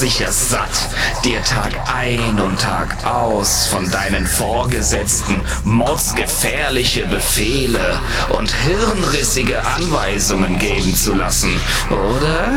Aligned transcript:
sicher 0.00 0.32
satt, 0.32 0.88
dir 1.24 1.42
Tag 1.42 1.74
ein 1.94 2.40
und 2.40 2.58
Tag 2.58 3.04
aus 3.04 3.66
von 3.66 3.90
deinen 3.90 4.26
Vorgesetzten 4.26 5.42
mordsgefährliche 5.64 7.06
Befehle 7.06 8.00
und 8.30 8.50
hirnrissige 8.50 9.62
Anweisungen 9.62 10.58
geben 10.58 10.96
zu 10.96 11.14
lassen, 11.14 11.60
oder? 11.90 12.48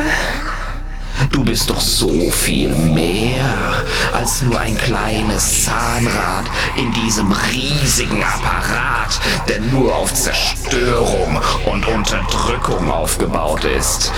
Du 1.32 1.44
bist 1.44 1.70
doch 1.70 1.82
so 1.82 2.32
viel 2.32 2.70
mehr 2.70 3.84
als 4.14 4.42
nur 4.44 4.58
ein 4.58 4.78
kleines 4.78 5.66
Zahnrad 5.66 6.46
in 6.78 6.94
diesem 6.94 7.30
riesigen 7.52 8.23
Apparat, 8.23 9.20
der 9.50 9.60
nur 9.60 9.94
auf 9.94 10.14
Zerstörung 10.14 11.42
und 11.66 11.86
Unterdrückung 11.88 12.90
aufgebaut 12.90 13.66
ist. 13.66 14.14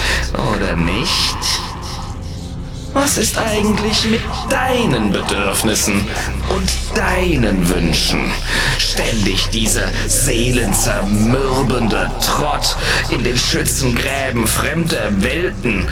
Oder 0.53 0.75
nicht? 0.75 1.64
Was 2.95 3.17
ist 3.17 3.37
eigentlich 3.37 4.09
mit 4.09 4.21
deinen 4.49 5.11
Bedürfnissen 5.11 6.07
und 6.47 6.97
deinen 6.97 7.67
Wünschen? 7.67 8.31
Ständig 8.77 9.49
dieser 9.49 9.89
seelenzermürbende 10.07 12.09
Trott 12.21 12.77
in 13.09 13.21
den 13.21 13.37
Schützengräben 13.37 14.47
fremder 14.47 15.11
Welten 15.21 15.89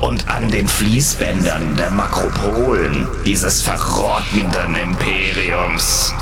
und 0.00 0.28
an 0.28 0.50
den 0.50 0.66
Fließbändern 0.66 1.76
der 1.76 1.92
Makropolen 1.92 3.06
dieses 3.24 3.62
verrottenden 3.62 4.74
Imperiums. 4.74 6.12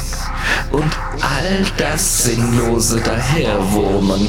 Und 0.71 0.91
all 1.21 1.65
das 1.77 2.25
sinnlose 2.25 3.01
Daherwurmen 3.01 4.29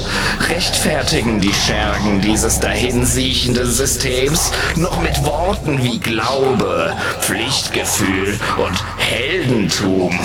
rechtfertigen 0.50 1.40
die 1.40 1.54
Schergen 1.54 2.22
dieses 2.22 2.60
dahinsiechenden 2.60 3.72
Systems 3.72 4.52
noch 4.76 5.02
mit 5.02 5.24
Worten 5.24 5.84
wie 5.84 6.00
Glaube, 6.00 6.96
Pflichtgefühl 7.20 8.40
und 8.58 8.84
Heldentum. 8.98 10.20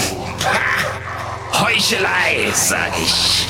Ha! 0.44 0.86
Heuchelei, 1.62 2.52
sag 2.52 2.92
ich. 3.02 3.46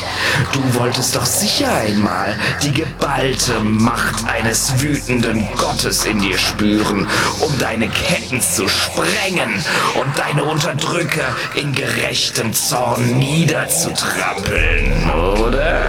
Du 0.52 0.74
wolltest 0.78 1.16
doch 1.16 1.26
sicher 1.26 1.72
einmal 1.74 2.34
die 2.62 2.72
geballte 2.72 3.60
Macht 3.60 4.26
eines 4.26 4.80
wütenden 4.80 5.46
Gottes 5.56 6.04
in 6.04 6.20
dir 6.20 6.38
spüren, 6.38 7.06
um 7.40 7.58
deine 7.58 7.88
Ketten 7.88 8.40
zu 8.40 8.68
sprengen 8.68 9.64
und 9.94 10.18
deine 10.18 10.44
Unterdrücker 10.44 11.34
in 11.54 11.72
gerechtem 11.72 12.52
Zorn 12.52 13.18
niederzutrampeln, 13.18 15.10
oder? 15.10 15.82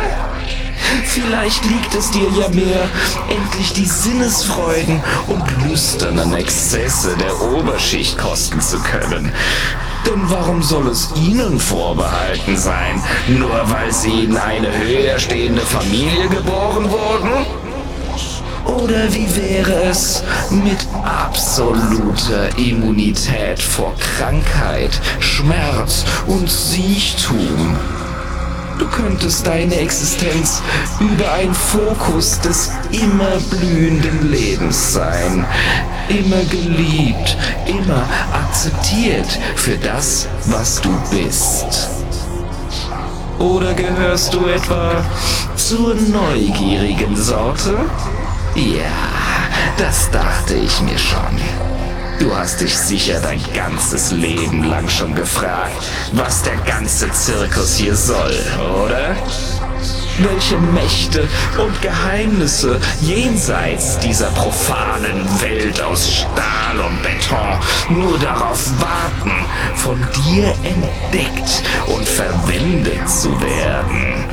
Vielleicht 1.05 1.65
liegt 1.65 1.93
es 1.95 2.11
dir 2.11 2.29
ja 2.39 2.47
mehr, 2.49 2.89
endlich 3.29 3.73
die 3.73 3.85
Sinnesfreuden 3.85 5.01
und 5.27 5.43
lüsternen 5.67 6.33
Exzesse 6.33 7.15
der 7.17 7.41
Oberschicht 7.41 8.17
kosten 8.17 8.61
zu 8.61 8.79
können. 8.79 9.31
Denn 10.07 10.21
warum 10.29 10.63
soll 10.63 10.87
es 10.87 11.11
Ihnen 11.15 11.59
vorbehalten 11.59 12.55
sein, 12.55 13.03
nur 13.27 13.59
weil 13.69 13.91
Sie 13.91 14.23
in 14.23 14.37
eine 14.37 14.69
höher 14.77 15.19
stehende 15.19 15.61
Familie 15.61 16.29
geboren 16.29 16.89
wurden? 16.89 17.45
Oder 18.65 19.13
wie 19.13 19.27
wäre 19.35 19.83
es 19.83 20.23
mit 20.49 20.87
absoluter 21.03 22.57
Immunität 22.57 23.59
vor 23.59 23.93
Krankheit, 24.17 24.99
Schmerz 25.19 26.05
und 26.27 26.49
Siechtum? 26.49 27.75
Du 28.77 28.87
könntest 28.87 29.45
deine 29.47 29.75
Existenz 29.75 30.61
über 30.99 31.31
ein 31.33 31.53
Fokus 31.53 32.39
des 32.41 32.71
immer 32.91 33.37
blühenden 33.49 34.31
Lebens 34.31 34.93
sein. 34.93 35.45
Immer 36.09 36.43
geliebt, 36.45 37.37
immer 37.65 38.03
akzeptiert 38.31 39.27
für 39.55 39.77
das, 39.77 40.27
was 40.45 40.81
du 40.81 40.89
bist. 41.11 41.89
Oder 43.39 43.73
gehörst 43.73 44.33
du 44.33 44.45
etwa 44.47 45.03
zur 45.55 45.95
neugierigen 45.95 47.15
Sorte? 47.15 47.75
Ja, 48.55 48.91
das 49.77 50.09
dachte 50.11 50.55
ich 50.55 50.81
mir 50.81 50.97
schon. 50.97 51.66
Du 52.19 52.35
hast 52.35 52.61
dich 52.61 52.75
sicher 52.75 53.19
dein 53.21 53.39
ganzes 53.53 54.11
Leben 54.11 54.63
lang 54.63 54.89
schon 54.89 55.13
gefragt, 55.13 55.83
was 56.13 56.41
der 56.41 56.57
ganze 56.57 57.11
Zirkus 57.11 57.75
hier 57.75 57.95
soll, 57.95 58.35
oder? 58.85 59.15
Welche 60.17 60.57
Mächte 60.57 61.27
und 61.59 61.79
Geheimnisse 61.81 62.79
jenseits 63.01 63.99
dieser 63.99 64.31
profanen 64.31 65.27
Welt 65.41 65.79
aus 65.79 66.11
Stahl 66.11 66.79
und 66.79 67.03
Beton 67.03 68.01
nur 68.01 68.17
darauf 68.17 68.67
warten, 68.79 69.31
von 69.75 69.99
dir 70.25 70.47
entdeckt 70.63 71.61
und 71.85 72.07
verwendet 72.07 73.07
zu 73.07 73.29
werden. 73.39 74.25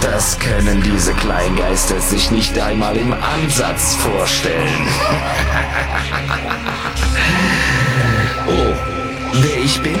Das 0.00 0.38
können 0.38 0.82
diese 0.82 1.12
Kleingeister 1.14 2.00
sich 2.00 2.30
nicht 2.30 2.58
einmal 2.58 2.96
im 2.96 3.12
Ansatz 3.12 3.96
vorstellen. 3.96 4.88
oh, 8.48 8.74
wer 9.34 9.58
ich 9.62 9.80
bin? 9.82 9.98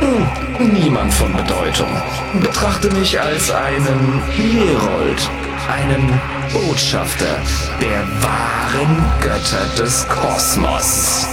Hm, 0.00 0.72
niemand 0.72 1.14
von 1.14 1.32
Bedeutung. 1.32 1.88
Betrachte 2.40 2.90
mich 2.90 3.18
als 3.18 3.50
einen 3.50 4.22
Herold, 4.30 5.30
einen 5.68 6.20
Botschafter 6.52 7.38
der 7.80 8.06
wahren 8.22 9.04
Götter 9.20 9.66
des 9.78 10.06
Kosmos. 10.08 11.26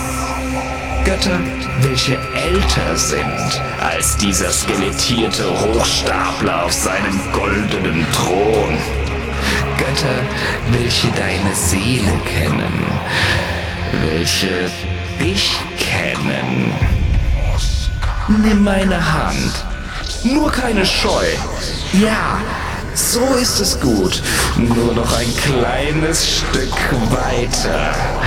Götter, 1.03 1.39
welche 1.81 2.15
älter 2.35 2.95
sind 2.95 3.61
als 3.79 4.17
dieser 4.17 4.51
skelettierte 4.51 5.45
Hochstapler 5.59 6.65
auf 6.65 6.71
seinem 6.71 7.19
goldenen 7.33 8.05
Thron. 8.13 8.77
Götter, 9.77 10.19
welche 10.71 11.07
deine 11.09 11.55
Seele 11.55 12.11
kennen, 12.25 12.85
welche 14.09 14.69
dich 15.19 15.57
kennen. 15.79 16.71
Nimm 18.27 18.63
meine 18.63 19.13
Hand. 19.13 19.65
Nur 20.23 20.51
keine 20.51 20.85
Scheu. 20.85 21.25
Ja, 21.93 22.39
so 22.93 23.35
ist 23.35 23.59
es 23.59 23.79
gut. 23.79 24.21
Nur 24.55 24.93
noch 24.93 25.17
ein 25.17 25.33
kleines 25.35 26.37
Stück 26.37 26.75
weiter. 27.09 28.20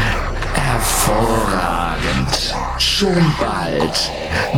Hervorragend. 1.05 2.55
Schon 2.79 3.35
bald 3.39 4.11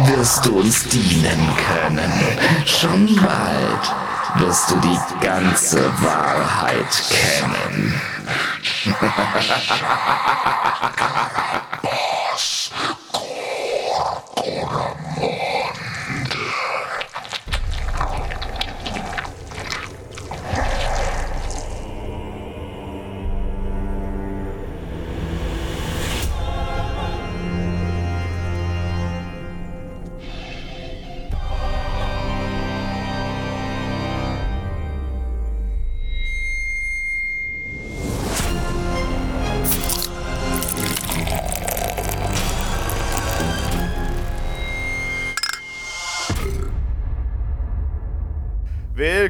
wirst 0.07 0.47
du 0.47 0.61
uns 0.61 0.85
dienen 0.85 1.51
können. 1.57 2.13
Schon 2.65 3.07
bald 3.17 3.93
wirst 4.37 4.71
du 4.71 4.77
die 4.77 4.97
ganze 5.21 5.91
Wahrheit 6.01 7.03
kennen. 7.11 8.01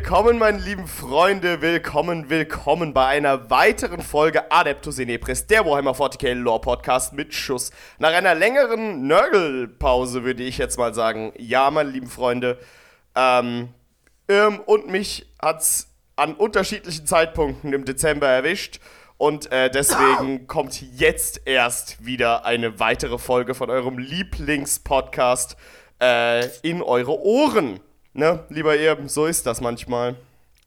Willkommen, 0.09 0.39
meine 0.39 0.59
lieben 0.59 0.87
Freunde, 0.87 1.63
willkommen, 1.63 2.31
willkommen 2.31 2.95
bei 2.95 3.07
einer 3.07 3.51
weiteren 3.51 4.01
Folge 4.01 4.53
Adeptus 4.53 5.01
Inepris, 5.01 5.49
der 5.49 5.67
Warhammer 5.67 5.97
40k 5.97 6.33
Lore 6.33 6.61
Podcast 6.61 7.13
mit 7.13 7.35
Schuss. 7.35 7.73
Nach 7.99 8.13
einer 8.13 8.37
längeren 8.37 9.09
Nörgelpause 9.09 10.23
würde 10.23 10.45
ich 10.45 10.59
jetzt 10.59 10.79
mal 10.79 10.95
sagen, 10.95 11.33
ja, 11.37 11.73
meine 11.73 11.91
lieben 11.91 12.07
Freunde, 12.07 12.57
ähm, 13.17 13.71
Irm 14.29 14.61
und 14.61 14.87
mich 14.89 15.27
hat's 15.43 15.89
an 16.15 16.37
unterschiedlichen 16.37 17.05
Zeitpunkten 17.05 17.73
im 17.73 17.85
Dezember 17.85 18.29
erwischt 18.29 18.79
und 19.19 19.51
äh, 19.51 19.71
deswegen 19.71 20.47
kommt 20.47 20.81
jetzt 20.83 21.41
erst 21.47 22.07
wieder 22.07 22.45
eine 22.45 22.79
weitere 22.79 23.19
Folge 23.19 23.57
von 23.57 23.71
eurem 23.71 23.99
Lieblingspodcast 23.99 25.57
äh, 26.01 26.47
in 26.63 26.81
eure 26.81 27.21
Ohren 27.21 27.81
Ne, 28.17 28.45
lieber 28.49 28.77
ihr, 28.77 28.97
so 29.07 29.27
ist 29.27 29.45
das 29.47 29.61
manchmal. 29.61 30.17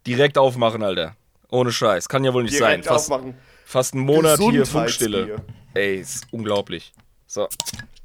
Direkt 0.06 0.38
aufmachen, 0.38 0.84
Alter. 0.84 1.16
Ohne 1.50 1.72
Scheiß. 1.72 2.08
Kann 2.08 2.24
ja 2.24 2.34
wohl 2.34 2.44
nicht 2.44 2.54
Direkt 2.58 2.84
sein. 2.86 2.94
Fast, 2.94 3.12
aufmachen. 3.12 3.34
fast 3.66 3.94
einen 3.96 4.04
Monat 4.04 4.40
hier. 4.40 4.66
Funkstille. 4.66 5.38
Ey, 5.74 5.98
ist 5.98 6.28
unglaublich. 6.32 6.94
So. 7.26 7.48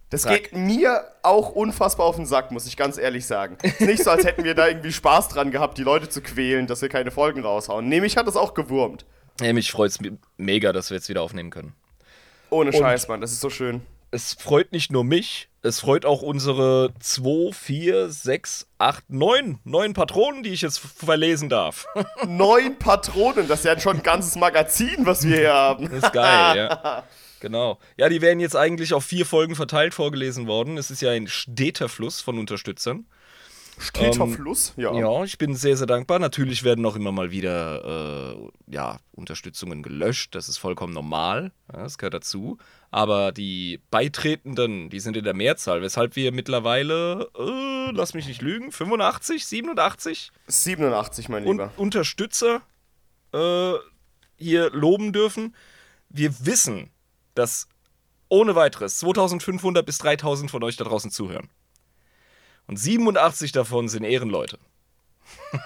Das 0.08 0.22
Zack. 0.22 0.44
geht 0.44 0.52
mir 0.56 1.02
auch 1.22 1.50
unfassbar 1.50 2.06
auf 2.06 2.16
den 2.16 2.24
Sack, 2.26 2.52
muss 2.52 2.66
ich 2.66 2.76
ganz 2.76 2.96
ehrlich 2.98 3.26
sagen. 3.26 3.58
Ist 3.62 3.80
nicht 3.82 4.02
so, 4.04 4.10
als 4.10 4.24
hätten 4.24 4.44
wir 4.44 4.54
da 4.54 4.68
irgendwie 4.68 4.92
Spaß 4.92 5.28
dran 5.28 5.50
gehabt, 5.50 5.76
die 5.76 5.82
Leute 5.82 6.08
zu 6.08 6.22
quälen, 6.22 6.66
dass 6.66 6.80
wir 6.82 6.88
keine 6.88 7.10
Folgen 7.10 7.42
raushauen. 7.42 7.88
Nee, 7.88 8.00
mich 8.00 8.16
hat 8.16 8.26
das 8.26 8.36
auch 8.36 8.54
gewurmt. 8.54 9.04
Ey, 9.40 9.52
mich 9.52 9.70
freut's 9.72 10.00
me- 10.00 10.16
mega, 10.38 10.72
dass 10.72 10.90
wir 10.90 10.96
jetzt 10.96 11.08
wieder 11.08 11.20
aufnehmen 11.22 11.50
können. 11.50 11.74
Ohne 12.50 12.72
Scheiß, 12.72 13.08
Mann, 13.08 13.20
das 13.20 13.32
ist 13.32 13.40
so 13.40 13.50
schön. 13.50 13.82
Es 14.10 14.34
freut 14.34 14.70
nicht 14.72 14.92
nur 14.92 15.02
mich, 15.04 15.48
es 15.64 15.80
freut 15.80 16.04
auch 16.04 16.20
unsere 16.20 16.92
2, 17.00 17.52
4, 17.52 18.10
6, 18.10 18.66
8, 18.76 19.08
9, 19.08 19.60
9 19.64 19.94
Patronen, 19.94 20.42
die 20.42 20.50
ich 20.50 20.60
jetzt 20.60 20.78
verlesen 20.78 21.48
darf. 21.48 21.86
Neun 22.26 22.78
Patronen, 22.78 23.48
das 23.48 23.60
ist 23.60 23.64
ja 23.64 23.80
schon 23.80 23.96
ein 23.96 24.02
ganzes 24.02 24.36
Magazin, 24.36 25.06
was 25.06 25.26
wir 25.26 25.36
hier 25.36 25.54
haben. 25.54 25.88
Das 25.88 26.04
ist 26.04 26.12
geil, 26.12 26.56
ja. 26.56 27.04
Genau. 27.40 27.78
Ja, 27.98 28.08
die 28.08 28.22
werden 28.22 28.40
jetzt 28.40 28.56
eigentlich 28.56 28.94
auf 28.94 29.04
vier 29.04 29.26
Folgen 29.26 29.54
verteilt 29.54 29.92
vorgelesen 29.92 30.46
worden. 30.46 30.78
Es 30.78 30.90
ist 30.90 31.02
ja 31.02 31.10
ein 31.10 31.26
steter 31.26 31.90
Fluss 31.90 32.22
von 32.22 32.38
Unterstützern. 32.38 33.04
Steter 33.78 34.22
Ähm, 34.24 34.32
Fluss, 34.34 34.72
ja. 34.76 34.92
Ja, 34.94 35.24
ich 35.24 35.38
bin 35.38 35.54
sehr, 35.54 35.76
sehr 35.76 35.86
dankbar. 35.86 36.18
Natürlich 36.18 36.62
werden 36.64 36.84
auch 36.86 36.96
immer 36.96 37.12
mal 37.12 37.30
wieder 37.30 38.34
äh, 38.34 38.48
ja, 38.72 38.98
Unterstützungen 39.12 39.82
gelöscht. 39.82 40.34
Das 40.34 40.48
ist 40.48 40.58
vollkommen 40.58 40.92
normal. 40.92 41.52
Ja, 41.72 41.82
das 41.82 41.98
gehört 41.98 42.14
dazu. 42.14 42.58
Aber 42.90 43.32
die 43.32 43.80
Beitretenden, 43.90 44.90
die 44.90 45.00
sind 45.00 45.16
in 45.16 45.24
der 45.24 45.34
Mehrzahl, 45.34 45.82
weshalb 45.82 46.16
wir 46.16 46.32
mittlerweile, 46.32 47.28
äh, 47.36 47.90
lass 47.92 48.14
mich 48.14 48.26
nicht 48.26 48.42
lügen, 48.42 48.70
85, 48.72 49.46
87 49.46 50.30
87, 50.46 51.28
mein 51.28 51.44
Un 51.44 51.52
Lieber. 51.58 51.72
Unterstützer 51.76 52.62
äh, 53.32 53.72
hier 54.36 54.70
loben 54.70 55.12
dürfen. 55.12 55.54
Wir 56.08 56.32
wissen, 56.46 56.90
dass 57.34 57.68
ohne 58.28 58.54
weiteres 58.54 58.98
2500 58.98 59.84
bis 59.84 59.98
3000 59.98 60.50
von 60.50 60.62
euch 60.62 60.76
da 60.76 60.84
draußen 60.84 61.10
zuhören. 61.10 61.48
Und 62.66 62.78
87 62.78 63.52
davon 63.52 63.88
sind 63.88 64.04
Ehrenleute. 64.04 64.58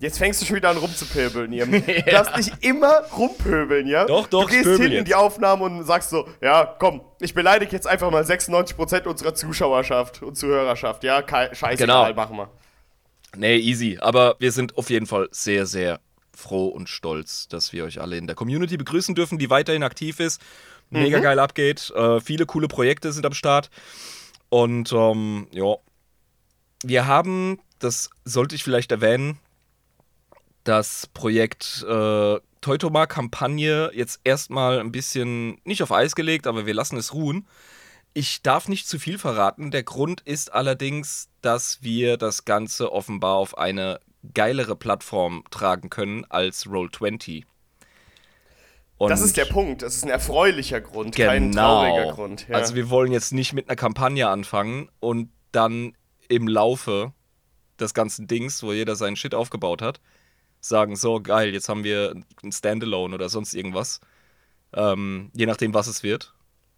Jetzt 0.00 0.18
fängst 0.18 0.40
du 0.42 0.46
schon 0.46 0.56
wieder 0.56 0.70
an 0.70 0.76
rumzupöbeln, 0.76 1.52
ihr. 1.52 1.66
Du 2.04 2.10
darfst 2.10 2.36
nicht 2.36 2.64
immer 2.64 3.00
rumpöbeln, 3.16 3.86
ja? 3.86 4.04
Doch, 4.06 4.26
doch, 4.26 4.44
Du 4.44 4.50
gehst 4.50 4.66
hin 4.68 4.82
in 4.86 4.92
jetzt. 4.92 5.08
die 5.08 5.14
Aufnahme 5.14 5.64
und 5.64 5.84
sagst 5.84 6.10
so, 6.10 6.28
ja, 6.40 6.74
komm, 6.78 7.00
ich 7.20 7.34
beleidige 7.34 7.72
jetzt 7.72 7.86
einfach 7.86 8.10
mal 8.10 8.22
96% 8.22 9.06
unserer 9.06 9.34
Zuschauerschaft 9.34 10.22
und 10.22 10.36
Zuhörerschaft, 10.36 11.04
ja? 11.04 11.22
Scheißegal, 11.26 11.76
Genau. 11.76 12.14
machen 12.14 12.36
wir. 12.36 12.50
Nee, 13.36 13.56
easy. 13.56 13.98
Aber 14.00 14.36
wir 14.38 14.52
sind 14.52 14.76
auf 14.76 14.90
jeden 14.90 15.06
Fall 15.06 15.28
sehr, 15.30 15.66
sehr 15.66 16.00
froh 16.36 16.66
und 16.68 16.88
stolz, 16.88 17.48
dass 17.48 17.72
wir 17.72 17.84
euch 17.84 18.00
alle 18.00 18.16
in 18.16 18.26
der 18.26 18.36
Community 18.36 18.76
begrüßen 18.76 19.14
dürfen, 19.14 19.38
die 19.38 19.50
weiterhin 19.50 19.82
aktiv 19.82 20.20
ist. 20.20 20.40
Mega 20.90 21.18
geil 21.18 21.38
abgeht. 21.40 21.90
Äh, 21.96 22.20
viele 22.20 22.46
coole 22.46 22.68
Projekte 22.68 23.10
sind 23.12 23.24
am 23.26 23.32
Start. 23.32 23.70
Und 24.54 24.92
ähm, 24.92 25.48
ja, 25.50 25.78
wir 26.84 27.08
haben, 27.08 27.58
das 27.80 28.08
sollte 28.24 28.54
ich 28.54 28.62
vielleicht 28.62 28.92
erwähnen, 28.92 29.40
das 30.62 31.08
Projekt 31.08 31.84
äh, 31.88 32.38
Teutoma-Kampagne 32.60 33.90
jetzt 33.94 34.20
erstmal 34.22 34.78
ein 34.78 34.92
bisschen 34.92 35.58
nicht 35.64 35.82
auf 35.82 35.90
Eis 35.90 36.14
gelegt, 36.14 36.46
aber 36.46 36.66
wir 36.66 36.74
lassen 36.74 36.96
es 36.96 37.12
ruhen. 37.12 37.48
Ich 38.12 38.42
darf 38.42 38.68
nicht 38.68 38.86
zu 38.86 39.00
viel 39.00 39.18
verraten. 39.18 39.72
Der 39.72 39.82
Grund 39.82 40.20
ist 40.20 40.52
allerdings, 40.52 41.30
dass 41.40 41.82
wir 41.82 42.16
das 42.16 42.44
Ganze 42.44 42.92
offenbar 42.92 43.34
auf 43.34 43.58
eine 43.58 43.98
geilere 44.34 44.76
Plattform 44.76 45.42
tragen 45.50 45.90
können 45.90 46.26
als 46.26 46.66
Roll20. 46.66 47.42
Und 48.96 49.10
Das 49.10 49.20
ist 49.20 49.36
der 49.36 49.44
Punkt. 49.46 49.82
Das 49.82 49.96
ist 49.96 50.04
ein 50.04 50.10
erfreulicher 50.10 50.80
Grund, 50.80 51.16
kein 51.16 51.52
trauriger 51.52 52.12
Grund. 52.12 52.46
Ja. 52.48 52.56
Also 52.56 52.74
wir 52.74 52.90
wollen 52.90 53.12
jetzt 53.12 53.32
nicht 53.32 53.52
mit 53.52 53.68
einer 53.68 53.76
Kampagne 53.76 54.28
anfangen 54.28 54.88
und 55.00 55.30
dann 55.52 55.96
im 56.28 56.48
Laufe 56.48 57.12
des 57.80 57.92
ganzen 57.92 58.26
Dings, 58.28 58.62
wo 58.62 58.72
jeder 58.72 58.94
seinen 58.96 59.16
Shit 59.16 59.34
aufgebaut 59.34 59.82
hat, 59.82 60.00
sagen, 60.60 60.96
so 60.96 61.20
geil, 61.20 61.52
jetzt 61.52 61.68
haben 61.68 61.84
wir 61.84 62.14
ein 62.42 62.52
Standalone 62.52 63.14
oder 63.14 63.28
sonst 63.28 63.52
irgendwas. 63.54 64.00
Ähm, 64.72 65.30
je 65.34 65.46
nachdem, 65.46 65.74
was 65.74 65.86
es 65.86 66.02
wird. 66.02 66.32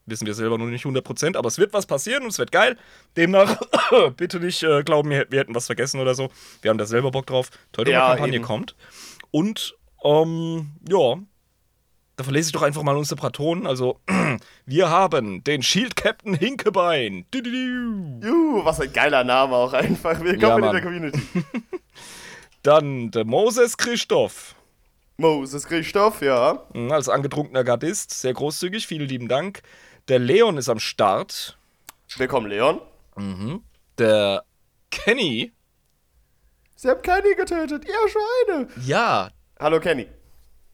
Wissen 0.07 0.27
wir 0.27 0.35
selber 0.35 0.57
noch 0.57 0.67
nicht 0.67 0.85
100%, 0.85 1.37
aber 1.37 1.49
es 1.49 1.59
wird 1.59 1.73
was 1.73 1.87
passieren 1.87 2.23
und 2.23 2.31
es 2.31 2.39
wird 2.39 2.53
geil. 2.53 2.79
Demnach 3.17 3.61
bitte 4.17 4.39
nicht 4.41 4.63
äh, 4.63 4.83
glauben, 4.85 5.11
wir, 5.11 5.27
wir 5.31 5.41
hätten 5.41 5.55
was 5.55 5.67
vergessen 5.67 6.01
oder 6.01 6.15
so. 6.15 6.31
Wir 6.63 6.71
haben 6.71 6.79
da 6.79 6.87
selber 6.87 7.11
Bock 7.11 7.27
drauf. 7.27 7.51
Toll, 7.73 7.89
Ja, 7.89 8.11
Kampagne 8.11 8.37
eben. 8.37 8.45
kommt. 8.45 8.77
Und, 9.33 9.77
ähm, 10.05 10.73
ja, 10.89 11.17
da 12.17 12.25
verlese 12.25 12.49
ich 12.49 12.53
doch 12.53 12.63
einfach 12.63 12.83
mal 12.83 12.97
unsere 12.97 13.21
Patronen. 13.21 13.67
Also, 13.67 14.01
wir 14.67 14.89
haben 14.89 15.45
den 15.45 15.63
Shield 15.63 15.97
Captain 15.97 16.35
Hinkebein. 16.35 17.27
Du, 17.31 17.43
du, 17.43 17.51
du. 17.51 18.27
Juhu, 18.27 18.65
was 18.65 18.81
ein 18.81 18.93
geiler 18.93 19.23
Name 19.25 19.55
auch 19.55 19.73
einfach. 19.73 20.19
Willkommen 20.21 20.63
Ja, 20.65 20.71
in 20.71 20.75
der 20.77 20.83
Community. 20.83 21.21
Dann 22.63 23.11
der 23.11 23.25
Moses 23.25 23.77
Christoph. 23.77 24.55
Moses 25.19 25.67
Christoph, 25.67 26.21
ja. 26.23 26.67
Mhm, 26.75 26.91
Als 26.91 27.09
angetrunkener 27.09 27.65
Gardist, 27.65 28.11
sehr 28.13 28.35
großzügig, 28.35 28.87
vielen 28.87 29.09
lieben 29.09 29.29
Dank. 29.29 29.63
Der 30.09 30.19
Leon 30.19 30.57
ist 30.59 30.69
am 30.69 30.79
Start. 30.79 31.57
Willkommen, 32.17 32.49
Leon. 32.49 32.81
Der 33.99 34.45
Kenny. 34.91 35.53
Sie 36.77 36.89
haben 36.89 37.01
Kenny 37.03 37.35
getötet, 37.35 37.85
ihr 37.87 38.09
Schweine. 38.11 38.69
Ja, 38.85 39.31
Hallo, 39.59 39.81
Kenny. 39.81 40.07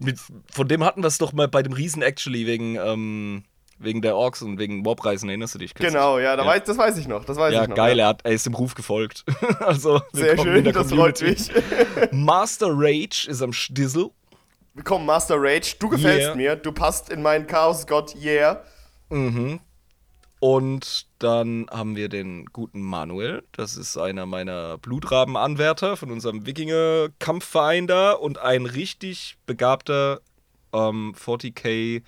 Mit, 0.02 0.18
von 0.52 0.68
dem 0.68 0.84
hatten 0.84 1.02
wir 1.02 1.08
es 1.08 1.18
doch 1.18 1.32
mal 1.32 1.48
bei 1.48 1.62
dem 1.62 1.72
Riesen 1.72 2.02
Actually 2.02 2.46
wegen, 2.46 2.76
ähm, 2.76 3.44
wegen 3.78 4.02
der 4.02 4.16
Orks 4.16 4.42
und 4.42 4.58
wegen 4.58 4.84
Warpreisen, 4.86 5.28
erinnerst 5.28 5.54
du 5.54 5.58
dich? 5.58 5.74
Genau, 5.74 6.18
ja, 6.18 6.36
da 6.36 6.44
Ja. 6.44 6.48
Weiß, 6.48 6.64
das 6.64 6.78
weiß 6.78 6.98
ich 6.98 7.08
noch. 7.08 7.24
Das 7.24 7.36
weiß 7.36 7.52
Ja, 7.52 7.62
ich 7.62 7.68
noch. 7.68 7.76
geil, 7.76 7.98
er, 7.98 8.08
hat, 8.08 8.20
er 8.24 8.32
ist 8.32 8.46
im 8.46 8.54
Ruf 8.54 8.74
gefolgt. 8.74 9.24
also, 9.60 10.00
Sehr 10.12 10.38
schön, 10.38 10.64
das 10.64 10.92
freut 10.92 11.20
mich. 11.22 11.50
Master 12.12 12.68
Rage 12.70 13.26
ist 13.28 13.42
am 13.42 13.52
Stissel. 13.52 14.10
Willkommen, 14.74 15.04
Master 15.04 15.36
Rage. 15.38 15.74
Du 15.78 15.88
gefällst 15.88 16.28
Yeah. 16.28 16.34
mir. 16.34 16.56
Du 16.56 16.72
passt 16.72 17.10
in 17.10 17.20
meinen 17.22 17.46
Chaos-Gott, 17.46 18.14
yeah. 18.22 18.62
Und 20.40 21.06
dann 21.22 21.66
haben 21.70 21.96
wir 21.96 22.08
den 22.08 22.46
guten 22.46 22.80
Manuel. 22.82 23.42
Das 23.52 23.76
ist 23.76 23.96
einer 23.96 24.26
meiner 24.26 24.78
Blutrabenanwärter 24.78 25.96
von 25.96 26.10
unserem 26.10 26.46
Wikinger-Kampfverein 26.46 27.86
da 27.86 28.12
und 28.12 28.38
ein 28.38 28.66
richtig 28.66 29.36
begabter 29.46 30.20
ähm, 30.72 31.14
40k 31.16 32.02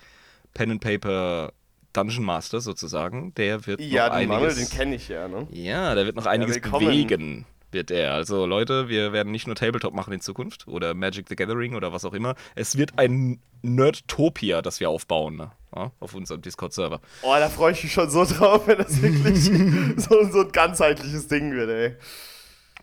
Pen 0.53 0.71
and 0.71 0.81
Paper 0.81 1.51
Dungeon 1.93 2.25
Master 2.25 2.59
sozusagen. 2.61 3.33
Der 3.35 3.65
wird 3.67 3.79
Ja, 3.81 4.09
noch 4.09 4.17
den 4.17 4.27
Manuel, 4.29 4.55
den 4.55 4.69
kenne 4.69 4.95
ich 4.95 5.07
ja, 5.07 5.27
ne? 5.27 5.47
ja, 5.51 5.95
der 5.95 6.05
wird 6.05 6.15
noch 6.15 6.25
einiges 6.25 6.55
willkommen. 6.55 6.85
bewegen. 6.85 7.45
Wird 7.71 7.91
er. 7.91 8.13
Also 8.13 8.45
Leute, 8.45 8.87
wir 8.89 9.11
werden 9.11 9.31
nicht 9.31 9.47
nur 9.47 9.55
Tabletop 9.55 9.93
machen 9.93 10.13
in 10.13 10.21
Zukunft 10.21 10.67
oder 10.67 10.93
Magic 10.93 11.27
the 11.29 11.35
Gathering 11.35 11.75
oder 11.75 11.91
was 11.91 12.05
auch 12.05 12.13
immer. 12.13 12.35
Es 12.55 12.77
wird 12.77 12.97
ein 12.97 13.39
Nerdtopia, 13.63 14.61
das 14.61 14.79
wir 14.79 14.89
aufbauen 14.89 15.35
ne? 15.35 15.51
ja, 15.75 15.91
auf 15.99 16.13
unserem 16.13 16.41
Discord-Server. 16.41 17.01
Oh, 17.23 17.33
da 17.37 17.49
freue 17.49 17.73
ich 17.73 17.83
mich 17.83 17.91
schon 17.91 18.09
so 18.09 18.23
drauf, 18.25 18.67
wenn 18.67 18.77
das 18.77 19.01
wirklich 19.01 19.43
so, 20.03 20.23
so 20.31 20.41
ein 20.41 20.51
ganzheitliches 20.51 21.27
Ding 21.27 21.53
wird, 21.53 21.69
ey. 21.69 21.95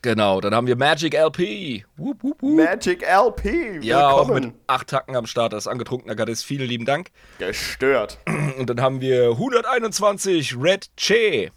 Genau, 0.03 0.41
dann 0.41 0.53
haben 0.53 0.67
wir 0.67 0.75
Magic 0.75 1.15
LP. 1.15 1.85
Wup, 1.97 2.25
wup, 2.25 2.43
wup. 2.43 2.57
Magic 2.57 3.03
LP, 3.03 3.85
Ja, 3.85 4.11
auch 4.11 4.27
willkommen. 4.27 4.47
mit 4.47 4.55
acht 4.67 4.89
Tacken 4.89 5.15
am 5.15 5.27
Start. 5.27 5.53
Das 5.53 5.69
angetrunkener 5.69 6.17
Gardist. 6.17 6.45
Vielen 6.45 6.67
lieben 6.69 6.85
Dank. 6.85 7.11
Gestört. 7.39 8.19
Und 8.59 8.69
dann 8.69 8.81
haben 8.81 9.01
wir 9.01 9.31
121 9.31 10.57
Red 10.61 10.91
Che. 10.97 11.53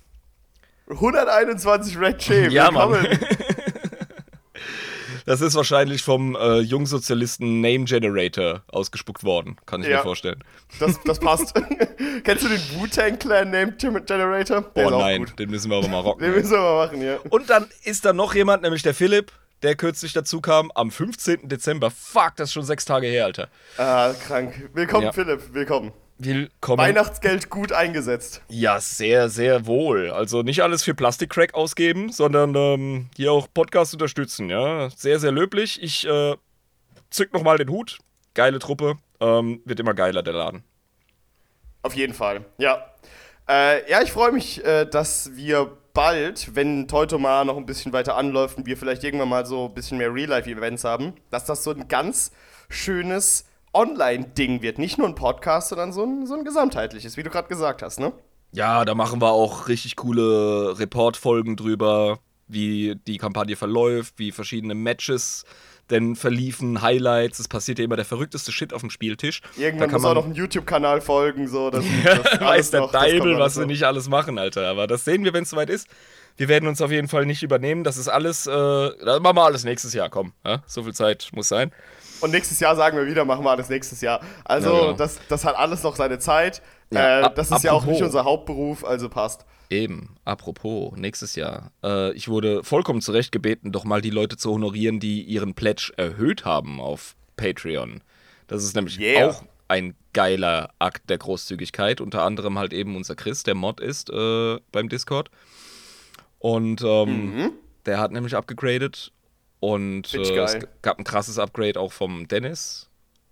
121 0.90 1.98
Red 2.00 2.20
Che, 2.20 2.48
Ja, 2.50 2.72
Mann. 2.72 3.08
Das 5.28 5.42
ist 5.42 5.56
wahrscheinlich 5.56 6.04
vom 6.04 6.36
äh, 6.36 6.60
Jungsozialisten 6.60 7.60
Name 7.60 7.86
Generator 7.86 8.62
ausgespuckt 8.68 9.24
worden, 9.24 9.56
kann 9.66 9.82
ich 9.82 9.88
Ja. 9.88 9.98
mir 9.98 10.04
vorstellen. 10.04 10.44
Das, 10.80 11.02
das 11.04 11.20
passt. 11.20 11.52
Kennst 12.24 12.44
du 12.44 12.48
den 12.48 12.62
Wu-Tang 12.76 13.18
Clan 13.18 13.50
Name 13.50 13.72
Generator? 13.72 14.62
Der 14.76 14.86
oh 14.86 14.90
nein, 14.92 15.26
den 15.40 15.50
müssen 15.50 15.72
wir 15.72 15.78
aber 15.78 15.88
mal 15.88 16.02
rocken. 16.02 16.24
Den 16.24 16.32
müssen 16.36 16.52
wir 16.52 16.60
mal 16.60 16.86
machen, 16.86 17.02
ja. 17.02 17.18
Und 17.32 17.50
dann 17.50 17.66
ist 17.84 18.06
da 18.06 18.14
noch 18.14 18.36
jemand, 18.36 18.62
nämlich 18.62 18.84
der 18.84 18.94
Philipp, 18.94 19.32
der 19.64 19.74
kürzlich 19.76 20.14
dazu 20.14 20.42
kam, 20.42 20.70
am 20.76 20.92
15. 20.92 21.50
Dezember. 21.50 21.90
Fuck, 21.90 22.34
das 22.36 22.50
ist 22.50 22.54
schon 22.54 22.64
sechs 22.64 22.86
Tage 22.86 23.08
her, 23.08 23.26
Alter. 23.26 23.50
Ah, 23.80 24.14
krank. 24.28 24.70
Willkommen, 24.76 25.06
Ja. 25.06 25.12
Philipp, 25.12 25.42
willkommen. 25.54 25.92
Willkommen. 26.18 26.80
Weihnachtsgeld 26.80 27.50
gut 27.50 27.74
eingesetzt. 27.74 28.42
Ja, 28.48 28.80
sehr, 28.80 29.28
sehr 29.30 29.66
wohl. 29.66 30.12
Also 30.12 30.44
nicht 30.44 30.64
alles 30.64 30.82
für 30.82 30.94
Plastikcrack 30.94 31.54
ausgeben, 31.54 32.10
sondern 32.10 32.56
ähm, 32.56 33.10
hier 33.18 33.34
auch 33.34 33.48
Podcast 33.54 33.94
unterstützen, 33.94 34.50
ja. 34.50 34.90
Sehr, 34.92 35.20
sehr 35.20 35.34
löblich. 35.34 35.82
Ich 35.84 36.08
äh, 36.08 36.36
zück 37.10 37.34
nochmal 37.34 37.58
den 37.58 37.70
Hut. 37.70 38.00
Geile 38.34 38.60
Truppe. 38.60 38.98
Ähm, 39.20 39.62
wird 39.66 39.80
immer 39.82 39.94
geiler, 39.94 40.24
der 40.24 40.34
Laden. 40.34 40.64
Auf 41.82 41.96
jeden 41.96 42.14
Fall, 42.14 42.46
ja. 42.58 42.86
Äh, 43.50 43.90
ja, 43.92 44.02
ich 44.02 44.14
freue 44.14 44.32
mich, 44.32 44.64
äh, 44.64 44.86
dass 44.86 45.36
wir 45.36 45.78
bald, 45.94 46.56
wenn 46.56 46.88
Teutomar 46.88 47.44
noch 47.44 47.58
ein 47.58 47.66
bisschen 47.66 47.92
weiter 47.92 48.16
anläuft 48.16 48.58
und 48.58 48.66
wir 48.66 48.78
vielleicht 48.78 49.04
irgendwann 49.04 49.30
mal 49.30 49.46
so 49.46 49.66
ein 49.66 49.74
bisschen 49.74 49.98
mehr 49.98 50.14
Real-Life-Events 50.14 50.86
haben, 50.86 51.14
dass 51.30 51.46
das 51.46 51.64
so 51.64 51.72
ein 51.72 51.88
ganz 51.90 52.32
schönes 52.70 53.46
Online-Ding 53.76 54.62
wird. 54.62 54.80
Nicht 54.80 54.98
nur 54.98 55.08
ein 55.08 55.16
Podcast, 55.16 55.70
sondern 55.70 55.92
so 55.92 56.04
ein, 56.04 56.26
so 56.26 56.34
ein 56.34 56.44
gesamtheitliches, 56.44 57.18
wie 57.18 57.24
du 57.24 57.30
gerade 57.30 57.48
gesagt 57.48 57.82
hast, 57.82 58.00
ne? 58.00 58.14
Ja, 58.52 58.86
da 58.86 58.96
machen 58.96 59.22
wir 59.22 59.32
auch 59.32 59.68
richtig 59.68 59.98
coole 59.98 60.80
Report-Folgen 60.80 61.58
drüber, 61.58 62.20
wie 62.48 62.96
die 63.06 63.18
Kampagne 63.18 63.56
verläuft, 63.56 64.14
wie 64.18 64.32
verschiedene 64.32 64.76
Matches 64.76 65.44
denn 65.90 66.16
verliefen, 66.16 66.82
Highlights. 66.82 67.40
Es 67.40 67.48
passiert 67.48 67.80
ja 67.80 67.86
immer 67.86 67.96
der 67.96 68.06
verrückteste 68.06 68.52
Shit 68.52 68.74
auf 68.74 68.82
dem 68.82 68.90
Spieltisch. 68.90 69.42
Irgendwann 69.58 69.80
da 69.80 69.86
kann 69.86 70.02
muss 70.02 70.06
auch 70.06 70.16
man 70.16 70.24
noch 70.24 70.26
ein 70.26 70.34
YouTube-Kanal 70.34 71.02
folgen, 71.02 71.48
so. 71.48 71.70
Das, 71.70 71.84
das 72.04 72.40
weiß 72.42 72.72
der 72.72 72.88
Deibel, 72.88 73.38
was 73.38 73.58
wir 73.58 73.66
nicht 73.66 73.84
alles 73.84 74.10
machen, 74.10 74.40
Alter. 74.40 74.68
Aber 74.68 74.88
das 74.88 75.06
sehen 75.06 75.24
wir, 75.24 75.34
wenn 75.34 75.44
es 75.44 75.50
soweit 75.50 75.70
ist. 75.70 75.88
Wir 76.38 76.48
werden 76.48 76.68
uns 76.68 76.82
auf 76.82 76.92
jeden 76.92 77.08
Fall 77.08 77.26
nicht 77.26 77.44
übernehmen. 77.44 77.84
Das 77.84 77.98
ist 77.98 78.08
alles, 78.08 78.48
äh, 78.48 78.52
das 78.52 79.22
machen 79.22 79.38
wir 79.38 79.46
alles 79.46 79.64
nächstes 79.64 79.94
Jahr, 79.94 80.10
komm. 80.10 80.34
Ja? 80.46 80.64
So 80.66 80.84
viel 80.84 80.94
Zeit 80.94 81.30
muss 81.34 81.48
sein. 81.48 81.72
Und 82.22 82.32
nächstes 82.32 82.60
Jahr 82.60 82.76
sagen 82.76 82.98
wir 82.98 83.06
wieder, 83.08 83.26
machen 83.26 83.44
wir 83.44 83.52
alles 83.52 83.70
nächstes 83.70 84.02
Jahr. 84.02 84.22
Also, 84.44 84.74
Ja, 84.74 84.80
genau. 84.82 84.94
das, 84.94 85.20
das 85.30 85.46
hat 85.46 85.56
alles 85.58 85.84
noch 85.84 85.96
seine 85.96 86.18
Zeit. 86.20 86.62
Ja, 86.92 87.28
äh, 87.28 87.34
das 87.36 87.52
ist 87.52 87.64
ja 87.64 87.72
auch 87.72 87.78
apropos. 87.82 87.94
nicht 88.00 88.04
unser 88.04 88.24
Hauptberuf, 88.26 88.84
also 88.86 89.10
passt. 89.10 89.46
Eben, 89.70 90.16
apropos, 90.26 90.94
nächstes 90.96 91.36
Jahr. 91.36 91.72
Äh, 91.84 92.12
ich 92.14 92.28
wurde 92.28 92.64
vollkommen 92.64 93.02
zurecht 93.02 93.32
gebeten, 93.32 93.72
doch 93.72 93.84
mal 93.84 94.02
die 94.02 94.12
Leute 94.12 94.38
zu 94.38 94.52
honorieren, 94.52 95.00
die 95.00 95.22
ihren 95.24 95.56
Pledge 95.56 95.92
erhöht 95.98 96.46
haben 96.46 96.80
auf 96.80 97.16
Patreon. 97.38 98.02
Das 98.48 98.64
ist 98.64 98.76
nämlich 98.76 99.00
Yeah. 99.00 99.30
auch 99.30 99.44
ein 99.68 99.96
geiler 100.14 100.70
Akt 100.78 101.10
der 101.10 101.18
Großzügigkeit. 101.18 102.00
Unter 102.00 102.22
anderem 102.22 102.60
halt 102.60 102.72
eben 102.74 102.96
unser 102.96 103.16
Chris, 103.16 103.42
der 103.44 103.56
Mod 103.56 103.80
ist 103.80 104.10
äh, 104.12 104.60
beim 104.72 104.88
Discord. 104.90 105.30
Und 106.40 106.82
ähm, 106.84 107.36
Mhm. 107.36 107.52
der 107.88 107.98
hat 108.00 108.12
nämlich 108.12 108.36
abgegradet. 108.36 109.12
Und 109.66 110.14
äh, 110.14 110.20
es 110.20 110.60
gab 110.84 111.00
ein 111.00 111.04
krasses 111.04 111.40
Upgrade 111.40 111.80
auch 111.80 111.92
vom 111.92 112.28
Dennis. 112.28 112.88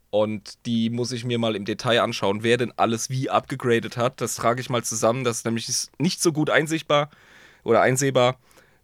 Und 0.09 0.65
die 0.65 0.89
muss 0.89 1.11
ich 1.11 1.25
mir 1.25 1.37
mal 1.37 1.55
im 1.55 1.63
Detail 1.63 2.01
anschauen, 2.01 2.41
wer 2.41 2.57
denn 2.57 2.73
alles 2.75 3.11
wie 3.11 3.29
abgegradet 3.29 3.97
hat. 3.97 4.19
Das 4.19 4.33
trage 4.33 4.59
ich 4.59 4.69
mal 4.69 4.83
zusammen. 4.83 5.23
Das 5.23 5.37
ist 5.37 5.45
nämlich 5.45 5.69
nicht 5.99 6.23
so 6.23 6.31
gut 6.31 6.49
einsichtbar 6.49 7.11
oder 7.63 7.81
einsehbar. 7.81 8.37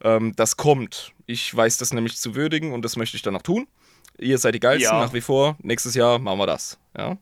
Ähm, 0.04 0.34
das 0.36 0.58
kommt. 0.58 1.14
Ich 1.26 1.56
weiß 1.56 1.78
das 1.78 1.92
nämlich 1.92 2.18
zu 2.18 2.36
würdigen 2.36 2.72
und 2.72 2.86
das 2.86 2.98
möchte 2.98 3.18
ich 3.18 3.24
dann 3.24 3.36
auch 3.36 3.42
tun. 3.42 3.68
Ihr 4.20 4.38
seid 4.38 4.54
die 4.54 4.60
geilsten 4.60 4.94
Ja. 4.94 5.04
nach 5.04 5.14
wie 5.14 5.22
vor. 5.22 5.58
Nächstes 5.64 5.96
Jahr 5.96 6.20
machen 6.20 6.38
wir 6.38 6.46
das. 6.48 6.78
Ja? 6.96 7.18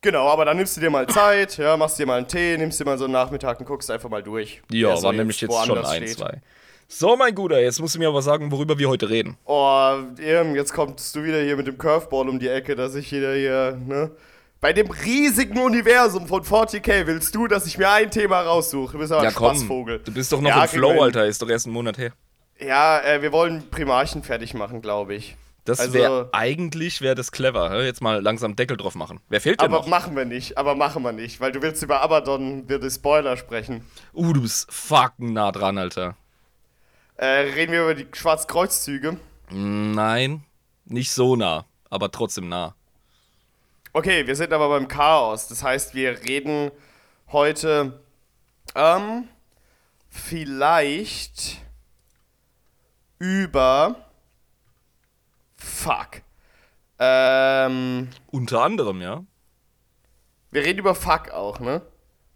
Genau, 0.00 0.26
aber 0.28 0.46
dann 0.46 0.56
nimmst 0.56 0.76
du 0.78 0.80
dir 0.80 0.90
mal 0.90 1.06
Zeit, 1.06 1.58
ja, 1.58 1.76
machst 1.76 1.98
dir 1.98 2.06
mal 2.06 2.16
einen 2.18 2.28
Tee, 2.28 2.56
nimmst 2.56 2.80
dir 2.80 2.84
mal 2.86 2.96
so 2.96 3.04
einen 3.04 3.12
Nachmittag 3.12 3.60
und 3.60 3.66
guckst 3.66 3.90
einfach 3.90 4.08
mal 4.08 4.22
durch. 4.22 4.62
Ja, 4.70 5.02
war 5.02 5.12
nämlich 5.12 5.40
jetzt 5.40 5.66
schon 5.66 5.78
ein, 5.84 6.02
steht. 6.02 6.16
zwei. 6.16 6.40
So, 6.88 7.16
mein 7.16 7.34
Guter, 7.34 7.60
jetzt 7.60 7.80
musst 7.80 7.96
du 7.96 7.98
mir 7.98 8.08
aber 8.08 8.22
sagen, 8.22 8.50
worüber 8.52 8.78
wir 8.78 8.88
heute 8.88 9.08
reden. 9.10 9.36
Oh, 9.44 9.94
jetzt 10.18 10.72
kommst 10.72 11.14
du 11.16 11.24
wieder 11.24 11.42
hier 11.42 11.56
mit 11.56 11.66
dem 11.66 11.78
Curveball 11.78 12.28
um 12.28 12.38
die 12.38 12.48
Ecke, 12.48 12.76
dass 12.76 12.94
ich 12.94 13.10
wieder 13.10 13.34
hier, 13.34 13.76
ne? 13.86 14.10
Bei 14.60 14.72
dem 14.72 14.90
riesigen 14.90 15.58
Universum 15.58 16.26
von 16.26 16.42
40k 16.42 17.06
willst 17.06 17.34
du, 17.34 17.46
dass 17.46 17.66
ich 17.66 17.76
mir 17.76 17.90
ein 17.90 18.10
Thema 18.10 18.40
raussuche. 18.42 18.92
Du 18.92 18.98
bist 18.98 19.12
aber 19.12 19.22
ja, 19.24 19.28
ein 19.28 19.34
komm. 19.34 19.56
Spaßvogel. 19.56 19.98
Du 20.04 20.12
bist 20.12 20.32
doch 20.32 20.40
noch 20.40 20.48
Ja, 20.48 20.62
im 20.62 20.68
Flow. 20.68 21.02
Alter. 21.02 21.26
Ist 21.26 21.42
doch 21.42 21.48
erst 21.48 21.66
ein 21.66 21.72
Monat 21.72 21.98
her. 21.98 22.12
Ja, 22.58 23.00
äh, 23.00 23.20
wir 23.20 23.32
wollen 23.32 23.68
Primarchen 23.70 24.22
fertig 24.22 24.54
machen, 24.54 24.80
glaube 24.80 25.14
ich. 25.14 25.36
Das 25.64 25.80
Also- 25.80 25.92
wäre 25.92 26.28
eigentlich 26.32 27.00
wäre 27.02 27.14
das 27.16 27.32
clever. 27.32 27.84
Jetzt 27.84 28.00
mal 28.00 28.22
langsam 28.22 28.56
Deckel 28.56 28.76
drauf 28.78 28.94
machen. 28.94 29.20
Wer 29.28 29.40
fehlt 29.40 29.60
denn 29.60 29.66
Aber 29.66 29.78
noch? 29.80 29.88
machen 29.88 30.16
wir 30.16 30.24
nicht, 30.24 30.56
aber 30.56 30.74
machen 30.74 31.02
wir 31.02 31.12
nicht, 31.12 31.40
weil 31.40 31.52
du 31.52 31.60
willst 31.60 31.82
über 31.82 32.00
Abaddon, 32.00 32.68
wir 32.68 32.78
die 32.78 32.90
Spoiler 32.90 33.36
sprechen. 33.36 33.82
Uh, 34.14 34.32
du 34.32 34.40
bist 34.42 34.72
fucking 34.72 35.32
nah 35.34 35.52
dran, 35.52 35.76
Alter. 35.76 36.16
Äh, 37.16 37.26
reden 37.26 37.72
wir 37.72 37.82
über 37.82 37.94
die 37.94 38.06
Schwarzkreuzzüge. 38.12 39.18
Nein, 39.50 40.44
nicht 40.84 41.12
so 41.12 41.36
nah, 41.36 41.64
aber 41.88 42.10
trotzdem 42.10 42.48
nah. 42.48 42.74
Okay, 43.92 44.26
wir 44.26 44.36
sind 44.36 44.52
aber 44.52 44.68
beim 44.68 44.88
Chaos. 44.88 45.48
Das 45.48 45.62
heißt, 45.62 45.94
wir 45.94 46.22
reden 46.24 46.70
heute 47.32 48.00
ähm, 48.74 49.28
vielleicht 50.10 51.62
über 53.18 53.96
Fuck. 55.56 56.22
Ähm, 56.98 58.10
Unter 58.30 58.62
anderem, 58.62 59.00
ja. 59.00 59.24
wir 60.50 60.62
reden 60.62 60.80
über 60.80 60.94
Fuck 60.94 61.30
auch, 61.30 61.60
ne? 61.60 61.80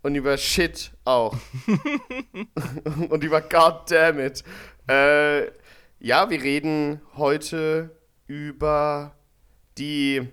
Und 0.03 0.15
über 0.15 0.39
Shit 0.39 0.93
auch. 1.05 1.37
Und 3.11 3.23
über 3.23 3.43
Goddammit. 3.43 4.43
Äh, 4.89 5.47
ja, 5.99 6.31
wir 6.31 6.43
reden 6.43 7.03
heute 7.17 7.91
über 8.27 9.15
die. 9.77 10.27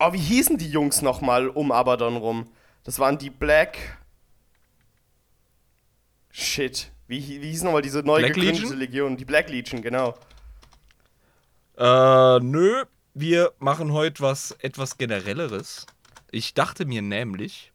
Oh, 0.00 0.12
wie 0.12 0.18
hießen 0.18 0.58
die 0.58 0.70
Jungs 0.70 1.02
nochmal 1.02 1.48
um 1.48 1.70
Abaddon 1.70 2.16
rum? 2.16 2.50
Das 2.82 2.98
waren 2.98 3.18
die 3.18 3.30
Black. 3.30 3.78
Shit. 6.30 6.90
Wie, 7.06 7.18
wie 7.42 7.50
hieß 7.50 7.64
nochmal 7.64 7.82
diese 7.82 8.00
neu 8.00 8.18
Black 8.18 8.34
gegründete 8.34 8.74
Legion? 8.74 8.78
Legion? 8.78 9.16
Die 9.16 9.24
Black 9.24 9.50
Legion, 9.50 9.82
genau. 9.82 10.14
Äh, 11.76 12.40
nö, 12.40 12.84
wir 13.14 13.52
machen 13.58 13.92
heute 13.92 14.22
was 14.22 14.52
etwas 14.60 14.98
generelleres. 14.98 15.86
Ich 16.30 16.54
dachte 16.54 16.84
mir 16.86 17.02
nämlich, 17.02 17.72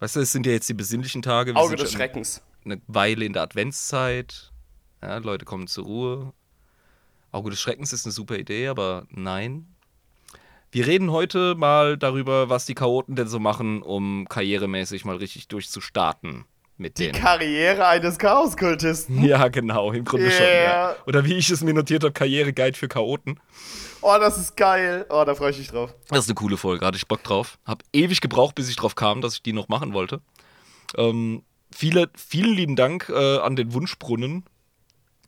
weißt 0.00 0.16
du, 0.16 0.20
es 0.20 0.32
sind 0.32 0.46
ja 0.46 0.52
jetzt 0.52 0.68
die 0.68 0.74
besinnlichen 0.74 1.22
Tage. 1.22 1.54
Wir 1.54 1.60
Auge 1.60 1.76
des 1.76 1.90
schon 1.90 1.98
Schreckens. 1.98 2.42
Eine 2.64 2.80
Weile 2.88 3.24
in 3.24 3.32
der 3.32 3.42
Adventszeit. 3.42 4.52
Ja, 5.02 5.16
Leute 5.18 5.44
kommen 5.44 5.66
zur 5.66 5.84
Ruhe. 5.84 6.32
Auge 7.32 7.50
des 7.50 7.60
Schreckens 7.60 7.92
ist 7.92 8.04
eine 8.04 8.12
super 8.12 8.36
Idee, 8.36 8.68
aber 8.68 9.06
nein. 9.10 9.66
Wir 10.72 10.86
reden 10.86 11.10
heute 11.10 11.54
mal 11.56 11.96
darüber, 11.96 12.48
was 12.48 12.66
die 12.66 12.74
Chaoten 12.74 13.16
denn 13.16 13.28
so 13.28 13.38
machen, 13.38 13.82
um 13.82 14.26
karrieremäßig 14.28 15.04
mal 15.04 15.16
richtig 15.16 15.48
durchzustarten 15.48 16.44
mit 16.76 16.98
Die 16.98 17.06
denen. 17.10 17.22
Karriere 17.22 17.86
eines 17.86 18.18
Chaoskultisten. 18.18 19.22
Ja, 19.24 19.48
genau, 19.48 19.92
im 19.92 20.04
Grunde 20.04 20.30
schon. 20.30 20.44
Yeah. 20.44 20.62
Ja. 20.64 20.96
Oder 21.06 21.24
wie 21.24 21.34
ich 21.34 21.50
es 21.50 21.62
mir 21.62 21.74
notiert 21.74 22.04
habe, 22.04 22.12
Karriereguide 22.12 22.76
für 22.76 22.88
Chaoten. 22.88 23.40
Oh, 24.02 24.16
das 24.18 24.38
ist 24.38 24.56
geil. 24.56 25.06
Oh, 25.10 25.24
da 25.24 25.34
freue 25.34 25.50
ich 25.50 25.58
mich 25.58 25.68
drauf. 25.68 25.94
Das 26.08 26.20
ist 26.20 26.28
eine 26.28 26.34
coole 26.34 26.56
Folge, 26.56 26.84
hatte 26.86 26.96
ich 26.96 27.06
Bock 27.06 27.22
drauf. 27.22 27.58
Hab 27.66 27.82
ewig 27.92 28.20
gebraucht, 28.20 28.54
bis 28.54 28.68
ich 28.68 28.76
drauf 28.76 28.94
kam, 28.94 29.20
dass 29.20 29.34
ich 29.34 29.42
die 29.42 29.52
noch 29.52 29.68
machen 29.68 29.92
wollte. 29.92 30.20
Ähm, 30.96 31.42
viele, 31.70 32.10
vielen 32.16 32.54
lieben 32.54 32.76
Dank 32.76 33.08
äh, 33.08 33.38
an 33.38 33.56
den 33.56 33.72
Wunschbrunnen 33.72 34.44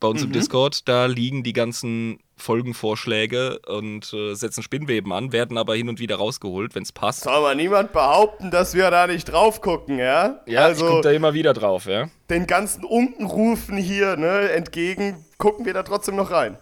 bei 0.00 0.08
uns 0.08 0.22
im 0.22 0.32
Discord. 0.32 0.88
Da 0.88 1.06
liegen 1.06 1.42
die 1.44 1.52
ganzen 1.52 2.18
Folgenvorschläge 2.36 3.60
und 3.66 4.12
äh, 4.12 4.34
setzen 4.34 4.62
Spinnweben 4.62 5.12
an, 5.12 5.32
werden 5.32 5.56
aber 5.56 5.76
hin 5.76 5.88
und 5.88 6.00
wieder 6.00 6.16
rausgeholt, 6.16 6.74
wenn 6.74 6.82
es 6.82 6.92
passt. 6.92 7.22
Soll 7.22 7.34
aber 7.34 7.54
niemand 7.54 7.92
behaupten, 7.92 8.50
dass 8.50 8.74
wir 8.74 8.90
da 8.90 9.06
nicht 9.06 9.26
drauf 9.26 9.60
gucken, 9.60 9.98
ja? 9.98 10.40
Ja, 10.46 10.46
ich 10.46 10.58
also 10.58 10.88
guck 10.88 11.02
da 11.02 11.12
immer 11.12 11.34
wieder 11.34 11.52
drauf, 11.52 11.86
ja. 11.86 12.08
den 12.30 12.46
ganzen 12.46 12.84
Unkenrufen 12.84 13.76
hier 13.76 14.16
ne, 14.16 14.50
entgegen 14.50 15.24
gucken 15.38 15.66
wir 15.66 15.74
da 15.74 15.82
trotzdem 15.82 16.16
noch 16.16 16.30
rein. 16.30 16.56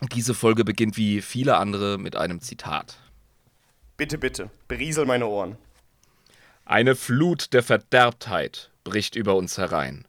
Diese 0.00 0.32
Folge 0.32 0.64
beginnt 0.64 0.96
wie 0.96 1.20
viele 1.20 1.56
andere 1.56 1.98
mit 1.98 2.14
einem 2.14 2.40
Zitat. 2.40 2.98
Bitte, 3.96 4.16
bitte, 4.16 4.48
beriesel 4.68 5.06
meine 5.06 5.26
Ohren. 5.26 5.56
Eine 6.64 6.94
Flut 6.94 7.52
der 7.52 7.64
Verderbtheit 7.64 8.70
bricht 8.84 9.16
über 9.16 9.34
uns 9.34 9.58
herein. 9.58 10.06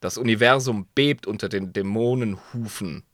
Das 0.00 0.18
Universum 0.18 0.88
bebt 0.96 1.28
unter 1.28 1.48
den 1.48 1.72
Dämonenhufen. 1.72 3.04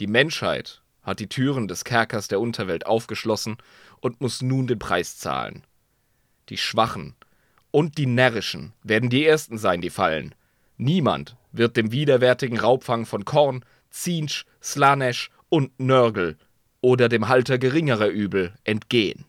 Die 0.00 0.08
Menschheit 0.08 0.82
hat 1.02 1.20
die 1.20 1.28
Türen 1.28 1.68
des 1.68 1.84
Kerkers 1.84 2.26
der 2.26 2.40
Unterwelt 2.40 2.86
aufgeschlossen 2.86 3.58
und 4.00 4.20
muss 4.20 4.42
nun 4.42 4.66
den 4.66 4.80
Preis 4.80 5.18
zahlen. 5.18 5.62
Die 6.48 6.58
Schwachen 6.58 7.14
und 7.70 7.98
die 7.98 8.06
Närrischen 8.06 8.72
werden 8.82 9.10
die 9.10 9.24
Ersten 9.24 9.58
sein, 9.58 9.80
die 9.80 9.90
fallen. 9.90 10.34
Niemand 10.76 11.36
wird 11.52 11.76
dem 11.76 11.92
widerwärtigen 11.92 12.58
Raubfang 12.58 13.06
von 13.06 13.24
Korn, 13.24 13.64
Zinsch, 13.90 14.44
Slanesh 14.62 15.30
und 15.48 15.78
Nörgel 15.78 16.38
oder 16.80 17.08
dem 17.08 17.28
Halter 17.28 17.58
geringerer 17.58 18.08
Übel 18.08 18.54
entgehen. 18.64 19.26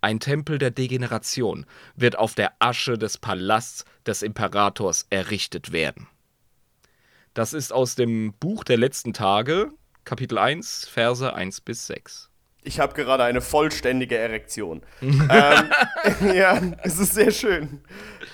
Ein 0.00 0.20
Tempel 0.20 0.58
der 0.58 0.70
Degeneration 0.70 1.66
wird 1.96 2.16
auf 2.16 2.34
der 2.34 2.52
Asche 2.60 2.96
des 2.96 3.18
Palasts 3.18 3.84
des 4.06 4.22
Imperators 4.22 5.06
errichtet 5.10 5.72
werden. 5.72 6.06
Das 7.34 7.52
ist 7.52 7.72
aus 7.72 7.96
dem 7.96 8.32
Buch 8.34 8.62
der 8.64 8.76
letzten 8.76 9.12
Tage, 9.12 9.72
Kapitel 10.04 10.38
1, 10.38 10.88
Verse 10.88 11.34
1 11.34 11.60
bis 11.62 11.86
6. 11.88 12.30
Ich 12.62 12.80
habe 12.80 12.94
gerade 12.94 13.24
eine 13.24 13.40
vollständige 13.40 14.16
Erektion. 14.16 14.82
ähm, 15.02 15.18
ja, 16.34 16.60
es 16.82 16.98
ist 16.98 17.14
sehr 17.14 17.30
schön. 17.30 17.80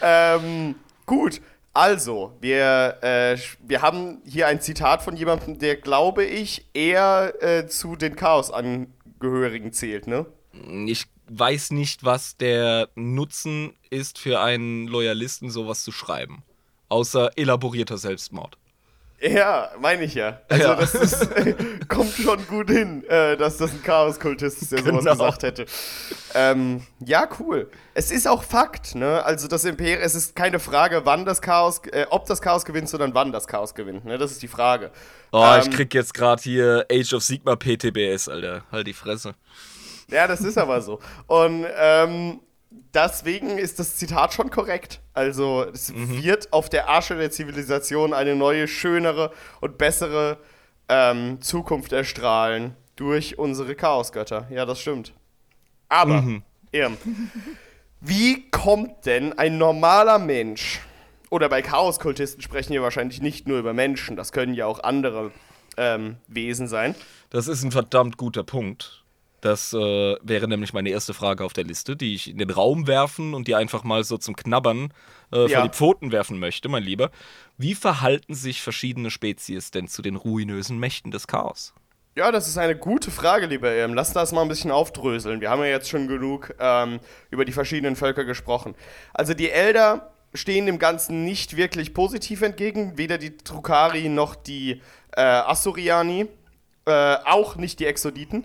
Ähm, 0.01 0.75
gut, 1.07 1.41
also, 1.75 2.37
wir, 2.41 2.99
äh, 3.03 3.39
wir 3.61 3.83
haben 3.83 4.21
hier 4.27 4.47
ein 4.47 4.61
Zitat 4.61 5.03
von 5.03 5.17
jemandem, 5.17 5.59
der, 5.59 5.77
glaube 5.77 6.25
ich, 6.25 6.67
eher 6.75 7.35
äh, 7.41 7.67
zu 7.67 7.97
den 7.97 8.15
Chaos-Angehörigen 8.15 9.73
zählt, 9.73 10.07
ne? 10.07 10.27
Ich 10.87 11.07
weiß 11.29 11.71
nicht, 11.71 12.05
was 12.05 12.37
der 12.37 12.91
Nutzen 12.95 13.73
ist 13.89 14.19
für 14.19 14.41
einen 14.41 14.87
Loyalisten, 14.87 15.51
sowas 15.51 15.83
zu 15.83 15.93
schreiben. 15.93 16.43
Außer 16.89 17.31
elaborierter 17.37 17.97
Selbstmord. 17.97 18.59
Ja, 19.25 19.71
meine 19.81 20.03
ich 20.03 20.15
ja. 20.15 20.41
Also 20.49 20.65
Ja. 20.65 20.75
das 20.75 20.95
ist, 20.97 21.29
kommt 21.89 22.13
schon 22.13 22.45
gut 22.49 22.69
hin, 22.69 23.05
äh, 23.05 23.37
dass 23.37 23.57
das 23.57 23.71
ein 23.71 23.81
Chaoskultist 23.85 24.63
ist, 24.63 24.73
der 24.73 24.81
sowas 24.81 25.05
Genau. 25.05 25.13
gesagt 25.13 25.43
hätte. 25.45 25.67
Ähm, 26.35 26.85
ja, 26.99 27.29
cool. 27.39 27.71
Es 27.95 28.11
ist 28.11 28.27
auch 28.27 28.43
Fakt, 28.43 28.97
ne? 28.97 29.25
Also 29.25 29.47
das 29.47 29.65
Imperium, 29.65 30.01
es 30.03 30.17
ist 30.17 30.35
keine 30.35 30.59
Frage, 30.59 31.03
wann 31.05 31.25
das 31.25 31.41
Chaos, 31.41 31.83
äh, 31.93 32.07
ob 32.11 32.27
das 32.27 32.43
Chaos 32.43 32.65
gewinnt, 32.65 32.89
sondern 32.89 33.15
wann 33.15 33.31
das 33.31 33.47
Chaos 33.47 33.75
gewinnt, 33.77 34.05
ne? 34.05 34.19
Das 34.19 34.33
ist 34.33 34.43
die 34.43 34.49
Frage. 34.49 34.91
Oh, 35.31 35.55
ich 35.61 35.67
Ähm, 35.67 35.73
krieg 35.73 35.95
jetzt 35.95 36.15
gerade 36.15 36.43
hier 36.43 36.87
Age 36.91 37.13
of 37.15 37.23
Sigma 37.23 37.55
PTBS, 37.55 38.29
Alter. 38.29 38.65
Halt 38.73 38.89
die 38.89 38.93
Fresse. 38.93 39.35
Ja, 40.09 40.27
das 40.27 40.41
ist 40.41 40.59
aber 40.59 40.83
so. 40.83 40.99
Und 41.29 41.65
ähm, 41.79 42.41
deswegen 42.95 43.59
ist 43.59 43.79
das 43.79 43.97
Zitat 43.97 44.33
schon 44.33 44.51
korrekt. 44.51 45.01
Also 45.15 45.65
es 45.73 45.93
wird 45.95 46.53
auf 46.53 46.69
der 46.69 46.91
Asche 46.91 47.17
der 47.17 47.31
Zivilisation 47.31 48.13
eine 48.13 48.37
neue, 48.37 48.69
schönere 48.69 49.33
und 49.61 49.79
bessere 49.79 50.39
ähm, 50.89 51.41
Zukunft 51.41 51.93
erstrahlen 51.93 52.77
durch 52.97 53.39
unsere 53.39 53.75
Chaosgötter. 53.75 54.47
Ja, 54.51 54.65
das 54.67 54.81
stimmt. 54.81 55.13
Aber, 55.89 56.25
Irm, 56.71 56.97
wie 58.01 58.51
kommt 58.51 59.07
denn 59.07 59.39
ein 59.39 59.59
normaler 59.59 60.19
Mensch, 60.19 60.81
oder 61.31 61.49
bei 61.49 61.63
Chaoskultisten 61.63 62.43
sprechen 62.43 62.75
wir 62.75 62.83
wahrscheinlich 62.83 63.23
nicht 63.23 63.49
nur 63.49 63.59
über 63.59 63.73
Menschen, 63.73 64.17
das 64.17 64.33
können 64.33 64.55
ja 64.55 64.67
auch 64.67 64.83
andere 64.83 65.33
ähm, 65.77 66.17
Wesen 66.29 66.69
sein. 66.69 66.95
Das 67.31 67.49
ist 67.49 67.63
ein 67.63 67.73
verdammt 67.73 68.19
guter 68.19 68.45
Punkt. 68.45 69.02
Das 69.43 69.73
äh, 69.73 69.77
wäre 70.23 70.47
nämlich 70.49 70.73
meine 70.73 70.89
erste 70.91 71.15
Frage 71.15 71.45
auf 71.45 71.53
der 71.53 71.65
Liste, 71.65 71.97
die 71.97 72.15
ich 72.15 72.31
in 72.31 72.39
den 72.39 72.49
Raum 72.51 72.87
werfen 72.87 73.35
und 73.35 73.49
die 73.49 73.57
einfach 73.57 73.83
mal 73.83 74.05
so 74.05 74.17
zum 74.17 74.37
Knabbern 74.37 74.95
äh, 75.33 75.47
Ja. 75.49 75.59
vor 75.59 75.69
die 75.69 75.75
Pfoten 75.77 76.13
werfen 76.13 76.39
möchte, 76.39 76.69
mein 76.69 76.85
Lieber. 76.85 77.11
Wie 77.59 77.75
verhalten 77.75 78.35
sich 78.35 78.63
verschiedene 78.63 79.11
Spezies 79.11 79.73
denn 79.73 79.89
zu 79.89 80.01
den 80.01 80.15
ruinösen 80.15 80.79
Mächten 80.79 81.11
des 81.11 81.27
Chaos? 81.27 81.75
Ja, 82.15 82.31
das 82.31 82.47
ist 82.47 82.57
eine 82.57 82.77
gute 82.77 83.11
Frage, 83.11 83.47
lieber 83.47 83.73
Irm. 83.73 83.95
Lass 83.95 84.13
das 84.13 84.31
mal 84.31 84.43
ein 84.43 84.49
bisschen 84.49 84.71
aufdröseln. 84.71 85.41
Wir 85.41 85.51
haben 85.51 85.61
ja 85.61 85.69
jetzt 85.71 85.89
schon 85.89 86.07
genug 86.07 86.55
ähm, 86.61 87.01
über 87.31 87.45
die 87.45 87.53
verschiedenen 87.53 87.97
Völker 87.97 88.25
gesprochen. 88.25 88.77
Also 89.13 89.35
die 89.35 89.51
Elder 89.51 90.13
stehen 90.35 90.67
dem 90.67 90.79
Ganzen 90.79 91.25
nicht 91.25 91.57
wirklich 91.57 91.95
positiv 91.95 92.43
entgegen. 92.43 92.97
Weder 92.97 93.19
die 93.19 93.37
Drukari 93.39 94.09
noch 94.09 94.37
die 94.37 94.83
äh, 95.17 95.21
Assuriani, 95.21 96.29
äh, 96.87 97.17
auch 97.25 97.57
nicht 97.57 97.81
die 97.81 97.87
Exoditen. 97.87 98.45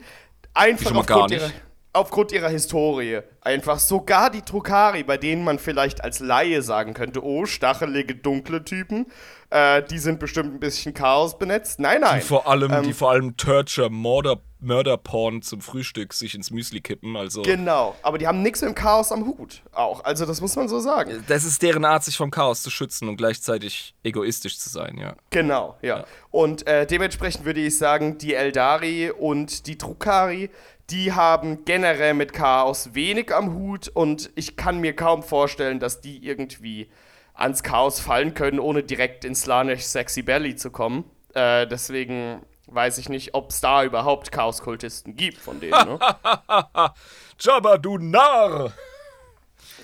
Einfach 0.58 0.84
schon 0.86 0.94
mal 0.94 1.00
aufgrund 1.02 1.30
gar 1.30 1.32
ihrer, 1.32 1.48
nicht. 1.48 1.62
Aufgrund 1.98 2.32
ihrer 2.32 2.50
Historie. 2.50 3.20
Einfach 3.42 3.80
sogar 3.80 4.30
die 4.30 4.44
Drukari, 4.44 5.04
bei 5.04 5.18
denen 5.18 5.44
man 5.44 5.60
vielleicht 5.60 6.04
als 6.04 6.20
Laie 6.20 6.62
sagen 6.62 6.94
könnte, 6.94 7.24
oh, 7.24 7.46
stachelige, 7.46 8.16
dunkle 8.16 8.64
Typen, 8.64 9.08
äh, 9.50 9.82
die 9.84 9.98
sind 10.00 10.20
bestimmt 10.20 10.54
ein 10.54 10.60
bisschen 10.60 10.94
Chaos 10.94 11.38
benetzt. 11.38 11.80
Nein, 11.80 12.02
nein. 12.02 12.20
Die 12.20 12.26
vor 12.26 12.48
allem, 12.48 12.72
Ähm, 12.72 12.84
die 12.84 12.94
vor 12.94 13.12
allem 13.12 13.38
Torture, 13.38 13.90
Murder, 13.90 14.42
Murder-Porn 14.60 15.42
zum 15.44 15.62
Frühstück 15.62 16.14
sich 16.14 16.36
ins 16.36 16.52
Müsli 16.52 16.82
kippen. 16.82 17.16
Also 17.16 17.44
Genau, 17.44 17.96
aber 18.02 18.18
die 18.18 18.28
haben 18.28 18.42
nichts 18.42 18.62
mit 18.62 18.72
dem 18.72 18.76
Chaos 18.76 19.12
am 19.12 19.26
Hut. 19.26 19.62
Auch, 19.72 20.04
also 20.04 20.26
das 20.26 20.42
muss 20.42 20.56
man 20.56 20.68
so 20.68 20.80
sagen. 20.80 21.24
das 21.28 21.44
ist 21.46 21.62
deren 21.62 21.86
Art, 21.86 22.04
sich 22.04 22.18
vom 22.18 22.32
Chaos 22.32 22.64
zu 22.64 22.70
schützen 22.70 23.08
und 23.08 23.18
gleichzeitig 23.18 23.96
egoistisch 24.04 24.58
zu 24.60 24.70
sein, 24.70 24.98
ja. 24.98 25.16
Genau, 25.30 25.78
ja. 25.82 26.06
Und 26.32 26.68
äh, 26.68 26.86
dementsprechend 26.86 27.46
würde 27.46 27.62
ich 27.62 27.78
sagen, 27.78 28.18
die 28.18 28.34
Eldari 28.34 29.12
und 29.12 29.68
die 29.68 29.78
Drukari, 29.78 30.50
die 30.90 31.14
haben 31.14 31.66
generell 31.66 32.14
mit 32.14 32.34
Chaos 32.34 32.94
wenig 32.94 33.34
am 33.34 33.54
Hut 33.54 33.90
und 33.90 34.32
ich 34.36 34.56
kann 34.56 34.80
mir 34.80 34.96
kaum 34.96 35.22
vorstellen, 35.22 35.80
dass 35.80 36.02
die 36.02 36.26
irgendwie 36.26 36.90
ans 37.34 37.62
Chaos 37.64 38.00
fallen 38.00 38.34
können, 38.34 38.60
ohne 38.60 38.84
direkt 38.84 39.26
ins 39.26 39.42
Slanesh 39.42 39.84
Sexy 39.84 40.22
Belly 40.22 40.56
zu 40.56 40.72
kommen. 40.72 41.04
Äh, 41.34 41.68
deswegen 41.68 42.42
weiß 42.68 42.98
ich 42.98 43.10
nicht, 43.10 43.34
ob 43.34 43.52
es 43.52 43.62
da 43.62 43.84
überhaupt 43.84 44.32
Chaoskultisten 44.32 45.16
gibt 45.16 45.38
von 45.38 45.60
denen. 45.60 45.72
Ne? 45.72 46.00
Jabba, 47.40 47.78
du 47.78 47.98
Narr! 47.98 48.74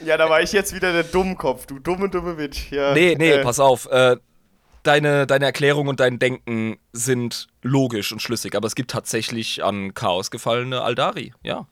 ja, 0.05 0.17
da 0.17 0.29
war 0.29 0.41
ich 0.41 0.51
jetzt 0.51 0.73
wieder 0.73 0.91
der 0.91 1.03
Dummkopf, 1.03 1.65
du 1.65 1.79
dumme, 1.79 2.09
dumme 2.09 2.37
Witch. 2.37 2.71
Ja, 2.71 2.93
Nee, 2.93 3.15
nee, 3.17 3.31
äh, 3.31 3.43
pass 3.43 3.59
auf. 3.59 3.89
Äh, 3.91 4.17
deine, 4.83 5.25
deine 5.27 5.45
Erklärung 5.45 5.87
und 5.87 5.99
dein 5.99 6.19
Denken 6.19 6.77
sind 6.91 7.47
logisch 7.61 8.11
und 8.11 8.21
schlüssig, 8.21 8.55
aber 8.55 8.67
es 8.67 8.75
gibt 8.75 8.91
tatsächlich 8.91 9.63
an 9.63 9.93
Chaos 9.93 10.31
gefallene 10.31 10.81
Aldari, 10.81 11.33
ja. 11.43 11.65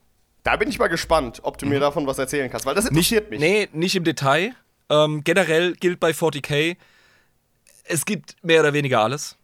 Da 0.44 0.56
bin 0.56 0.70
ich 0.70 0.80
mal 0.80 0.88
gespannt, 0.88 1.40
ob 1.44 1.58
du 1.60 1.68
mir 1.68 1.80
davon 1.80 2.08
was 2.08 2.18
erzählen 2.18 2.50
kannst, 2.50 2.66
weil 2.66 2.74
das 2.74 2.90
Mhm. 2.90 2.96
Nicht, 2.98 3.12
interessiert 3.12 3.30
mich. 3.30 3.40
Nee, 3.40 3.70
nicht 3.74 3.96
im 3.96 4.04
Detail. 4.04 4.54
Ähm, 4.90 5.24
generell 5.24 5.74
gilt 5.74 6.00
bei 6.00 6.12
40k, 6.12 6.76
es 7.86 8.06
gibt 8.06 8.36
mehr 8.44 8.62
oder 8.62 8.74
weniger 8.74 9.02
alles. 9.02 9.38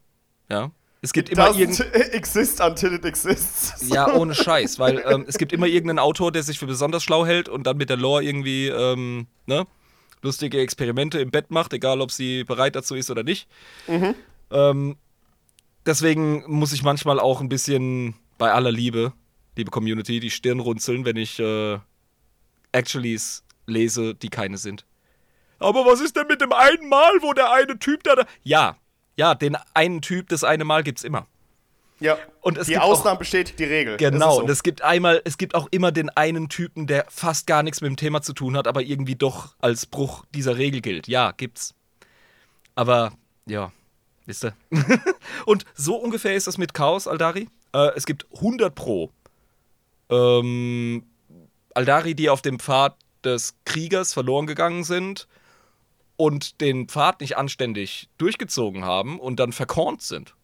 Ja. 0.50 0.72
Es 1.02 1.14
gibt 1.14 1.30
immer 1.30 1.56
irgend 1.56 1.80
Doesn't 1.80 2.12
exist 2.14 2.60
until 2.60 2.94
it 2.94 3.06
exists. 3.06 3.74
Ja, 3.94 4.12
ohne 4.14 4.34
Scheiß, 4.34 4.80
weil 4.80 5.04
ähm, 5.08 5.26
es 5.28 5.38
gibt 5.38 5.54
immer 5.54 5.68
irgendeinen 5.68 6.00
Autor, 6.00 6.32
der 6.32 6.42
sich 6.44 6.58
für 6.58 6.66
besonders 6.66 7.04
schlau 7.04 7.26
hält 7.26 7.48
und 7.50 7.64
dann 7.68 7.78
mit 7.78 7.90
der 7.90 7.98
Lore 7.98 8.24
irgendwie, 8.24 8.68
ähm, 8.68 9.28
ne, 9.46 9.66
lustige 10.28 10.60
Experimente 10.60 11.20
im 11.20 11.32
Bett 11.32 11.50
macht, 11.52 11.74
egal 11.74 12.02
ob 12.02 12.12
sie 12.12 12.44
bereit 12.44 12.76
dazu 12.76 12.96
ist 12.96 13.10
oder 13.10 13.24
nicht. 13.24 13.48
Ähm, 14.52 14.98
deswegen 15.86 16.44
muss 16.48 16.74
ich 16.74 16.84
manchmal 16.84 17.20
auch 17.20 17.42
ein 17.42 17.50
bisschen 17.50 18.16
bei 18.38 18.52
aller 18.52 18.72
Liebe, 18.72 19.14
liebe 19.56 19.72
Community, 19.72 20.20
die 20.20 20.30
Stirn 20.30 20.60
runzeln, 20.60 21.06
wenn 21.06 21.18
ich 21.18 21.40
äh, 21.40 21.80
Actuallys 22.72 23.44
lese, 23.66 24.16
die 24.16 24.30
keine 24.30 24.58
sind. 24.58 24.86
Aber 25.60 25.86
was 25.86 26.02
ist 26.02 26.16
denn 26.16 26.28
mit 26.28 26.42
dem 26.42 26.54
einen 26.54 26.88
Mal, 26.88 27.14
wo 27.22 27.34
der 27.34 27.52
eine 27.52 27.80
Typ 27.80 28.04
da. 28.04 28.16
da 28.16 28.26
ja, 28.44 28.78
ja, 29.16 29.34
den 29.34 29.58
einen 29.74 30.02
Typ, 30.02 30.30
das 30.30 30.44
eine 30.44 30.66
Mal 30.66 30.84
gibt's 30.84 31.04
immer. 31.04 31.26
Ja. 32.00 32.18
Und 32.42 32.58
es 32.58 32.68
die 32.68 32.74
gibt 32.74 32.84
auch- 32.84 32.90
Ausnahme 32.92 33.20
bestätigt 33.20 33.60
die 33.60 33.64
Regel. 33.64 33.98
Genau, 33.98 34.34
ist 34.34 34.40
und 34.42 34.48
so. 34.48 34.54
es 34.54 34.64
gibt 34.64 34.82
einmal, 34.84 35.22
es 35.26 35.38
gibt 35.38 35.56
auch 35.56 35.68
immer 35.72 35.92
den 35.92 36.10
einen 36.12 36.48
Typen, 36.50 36.88
der 36.88 37.06
fast 37.10 37.48
gar 37.48 37.64
nichts 37.64 37.82
mit 37.82 37.90
dem 37.90 37.98
Thema 37.98 38.22
zu 38.22 38.34
tun 38.34 38.56
hat, 38.56 38.68
aber 38.68 38.82
irgendwie 38.82 39.16
doch 39.16 39.56
als 39.60 39.86
Bruch 39.86 40.24
dieser 40.34 40.58
Regel 40.58 40.82
gilt. 40.82 41.08
Ja, 41.08 41.32
gibt's. 41.32 41.74
Aber, 42.76 43.14
ja, 43.48 43.72
wisst 44.28 44.46
ihr. 44.46 44.54
und 45.46 45.66
so 45.74 45.96
ungefähr 45.96 46.36
ist 46.36 46.48
das 46.48 46.58
mit 46.58 46.74
Chaos, 46.74 47.08
Aldari. 47.08 47.50
Äh, 47.74 47.90
es 47.96 48.06
gibt 48.06 48.28
100 48.36 48.76
Pro 48.76 49.12
ähm, 50.10 51.04
Aldari, 51.74 52.16
die 52.16 52.30
auf 52.30 52.42
dem 52.42 52.60
Pfad 52.60 52.96
des 53.24 53.56
Kriegers 53.66 54.14
verloren 54.14 54.48
gegangen 54.48 54.84
sind 54.84 55.28
und 56.16 56.62
den 56.62 56.88
Pfad 56.88 57.22
nicht 57.22 57.38
anständig 57.38 58.10
durchgezogen 58.18 58.86
haben 58.86 59.20
und 59.20 59.40
dann 59.40 59.52
verkornt 59.52 60.02
sind. 60.02 60.36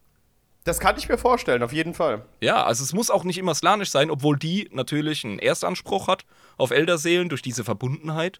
Das 0.64 0.80
kann 0.80 0.98
ich 0.98 1.10
mir 1.10 1.18
vorstellen, 1.18 1.62
auf 1.62 1.74
jeden 1.74 1.94
Fall. 1.94 2.26
Ja, 2.42 2.64
also 2.64 2.84
es 2.84 2.94
muss 2.94 3.10
auch 3.10 3.24
nicht 3.26 3.38
immer 3.38 3.54
slanisch 3.54 3.90
sein, 3.90 4.10
obwohl 4.10 4.38
die 4.38 4.70
natürlich 4.72 5.26
einen 5.26 5.40
Erstanspruch 5.40 6.08
hat 6.08 6.26
auf 6.58 6.72
Elderseelen 6.72 7.30
durch 7.30 7.42
diese 7.42 7.64
Verbundenheit. 7.64 8.40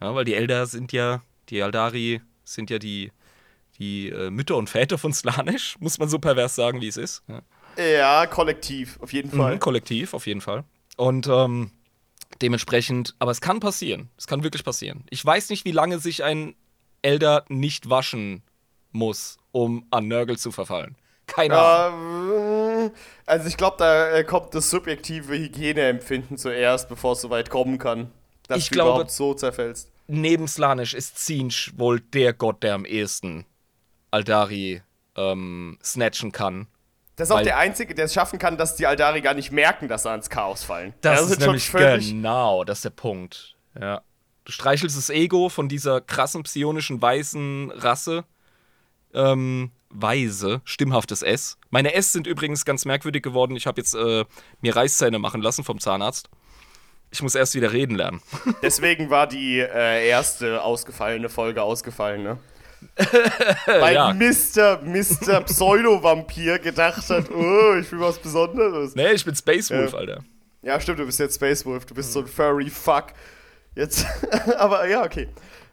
Ja, 0.00 0.14
weil 0.14 0.24
die 0.24 0.34
Elder 0.34 0.66
sind 0.66 0.92
ja, 0.92 1.22
die 1.50 1.62
Aldari 1.62 2.22
sind 2.44 2.70
ja 2.70 2.78
die, 2.78 3.12
die 3.78 4.08
äh, 4.08 4.30
Mütter 4.30 4.56
und 4.56 4.70
Väter 4.70 4.96
von 4.96 5.12
Slanisch, 5.12 5.76
muss 5.80 5.98
man 5.98 6.08
so 6.08 6.18
pervers 6.18 6.54
sagen, 6.54 6.80
wie 6.80 6.88
es 6.88 6.96
ist. 6.96 7.22
Ja. 7.28 7.42
Ja, 7.76 8.26
kollektiv, 8.26 8.98
auf 9.00 9.12
jeden 9.12 9.30
Fall. 9.30 9.54
Mhm, 9.54 9.60
kollektiv, 9.60 10.14
auf 10.14 10.26
jeden 10.26 10.40
Fall. 10.40 10.64
Und 10.96 11.28
ähm, 11.28 11.70
dementsprechend, 12.42 13.14
aber 13.18 13.30
es 13.30 13.40
kann 13.40 13.60
passieren. 13.60 14.10
Es 14.16 14.26
kann 14.26 14.42
wirklich 14.42 14.64
passieren. 14.64 15.04
Ich 15.10 15.24
weiß 15.24 15.50
nicht, 15.50 15.64
wie 15.64 15.72
lange 15.72 15.98
sich 15.98 16.24
ein 16.24 16.54
Elder 17.02 17.44
nicht 17.48 17.88
waschen 17.88 18.42
muss, 18.92 19.38
um 19.52 19.86
an 19.90 20.08
Nörgel 20.08 20.36
zu 20.36 20.52
verfallen. 20.52 20.96
Keine 21.34 21.58
Ahnung. 21.58 22.84
Ähm, 22.86 22.90
also 23.26 23.46
ich 23.48 23.56
glaube, 23.56 23.76
da 23.78 24.10
äh, 24.10 24.24
kommt 24.24 24.54
das 24.54 24.70
subjektive 24.70 25.32
Hygieneempfinden 25.34 26.36
zuerst, 26.36 26.88
bevor 26.88 27.12
es 27.12 27.20
soweit 27.20 27.50
kommen 27.50 27.78
kann. 27.78 28.10
Dass 28.48 28.58
Ich 28.58 28.68
du 28.68 28.74
glaube- 28.74 28.90
überhaupt 28.90 29.10
so 29.10 29.34
zerfällst. 29.34 29.90
neben 30.08 30.48
Slanisch 30.48 30.94
ist 30.94 31.18
Zinch 31.18 31.72
wohl 31.76 32.00
der 32.00 32.32
Gott, 32.32 32.62
der 32.62 32.74
am 32.74 32.84
ehesten 32.84 33.46
Aldari 34.10 34.82
ähm, 35.16 35.78
snatchen 35.84 36.32
kann. 36.32 36.66
Das 37.16 37.28
ist 37.28 37.32
auch 37.36 37.42
der 37.42 37.58
Einzige, 37.58 37.94
der 37.94 38.06
es 38.06 38.14
schaffen 38.14 38.38
kann, 38.38 38.56
dass 38.56 38.76
die 38.76 38.86
Aldari 38.86 39.20
gar 39.20 39.34
nicht 39.34 39.52
merken, 39.52 39.88
dass 39.88 40.04
sie 40.04 40.10
ans 40.10 40.30
Chaos 40.30 40.64
fallen. 40.64 40.94
Das, 41.02 41.20
sind 41.28 41.32
ist 41.32 41.40
nämlich 41.40 41.70
genau, 41.70 42.64
das 42.64 42.78
ist 42.78 42.84
der 42.86 42.90
Punkt. 42.90 43.56
Ja. 43.78 44.00
Du 44.46 44.52
streichelst 44.52 44.96
das 44.96 45.10
Ego 45.10 45.48
von 45.50 45.68
dieser 45.68 46.00
krassen 46.00 46.42
psionischen 46.44 47.00
weißen 47.02 47.70
Rasse. 47.72 48.24
Ähm, 49.12 49.70
Weise, 49.90 50.60
stimmhaftes 50.64 51.22
S. 51.22 51.58
Meine 51.70 51.94
S 51.94 52.12
sind 52.12 52.26
übrigens 52.26 52.64
ganz 52.64 52.84
merkwürdig 52.84 53.22
geworden. 53.22 53.56
Ich 53.56 53.66
habe 53.66 53.80
jetzt 53.80 53.94
äh, 53.94 54.24
mir 54.60 54.76
Reißzähne 54.76 55.18
machen 55.18 55.42
lassen 55.42 55.64
vom 55.64 55.78
Zahnarzt. 55.80 56.28
Ich 57.10 57.22
muss 57.22 57.34
erst 57.34 57.54
wieder 57.54 57.72
reden 57.72 57.96
lernen. 57.96 58.22
Deswegen 58.62 59.10
war 59.10 59.26
die 59.26 59.58
äh, 59.58 60.08
erste 60.08 60.62
ausgefallene 60.62 61.28
Folge 61.28 61.62
ausgefallen, 61.62 62.22
ne? 62.22 62.38
Weil 63.66 63.94
Ja. 63.94 64.12
Mr. 64.14 64.80
Mr. 64.82 65.40
Pseudo-Vampir 65.44 66.58
gedacht 66.60 67.10
hat, 67.10 67.30
oh, 67.30 67.74
ich 67.74 67.90
will 67.92 68.00
was 68.00 68.18
Besonderes. 68.18 68.94
Nee, 68.94 69.12
ich 69.12 69.24
bin 69.24 69.34
Space 69.34 69.70
Wolf, 69.70 69.92
Ja. 69.92 69.98
Alter. 69.98 70.24
Ja, 70.62 70.80
stimmt, 70.80 70.98
du 71.00 71.06
bist 71.06 71.18
jetzt 71.18 71.34
Space 71.34 71.64
Wolf, 71.66 71.84
du 71.86 71.94
bist 71.94 72.12
so 72.12 72.20
ein 72.20 72.26
Furry 72.26 72.70
Fuck. 72.70 73.06
Jetzt, 73.74 74.06
aber 74.58 74.86
ja, 74.88 75.04
okay. 75.04 75.28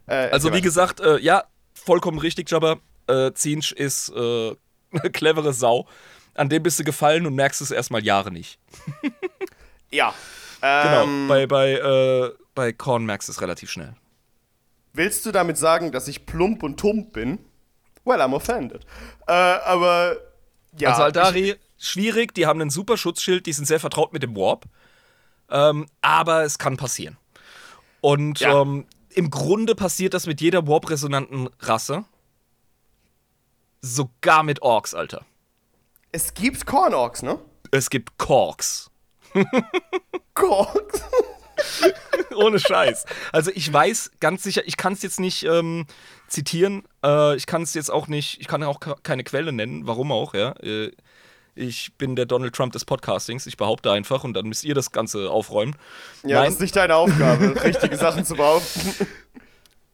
Äh, 0.07 0.29
also, 0.29 0.53
wie 0.53 0.61
gesagt, 0.61 0.99
äh, 0.99 1.17
ja, 1.19 1.43
vollkommen 1.73 2.19
richtig, 2.19 2.49
Jabba. 2.49 2.77
Äh, 3.07 3.33
Zinch 3.33 3.71
ist 3.71 4.09
äh, 4.09 4.55
eine 4.91 5.09
clevere 5.11 5.53
Sau. 5.53 5.87
An 6.33 6.49
dem 6.49 6.63
bist 6.63 6.79
du 6.79 6.83
gefallen 6.83 7.25
und 7.25 7.35
merkst 7.35 7.61
es 7.61 7.71
erstmal 7.71 8.03
Jahre 8.03 8.31
nicht. 8.31 8.59
ja. 9.91 10.13
Genau, 10.61 11.03
ähm, 11.03 11.27
bei, 11.27 11.47
bei, 11.47 11.73
äh, 11.73 12.31
bei 12.55 12.73
Korn 12.73 13.05
merkst 13.05 13.27
du 13.27 13.31
es 13.31 13.41
relativ 13.41 13.69
schnell. 13.69 13.95
Willst 14.93 15.25
du 15.25 15.31
damit 15.31 15.57
sagen, 15.57 15.91
dass 15.91 16.07
ich 16.07 16.25
plump 16.25 16.63
und 16.63 16.79
tump 16.79 17.13
bin? 17.13 17.39
Well, 18.03 18.21
I'm 18.21 18.33
offended. 18.33 18.85
Äh, 19.27 19.33
aber 19.33 20.17
ja. 20.77 20.89
Also 20.89 21.03
Aldari, 21.03 21.55
schwierig, 21.77 22.33
die 22.33 22.45
haben 22.45 22.61
einen 22.61 22.69
super 22.69 22.97
Schutzschild, 22.97 23.45
die 23.45 23.53
sind 23.53 23.65
sehr 23.65 23.79
vertraut 23.79 24.13
mit 24.13 24.23
dem 24.23 24.35
Warp. 24.35 24.65
Ähm, 25.49 25.87
aber 26.01 26.43
es 26.43 26.57
kann 26.57 26.77
passieren. 26.77 27.17
Und 28.01 28.39
ja. 28.39 28.61
ähm, 28.61 28.85
im 29.13 29.29
Grunde 29.29 29.75
passiert 29.75 30.13
das 30.13 30.27
mit 30.27 30.41
jeder 30.41 30.67
Warp-resonanten 30.67 31.49
Rasse. 31.59 32.05
Sogar 33.87 34.43
mit 34.43 34.61
Orks, 34.61 34.93
Alter. 34.93 35.25
Es 36.11 36.33
gibt 36.33 36.65
Korn-Orks, 36.65 37.23
ne? 37.23 37.39
Es 37.71 37.89
gibt 37.89 38.17
Korks. 38.17 38.91
Korks? 40.33 41.01
Ohne 42.35 42.59
Scheiß. 42.59 43.05
Also 43.31 43.51
ich 43.53 43.71
weiß 43.71 44.11
ganz 44.19 44.43
sicher, 44.43 44.61
ich 44.65 44.77
kann 44.77 44.93
es 44.93 45.01
jetzt 45.01 45.19
nicht 45.19 45.43
ähm, 45.43 45.85
zitieren. 46.27 46.83
Äh, 47.03 47.35
ich 47.35 47.45
kann 47.45 47.61
es 47.61 47.73
jetzt 47.73 47.89
auch 47.89 48.07
nicht, 48.07 48.39
ich 48.41 48.47
kann 48.47 48.61
auch 48.63 48.79
keine 49.03 49.23
Quelle 49.23 49.51
nennen, 49.51 49.87
warum 49.87 50.11
auch, 50.11 50.33
ja. 50.33 50.51
Äh, 50.61 50.91
ich 51.55 51.93
bin 51.97 52.15
der 52.15 52.25
Donald 52.25 52.53
Trump 52.53 52.73
des 52.73 52.85
Podcastings. 52.85 53.47
Ich 53.47 53.57
behaupte 53.57 53.91
einfach 53.91 54.23
und 54.23 54.33
dann 54.33 54.47
müsst 54.47 54.63
ihr 54.63 54.75
das 54.75 54.91
Ganze 54.91 55.31
aufräumen. 55.31 55.75
Ja, 56.23 56.39
Nein. 56.39 56.45
das 56.45 56.53
ist 56.55 56.61
nicht 56.61 56.75
deine 56.75 56.95
Aufgabe, 56.95 57.55
richtige 57.63 57.97
Sachen 57.97 58.25
zu 58.25 58.35
behaupten. 58.35 59.07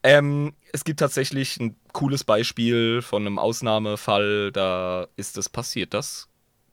Ähm, 0.04 0.54
es 0.74 0.84
gibt 0.84 1.00
tatsächlich 1.00 1.58
ein 1.60 1.76
cooles 1.94 2.24
Beispiel 2.24 3.02
von 3.02 3.26
einem 3.26 3.40
Ausnahmefall. 3.40 4.52
Da 4.52 5.08
ist 5.16 5.38
es 5.38 5.48
passiert, 5.50 5.94
dass 5.94 6.28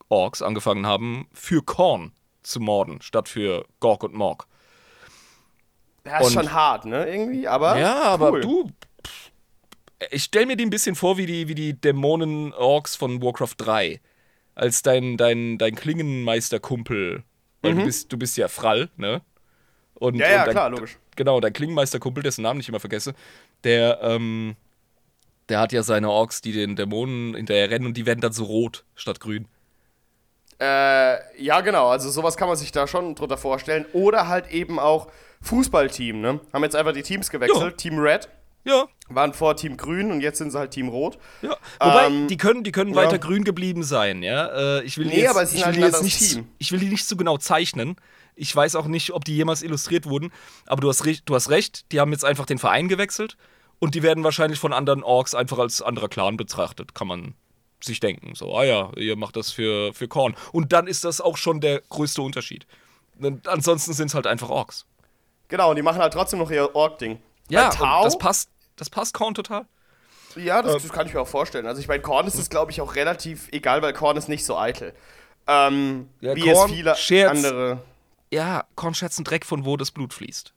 Orks 0.08 0.42
angefangen 0.42 0.86
haben, 0.86 1.28
für 1.32 1.62
Korn 1.62 2.12
zu 2.42 2.60
morden, 2.60 3.00
statt 3.02 3.28
für 3.28 3.64
Gork 3.78 4.02
und 4.02 4.14
Morg. 4.14 4.46
Ja, 6.04 6.18
ist 6.18 6.32
schon 6.32 6.52
hart, 6.52 6.86
ne? 6.86 7.06
Irgendwie, 7.06 7.46
aber. 7.46 7.78
Ja, 7.78 8.14
cool. 8.16 8.26
aber 8.26 8.40
du. 8.40 8.70
Ich 10.10 10.24
stell 10.24 10.46
mir 10.46 10.56
die 10.56 10.64
ein 10.64 10.70
bisschen 10.70 10.96
vor 10.96 11.18
wie 11.18 11.26
die, 11.26 11.46
wie 11.46 11.54
die 11.54 11.78
Dämonen-Orks 11.78 12.96
von 12.96 13.22
Warcraft 13.22 13.54
3. 13.58 14.00
Als 14.54 14.82
dein, 14.82 15.18
dein, 15.18 15.58
dein 15.58 15.74
Klingenmeister-Kumpel. 15.74 17.22
Weil 17.60 17.74
mhm. 17.74 17.78
du, 17.78 17.84
bist, 17.84 18.12
du 18.12 18.16
bist 18.16 18.36
ja 18.38 18.48
Frall, 18.48 18.90
ne? 18.96 19.20
Und, 20.00 20.16
ja, 20.16 20.28
ja, 20.28 20.38
und 20.40 20.46
dein, 20.46 20.54
klar, 20.54 20.70
logisch. 20.70 20.98
Genau, 21.14 21.40
dein 21.40 21.52
Klingenmeister-Kumpel, 21.52 22.22
dessen 22.22 22.42
Namen 22.42 22.58
ich 22.58 22.68
immer 22.68 22.80
vergesse, 22.80 23.14
der, 23.62 24.00
ähm, 24.02 24.56
der 25.48 25.60
hat 25.60 25.72
ja 25.72 25.82
seine 25.82 26.10
Orks, 26.10 26.40
die 26.40 26.52
den 26.52 26.74
Dämonen 26.74 27.34
hinterher 27.34 27.70
rennen 27.70 27.86
und 27.86 27.96
die 27.96 28.06
werden 28.06 28.20
dann 28.20 28.32
so 28.32 28.44
rot 28.44 28.84
statt 28.96 29.20
grün. 29.20 29.46
Äh, 30.58 31.42
ja, 31.42 31.60
genau. 31.60 31.88
Also 31.88 32.10
sowas 32.10 32.36
kann 32.36 32.48
man 32.48 32.56
sich 32.56 32.72
da 32.72 32.86
schon 32.86 33.14
drunter 33.14 33.38
vorstellen. 33.38 33.86
Oder 33.92 34.28
halt 34.28 34.50
eben 34.50 34.78
auch 34.78 35.08
Fußballteam, 35.42 36.20
ne? 36.20 36.40
Haben 36.52 36.64
jetzt 36.64 36.76
einfach 36.76 36.92
die 36.92 37.02
Teams 37.02 37.30
gewechselt. 37.30 37.62
Ja. 37.62 37.70
Team 37.70 37.98
Red. 37.98 38.28
Ja. 38.64 38.86
Waren 39.08 39.32
vor 39.32 39.56
Team 39.56 39.76
Grün 39.78 40.12
und 40.12 40.20
jetzt 40.20 40.38
sind 40.38 40.50
sie 40.50 40.58
halt 40.58 40.70
Team 40.70 40.88
Rot. 40.88 41.18
Ja. 41.40 41.56
Wobei, 41.80 42.06
ähm, 42.06 42.28
die 42.28 42.36
können, 42.36 42.62
die 42.62 42.72
können 42.72 42.90
ja. 42.90 42.96
weiter 42.96 43.18
grün 43.18 43.44
geblieben 43.44 43.82
sein, 43.82 44.22
ja. 44.22 44.78
Äh, 44.78 44.82
ich 44.84 44.98
will 44.98 45.06
nee, 45.06 45.20
jetzt, 45.20 45.30
aber 45.30 45.42
es 45.42 45.54
ist 45.54 45.64
halt 45.64 45.76
ein 45.76 45.82
jetzt 45.82 46.02
nicht, 46.02 46.18
Team. 46.18 46.48
Ich 46.58 46.72
will 46.72 46.78
die 46.78 46.88
nicht 46.88 47.06
so 47.06 47.16
genau 47.16 47.38
zeichnen. 47.38 47.96
Ich 48.40 48.56
weiß 48.56 48.74
auch 48.76 48.86
nicht, 48.86 49.12
ob 49.12 49.24
die 49.24 49.36
jemals 49.36 49.62
illustriert 49.62 50.06
wurden. 50.06 50.32
Aber 50.66 50.80
du 50.80 50.88
hast, 50.88 51.04
du 51.24 51.34
hast 51.34 51.50
recht, 51.50 51.92
die 51.92 52.00
haben 52.00 52.10
jetzt 52.12 52.24
einfach 52.24 52.46
den 52.46 52.58
Verein 52.58 52.88
gewechselt. 52.88 53.36
Und 53.78 53.94
die 53.94 54.02
werden 54.02 54.24
wahrscheinlich 54.24 54.58
von 54.58 54.72
anderen 54.72 55.02
Orks 55.02 55.34
einfach 55.34 55.58
als 55.58 55.82
anderer 55.82 56.08
Clan 56.08 56.36
betrachtet, 56.36 56.94
kann 56.94 57.06
man 57.06 57.34
sich 57.82 58.00
denken. 58.00 58.34
So, 58.34 58.54
ah 58.56 58.64
ja, 58.64 58.90
ihr 58.96 59.16
macht 59.16 59.36
das 59.36 59.50
für, 59.50 59.92
für 59.94 60.08
Korn. 60.08 60.34
Und 60.52 60.72
dann 60.72 60.86
ist 60.86 61.04
das 61.04 61.20
auch 61.20 61.36
schon 61.36 61.60
der 61.60 61.80
größte 61.88 62.22
Unterschied. 62.22 62.66
Und 63.18 63.46
ansonsten 63.48 63.92
sind 63.92 64.08
es 64.08 64.14
halt 64.14 64.26
einfach 64.26 64.48
Orks. 64.48 64.86
Genau, 65.48 65.70
und 65.70 65.76
die 65.76 65.82
machen 65.82 66.00
halt 66.00 66.12
trotzdem 66.12 66.38
noch 66.38 66.50
ihr 66.50 66.74
Ork-Ding. 66.74 67.20
Ja, 67.48 67.70
das 68.02 68.16
passt, 68.18 68.50
das 68.76 68.88
passt 68.88 69.14
Korn 69.14 69.34
total. 69.34 69.66
Ja, 70.36 70.62
das, 70.62 70.74
ähm, 70.74 70.82
das, 70.82 70.92
kann 70.92 71.06
ich 71.06 71.14
mir 71.14 71.20
auch 71.20 71.28
vorstellen. 71.28 71.66
Also 71.66 71.80
ich 71.80 71.88
meine, 71.88 72.02
Korn 72.02 72.26
ist 72.26 72.36
es, 72.36 72.48
glaube 72.48 72.70
ich, 72.70 72.80
auch 72.80 72.94
relativ 72.94 73.48
egal, 73.50 73.82
weil 73.82 73.92
Korn 73.92 74.16
ist 74.16 74.28
nicht 74.28 74.44
so 74.44 74.56
eitel. 74.56 74.94
Ähm, 75.46 76.08
ja, 76.20 76.36
wie 76.36 76.52
Korn 76.52 76.70
es 76.70 76.76
viele 76.76 76.96
scherzt, 76.96 77.44
andere. 77.44 77.82
Ja, 78.32 78.64
Korn 78.76 78.94
schätzt 78.94 79.18
einen 79.18 79.24
Dreck, 79.24 79.44
von 79.44 79.64
wo 79.64 79.76
das 79.76 79.90
Blut 79.90 80.14
fließt. 80.14 80.54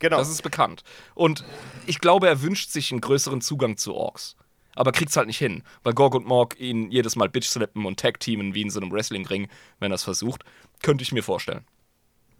Genau. 0.00 0.18
Das 0.18 0.28
ist 0.28 0.42
bekannt. 0.42 0.82
Und 1.14 1.44
ich 1.86 2.00
glaube, 2.00 2.26
er 2.26 2.42
wünscht 2.42 2.70
sich 2.70 2.90
einen 2.90 3.00
größeren 3.00 3.40
Zugang 3.40 3.76
zu 3.76 3.94
Orks. 3.94 4.36
Aber 4.74 4.90
kriegt's 4.90 5.16
halt 5.16 5.26
nicht 5.26 5.38
hin, 5.38 5.62
weil 5.82 5.92
Gorg 5.92 6.14
und 6.14 6.26
Morg 6.26 6.58
ihn 6.58 6.90
jedes 6.90 7.14
Mal 7.14 7.28
bitch 7.28 7.46
slappen 7.46 7.84
und 7.84 8.00
tag-teamen 8.00 8.54
wie 8.54 8.62
in 8.62 8.70
so 8.70 8.80
einem 8.80 8.90
Wrestling-Ring, 8.90 9.48
wenn 9.78 9.92
er 9.92 9.96
es 9.96 10.02
versucht. 10.02 10.44
Könnte 10.82 11.02
ich 11.02 11.12
mir 11.12 11.22
vorstellen. 11.22 11.64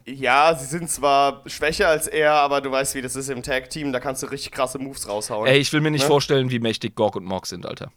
Ja, 0.04 0.54
sie 0.54 0.66
sind 0.66 0.90
zwar 0.90 1.42
schwächer 1.46 1.88
als 1.88 2.08
er, 2.08 2.32
aber 2.32 2.60
du 2.60 2.70
weißt, 2.70 2.94
wie 2.94 3.02
das 3.02 3.14
ist 3.14 3.28
im 3.28 3.42
Tag-Team, 3.42 3.92
da 3.92 4.00
kannst 4.00 4.22
du 4.22 4.26
richtig 4.26 4.50
krasse 4.50 4.78
Moves 4.78 5.08
raushauen. 5.08 5.46
Ey, 5.46 5.58
ich 5.58 5.72
will 5.72 5.80
mir 5.80 5.92
nicht 5.92 6.02
ne? 6.02 6.08
vorstellen, 6.08 6.50
wie 6.50 6.58
mächtig 6.58 6.96
Gorg 6.96 7.14
und 7.14 7.24
Morg 7.24 7.46
sind, 7.46 7.66
Alter. 7.66 7.92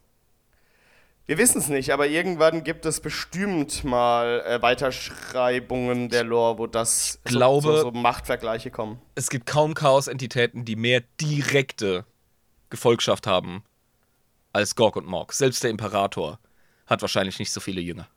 Wir 1.27 1.39
wissen 1.39 1.57
es 1.57 1.69
nicht, 1.69 1.91
aber 1.91 2.05
irgendwann 2.05 2.63
gibt 2.63 2.85
es 2.85 2.99
bestimmt 2.99 3.83
mal 3.83 4.43
äh, 4.45 4.61
Weiterschreibungen 4.61 6.09
der 6.09 6.23
Lore, 6.23 6.59
wo 6.59 6.67
das 6.67 7.19
ich 7.25 7.31
glaube, 7.31 7.63
so, 7.63 7.75
so, 7.77 7.81
so 7.83 7.91
Machtvergleiche 7.91 8.69
kommen. 8.69 9.01
Es 9.15 9.31
gibt 9.31 9.47
kaum 9.47 9.73
Chaos-Entitäten, 9.73 10.65
die 10.65 10.75
mehr 10.75 11.01
direkte 11.19 12.05
Gefolgschaft 12.69 13.25
haben 13.25 13.63
als 14.53 14.75
Gorg 14.75 14.95
und 14.97 15.07
Morg. 15.07 15.33
Selbst 15.33 15.63
der 15.63 15.71
Imperator 15.71 16.37
hat 16.85 17.01
wahrscheinlich 17.01 17.39
nicht 17.39 17.51
so 17.51 17.59
viele 17.59 17.81
Jünger. 17.81 18.07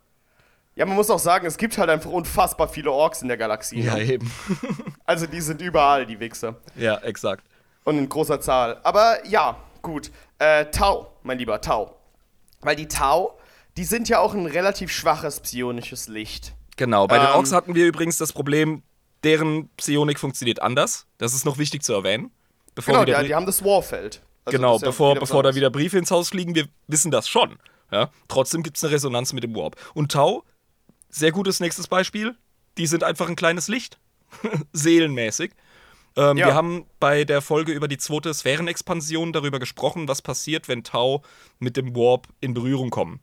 Ja, 0.75 0.85
man 0.85 0.95
muss 0.95 1.09
auch 1.09 1.19
sagen, 1.19 1.47
es 1.47 1.57
gibt 1.57 1.79
halt 1.79 1.89
einfach 1.89 2.11
unfassbar 2.11 2.69
viele 2.69 2.91
Orks 2.91 3.23
in 3.23 3.27
der 3.27 3.37
Galaxie. 3.37 3.81
Ja, 3.81 3.95
ne? 3.95 4.03
eben. 4.03 4.31
also 5.05 5.25
die 5.25 5.41
sind 5.41 5.61
überall, 5.61 6.05
die 6.05 6.19
Wichser. 6.19 6.57
Ja, 6.77 6.97
exakt. 6.99 7.43
Und 7.83 7.97
in 7.97 8.07
großer 8.07 8.39
Zahl. 8.39 8.79
Aber 8.83 9.25
ja, 9.25 9.57
gut. 9.81 10.11
Äh, 10.37 10.65
Tau, 10.65 11.11
mein 11.23 11.39
lieber 11.39 11.59
Tau. 11.59 11.98
Weil 12.61 12.75
die 12.75 12.87
Tau, 12.87 13.37
die 13.77 13.83
sind 13.83 14.09
ja 14.09 14.19
auch 14.19 14.33
ein 14.33 14.45
relativ 14.45 14.91
schwaches 14.91 15.39
psionisches 15.39 16.07
Licht. 16.07 16.53
Genau, 16.77 17.07
bei 17.07 17.17
ähm, 17.17 17.23
den 17.23 17.31
Orks 17.31 17.51
hatten 17.51 17.75
wir 17.75 17.85
übrigens 17.85 18.17
das 18.17 18.33
Problem, 18.33 18.83
deren 19.23 19.69
Psionik 19.77 20.19
funktioniert 20.19 20.61
anders. 20.61 21.07
Das 21.17 21.33
ist 21.33 21.45
noch 21.45 21.57
wichtig 21.57 21.83
zu 21.83 21.93
erwähnen. 21.93 22.31
genau, 22.75 23.05
die, 23.05 23.13
die 23.27 23.35
haben 23.35 23.45
das 23.45 23.63
Warfeld. 23.63 24.21
Also 24.45 24.57
genau, 24.57 24.79
bevor, 24.79 25.13
ja 25.15 25.19
bevor 25.19 25.43
da 25.43 25.55
wieder 25.55 25.69
Briefe 25.69 25.97
ins 25.97 26.11
Haus 26.11 26.29
fliegen, 26.29 26.55
wir 26.55 26.67
wissen 26.87 27.11
das 27.11 27.27
schon. 27.27 27.57
Ja? 27.91 28.09
Trotzdem 28.27 28.63
gibt 28.63 28.77
es 28.77 28.83
eine 28.83 28.93
Resonanz 28.93 29.33
mit 29.33 29.43
dem 29.43 29.55
Warp. 29.55 29.75
Und 29.93 30.11
Tau 30.11 30.43
sehr 31.09 31.31
gutes 31.31 31.59
nächstes 31.59 31.87
Beispiel. 31.87 32.35
Die 32.77 32.87
sind 32.87 33.03
einfach 33.03 33.27
ein 33.27 33.35
kleines 33.35 33.67
Licht. 33.67 33.99
Seelenmäßig. 34.73 35.51
Ähm, 36.19 36.35
ja. 36.35 36.47
Wir 36.47 36.53
haben 36.53 36.85
bei 36.99 37.23
der 37.23 37.41
Folge 37.41 37.71
über 37.71 37.87
die 37.87 37.97
zweite 37.97 38.33
Sphärenexpansion 38.33 39.31
darüber 39.31 39.57
gesprochen, 39.57 40.09
was 40.09 40.21
passiert, 40.21 40.67
wenn 40.67 40.83
Tau 40.83 41.23
mit 41.59 41.77
dem 41.77 41.95
Warp 41.95 42.27
in 42.41 42.53
Berührung 42.53 42.89
kommen. 42.89 43.21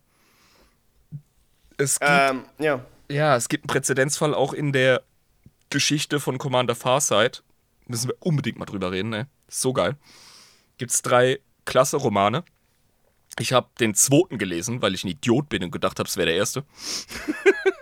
Es 1.76 2.00
gibt, 2.00 2.10
ähm, 2.10 2.44
ja. 2.58 2.80
ja, 3.10 3.36
es 3.36 3.50
gibt 3.50 3.64
einen 3.64 3.68
Präzedenzfall 3.68 4.34
auch 4.34 4.54
in 4.54 4.72
der 4.72 5.02
Geschichte 5.68 6.20
von 6.20 6.38
Commander 6.38 6.74
Farsight. 6.74 7.42
Müssen 7.86 8.08
wir 8.08 8.16
unbedingt 8.20 8.58
mal 8.58 8.64
drüber 8.64 8.90
reden, 8.90 9.10
ne? 9.10 9.28
So 9.46 9.74
geil. 9.74 9.96
Gibt 10.78 10.90
es 10.90 11.02
drei 11.02 11.38
klasse 11.66 11.98
Romane. 11.98 12.44
Ich 13.38 13.52
habe 13.52 13.68
den 13.78 13.94
zweiten 13.94 14.38
gelesen, 14.38 14.80
weil 14.80 14.94
ich 14.94 15.04
ein 15.04 15.08
Idiot 15.08 15.50
bin 15.50 15.62
und 15.62 15.70
gedacht 15.70 15.98
habe, 15.98 16.08
es 16.08 16.16
wäre 16.16 16.28
der 16.28 16.36
erste. 16.36 16.64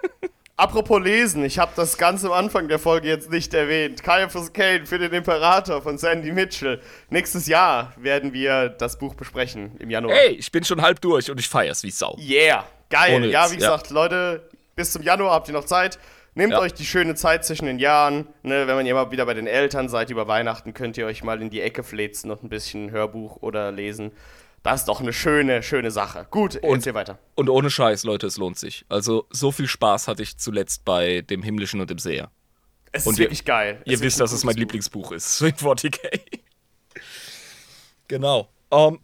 Apropos 0.56 1.02
lesen, 1.02 1.44
ich 1.44 1.58
habe 1.58 1.72
das 1.74 1.98
ganz 1.98 2.24
am 2.24 2.30
Anfang 2.30 2.68
der 2.68 2.78
Folge 2.78 3.08
jetzt 3.08 3.28
nicht 3.28 3.52
erwähnt. 3.54 4.04
Caiaphas 4.04 4.52
Kane 4.52 4.86
für 4.86 5.00
den 5.00 5.12
Imperator 5.12 5.82
von 5.82 5.98
Sandy 5.98 6.30
Mitchell. 6.30 6.80
Nächstes 7.10 7.48
Jahr 7.48 7.92
werden 7.96 8.32
wir 8.32 8.68
das 8.68 8.96
Buch 8.96 9.16
besprechen, 9.16 9.76
im 9.80 9.90
Januar. 9.90 10.14
Hey, 10.14 10.34
ich 10.34 10.52
bin 10.52 10.62
schon 10.62 10.80
halb 10.80 11.00
durch 11.00 11.28
und 11.28 11.40
ich 11.40 11.48
feier's 11.48 11.82
wie 11.82 11.90
Sau. 11.90 12.16
Yeah, 12.20 12.64
geil. 12.88 13.16
Ohne 13.16 13.26
ja, 13.26 13.50
wie 13.50 13.56
gesagt, 13.56 13.88
ja. 13.88 13.94
Leute, 13.94 14.48
bis 14.76 14.92
zum 14.92 15.02
Januar 15.02 15.32
habt 15.32 15.48
ihr 15.48 15.54
noch 15.54 15.64
Zeit. 15.64 15.98
Nehmt 16.36 16.52
ja. 16.52 16.60
euch 16.60 16.72
die 16.72 16.84
schöne 16.84 17.16
Zeit 17.16 17.44
zwischen 17.44 17.66
den 17.66 17.80
Jahren. 17.80 18.28
Ne, 18.44 18.68
wenn 18.68 18.86
ihr 18.86 18.94
mal 18.94 19.10
wieder 19.10 19.26
bei 19.26 19.34
den 19.34 19.48
Eltern 19.48 19.88
seid 19.88 20.10
über 20.10 20.28
Weihnachten, 20.28 20.72
könnt 20.72 20.96
ihr 20.96 21.06
euch 21.06 21.24
mal 21.24 21.42
in 21.42 21.50
die 21.50 21.62
Ecke 21.62 21.82
flezen 21.82 22.30
und 22.30 22.44
ein 22.44 22.48
bisschen 22.48 22.92
Hörbuch 22.92 23.38
oder 23.40 23.72
lesen. 23.72 24.12
Das 24.64 24.80
ist 24.80 24.88
doch 24.88 25.00
eine 25.00 25.12
schöne, 25.12 25.62
schöne 25.62 25.90
Sache. 25.90 26.26
Gut, 26.30 26.56
und 26.56 26.84
hier 26.84 26.94
weiter. 26.94 27.18
Und 27.34 27.50
ohne 27.50 27.68
Scheiß, 27.70 28.04
Leute, 28.04 28.26
es 28.26 28.38
lohnt 28.38 28.58
sich. 28.58 28.86
Also, 28.88 29.26
so 29.30 29.52
viel 29.52 29.68
Spaß 29.68 30.08
hatte 30.08 30.22
ich 30.22 30.38
zuletzt 30.38 30.86
bei 30.86 31.20
dem 31.20 31.42
Himmlischen 31.42 31.82
und 31.82 31.90
dem 31.90 31.98
Seher. 31.98 32.30
Es 32.90 33.06
und 33.06 33.12
ist 33.12 33.18
wirklich 33.18 33.44
geil. 33.44 33.82
Ihr 33.84 34.00
wisst, 34.00 34.20
dass 34.20 34.32
es 34.32 34.42
mein 34.42 34.54
Buch. 34.54 34.60
Lieblingsbuch 34.60 35.12
ist. 35.12 35.36
Sweet 35.36 35.56
40k. 35.56 36.40
genau. 38.08 38.48
Ähm, 38.70 39.00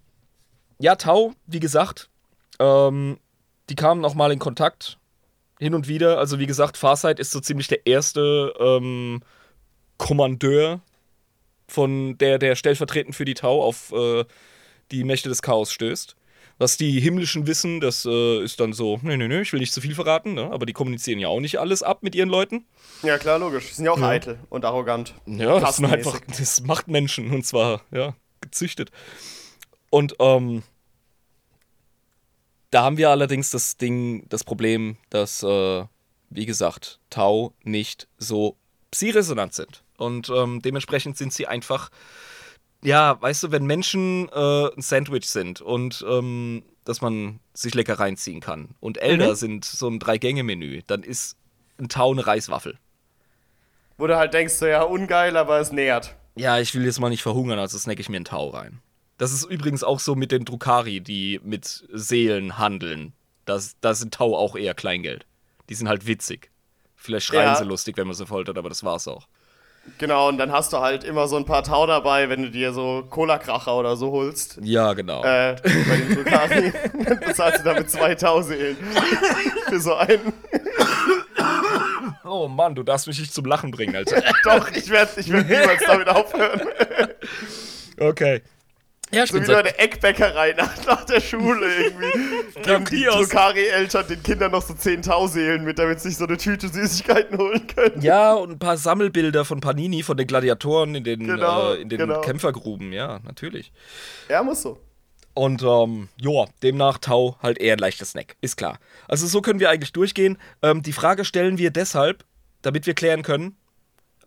ja, 0.79 0.97
Tau, 0.97 1.35
wie 1.47 1.61
gesagt, 1.61 2.09
ähm, 2.59 3.19
die 3.69 3.75
kamen 3.75 4.01
nochmal 4.01 4.33
in 4.33 4.39
Kontakt. 4.39 4.97
hin 5.59 5.75
und 5.75 5.89
wieder. 5.89 6.19
Also 6.19 6.39
wie 6.39 6.47
gesagt, 6.47 6.79
Farsight 6.79 7.21
ist 7.21 7.33
so 7.33 7.41
ziemlich 7.41 7.69
der 7.69 7.87
erste 7.87 8.55
ähm, 8.59 9.21
Kommandeur 9.99 10.81
von 11.69 12.17
der, 12.17 12.39
der 12.39 12.57
stellvertretend 12.57 13.15
für 13.15 13.27
die 13.27 13.35
Tau 13.35 13.63
auf 13.63 13.93
äh, 13.93 14.25
die 14.91 15.05
Mächte 15.05 15.29
des 15.29 15.43
Chaos 15.43 15.73
stößt. 15.73 16.17
Was 16.59 16.77
die 16.77 17.01
Himmlischen 17.01 17.47
wissen, 17.47 17.81
das 17.81 18.05
äh, 18.05 18.45
ist 18.45 18.61
dann 18.61 18.75
so, 18.75 19.01
nee, 19.03 19.17
nee, 19.17 19.29
nee, 19.29 19.41
ich 19.41 19.53
will 19.53 19.61
nicht 19.61 19.73
zu 19.73 19.81
viel 19.81 19.95
verraten, 19.95 20.35
ne? 20.35 20.51
aber 20.53 20.67
die 20.67 20.75
kommunizieren 20.75 21.19
ja 21.19 21.29
auch 21.29 21.41
nicht 21.41 21.59
alles 21.59 21.83
ab 21.83 22.03
mit 22.03 22.15
ihren 22.15 22.29
Leuten. 22.29 22.67
Ja, 23.03 23.17
klar, 23.17 23.39
logisch. 23.39 23.69
Die 23.69 23.75
sind 23.75 23.87
ja 23.87 23.93
auch 23.93 24.03
eitel 24.03 24.39
und 24.51 24.67
arrogant. 24.67 25.15
Ja, 25.25 25.59
das 25.59 25.77
sind 25.77 25.87
einfach, 25.87 26.21
das 26.39 26.61
macht 26.61 26.87
Menschen 26.87 27.31
und 27.31 27.47
zwar, 27.47 27.81
ja, 27.91 28.15
gezüchtet. 28.43 28.91
Und, 29.89 30.17
ähm, 30.19 30.63
da 32.71 32.83
haben 32.83 32.99
wir 32.99 33.11
allerdings 33.11 33.51
das 33.51 33.77
Ding, 33.77 34.27
das 34.29 34.45
Problem, 34.45 34.97
dass, 35.11 35.43
äh, 35.43 35.85
wie 36.31 36.47
gesagt, 36.47 37.01
Tau 37.11 37.55
nicht 37.65 38.07
so 38.19 38.57
psi-resonant 38.91 39.55
sind. 39.55 39.83
Und 39.99 40.31
ähm, 40.31 40.63
dementsprechend 40.63 41.17
sind 41.17 41.33
sie 41.33 41.47
einfach 41.47 41.91
ja, 42.83 43.21
weißt 43.21 43.45
du, 43.45 43.51
wenn 43.53 43.65
Menschen 43.65 44.29
äh, 44.29 44.75
ein 44.75 44.83
Sandwich 44.83 45.29
sind 45.29 45.61
und 45.61 46.05
ähm, 46.09 46.63
dass 46.85 47.01
man 47.01 47.41
sich 47.53 47.75
lecker 47.75 47.99
reinziehen 47.99 48.41
kann 48.41 48.71
und 48.81 48.99
Elder 48.99 49.31
mhm. 49.31 49.35
sind 49.35 49.65
so 49.65 49.89
ein 49.89 49.99
Drei-Gänge-Menü, 49.99 50.83
dann 50.87 51.03
ist 51.03 51.37
ein 51.79 51.89
Tau 51.89 52.13
eine 52.13 52.27
Reiswaffel. 52.27 52.79
Wo 53.99 54.07
du 54.07 54.17
halt 54.17 54.33
denkst, 54.33 54.55
so, 54.55 54.67
ja, 54.67 54.83
ungeil, 54.83 55.37
aber 55.37 55.61
es 55.61 55.73
nährt. 55.73 56.17
Ja, 56.35 56.59
ich 56.59 56.75
will 56.75 56.85
jetzt 56.85 57.01
mal 57.01 57.11
nicht 57.11 57.23
verhungern, 57.23 57.59
also 57.59 57.77
snack 57.77 58.01
ich 58.01 58.09
mir 58.09 58.17
einen 58.17 58.25
Tau 58.25 58.49
rein. 58.49 58.81
Das 59.19 59.33
ist 59.33 59.45
übrigens 59.45 59.85
auch 59.85 60.01
so 60.01 60.15
mit 60.15 60.33
den 60.33 60.47
Drukari, 60.47 61.01
die 61.01 61.41
mit 61.45 61.87
Seelen 61.93 62.57
handeln. 62.57 63.13
Das, 63.45 63.77
das 63.83 63.99
sind 63.99 64.15
Tau 64.15 64.35
auch 64.37 64.57
eher 64.57 64.73
Kleingeld. 64.73 65.27
Die 65.69 65.75
sind 65.75 65.89
halt 65.89 66.07
witzig. 66.07 66.51
Vielleicht 66.97 67.27
schreien 67.27 67.45
ja. 67.45 67.57
sie 67.57 67.65
lustig, 67.65 67.99
wenn 67.99 68.07
man 68.07 68.17
sie 68.17 68.27
foltert, 68.27 68.57
aber 68.57 68.71
das 68.71 68.83
war's 68.83 69.07
auch. 69.07 69.29
Genau, 69.99 70.29
und 70.29 70.39
dann 70.39 70.53
hast 70.53 70.73
du 70.73 70.79
halt 70.79 71.05
immer 71.05 71.29
so 71.29 71.37
ein 71.37 71.45
paar 71.45 71.63
Tau 71.63 71.87
dabei, 71.87 72.29
wenn 72.29 72.43
du 72.43 72.51
dir 72.51 72.73
so 72.73 73.05
Cola-Kracher 73.09 73.77
oder 73.77 73.97
so 73.97 74.11
holst. 74.11 74.59
Ja, 74.63 74.93
genau. 74.95 75.23
Äh, 75.23 75.57
bei 75.63 75.97
den 75.97 76.25
dann 77.05 77.21
bezahlst 77.21 77.61
du 77.61 77.65
damit 77.65 77.91
zwei 77.91 78.15
Tauseelen. 78.15 78.77
Für 79.69 79.81
so 79.81 79.95
einen. 79.95 80.33
Oh 82.25 82.47
Mann, 82.49 82.75
du 82.75 82.83
darfst 82.83 83.07
mich 83.07 83.19
nicht 83.19 83.35
zum 83.35 83.45
Lachen 83.45 83.71
bringen, 83.73 83.97
Alter. 83.97 84.23
Doch, 84.45 84.71
ich 84.71 84.89
werde 84.89 85.11
ich 85.17 85.31
werd 85.33 85.49
niemals 85.49 85.83
damit 85.85 86.09
aufhören. 86.09 86.61
okay. 87.99 88.43
Ja, 89.13 89.27
so 89.27 89.35
wie 89.35 89.47
bei 89.47 89.63
der 89.63 89.81
Eckbäckerei 89.81 90.53
nach, 90.57 90.87
nach 90.87 91.05
der 91.05 91.21
Schule 91.21 91.67
irgendwie. 91.75 92.63
Geben 92.63 92.85
die 92.85 93.05
Drukari-Eltern 93.05 94.07
den 94.07 94.23
Kindern 94.23 94.53
noch 94.53 94.63
so 94.63 94.75
10.000 94.75 95.29
Seelen 95.29 95.65
mit, 95.65 95.79
damit 95.79 96.01
sie 96.01 96.11
sich 96.11 96.19
so 96.19 96.27
eine 96.27 96.37
Tüte 96.37 96.69
Süßigkeiten 96.69 97.37
holen 97.39 97.67
können. 97.67 98.01
Ja, 98.01 98.35
und 98.35 98.53
ein 98.53 98.59
paar 98.59 98.77
Sammelbilder 98.77 99.45
von 99.45 99.61
Panini, 99.61 100.03
von 100.03 100.17
den 100.17 100.27
Gladiatoren 100.27 100.95
in 100.95 101.05
den, 101.05 101.27
genau, 101.27 101.73
äh, 101.73 101.83
in 101.83 101.89
den 101.89 101.99
genau. 101.99 102.21
Kämpfergruben. 102.21 102.93
Ja, 102.93 103.21
natürlich. 103.25 103.73
Ja, 104.29 104.43
muss 104.43 104.63
so. 104.63 104.79
Und 105.35 105.63
ähm, 105.63 106.09
ja, 106.21 106.45
demnach 106.63 106.99
Tau 106.99 107.37
halt 107.43 107.59
eher 107.59 107.75
ein 107.75 107.79
leichter 107.79 108.05
Snack, 108.05 108.37
ist 108.41 108.57
klar. 108.57 108.79
Also 109.09 109.27
so 109.27 109.41
können 109.41 109.61
wir 109.61 109.71
eigentlich 109.71 109.93
durchgehen. 109.93 110.39
Ähm, 110.63 110.83
die 110.83 110.93
Frage 110.93 111.25
stellen 111.25 111.57
wir 111.59 111.71
deshalb, 111.71 112.25
damit 112.63 112.87
wir 112.87 112.95
klären 112.95 113.23
können, 113.23 113.57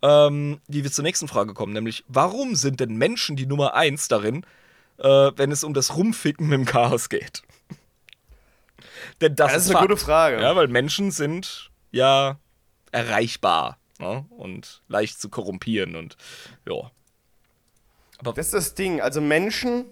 ähm, 0.02 0.60
wie 0.66 0.82
wir 0.82 0.90
zur 0.90 1.04
nächsten 1.04 1.28
Frage 1.28 1.54
kommen, 1.54 1.72
nämlich 1.72 2.04
warum 2.08 2.54
sind 2.54 2.80
denn 2.80 2.96
Menschen 2.96 3.36
die 3.36 3.46
Nummer 3.46 3.74
1 3.74 4.08
darin, 4.08 4.44
äh, 4.98 5.32
wenn 5.36 5.50
es 5.50 5.64
um 5.64 5.74
das 5.74 5.96
Rumficken 5.96 6.48
mit 6.48 6.58
dem 6.58 6.66
Chaos 6.66 7.08
geht. 7.08 7.42
Denn 9.20 9.36
das, 9.36 9.52
das 9.52 9.62
ist, 9.62 9.68
ist 9.70 9.76
eine 9.76 9.86
gute 9.86 10.00
Frage. 10.00 10.40
Ja, 10.40 10.56
weil 10.56 10.68
Menschen 10.68 11.10
sind 11.10 11.70
ja 11.90 12.38
erreichbar 12.92 13.78
ne? 13.98 14.24
und 14.30 14.82
leicht 14.88 15.20
zu 15.20 15.28
korrumpieren 15.28 15.96
und 15.96 16.16
ja. 16.66 16.90
Aber 18.18 18.32
das 18.32 18.46
ist 18.46 18.54
das 18.54 18.74
Ding. 18.74 19.00
Also 19.00 19.20
Menschen, 19.20 19.86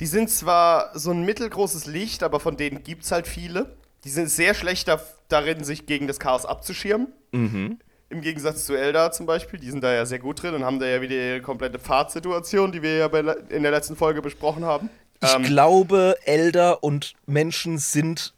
die 0.00 0.06
sind 0.06 0.30
zwar 0.30 0.96
so 0.98 1.10
ein 1.10 1.24
mittelgroßes 1.24 1.86
Licht, 1.86 2.22
aber 2.22 2.40
von 2.40 2.56
denen 2.56 2.82
gibt 2.82 3.04
es 3.04 3.12
halt 3.12 3.26
viele. 3.26 3.76
Die 4.04 4.10
sind 4.10 4.28
sehr 4.28 4.54
schlecht 4.54 4.90
darin, 5.28 5.64
sich 5.64 5.86
gegen 5.86 6.06
das 6.06 6.20
Chaos 6.20 6.44
abzuschirmen. 6.44 7.12
Mhm. 7.32 7.78
Im 8.10 8.22
Gegensatz 8.22 8.64
zu 8.64 8.74
Eldar 8.74 9.12
zum 9.12 9.26
Beispiel, 9.26 9.60
die 9.60 9.70
sind 9.70 9.84
da 9.84 9.92
ja 9.92 10.06
sehr 10.06 10.18
gut 10.18 10.42
drin 10.42 10.54
und 10.54 10.64
haben 10.64 10.78
da 10.78 10.86
ja 10.86 11.02
wieder 11.02 11.14
ihre 11.14 11.42
komplette 11.42 11.78
Fahrtsituation, 11.78 12.72
die 12.72 12.82
wir 12.82 12.96
ja 12.96 13.08
bei, 13.08 13.20
in 13.50 13.62
der 13.62 13.70
letzten 13.70 13.96
Folge 13.96 14.22
besprochen 14.22 14.64
haben. 14.64 14.88
Ich 15.20 15.34
ähm, 15.34 15.42
glaube, 15.42 16.16
Elder 16.24 16.82
und 16.82 17.14
Menschen 17.26 17.78
sind 17.78 18.32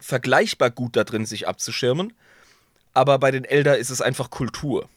vergleichbar 0.00 0.70
gut 0.70 0.96
da 0.96 1.04
drin, 1.04 1.24
sich 1.26 1.46
abzuschirmen. 1.46 2.12
Aber 2.94 3.18
bei 3.18 3.30
den 3.30 3.44
Elder 3.44 3.78
ist 3.78 3.90
es 3.90 4.02
einfach 4.02 4.30
Kultur. 4.30 4.88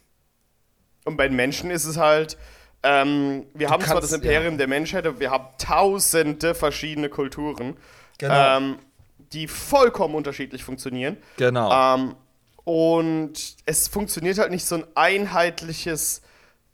Und 1.06 1.18
bei 1.18 1.28
den 1.28 1.36
Menschen 1.36 1.70
ist 1.70 1.86
es 1.86 1.98
halt, 1.98 2.38
ähm, 2.84 3.46
wir 3.54 3.68
du 3.68 3.74
haben 3.74 3.80
kannst, 3.80 3.92
zwar 3.92 4.02
das 4.02 4.12
Imperium 4.12 4.54
ja. 4.54 4.58
der 4.58 4.68
Menschheit, 4.68 5.06
aber 5.06 5.20
wir 5.20 5.30
haben 5.32 5.46
tausende 5.58 6.56
verschiedene 6.56 7.10
Kulturen, 7.10 7.78
genau. 8.18 8.58
ähm, 8.58 8.80
die 9.34 9.48
vollkommen 9.48 10.16
unterschiedlich 10.16 10.64
funktionieren. 10.64 11.18
Genau. 11.38 11.96
Ähm, 11.96 12.16
und 12.66 13.56
es 13.66 13.88
funktioniert 13.88 14.40
halt 14.40 14.52
nicht 14.52 14.66
so 14.66 14.76
ein 14.76 14.84
einheitliches 14.96 16.22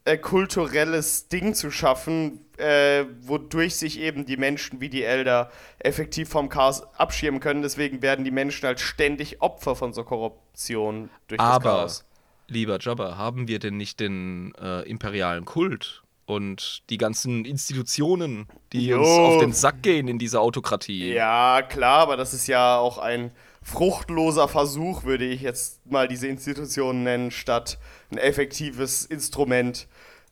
äh, 0.05 0.17
kulturelles 0.17 1.27
Ding 1.27 1.53
zu 1.53 1.69
schaffen, 1.69 2.43
äh, 2.57 3.05
wodurch 3.21 3.75
sich 3.75 3.99
eben 3.99 4.25
die 4.25 4.37
Menschen 4.37 4.79
wie 4.79 4.89
die 4.89 5.03
Elder 5.03 5.51
effektiv 5.79 6.29
vom 6.29 6.49
Chaos 6.49 6.81
abschirmen 6.97 7.39
können. 7.41 7.61
Deswegen 7.61 8.01
werden 8.01 8.25
die 8.25 8.31
Menschen 8.31 8.65
halt 8.65 8.79
ständig 8.79 9.41
Opfer 9.41 9.75
von 9.75 9.93
so 9.93 10.03
Korruption 10.03 11.09
durch 11.27 11.39
Aber, 11.39 11.63
das 11.63 11.63
Chaos. 11.63 12.05
Lieber 12.47 12.79
Jabba, 12.79 13.17
haben 13.17 13.47
wir 13.47 13.59
denn 13.59 13.77
nicht 13.77 13.99
den 13.99 14.53
äh, 14.55 14.81
imperialen 14.89 15.45
Kult 15.45 16.03
und 16.25 16.83
die 16.89 16.97
ganzen 16.97 17.45
Institutionen, 17.45 18.47
die 18.71 18.87
jo. 18.87 18.99
uns 18.99 19.07
auf 19.07 19.41
den 19.41 19.53
Sack 19.53 19.83
gehen 19.83 20.07
in 20.07 20.19
dieser 20.19 20.41
Autokratie? 20.41 21.13
Ja, 21.13 21.61
klar, 21.61 21.99
aber 21.99 22.17
das 22.17 22.33
ist 22.33 22.47
ja 22.47 22.77
auch 22.77 22.97
ein 22.97 23.31
fruchtloser 23.63 24.47
Versuch, 24.47 25.03
würde 25.03 25.25
ich 25.25 25.41
jetzt 25.41 25.85
mal 25.89 26.07
diese 26.07 26.27
Institutionen 26.27 27.03
nennen, 27.03 27.31
statt 27.31 27.77
ein 28.11 28.17
effektives 28.17 29.05
Instrument. 29.05 29.87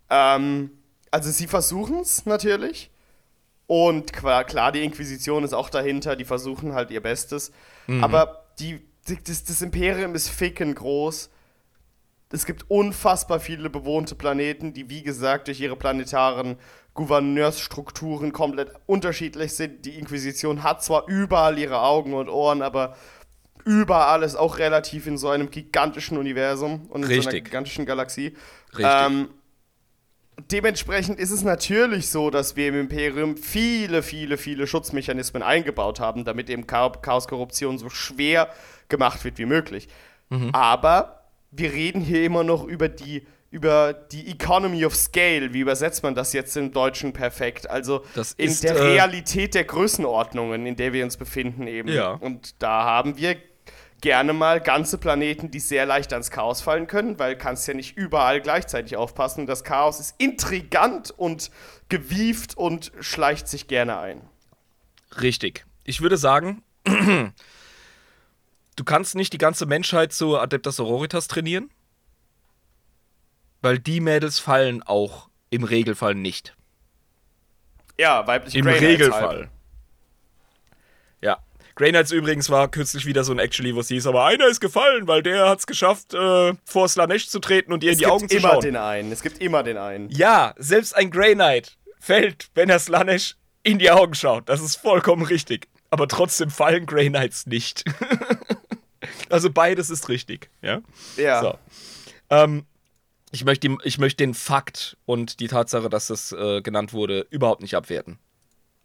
Ähm, 0.10 0.72
also 1.12 1.30
sie 1.30 1.48
versuchen 1.48 2.00
es 2.00 2.26
natürlich. 2.26 2.92
Und 3.68 4.14
klar, 4.14 4.46
klar, 4.46 4.72
die 4.72 4.84
Inquisition 4.84 5.44
ist 5.44 5.54
auch 5.54 5.70
dahinter, 5.70 6.16
die 6.16 6.26
versuchen 6.26 6.74
halt 6.74 6.90
ihr 6.90 7.02
Bestes. 7.02 7.52
Mhm. 7.86 8.04
Aber 8.04 8.48
die, 8.60 8.82
die, 9.08 9.24
das, 9.24 9.44
das 9.44 9.62
Imperium 9.62 10.16
ist 10.16 10.30
ficken 10.30 10.74
groß. 10.74 11.30
Es 12.32 12.46
gibt 12.46 12.66
unfassbar 12.70 13.40
viele 13.40 13.70
bewohnte 13.70 14.16
Planeten, 14.16 14.74
die, 14.74 14.90
wie 14.90 15.04
gesagt, 15.04 15.48
durch 15.48 15.60
ihre 15.60 15.76
planetaren 15.76 16.58
Gouverneursstrukturen 16.96 18.34
komplett 18.34 18.72
unterschiedlich 18.88 19.54
sind. 19.54 19.86
Die 19.86 19.98
Inquisition 19.98 20.64
hat 20.64 20.84
zwar 20.84 21.08
überall 21.08 21.58
ihre 21.58 21.82
Augen 21.82 22.14
und 22.14 22.30
Ohren, 22.30 22.62
aber 22.62 22.96
überall 23.66 24.24
ist 24.24 24.36
auch 24.36 24.58
relativ 24.58 25.08
in 25.08 25.18
so 25.18 25.30
einem 25.30 25.52
gigantischen 25.52 26.18
Universum 26.18 26.88
und 26.90 27.04
in 27.04 27.08
Richtig. 27.08 27.24
so 27.24 27.30
einer 27.30 27.42
gigantischen 27.42 27.86
Galaxie. 27.86 28.36
Ähm, 28.78 29.30
dementsprechend 30.52 31.20
ist 31.20 31.32
es 31.32 31.44
natürlich 31.44 32.10
so, 32.10 32.30
dass 32.30 32.56
wir 32.56 32.68
im 32.68 32.80
Imperium 32.80 33.38
viele, 33.38 34.04
viele, 34.04 34.38
viele 34.38 34.68
Schutzmechanismen 34.68 35.44
eingebaut 35.44 36.00
haben, 36.00 36.26
damit 36.26 36.50
eben 36.50 36.68
Chaos-Korruption 36.68 37.78
so 37.78 37.90
schwer 37.90 38.50
gemacht 38.88 39.24
wird 39.24 39.38
wie 39.38 39.46
möglich. 39.46 39.88
Mhm. 40.30 40.50
Aber 40.54 41.24
wir 41.52 41.72
reden 41.74 42.02
hier 42.02 42.24
immer 42.24 42.44
noch 42.44 42.64
über 42.64 42.90
die 42.90 43.26
über 43.52 43.94
die 43.94 44.30
Economy 44.30 44.86
of 44.86 44.96
Scale. 44.96 45.54
Wie 45.54 45.62
übersetzt 45.62 46.04
man 46.04 46.14
das 46.14 46.34
jetzt 46.34 46.56
im 46.56 46.72
Deutschen 46.72 47.14
perfekt? 47.14 47.70
Also 47.70 48.06
das 48.14 48.34
in 48.34 48.50
ist, 48.50 48.64
der 48.64 48.76
äh, 48.76 48.82
Realität 48.82 49.56
der 49.56 49.64
Größenordnungen, 49.64 50.68
in 50.68 50.76
der 50.76 50.94
wir 50.94 51.04
uns 51.04 51.18
befinden 51.18 51.66
eben. 51.66 51.90
Ja. 51.90 52.12
Und 52.12 52.62
da 52.62 52.84
haben 52.84 53.18
wir 53.18 53.36
gerne 54.02 54.34
mal 54.34 54.62
ganze 54.62 54.98
Planeten, 54.98 55.52
die 55.52 55.60
sehr 55.60 55.86
leicht 55.86 56.14
ans 56.14 56.32
Chaos 56.32 56.62
fallen 56.62 56.88
können, 56.88 57.20
weil 57.20 57.36
kannst 57.36 57.68
ja 57.68 57.74
nicht 57.74 57.98
überall 57.98 58.42
gleichzeitig 58.42 58.96
aufpassen. 58.96 59.46
Das 59.46 59.64
Chaos 59.64 60.00
ist 60.00 60.16
intrigant 60.18 61.12
und 61.12 61.52
gewieft 61.90 62.58
und 62.58 62.92
schleicht 63.00 63.48
sich 63.48 63.68
gerne 63.68 64.00
ein. 64.00 64.22
Richtig. 65.22 65.66
Ich 65.84 66.02
würde 66.02 66.18
sagen, 66.18 66.64
du 66.86 67.34
kannst 68.86 69.16
nicht 69.16 69.34
die 69.34 69.38
ganze 69.38 69.66
Menschheit 69.66 70.14
zu 70.14 70.38
Adeptus 70.38 70.80
Auroritas 70.80 71.28
trainieren, 71.28 71.70
weil 73.62 73.80
die 73.80 74.00
Mädels 74.00 74.40
fallen 74.40 74.84
auch 74.84 75.30
im 75.50 75.64
Regelfall 75.64 76.16
nicht. 76.16 76.56
Ja, 77.98 78.26
weibliche 78.28 78.60
Im 78.60 78.68
Regelfall. 78.68 79.38
Halt. 79.38 79.50
Grey 81.80 81.92
Knights 81.92 82.12
übrigens 82.12 82.50
war 82.50 82.68
kürzlich 82.68 83.06
wieder 83.06 83.24
so 83.24 83.32
ein 83.32 83.40
Actually, 83.40 83.74
wo 83.74 83.80
es 83.80 83.88
hieß, 83.88 84.06
aber 84.06 84.26
einer 84.26 84.48
ist 84.48 84.60
gefallen, 84.60 85.08
weil 85.08 85.24
der 85.24 85.48
hat 85.48 85.60
es 85.60 85.66
geschafft, 85.66 86.14
äh, 86.14 86.54
vor 86.66 86.90
Slanesh 86.90 87.30
zu 87.30 87.40
treten 87.40 87.72
und 87.72 87.86
ihr 87.86 87.94
in 87.94 87.98
die 87.98 88.06
Augen 88.06 88.28
zu 88.28 88.38
schauen. 88.38 88.58
Es 88.58 88.64
gibt 88.64 88.66
immer 88.66 88.72
den 88.74 88.76
einen. 88.76 89.12
Es 89.14 89.24
gibt 89.24 89.42
immer 89.42 89.64
den 89.64 89.78
einen. 89.78 90.10
Ja, 90.10 90.54
selbst 90.58 90.94
ein 90.94 91.10
Grey 91.10 91.36
Knight 91.36 91.78
fällt, 91.98 92.50
wenn 92.54 92.70
er 92.70 92.80
Slanesh 92.80 93.38
in 93.64 93.80
die 93.80 93.90
Augen 93.92 94.14
schaut. 94.14 94.50
Das 94.50 94.60
ist 94.60 94.76
vollkommen 94.76 95.24
richtig. 95.24 95.70
Aber 95.90 96.10
trotzdem 96.10 96.50
fallen 96.50 96.86
Grey 96.86 97.08
Knights 97.08 97.46
nicht. 97.46 97.86
Also 99.30 99.50
beides 99.50 99.90
ist 99.90 100.10
richtig, 100.10 100.50
ja. 100.62 100.82
Ja. 101.16 101.42
So. 101.42 101.58
Ähm, 102.32 102.66
ich, 103.32 103.46
möchte, 103.46 103.78
ich 103.84 103.98
möchte 103.98 104.18
den 104.18 104.34
Fakt 104.34 104.98
und 105.06 105.40
die 105.40 105.48
Tatsache, 105.48 105.88
dass 105.88 106.08
das 106.08 106.32
äh, 106.32 106.62
genannt 106.62 106.94
wurde, 106.94 107.28
überhaupt 107.30 107.62
nicht 107.62 107.76
abwerten. 107.76 108.18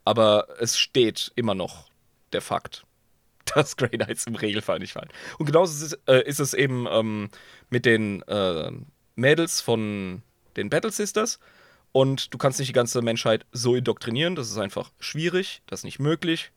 Aber 0.05 0.47
es 0.61 0.79
steht 0.79 1.33
immer 1.35 1.55
noch 1.55 1.89
der 2.35 2.43
Fakt, 2.43 2.85
dass 3.55 3.77
Grey 3.77 3.91
Knights 3.91 4.27
im 4.27 4.35
Regelfall 4.35 4.79
nicht 4.79 4.93
fallen. 4.93 5.11
Und 5.39 5.47
genauso 5.47 5.73
ist 5.73 5.93
es, 5.93 5.99
äh, 6.07 6.29
ist 6.29 6.41
es 6.41 6.55
eben 6.55 6.87
ähm, 6.91 7.31
mit 7.71 7.87
den 7.87 8.23
äh, 8.23 8.71
Mädels 9.17 9.61
von 9.61 10.23
den 10.57 10.71
Battle 10.71 10.91
Sisters. 10.91 11.39
Und 11.93 12.35
du 12.35 12.39
kannst 12.39 12.59
nicht 12.59 12.69
die 12.69 12.75
ganze 12.75 13.03
Menschheit 13.03 13.47
so 13.53 13.77
indoktrinieren. 13.77 14.35
Das 14.35 14.51
ist 14.51 14.59
einfach 14.59 14.91
schwierig, 14.99 15.63
das 15.67 15.81
ist 15.81 15.85
nicht 15.85 16.01
möglich. 16.01 16.51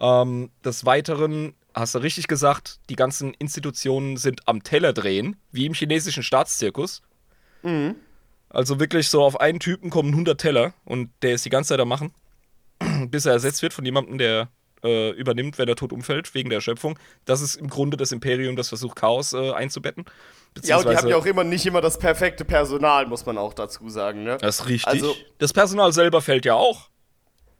Ähm, 0.00 0.50
des 0.64 0.84
Weiteren 0.84 1.54
hast 1.74 1.94
du 1.94 1.98
richtig 1.98 2.28
gesagt, 2.28 2.78
die 2.88 2.96
ganzen 2.96 3.34
Institutionen 3.34 4.16
sind 4.16 4.46
am 4.46 4.62
Teller 4.62 4.92
drehen, 4.92 5.36
wie 5.50 5.66
im 5.66 5.74
chinesischen 5.74 6.22
Staatszirkus. 6.22 7.02
Mhm. 7.62 7.96
Also 8.50 8.80
wirklich 8.80 9.08
so 9.08 9.22
auf 9.22 9.40
einen 9.40 9.60
Typen 9.60 9.90
kommen 9.90 10.10
100 10.10 10.40
Teller 10.40 10.74
und 10.84 11.10
der 11.22 11.34
ist 11.34 11.44
die 11.44 11.50
ganze 11.50 11.70
Zeit 11.70 11.80
am 11.80 11.88
Machen, 11.88 12.12
bis 13.10 13.26
er 13.26 13.32
ersetzt 13.32 13.62
wird 13.62 13.74
von 13.74 13.84
jemandem, 13.84 14.18
der 14.18 14.48
äh, 14.84 15.10
übernimmt, 15.10 15.58
wenn 15.58 15.68
er 15.68 15.76
tot 15.76 15.92
umfällt, 15.92 16.34
wegen 16.34 16.50
der 16.50 16.58
Erschöpfung. 16.58 16.98
Das 17.24 17.40
ist 17.40 17.56
im 17.56 17.68
Grunde 17.68 17.96
das 17.96 18.12
Imperium, 18.12 18.56
das 18.56 18.68
versucht, 18.68 18.96
Chaos 18.96 19.32
äh, 19.32 19.52
einzubetten. 19.52 20.04
Ja, 20.62 20.78
und 20.78 20.88
die 20.88 20.96
haben 20.96 21.08
ja 21.08 21.16
auch 21.16 21.26
immer 21.26 21.44
nicht 21.44 21.66
immer 21.66 21.80
das 21.80 21.98
perfekte 21.98 22.44
Personal, 22.44 23.06
muss 23.06 23.26
man 23.26 23.38
auch 23.38 23.54
dazu 23.54 23.88
sagen. 23.88 24.24
Ne? 24.24 24.38
Das 24.40 24.60
ist 24.60 24.68
richtig. 24.68 24.86
Also- 24.86 25.14
das 25.38 25.52
Personal 25.52 25.92
selber 25.92 26.20
fällt 26.20 26.44
ja 26.44 26.54
auch. 26.54 26.88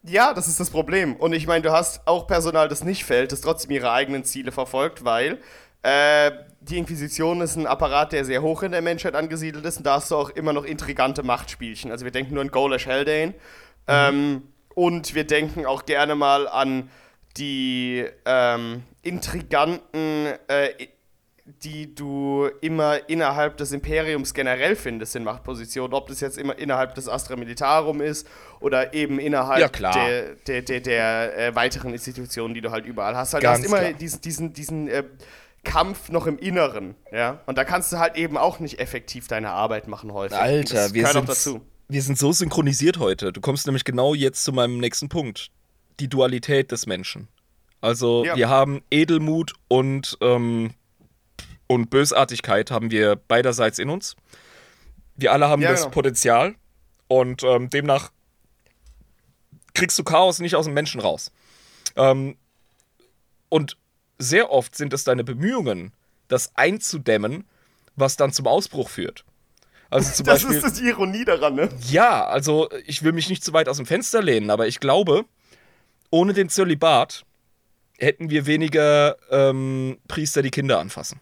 Ja, 0.05 0.33
das 0.33 0.49
ist 0.49 0.61
das 0.61 0.71
Problem. 0.71 1.17
Und 1.17 1.33
ich 1.33 1.47
meine, 1.47 1.63
du 1.63 1.73
hast 1.73 2.07
auch 2.07 2.27
Personal, 2.27 2.69
das 2.69 2.85
nicht 2.85 3.05
fällt, 3.05 3.33
das 3.33 3.41
trotzdem 3.41 3.73
ihre 3.73 3.91
eigenen 3.91 4.25
Ziele 4.25 4.53
verfolgt, 4.53 5.05
weil 5.05 5.39
äh, 5.83 6.31
die 6.61 6.79
Inquisition 6.79 7.41
ist 7.41 7.57
ein 7.57 7.67
Apparat, 7.67 8.13
der 8.13 8.25
sehr 8.25 8.43
hoch 8.43 8.63
in 8.63 8.73
der 8.73 8.83
Menschheit 8.83 9.15
angesiedelt 9.15 9.65
ist. 9.65 9.79
Und 9.79 9.85
da 9.85 9.95
hast 9.95 10.11
du 10.11 10.17
auch 10.17 10.31
immer 10.31 10.53
noch 10.53 10.65
intrigante 10.65 11.23
Machtspielchen. 11.23 11.91
Also 11.91 12.05
wir 12.05 12.13
denken 12.13 12.35
nur 12.35 12.43
an 12.43 12.51
Golash 12.51 12.87
Haldane. 12.87 13.35
Ähm, 13.87 14.43
und 14.75 15.15
wir 15.15 15.25
denken 15.25 15.67
auch 15.67 15.87
gerne 15.87 16.15
mal 16.15 16.47
an 16.47 16.91
die 17.37 18.05
ähm, 18.25 18.83
intriganten, 19.03 20.27
äh, 20.49 20.71
die 21.63 21.95
du 21.95 22.49
immer 22.61 23.09
innerhalb 23.09 23.57
des 23.57 23.73
Imperiums 23.73 24.35
generell 24.35 24.77
findest 24.77 25.17
in 25.17 25.25
Machtpositionen. 25.25 25.95
Ob 25.95 26.09
das 26.09 26.21
jetzt 26.21 26.37
immer 26.37 26.59
innerhalb 26.59 26.95
des 26.95 27.09
Astra 27.09 27.37
Militarum 27.37 28.01
ist 28.01 28.27
oder 28.61 28.93
eben 28.93 29.19
innerhalb 29.19 29.61
Ja, 29.61 29.91
der, 29.93 30.35
der, 30.47 30.63
der, 30.63 30.81
der 30.81 31.39
äh, 31.39 31.55
weiteren 31.55 31.93
Institutionen, 31.93 32.55
die 32.55 32.61
du 32.61 32.71
halt 32.71 32.87
überall 32.87 33.17
hast. 33.17 33.35
Halt, 33.35 33.45
du 33.45 33.49
hast 33.49 33.65
immer 33.65 33.79
klar. 33.79 33.93
diesen, 33.93 34.21
diesen, 34.21 34.53
diesen 34.53 34.89
äh, 34.89 35.05
Kampf 35.65 36.11
noch 36.11 36.27
im 36.27 36.39
Inneren, 36.39 36.95
ja. 37.13 37.41
Und 37.47 37.59
da 37.59 37.65
kannst 37.65 37.93
du 37.93 37.99
halt 37.99 38.17
eben 38.17 38.37
auch 38.37 38.61
nicht 38.61 38.79
effektiv 38.79 39.29
deine 39.29 39.51
Arbeit 39.51 39.89
machen 39.89 40.13
häufig. 40.13 40.39
Alter, 40.39 40.95
wir 40.95 41.07
sind, 41.07 41.29
dazu. 41.29 41.61
wir 41.89 42.03
sind 42.03 42.19
so 42.19 42.33
synchronisiert 42.33 42.99
heute. 42.99 43.33
Du 43.33 43.41
kommst 43.41 43.67
nämlich 43.67 43.85
genau 43.85 44.15
jetzt 44.15 44.45
zu 44.45 44.53
meinem 44.53 44.79
nächsten 44.79 45.09
Punkt. 45.09 45.51
Die 46.01 46.09
Dualität 46.09 46.71
des 46.73 46.87
Menschen. 46.87 47.29
Also 47.81 48.25
Ja. 48.25 48.37
wir 48.37 48.49
haben 48.49 48.83
Edelmut 48.91 49.55
und, 49.69 50.19
ähm, 50.21 50.75
und 51.67 51.91
Bösartigkeit 51.91 52.71
haben 52.71 52.91
wir 52.91 53.17
beiderseits 53.17 53.79
in 53.79 53.89
uns. 53.91 54.17
Wir 55.17 55.33
alle 55.33 55.49
haben 55.49 55.63
Ja, 55.63 55.71
das 55.71 55.83
genau. 55.83 55.91
Potenzial 55.93 56.55
und 57.09 57.43
ähm, 57.43 57.71
demnach 57.71 58.11
kriegst 59.75 59.99
du 59.99 60.05
Chaos 60.05 60.41
nicht 60.41 60.57
aus 60.57 60.65
dem 60.65 60.75
Menschen 60.75 61.01
raus. 61.01 61.31
Ähm, 61.97 62.37
und 63.49 63.77
sehr 64.19 64.51
oft 64.51 64.77
sind 64.77 64.93
es 64.93 65.05
deine 65.05 65.25
Bemühungen, 65.25 65.93
das 66.29 66.53
einzudämmen, 66.57 67.45
was 67.97 68.17
dann 68.17 68.33
zum 68.33 68.47
Ausbruch 68.47 68.89
führt. 68.89 69.25
Also 69.91 70.11
zum 70.13 70.27
Das 70.27 70.43
Beispiel, 70.45 70.59
ist 70.63 70.81
die 70.81 70.89
Ironie 70.89 71.25
daran, 71.25 71.55
ne? 71.55 71.69
ja, 71.89 72.27
also 72.27 72.69
ich 72.85 73.03
will 73.03 73.13
mich 73.13 73.29
nicht 73.31 73.43
zu 73.45 73.53
weit 73.53 73.69
aus 73.69 73.79
dem 73.79 73.87
Fenster 73.87 74.21
lehnen, 74.23 74.51
aber 74.51 74.67
ich 74.67 74.81
glaube, 74.81 75.25
ohne 76.11 76.33
den 76.33 76.49
Zölibat 76.49 77.25
hätten 77.99 78.31
wir 78.31 78.47
weniger 78.47 79.17
ähm, 79.31 79.99
Priester, 80.09 80.43
die 80.43 80.51
Kinder 80.51 80.79
anfassen. 80.79 81.21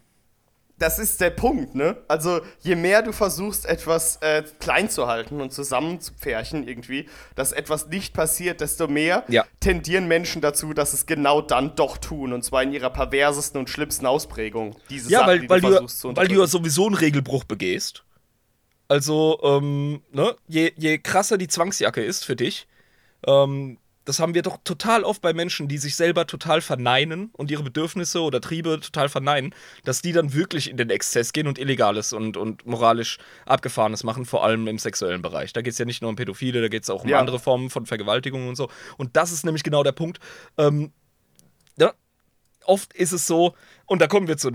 Das 0.78 0.98
ist 0.98 1.22
der 1.22 1.30
Punkt, 1.30 1.74
ne? 1.74 1.96
Also, 2.06 2.42
je 2.60 2.76
mehr 2.76 3.00
du 3.00 3.12
versuchst, 3.12 3.64
etwas 3.64 4.16
äh, 4.16 4.44
klein 4.60 4.90
zu 4.90 5.06
halten 5.06 5.40
und 5.40 5.50
zusammenzupferchen 5.50 6.68
irgendwie, 6.68 7.08
dass 7.34 7.52
etwas 7.52 7.86
nicht 7.88 8.12
passiert, 8.12 8.60
desto 8.60 8.86
mehr 8.86 9.24
Ja. 9.28 9.46
tendieren 9.60 10.06
Menschen 10.06 10.42
dazu, 10.42 10.74
dass 10.74 10.92
es 10.92 11.06
genau 11.06 11.40
dann 11.40 11.76
doch 11.76 11.96
tun. 11.96 12.34
Und 12.34 12.42
zwar 12.44 12.62
in 12.62 12.74
ihrer 12.74 12.90
perversesten 12.90 13.58
und 13.58 13.70
schlimmsten 13.70 14.04
Ausprägung. 14.04 14.76
Diese 14.90 15.10
Ja, 15.10 15.20
Sachen, 15.20 15.28
weil, 15.30 15.40
die 15.40 15.48
weil, 15.48 15.60
du 15.62 15.66
du, 15.68 15.72
versuchst 15.72 15.98
zu 16.00 16.14
weil 16.14 16.28
du 16.28 16.38
ja 16.40 16.46
sowieso 16.46 16.84
einen 16.84 16.96
Regelbruch 16.96 17.44
begehst. 17.44 18.04
Also, 18.88 19.40
ähm, 19.42 20.02
ne, 20.12 20.36
je, 20.46 20.72
je 20.76 20.98
krasser 20.98 21.38
die 21.38 21.48
Zwangsjacke 21.48 22.04
ist 22.04 22.22
für 22.26 22.36
dich, 22.36 22.68
ähm, 23.26 23.78
das 24.06 24.20
haben 24.20 24.34
wir 24.34 24.42
doch 24.42 24.58
total 24.64 25.02
oft 25.02 25.20
bei 25.20 25.34
Menschen, 25.34 25.66
die 25.68 25.78
sich 25.78 25.96
selber 25.96 26.26
total 26.26 26.60
verneinen 26.62 27.30
und 27.32 27.50
ihre 27.50 27.64
Bedürfnisse 27.64 28.22
oder 28.22 28.40
Triebe 28.40 28.80
total 28.80 29.08
verneinen, 29.08 29.54
dass 29.84 30.00
die 30.00 30.12
dann 30.12 30.32
wirklich 30.32 30.70
in 30.70 30.76
den 30.76 30.90
Exzess 30.90 31.32
gehen 31.32 31.48
und 31.48 31.58
Illegales 31.58 32.12
und, 32.12 32.36
und 32.36 32.64
moralisch 32.64 33.18
Abgefahrenes 33.46 34.04
machen, 34.04 34.24
vor 34.24 34.44
allem 34.44 34.68
im 34.68 34.78
sexuellen 34.78 35.22
Bereich. 35.22 35.52
Da 35.52 35.60
geht 35.60 35.72
es 35.72 35.78
ja 35.78 35.84
nicht 35.84 36.02
nur 36.02 36.08
um 36.08 36.16
Pädophile, 36.16 36.62
da 36.62 36.68
geht 36.68 36.84
es 36.84 36.90
auch 36.90 37.02
um 37.02 37.10
Ja. 37.10 37.18
andere 37.18 37.40
Formen 37.40 37.68
von 37.68 37.84
Vergewaltigung 37.84 38.48
und 38.48 38.54
so. 38.54 38.70
Und 38.96 39.16
das 39.16 39.32
ist 39.32 39.44
nämlich 39.44 39.64
genau 39.64 39.82
der 39.82 39.92
Punkt. 39.92 40.20
Ähm, 40.56 40.92
ja, 41.76 41.92
oft 42.64 42.94
ist 42.94 43.12
es 43.12 43.26
so, 43.26 43.54
und 43.86 44.00
da 44.00 44.06
kommen 44.06 44.28
wir 44.28 44.36
zur 44.36 44.52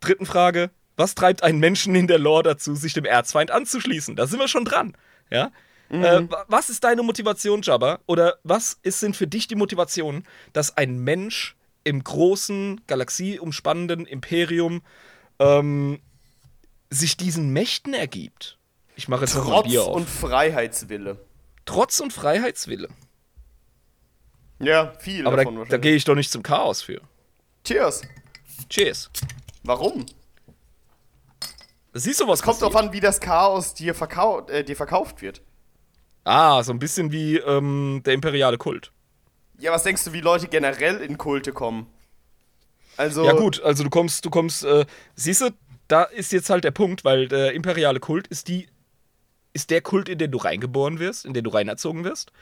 dritten 0.00 0.26
Frage. 0.26 0.70
Was 0.96 1.14
treibt 1.14 1.42
einen 1.42 1.58
Menschen 1.60 1.94
in 1.94 2.06
der 2.06 2.18
Lore 2.18 2.44
dazu, 2.44 2.74
sich 2.74 2.94
dem 2.94 3.04
Erzfeind 3.04 3.50
anzuschließen? 3.50 4.16
Da 4.16 4.26
sind 4.26 4.38
wir 4.38 4.48
schon 4.48 4.64
dran. 4.64 4.96
Ja? 5.30 5.52
Äh, 5.88 6.28
wa- 6.30 6.44
was 6.48 6.68
ist 6.70 6.82
deine 6.84 7.02
Motivation, 7.02 7.62
Jabba? 7.62 8.00
Oder 8.06 8.38
was 8.42 8.78
ist, 8.82 9.00
sind 9.00 9.16
für 9.16 9.26
dich 9.26 9.46
die 9.48 9.54
Motivationen, 9.54 10.26
dass 10.52 10.76
ein 10.76 10.98
Mensch 10.98 11.56
im 11.84 12.02
großen, 12.02 12.80
galaxieumspannenden 12.86 14.06
Imperium 14.06 14.82
ähm, 15.38 16.00
sich 16.90 17.16
diesen 17.16 17.52
Mächten 17.52 17.94
ergibt? 17.94 18.58
Ich 18.96 19.08
mache 19.08 19.22
jetzt 19.22 19.34
noch 19.36 19.44
mal 19.44 19.50
ein 19.50 19.62
Trotz 19.62 19.68
Bier 19.70 19.82
auf. 19.84 19.94
und 19.94 20.08
Freiheitswille. 20.08 21.18
Trotz 21.66 22.00
und 22.00 22.12
Freiheitswille. 22.12 22.88
Ja, 24.58 24.92
viel 24.98 25.26
Aber 25.26 25.36
da, 25.36 25.42
davon 25.42 25.54
da 25.54 25.60
wahrscheinlich. 25.60 25.82
gehe 25.82 25.94
ich 25.96 26.04
doch 26.04 26.14
nicht 26.14 26.30
zum 26.32 26.42
Chaos 26.42 26.80
für. 26.82 27.00
Cheers. 27.64 28.02
Cheers. 28.70 29.10
Warum? 29.62 30.06
Siehst 31.92 32.20
du, 32.20 32.28
was 32.28 32.42
Kommt 32.42 32.58
passiert? 32.58 32.74
drauf 32.74 32.82
an, 32.82 32.92
wie 32.92 33.00
das 33.00 33.20
Chaos 33.20 33.74
dir, 33.74 33.94
verkau 33.94 34.46
äh, 34.48 34.64
dir 34.64 34.76
verkauft 34.76 35.22
wird. 35.22 35.42
Ah, 36.26 36.60
so 36.64 36.72
ein 36.72 36.80
bisschen 36.80 37.12
wie 37.12 37.36
ähm, 37.36 38.02
der 38.04 38.12
imperiale 38.12 38.58
Kult. 38.58 38.90
Ja, 39.58 39.70
was 39.70 39.84
denkst 39.84 40.02
du, 40.04 40.12
wie 40.12 40.20
Leute 40.20 40.48
generell 40.48 40.96
in 40.96 41.18
Kulte 41.18 41.52
kommen? 41.52 41.86
Also, 42.96 43.24
Ja 43.24 43.32
gut, 43.32 43.62
also 43.62 43.84
du 43.84 43.90
kommst, 43.90 44.24
du 44.24 44.30
kommst, 44.30 44.64
äh, 44.64 44.86
siehst 45.14 45.42
du, 45.42 45.50
da 45.86 46.02
ist 46.02 46.32
jetzt 46.32 46.50
halt 46.50 46.64
der 46.64 46.72
Punkt, 46.72 47.04
weil 47.04 47.28
der 47.28 47.52
imperiale 47.52 48.00
Kult 48.00 48.26
ist 48.26 48.48
die, 48.48 48.66
ist 49.52 49.70
der 49.70 49.82
Kult, 49.82 50.08
in 50.08 50.18
den 50.18 50.32
du 50.32 50.38
reingeboren 50.38 50.98
wirst, 50.98 51.24
in 51.26 51.32
den 51.32 51.44
du 51.44 51.50
reinerzogen 51.50 52.02
wirst. 52.02 52.32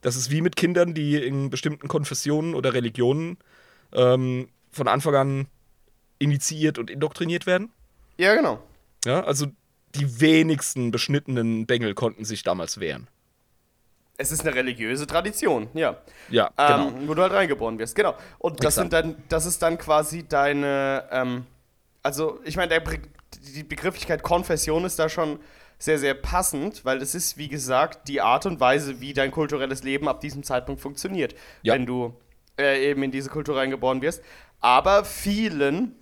Das 0.00 0.16
ist 0.16 0.30
wie 0.30 0.40
mit 0.40 0.56
Kindern, 0.56 0.94
die 0.94 1.16
in 1.16 1.50
bestimmten 1.50 1.88
Konfessionen 1.88 2.54
oder 2.54 2.72
Religionen 2.72 3.36
ähm, 3.92 4.48
von 4.72 4.88
Anfang 4.88 5.14
an 5.14 5.46
initiiert 6.18 6.78
und 6.78 6.88
indoktriniert 6.88 7.44
werden. 7.44 7.70
ja, 8.16 8.34
genau. 8.34 8.62
Ja, 9.04 9.24
also 9.24 9.46
die 9.94 10.20
wenigsten 10.20 10.90
beschnittenen 10.90 11.66
Bengel 11.66 11.94
konnten 11.94 12.24
sich 12.24 12.42
damals 12.42 12.78
wehren. 12.80 13.08
Es 14.16 14.30
ist 14.30 14.42
eine 14.42 14.54
religiöse 14.54 15.06
Tradition, 15.06 15.68
ja. 15.72 15.96
Ja, 16.28 16.50
genau. 16.56 16.88
Ähm, 16.88 17.08
wo 17.08 17.14
du 17.14 17.22
halt 17.22 17.32
reingeboren 17.32 17.78
wirst, 17.78 17.94
genau. 17.94 18.14
Und 18.38 18.62
das, 18.62 18.74
sind 18.74 18.92
dann, 18.92 19.16
das 19.30 19.46
ist 19.46 19.62
dann 19.62 19.78
quasi 19.78 20.28
deine, 20.28 21.08
ähm, 21.10 21.46
also 22.02 22.38
ich 22.44 22.56
meine, 22.56 22.82
die 23.54 23.62
Begrifflichkeit 23.64 24.22
Konfession 24.22 24.84
ist 24.84 24.98
da 24.98 25.08
schon 25.08 25.40
sehr, 25.78 25.98
sehr 25.98 26.12
passend, 26.12 26.84
weil 26.84 27.00
es 27.00 27.14
ist, 27.14 27.38
wie 27.38 27.48
gesagt, 27.48 28.08
die 28.08 28.20
Art 28.20 28.44
und 28.44 28.60
Weise, 28.60 29.00
wie 29.00 29.14
dein 29.14 29.30
kulturelles 29.30 29.82
Leben 29.82 30.06
ab 30.08 30.20
diesem 30.20 30.42
Zeitpunkt 30.42 30.82
funktioniert, 30.82 31.34
Ja. 31.62 31.72
wenn 31.72 31.86
du 31.86 32.14
äh, 32.58 32.90
eben 32.90 33.02
in 33.02 33.10
diese 33.10 33.30
Kultur 33.30 33.56
reingeboren 33.56 34.02
wirst. 34.02 34.22
Aber 34.60 35.06
vielen 35.06 35.94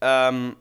ähm, 0.00 0.56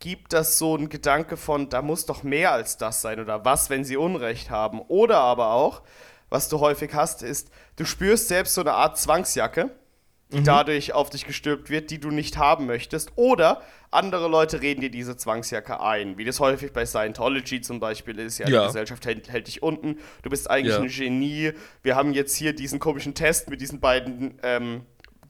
gibt 0.00 0.32
das 0.32 0.58
so 0.58 0.76
ein 0.76 0.88
Gedanke 0.88 1.36
von, 1.36 1.68
da 1.68 1.82
muss 1.82 2.06
doch 2.06 2.22
mehr 2.22 2.52
als 2.52 2.76
das 2.76 3.02
sein 3.02 3.18
oder 3.20 3.44
was, 3.44 3.68
wenn 3.70 3.84
sie 3.84 3.96
Unrecht 3.96 4.50
haben. 4.50 4.80
Oder 4.80 5.18
aber 5.18 5.52
auch, 5.52 5.82
was 6.28 6.48
du 6.48 6.60
häufig 6.60 6.94
hast, 6.94 7.22
ist, 7.22 7.50
du 7.76 7.84
spürst 7.84 8.28
selbst 8.28 8.54
so 8.54 8.60
eine 8.60 8.74
Art 8.74 8.98
Zwangsjacke, 8.98 9.70
die 10.30 10.42
dadurch 10.42 10.92
auf 10.92 11.08
dich 11.08 11.24
gestülpt 11.24 11.70
wird, 11.70 11.90
die 11.90 11.98
du 11.98 12.10
nicht 12.10 12.36
haben 12.36 12.66
möchtest. 12.66 13.12
Oder 13.16 13.62
andere 13.90 14.28
Leute 14.28 14.60
reden 14.60 14.82
dir 14.82 14.90
diese 14.90 15.16
Zwangsjacke 15.16 15.80
ein, 15.80 16.18
wie 16.18 16.24
das 16.26 16.38
häufig 16.38 16.74
bei 16.74 16.84
Scientology 16.84 17.62
zum 17.62 17.80
Beispiel 17.80 18.18
ist. 18.18 18.36
Ja, 18.36 18.46
Ja. 18.46 18.60
die 18.60 18.66
Gesellschaft 18.66 19.06
hält, 19.06 19.30
hält 19.32 19.46
dich 19.46 19.62
unten, 19.62 19.96
du 20.22 20.28
bist 20.28 20.50
eigentlich 20.50 20.74
Ja. 20.74 20.82
ein 20.82 20.88
Genie. 20.88 21.52
Wir 21.82 21.96
haben 21.96 22.12
jetzt 22.12 22.36
hier 22.36 22.52
diesen 22.52 22.78
komischen 22.78 23.14
Test 23.14 23.48
mit 23.48 23.62
diesen 23.62 23.80
beiden 23.80 24.38
ähm, 24.42 24.82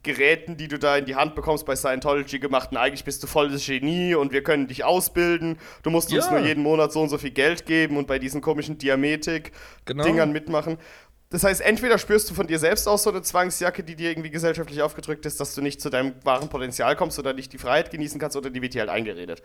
Geräten, 0.09 0.57
die 0.57 0.69
du 0.69 0.79
da 0.79 0.97
in 0.97 1.05
die 1.05 1.15
Hand 1.15 1.35
bekommst 1.35 1.67
bei 1.67 1.77
Scientology 1.77 2.39
gemacht 2.39 2.71
und 2.73 2.79
eigentlich 2.79 3.05
bist 3.05 3.23
du 3.23 3.27
volles 3.27 3.65
Genie 3.67 4.15
und 4.15 4.33
wir 4.33 4.43
können 4.43 4.67
dich 4.67 4.83
ausbilden. 4.85 5.59
Du 5.83 5.91
musst 5.91 6.11
uns 6.13 6.25
Ja. 6.27 6.33
nur 6.33 6.41
jeden 6.41 6.63
Monat 6.63 6.93
so 6.93 7.01
und 7.03 7.11
so 7.11 7.19
viel 7.19 7.31
Geld 7.31 7.67
geben 7.67 7.97
und 7.99 8.07
bei 8.07 8.19
diesen 8.19 8.41
komischen 8.41 8.79
Diametik-Dingern 8.79 10.15
Genau. 10.15 10.27
mitmachen. 10.33 10.79
Das 11.31 11.45
heißt, 11.45 11.61
entweder 11.61 11.99
spürst 11.99 12.31
du 12.31 12.35
von 12.35 12.47
dir 12.47 12.59
selbst 12.59 12.89
aus 12.89 13.03
so 13.03 13.11
eine 13.11 13.21
Zwangsjacke, 13.21 13.85
die 13.85 13.97
dir 13.97 14.11
irgendwie 14.11 14.31
gesellschaftlich 14.31 14.81
aufgedrückt 14.81 15.27
ist, 15.27 15.39
dass 15.41 15.55
du 15.55 15.61
nicht 15.61 15.79
zu 15.81 15.91
deinem 15.91 16.15
wahren 16.25 16.49
Potenzial 16.49 16.97
kommst 16.97 17.19
oder 17.19 17.35
nicht 17.35 17.53
die 17.53 17.59
Freiheit 17.59 17.91
genießen 17.91 18.19
kannst, 18.19 18.35
oder 18.37 18.49
die 18.49 18.63
wird 18.63 18.73
dir 18.73 18.81
halt 18.81 18.91
eingeredet. 18.91 19.43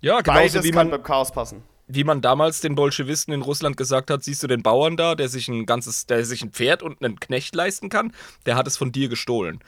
Ja, 0.00 0.20
genauso 0.22 0.40
Beides 0.40 0.64
wie 0.64 0.70
kann 0.72 0.88
man, 0.88 0.90
beim 0.98 1.02
Chaos 1.04 1.30
passen. 1.30 1.62
wie 1.86 2.02
man 2.02 2.20
damals 2.20 2.60
den 2.62 2.74
Bolschewisten 2.74 3.32
in 3.32 3.42
Russland 3.42 3.76
gesagt 3.76 4.10
hat, 4.10 4.24
siehst 4.24 4.42
du 4.42 4.48
den 4.48 4.62
Bauern 4.64 4.96
da, 4.96 5.14
der 5.14 5.28
sich 5.28 5.46
ein 5.46 5.66
ganzes, 5.66 6.06
der 6.06 6.24
sich 6.24 6.42
ein 6.42 6.50
Pferd 6.50 6.82
und 6.82 7.00
einen 7.00 7.20
Knecht 7.20 7.54
leisten 7.54 7.90
kann, 7.90 8.12
der 8.46 8.56
hat 8.56 8.66
es 8.66 8.76
von 8.76 8.90
dir 8.90 9.08
gestohlen. 9.08 9.60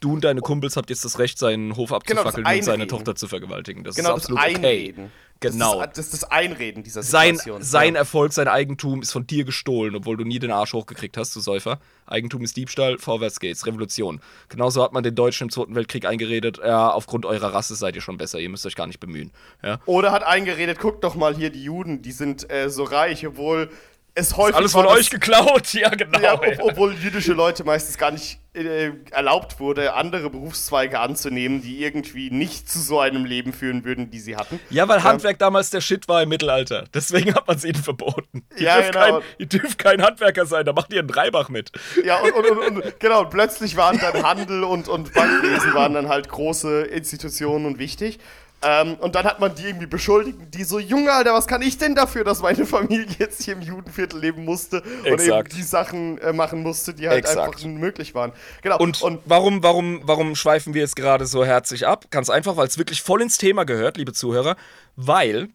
Du 0.00 0.12
und 0.12 0.22
deine 0.22 0.40
Kumpels 0.40 0.76
habt 0.76 0.90
jetzt 0.90 1.04
das 1.04 1.18
Recht, 1.18 1.38
seinen 1.38 1.76
Hof 1.76 1.88
Genau, 1.88 1.98
das 1.98 2.34
abzufackeln 2.34 2.58
und 2.58 2.64
seine. 2.64 2.86
Tochter 2.86 3.14
zu 3.16 3.26
vergewaltigen. 3.26 3.82
Das 3.82 3.96
Genau, 3.96 4.10
ist 4.16 4.28
das 4.28 4.36
absolut 4.36 4.42
okay. 4.42 4.54
Einreden. 4.56 5.10
Genau. 5.40 5.78
Das 5.80 5.86
ist, 5.88 5.98
das 5.98 6.04
ist 6.06 6.12
das 6.14 6.30
Einreden 6.30 6.82
dieser 6.82 7.02
Sein, 7.02 7.36
Situation. 7.36 7.62
sein 7.62 7.94
ja. 7.94 8.00
Erfolg, 8.00 8.32
sein 8.32 8.48
Eigentum 8.48 9.02
ist 9.02 9.12
von 9.12 9.26
dir 9.26 9.44
gestohlen, 9.44 9.94
obwohl 9.94 10.16
du 10.16 10.24
nie 10.24 10.38
den 10.40 10.50
Arsch 10.50 10.72
hochgekriegt 10.72 11.16
hast, 11.16 11.34
du 11.36 11.40
Säufer. 11.40 11.78
Eigentum 12.06 12.42
ist 12.42 12.56
Diebstahl, 12.56 12.98
vorwärts 12.98 13.38
geht's, 13.38 13.64
Revolution. 13.66 14.20
Genauso 14.48 14.82
hat 14.82 14.92
man 14.92 15.04
den 15.04 15.14
Deutschen 15.14 15.44
im 15.44 15.50
Zweiten 15.50 15.74
Weltkrieg 15.76 16.06
eingeredet, 16.06 16.58
ja, 16.58 16.90
aufgrund 16.90 17.24
eurer 17.24 17.54
Rasse 17.54 17.76
seid 17.76 17.94
ihr 17.94 18.02
schon 18.02 18.16
besser, 18.18 18.40
ihr 18.40 18.48
müsst 18.48 18.66
euch 18.66 18.74
gar 18.74 18.88
nicht 18.88 18.98
bemühen. 18.98 19.30
Ja. 19.62 19.80
Oder 19.86 20.10
hat 20.10 20.24
eingeredet, 20.24 20.80
guckt 20.80 21.04
doch 21.04 21.14
mal 21.14 21.36
hier, 21.36 21.50
die 21.50 21.62
Juden, 21.62 22.02
die 22.02 22.12
sind 22.12 22.50
äh, 22.50 22.68
so 22.68 22.82
reich, 22.82 23.24
obwohl 23.26 23.70
es 24.18 24.36
häufig 24.36 24.56
Alles 24.56 24.74
war, 24.74 24.84
von 24.84 24.92
euch 24.92 25.10
geklaut, 25.10 25.72
ja, 25.72 25.88
genau. 25.90 26.18
Ja, 26.18 26.34
ob, 26.34 26.44
obwohl 26.60 26.94
jüdische 26.94 27.32
Leute 27.32 27.64
meistens 27.64 27.96
gar 27.96 28.10
nicht 28.10 28.40
äh, 28.54 28.90
erlaubt 29.10 29.60
wurde, 29.60 29.94
andere 29.94 30.30
Berufszweige 30.30 30.98
anzunehmen, 30.98 31.62
die 31.62 31.82
irgendwie 31.82 32.30
nicht 32.30 32.68
zu 32.70 32.80
so 32.80 32.98
einem 32.98 33.24
Leben 33.24 33.52
führen 33.52 33.84
würden, 33.84 34.10
die 34.10 34.18
sie 34.18 34.36
hatten. 34.36 34.58
Ja, 34.70 34.88
weil 34.88 35.04
Handwerk 35.04 35.38
damals 35.38 35.70
der 35.70 35.80
Shit 35.80 36.08
war 36.08 36.22
im 36.22 36.28
Mittelalter. 36.30 36.84
Deswegen 36.92 37.34
hat 37.34 37.46
man 37.46 37.56
es 37.56 37.64
ihnen 37.64 37.82
verboten. 37.82 38.44
Ihr, 38.56 38.64
Ja, 38.64 38.74
dürft 38.76 38.92
genau. 38.92 39.04
kein, 39.18 39.22
ihr 39.38 39.46
dürft 39.46 39.78
kein 39.78 40.02
Handwerker 40.02 40.46
sein, 40.46 40.64
da 40.64 40.72
macht 40.72 40.92
ihr 40.92 40.98
einen 40.98 41.08
Dreibach 41.08 41.48
mit. 41.48 41.70
Ja, 42.04 42.18
und, 42.20 42.32
und, 42.32 42.46
und, 42.48 42.82
und 42.82 43.00
genau, 43.00 43.20
und 43.20 43.30
plötzlich 43.30 43.76
waren 43.76 43.98
dann 43.98 44.22
Handel 44.22 44.64
und, 44.64 44.88
und 44.88 45.12
Bankwesen 45.14 45.74
waren 45.74 45.94
dann 45.94 46.08
halt 46.08 46.28
große 46.28 46.82
Institutionen 46.82 47.66
und 47.66 47.78
wichtig. 47.78 48.18
Ähm, 48.60 48.94
und 48.94 49.14
dann 49.14 49.24
hat 49.24 49.38
man 49.38 49.54
die 49.54 49.66
irgendwie 49.66 49.86
beschuldigt, 49.86 50.36
die 50.52 50.64
so, 50.64 50.80
Junge, 50.80 51.12
Alter, 51.12 51.32
was 51.32 51.46
kann 51.46 51.62
ich 51.62 51.78
denn 51.78 51.94
dafür, 51.94 52.24
dass 52.24 52.42
meine 52.42 52.66
Familie 52.66 53.06
jetzt 53.18 53.42
hier 53.42 53.54
im 53.54 53.62
Judenviertel 53.62 54.18
leben 54.18 54.44
musste 54.44 54.82
und 54.82 55.06
eben 55.06 55.14
Exakt. 55.14 55.56
die 55.56 55.62
Sachen 55.62 56.18
äh, 56.18 56.32
machen 56.32 56.62
musste, 56.62 56.92
die 56.92 57.08
halt 57.08 57.18
Exakt. 57.20 57.38
einfach 57.38 57.64
unmöglich 57.64 58.14
waren. 58.16 58.32
Genau. 58.62 58.78
Und, 58.78 59.00
warum, 59.26 59.62
warum, 59.62 60.00
warum 60.02 60.34
schweifen 60.34 60.74
wir 60.74 60.82
jetzt 60.82 60.96
gerade 60.96 61.26
so 61.26 61.44
herzlich 61.44 61.86
ab? 61.86 62.06
Ganz 62.10 62.30
einfach, 62.30 62.56
weil 62.56 62.66
es 62.66 62.78
wirklich 62.78 63.00
voll 63.00 63.22
ins 63.22 63.38
Thema 63.38 63.64
gehört, 63.64 63.96
liebe 63.96 64.12
Zuhörer. 64.12 64.56
Weil 64.96 65.50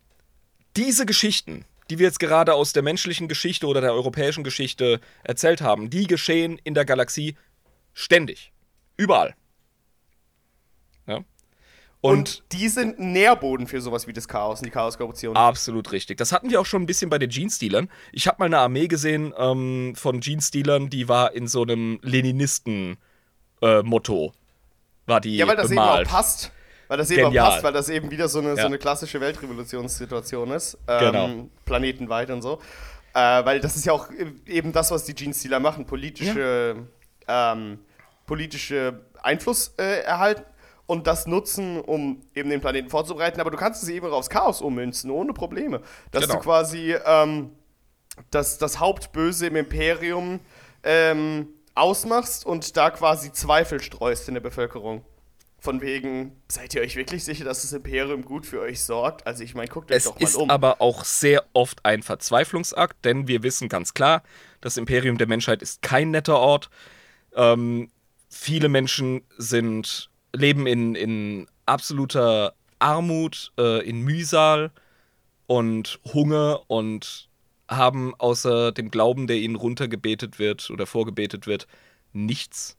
diese 0.78 1.06
Geschichten, 1.06 1.66
die 1.90 2.00
wir 2.00 2.08
jetzt 2.08 2.20
gerade 2.20 2.54
aus 2.54 2.72
der 2.72 2.84
menschlichen 2.84 3.28
Geschichte 3.28 3.68
oder 3.68 3.82
der 3.82 3.94
europäischen 3.94 4.46
Geschichte 4.46 5.02
erzählt 5.24 5.62
haben, 5.62 5.90
die 5.90 6.08
geschehen 6.08 6.58
in 6.64 6.74
der 6.74 6.86
Galaxie 6.86 7.36
ständig. 7.94 8.54
Überall. 8.96 9.36
Ja. 11.06 11.20
Und, 12.06 12.18
Und, 12.20 12.44
die 12.52 12.68
sind 12.68 13.00
ein 13.00 13.14
Nährboden 13.14 13.66
für 13.66 13.80
sowas 13.80 14.08
wie 14.08 14.14
das 14.14 14.28
Chaos 14.28 14.60
und 14.60 14.66
die 14.66 14.72
Chaos-Korruption. 14.72 15.38
absolut 15.38 15.90
richtig. 15.94 16.18
Das 16.18 16.34
hatten 16.34 16.50
wir 16.50 16.60
auch 16.60 16.66
schon 16.66 16.82
ein 16.84 16.86
bisschen 16.86 17.10
bei 17.10 17.18
den 17.18 17.30
Jeans-Dealern. 17.30 17.90
Ich 18.12 18.28
habe 18.28 18.36
mal 18.40 18.46
eine 18.48 18.58
Armee 18.60 18.88
gesehen 18.90 19.34
ähm, 19.38 19.94
von 19.96 20.20
Jeans-Dealern, 20.20 20.90
die 20.90 21.08
war 21.08 21.34
in 21.34 21.48
so 21.48 21.62
einem 21.62 22.00
Leninisten-Motto. 23.62 24.34
war 25.06 25.22
die 25.22 25.38
Ja, 25.38 25.48
weil 25.48 25.56
das 25.56 25.70
bemalt. 25.70 26.02
eben 26.02 26.08
auch 26.10 26.12
passt. 26.12 26.52
Weil 26.90 26.98
das 26.98 27.10
eben 27.12 27.26
auch 27.26 27.34
passt, 27.34 27.64
weil 27.64 27.72
das 27.74 27.88
eben 27.90 28.12
wieder 28.12 28.28
so 28.28 28.40
eine, 28.40 28.52
so 28.56 28.58
Ja. 28.60 28.66
eine 28.66 28.78
klassische 28.78 29.22
Weltrevolutionssituation 29.22 30.52
ist. 30.52 30.78
Ähm, 30.88 31.00
Genau. 31.00 31.50
Planetenweit 31.66 32.30
und 32.32 32.42
so. 32.42 32.60
Äh, 33.14 33.46
weil 33.46 33.60
das 33.62 33.76
ist 33.78 33.86
ja 33.86 33.94
auch 33.94 34.10
eben 34.46 34.72
das, 34.74 34.92
was 34.92 35.06
die 35.06 35.16
Jeans-Dealer 35.16 35.60
machen. 35.62 35.86
Politische, 35.86 36.76
ähm, 37.28 37.80
politische 38.26 39.00
Einfluss 39.22 39.74
äh, 39.78 40.02
erhalten 40.02 40.44
und 40.86 41.08
das 41.08 41.28
nutzen, 41.28 41.80
um 41.80 42.22
eben 42.36 42.50
den 42.50 42.62
Planeten 42.62 42.90
vorzubereiten. 42.90 43.40
Aber 43.40 43.52
du 43.52 43.58
kannst 43.58 43.84
es 43.84 43.90
eben 43.90 44.08
auch 44.08 44.14
aufs 44.14 44.30
Chaos 44.30 44.62
ummünzen, 44.62 45.10
ohne 45.12 45.34
Probleme. 45.34 45.82
Dass 46.12 46.24
Genau. 46.24 46.36
du 46.36 46.40
quasi 46.42 46.96
ähm, 47.06 47.52
das, 48.32 48.58
das 48.58 48.80
Hauptböse 48.80 49.48
im 49.48 49.56
Imperium 49.56 50.40
ähm, 50.84 51.48
ausmachst 51.76 52.46
und 52.46 52.76
da 52.78 52.90
quasi 52.92 53.32
Zweifel 53.32 53.82
streust 53.82 54.28
in 54.28 54.34
der 54.36 54.42
Bevölkerung. 54.42 55.04
Von 55.58 55.80
wegen, 55.80 56.36
seid 56.50 56.76
ihr 56.76 56.82
euch 56.82 56.98
wirklich 56.98 57.24
sicher, 57.24 57.46
dass 57.46 57.62
das 57.62 57.72
Imperium 57.72 58.26
gut 58.26 58.46
für 58.46 58.60
euch 58.60 58.84
sorgt? 58.84 59.26
Also 59.26 59.44
ich 59.44 59.56
meine, 59.56 59.70
guckt 59.70 59.90
euch 59.92 59.98
Es 59.98 60.04
doch 60.04 60.20
mal 60.20 60.24
ist 60.28 60.36
um. 60.36 60.50
aber 60.50 60.82
auch 60.82 61.06
sehr 61.06 61.46
oft 61.54 61.86
ein 61.86 62.04
Verzweiflungsakt, 62.04 63.06
denn 63.06 63.30
wir 63.30 63.44
wissen 63.44 63.70
ganz 63.70 63.94
klar, 63.94 64.24
das 64.60 64.76
Imperium 64.76 65.18
der 65.18 65.28
Menschheit 65.28 65.62
ist 65.62 65.82
kein 65.82 66.12
netter 66.12 66.38
Ort. 66.38 66.70
Ähm, 67.34 67.90
viele 68.30 68.68
Menschen 68.68 69.22
sind, 69.38 70.10
leben 70.36 70.68
in, 70.68 70.96
in 70.96 71.48
absoluter 71.66 72.54
Armut, 72.80 73.52
äh, 73.58 73.88
in 73.88 74.02
Mühsal 74.02 74.72
und 75.48 76.00
Hunger 76.14 76.62
und 76.68 77.30
haben 77.70 78.14
außer 78.18 78.72
dem 78.72 78.92
Glauben, 78.92 79.28
der 79.28 79.38
ihnen 79.38 79.56
runtergebetet 79.56 80.40
wird 80.40 80.70
oder 80.70 80.86
vorgebetet 80.86 81.48
wird, 81.48 81.68
nichts. 82.12 82.78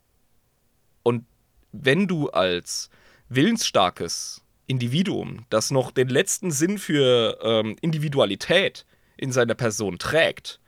Und 1.02 1.24
wenn 1.72 2.06
du 2.06 2.30
als 2.30 2.90
willensstarkes 3.28 4.42
Individuum, 4.66 5.46
das 5.50 5.70
noch 5.70 5.90
den 5.90 6.08
letzten 6.08 6.50
Sinn 6.50 6.78
für 6.78 7.38
ähm, 7.42 7.76
Individualität 7.80 8.86
in 9.16 9.32
seiner 9.32 9.54
Person 9.54 9.98
trägt, 9.98 10.60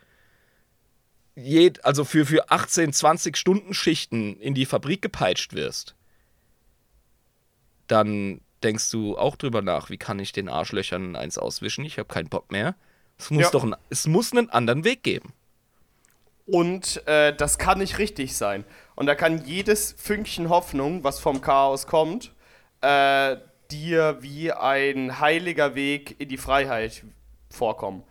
also 1.83 2.05
für, 2.05 2.25
für 2.25 2.51
18, 2.51 2.93
20 2.93 3.37
Stunden 3.37 3.75
Schichten 3.75 4.37
in 4.41 4.55
die 4.55 4.65
Fabrik 4.65 5.03
gepeitscht 5.03 5.53
wirst, 5.53 5.95
dann 7.87 8.41
denkst 8.63 8.91
du 8.91 9.17
auch 9.17 9.37
drüber 9.37 9.63
nach, 9.63 9.91
wie 9.91 9.99
kann 9.99 10.19
ich 10.19 10.33
den 10.33 10.49
Arschlöchern 10.49 11.17
eins 11.17 11.39
auswischen? 11.39 11.85
Ich 11.85 11.99
habe 11.99 12.09
keinen 12.09 12.29
Bock 12.29 12.51
mehr. 12.51 12.75
Es 13.19 13.31
muss 13.31 13.45
Ja. 13.45 13.51
doch 13.51 13.65
ein, 13.65 13.77
es 13.91 14.07
muss 14.07 14.33
einen 14.33 14.51
anderen 14.51 14.85
Weg 14.85 15.03
geben. 15.03 15.33
Und 16.47 17.07
äh, 17.07 17.35
das 17.35 17.59
kann 17.59 17.79
nicht 17.79 17.99
richtig 17.99 18.37
sein. 18.37 18.65
Und 18.95 19.07
da 19.07 19.15
kann 19.15 19.45
jedes 19.45 19.95
Fünkchen 19.99 20.49
Hoffnung, 20.49 21.03
was 21.03 21.19
vom 21.19 21.41
Chaos 21.41 21.87
kommt, 21.87 22.33
äh, 22.83 23.37
dir 23.71 24.19
wie 24.21 24.53
ein 24.53 25.19
heiliger 25.19 25.75
Weg 25.75 26.15
in 26.21 26.29
die 26.29 26.37
Freiheit 26.37 27.03
vorkommen. 27.51 28.05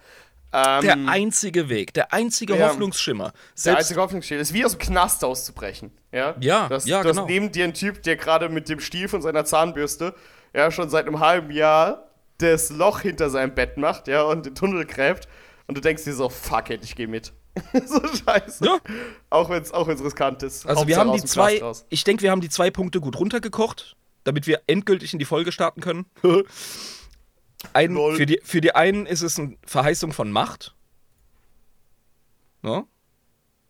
Ähm, 0.56 0.82
Der 0.84 0.97
einzige 1.08 1.68
Weg, 1.68 1.93
der 1.93 2.14
einzige 2.14 2.56
Ja. 2.56 2.70
Hoffnungsschimmer. 2.70 3.26
Der 3.26 3.34
Selbst 3.56 3.80
einzige 3.80 4.01
Hoffnungsschimmer 4.01 4.39
ist 4.41 4.53
wie 4.53 4.64
aus 4.64 4.72
dem 4.72 4.80
Knast 4.80 5.24
auszubrechen. 5.24 5.91
Ja, 6.14 6.36
Ja, 6.39 6.70
das, 6.70 6.86
ja, 6.86 7.03
das 7.03 7.16
genau. 7.18 7.28
neben 7.28 7.51
dir 7.51 7.66
ein 7.66 7.74
Typ, 7.74 8.03
der 8.03 8.16
gerade 8.16 8.47
mit 8.47 8.70
dem 8.70 8.80
Stiel 8.80 9.10
von 9.10 9.22
seiner 9.22 9.43
Zahnbürste 9.43 10.16
ja 10.53 10.72
schon 10.72 10.89
seit 10.89 11.08
einem 11.08 11.20
halben 11.20 11.51
Jahr 11.51 12.10
das 12.38 12.70
Loch 12.70 13.01
hinter 13.01 13.30
seinem 13.30 13.53
Bett 13.53 13.78
macht, 13.78 14.08
ja, 14.08 14.24
und 14.24 14.45
den 14.45 14.56
Tunnel 14.56 14.86
gräbt. 14.86 15.28
Und 15.68 15.76
du 15.76 15.82
denkst 15.82 16.03
dir 16.03 16.14
so, 16.14 16.30
fuck 16.30 16.70
it, 16.70 16.84
ich 16.84 16.95
geh 16.95 17.08
mit. 17.08 17.34
so 17.86 18.01
scheiße. 18.06 18.66
Ja. 18.66 18.78
Auch 19.30 19.49
wenn 19.49 19.62
es 19.62 19.72
auch 19.72 19.88
wenn's 19.88 20.03
riskant 20.03 20.43
ist. 20.43 20.66
Also 20.68 20.88
wir 20.88 20.97
haben 20.97 21.14
die 21.14 21.24
zwei, 21.24 21.62
ich 21.89 22.03
denke, 22.03 22.24
wir 22.24 22.32
haben 22.32 22.41
die 22.41 22.49
zwei 22.49 22.70
Punkte 22.70 22.99
gut 22.99 23.18
runtergekocht, 23.18 23.95
damit 24.26 24.47
wir 24.47 24.62
endgültig 24.68 25.14
in 25.14 25.20
die 25.20 25.26
Folge 25.26 25.51
starten 25.51 25.82
können. 25.82 26.06
Ein, 27.74 27.95
für, 28.16 28.26
die, 28.26 28.39
für 28.43 28.61
die 28.61 28.74
einen 28.76 29.05
ist 29.05 29.22
es 29.22 29.39
eine 29.39 29.57
Verheißung 29.66 30.13
von 30.13 30.32
Macht. 30.32 30.76
Ne? 32.61 32.86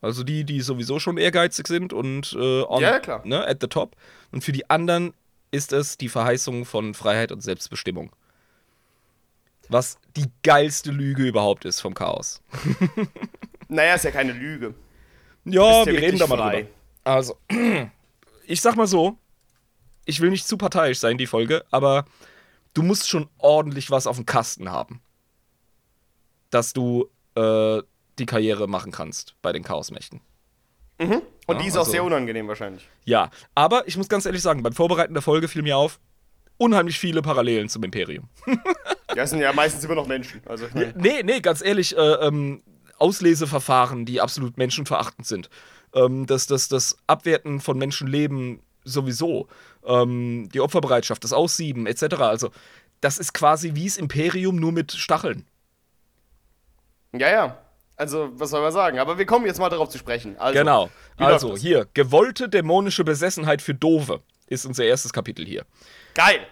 Also 0.01 0.23
die, 0.23 0.43
die 0.43 0.61
sowieso 0.61 0.99
schon 0.99 1.17
ehrgeizig 1.17 1.67
sind 1.67 1.91
und 1.93 2.33
äh, 2.33 2.61
on, 2.63 2.81
Ja. 2.81 3.21
Ne, 3.23 3.45
at 3.47 3.57
the 3.61 3.67
top. 3.67 3.95
Und 4.31 4.43
für 4.43 4.51
die 4.51 4.69
anderen 4.69 5.13
ist 5.51 5.73
es 5.73 5.97
die 5.97 6.09
Verheißung 6.09 6.65
von 6.65 6.93
Freiheit 6.93 7.31
und 7.31 7.41
Selbstbestimmung. 7.41 8.11
Was 9.67 9.97
die 10.15 10.27
geilste 10.43 10.91
Lüge 10.91 11.23
überhaupt 11.23 11.65
ist 11.65 11.81
vom 11.81 11.93
Chaos. 11.93 12.41
Naja, 13.67 13.95
ist 13.95 14.05
ja 14.05 14.11
keine 14.11 14.31
Lüge. 14.31 14.75
Ja, 15.43 15.85
wir 15.87 15.99
reden 15.99 16.19
da 16.19 16.27
mal 16.27 16.37
frei. 16.37 16.61
drüber. 16.61 16.69
Also, 17.03 17.37
ich 18.45 18.61
sag 18.61 18.75
mal 18.75 18.85
so, 18.85 19.17
ich 20.05 20.21
will 20.21 20.29
nicht 20.29 20.47
zu 20.47 20.55
parteiisch 20.55 20.99
sein, 20.99 21.17
die 21.17 21.25
Folge, 21.25 21.65
aber 21.71 22.05
du 22.75 22.83
musst 22.83 23.09
schon 23.09 23.27
ordentlich 23.39 23.89
was 23.89 24.05
auf 24.05 24.17
dem 24.17 24.27
Kasten 24.27 24.69
haben, 24.71 25.01
dass 26.51 26.73
du 26.73 27.09
äh, 27.35 27.81
die 28.19 28.25
Karriere 28.25 28.67
machen 28.67 28.91
kannst 28.91 29.35
bei 29.41 29.51
den 29.51 29.63
Chaosmächten. 29.63 30.21
Und 30.97 31.09
Ja, 31.49 31.53
die 31.55 31.67
ist 31.67 31.75
auch 31.75 31.79
also- 31.79 31.91
sehr 31.91 32.03
unangenehm 32.03 32.47
wahrscheinlich. 32.47 32.87
Ja, 33.03 33.29
aber 33.53 33.87
ich 33.87 33.97
muss 33.97 34.07
ganz 34.07 34.25
ehrlich 34.25 34.41
sagen, 34.41 34.63
beim 34.63 34.71
Vorbereiten 34.73 35.13
der 35.13 35.21
Folge 35.23 35.47
fiel 35.49 35.61
mir 35.63 35.75
auf, 35.77 35.99
unheimlich 36.57 36.97
viele 36.99 37.21
Parallelen 37.21 37.67
zum 37.67 37.83
Imperium. 37.83 38.29
Ja, 39.13 39.27
sind 39.27 39.39
ja 39.41 39.51
meistens 39.51 39.83
immer 39.83 39.95
noch 39.95 40.07
Menschen. 40.07 40.41
Also, 40.45 40.67
mein, 40.73 40.93
Nee, 40.95 41.21
nee, 41.23 41.41
ganz 41.41 41.61
ehrlich, 41.61 41.97
äh, 41.97 41.99
ähm, 42.01 42.61
Ausleseverfahren, 42.97 44.05
die 44.05 44.21
absolut 44.21 44.57
menschenverachtend 44.57 45.27
sind. 45.27 45.49
Ähm, 45.93 46.25
das, 46.27 46.47
das, 46.47 46.69
das 46.69 46.97
Abwerten 47.07 47.59
von 47.59 47.77
Menschenleben 47.77 48.61
sowieso. 48.85 49.47
Ähm, 49.85 50.49
die 50.53 50.61
Opferbereitschaft, 50.61 51.23
das 51.23 51.33
Aussieben 51.33 51.85
etc. 51.87 52.15
Also 52.15 52.51
das 53.01 53.17
ist 53.17 53.33
quasi 53.33 53.75
wie 53.75 53.85
das 53.85 53.97
Imperium 53.97 54.55
nur 54.55 54.71
mit 54.71 54.91
Stacheln. 54.91 55.45
Ja, 57.13 57.29
ja. 57.29 57.57
Also, 57.97 58.29
was 58.33 58.49
soll 58.49 58.61
man 58.61 58.73
sagen? 58.73 58.99
Aber 58.99 59.17
wir 59.17 59.25
kommen 59.25 59.45
jetzt 59.45 59.59
mal 59.59 59.69
darauf 59.69 59.89
zu 59.89 59.97
sprechen. 59.97 60.37
Also, 60.37 60.59
genau. 60.59 60.89
Also 61.17 61.55
hier, 61.55 61.87
gewollte 61.93 62.49
dämonische 62.49 63.05
Besessenheit 63.05 63.61
für 63.61 63.73
Dove 63.73 64.21
ist 64.47 64.65
unser 64.65 64.83
erstes 64.83 65.13
Kapitel 65.13 65.45
hier. 65.45 65.65
Geil. 66.13 66.45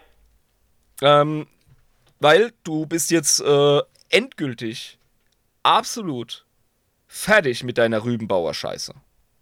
Ähm, 1.01 1.47
weil 2.19 2.53
du 2.63 2.85
bist 2.85 3.11
jetzt 3.11 3.41
äh, 3.41 3.81
endgültig 4.09 4.99
absolut 5.63 6.45
fertig 7.07 7.63
mit 7.63 7.77
deiner 7.77 8.05
Rübenbauer-Scheiße. 8.05 8.93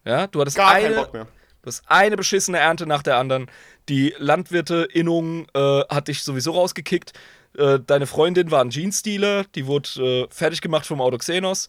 Ja, 0.03 0.25
du 0.25 0.41
hattest 0.41 0.57
Gar 0.57 0.71
eine, 0.71 1.27
Du 1.61 1.67
hast 1.67 1.83
eine 1.87 2.17
beschissene 2.17 2.57
Ernte 2.57 2.85
nach 2.85 3.03
der 3.03 3.17
anderen. 3.17 3.49
Die 3.87 4.13
Landwirte-Innung 4.17 5.47
äh, 5.53 5.81
hat 5.89 6.07
dich 6.07 6.23
sowieso 6.23 6.51
rausgekickt. 6.51 7.13
Äh, 7.57 7.79
deine 7.85 8.07
Freundin 8.07 8.49
war 8.51 8.63
ein 8.63 8.69
Jeans-Dealer, 8.69 9.45
die 9.55 9.67
wurde 9.67 9.89
äh, 9.99 10.27
fertig 10.33 10.61
gemacht 10.61 10.85
vom 10.85 11.01
Autoxenos. 11.01 11.67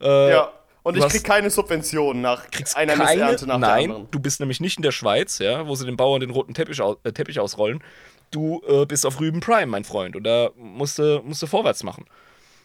Äh, 0.00 0.30
Ja. 0.30 0.52
Und 0.82 0.96
ich 0.96 1.06
krieg 1.08 1.24
keine 1.24 1.50
Subventionen 1.50 2.22
nach 2.22 2.50
kriegst 2.50 2.74
einer 2.74 2.94
keine, 2.94 3.20
Missernte 3.20 3.46
nach 3.46 3.60
der 3.60 3.68
Nein, 3.68 3.84
anderen. 3.90 4.10
du 4.10 4.18
bist 4.18 4.40
nämlich 4.40 4.60
nicht 4.60 4.78
in 4.78 4.82
der 4.82 4.92
Schweiz, 4.92 5.38
ja, 5.38 5.66
wo 5.66 5.74
sie 5.74 5.84
den 5.84 5.98
Bauern 5.98 6.20
den 6.22 6.30
roten 6.30 6.54
Teppich, 6.54 6.80
au 6.80 6.96
äh, 7.04 7.12
Teppich 7.12 7.38
ausrollen. 7.38 7.84
Du 8.30 8.62
äh, 8.66 8.86
bist 8.86 9.04
auf 9.04 9.20
Rüben 9.20 9.40
Prime, 9.40 9.66
mein 9.66 9.84
Freund, 9.84 10.16
und 10.16 10.24
da 10.24 10.48
musst 10.56 10.98
du, 10.98 11.20
musst 11.22 11.42
du 11.42 11.46
vorwärts 11.46 11.82
machen. 11.82 12.06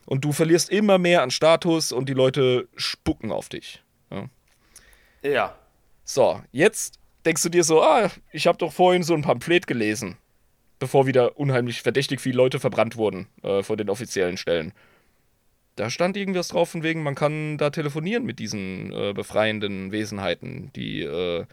Und 0.06 0.24
du 0.24 0.32
verlierst 0.32 0.70
immer 0.70 0.98
mehr 0.98 1.24
an 1.24 1.32
Status 1.32 1.92
und 1.92 2.08
die 2.08 2.14
Leute 2.14 2.70
spucken 2.78 3.34
auf 3.34 3.50
dich. 3.50 3.84
Ja. 4.10 4.30
Ja. 5.30 5.56
So, 6.08 6.39
jetzt 6.51 6.99
denkst 7.26 7.41
du 7.41 7.49
dir 7.49 7.64
so, 7.64 7.82
ah, 7.82 8.12
ich 8.32 8.45
habe 8.45 8.60
doch 8.60 8.72
vorhin 8.72 9.01
so 9.01 9.16
ein 9.16 9.24
Pamphlet 9.24 9.66
gelesen, 9.66 10.18
bevor 10.78 11.08
wieder 11.08 11.38
unheimlich 11.38 11.82
verdächtig 11.82 12.22
viele 12.22 12.38
Leute 12.38 12.60
verbrannt 12.60 12.95
wurden 12.95 13.28
äh, 13.41 13.64
von 13.64 13.76
den 13.78 13.89
offiziellen 13.89 14.38
Stellen. 14.38 14.72
Da 15.76 15.89
stand 15.89 16.16
irgendwas 16.16 16.49
drauf 16.49 16.70
von 16.70 16.84
wegen, 16.84 17.01
man 17.01 17.16
kann 17.16 17.58
da 17.58 17.72
telefonieren 17.72 18.24
mit 18.24 18.38
diesen 18.38 18.93
äh, 18.93 19.14
befreienden 19.14 19.91
Wesenheiten, 19.91 20.72
die 20.76 21.01
äh, 21.01 21.45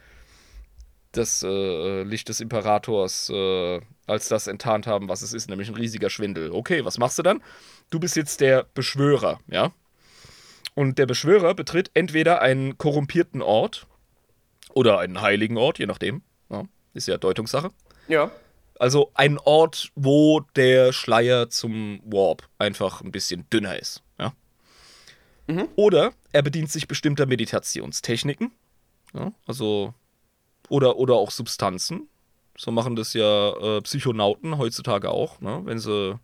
das 1.12 1.42
äh, 1.42 2.03
Licht 2.03 2.28
des 2.28 2.40
Imperators 2.40 3.30
äh, 3.30 3.80
als 4.07 4.28
das 4.28 4.46
enttarnt 4.48 4.86
haben, 4.86 5.09
was 5.09 5.22
es 5.22 5.32
ist, 5.32 5.48
nämlich 5.48 5.68
ein 5.68 5.74
riesiger 5.74 6.11
Schwindel. 6.11 6.53
Okay, 6.53 6.84
was 6.84 6.98
machst 6.98 7.18
du 7.18 7.22
dann? 7.22 7.42
Du 7.88 7.98
bist 7.98 8.16
jetzt 8.16 8.42
der 8.42 8.66
Beschwörer, 8.74 9.40
ja? 9.46 9.72
Und 10.74 10.98
der 10.98 11.07
Beschwörer 11.07 11.55
betritt 11.55 11.90
entweder 11.94 12.40
einen 12.40 12.78
korrumpierten 12.78 13.42
Ort 13.42 13.86
oder 14.75 14.99
einen 14.99 15.20
heiligen 15.20 15.57
Ort, 15.57 15.79
je 15.79 15.87
nachdem. 15.87 16.23
Ja, 16.51 16.64
ist 16.95 17.09
ja 17.09 17.18
Deutungssache. 17.18 17.70
Ja. 18.09 18.31
Also 18.79 19.11
ein 19.14 19.39
Ort, 19.39 19.91
wo 19.95 20.41
der 20.57 20.93
Schleier 20.93 21.49
zum 21.51 22.01
Warp 22.05 22.49
einfach 22.59 23.01
ein 23.01 23.12
bisschen 23.12 23.49
dünner 23.51 23.79
ist. 23.79 24.03
Ja? 24.18 24.33
Oder 25.77 26.12
er 26.33 26.43
bedient 26.43 26.70
sich 26.70 26.89
bestimmter 26.89 27.27
Meditationstechniken. 27.27 28.53
Ja? 29.14 29.33
Also, 29.47 29.95
oder, 30.68 30.97
oder 30.97 31.14
auch 31.14 31.31
Substanzen. 31.31 32.09
So 32.57 32.70
machen 32.70 32.97
das 32.97 33.14
ja 33.14 33.79
äh, 33.79 33.81
Psychonauten 33.83 34.59
heutzutage 34.59 35.11
auch, 35.11 35.41
ne? 35.41 35.61
wenn 35.64 35.79
sie 35.79 36.18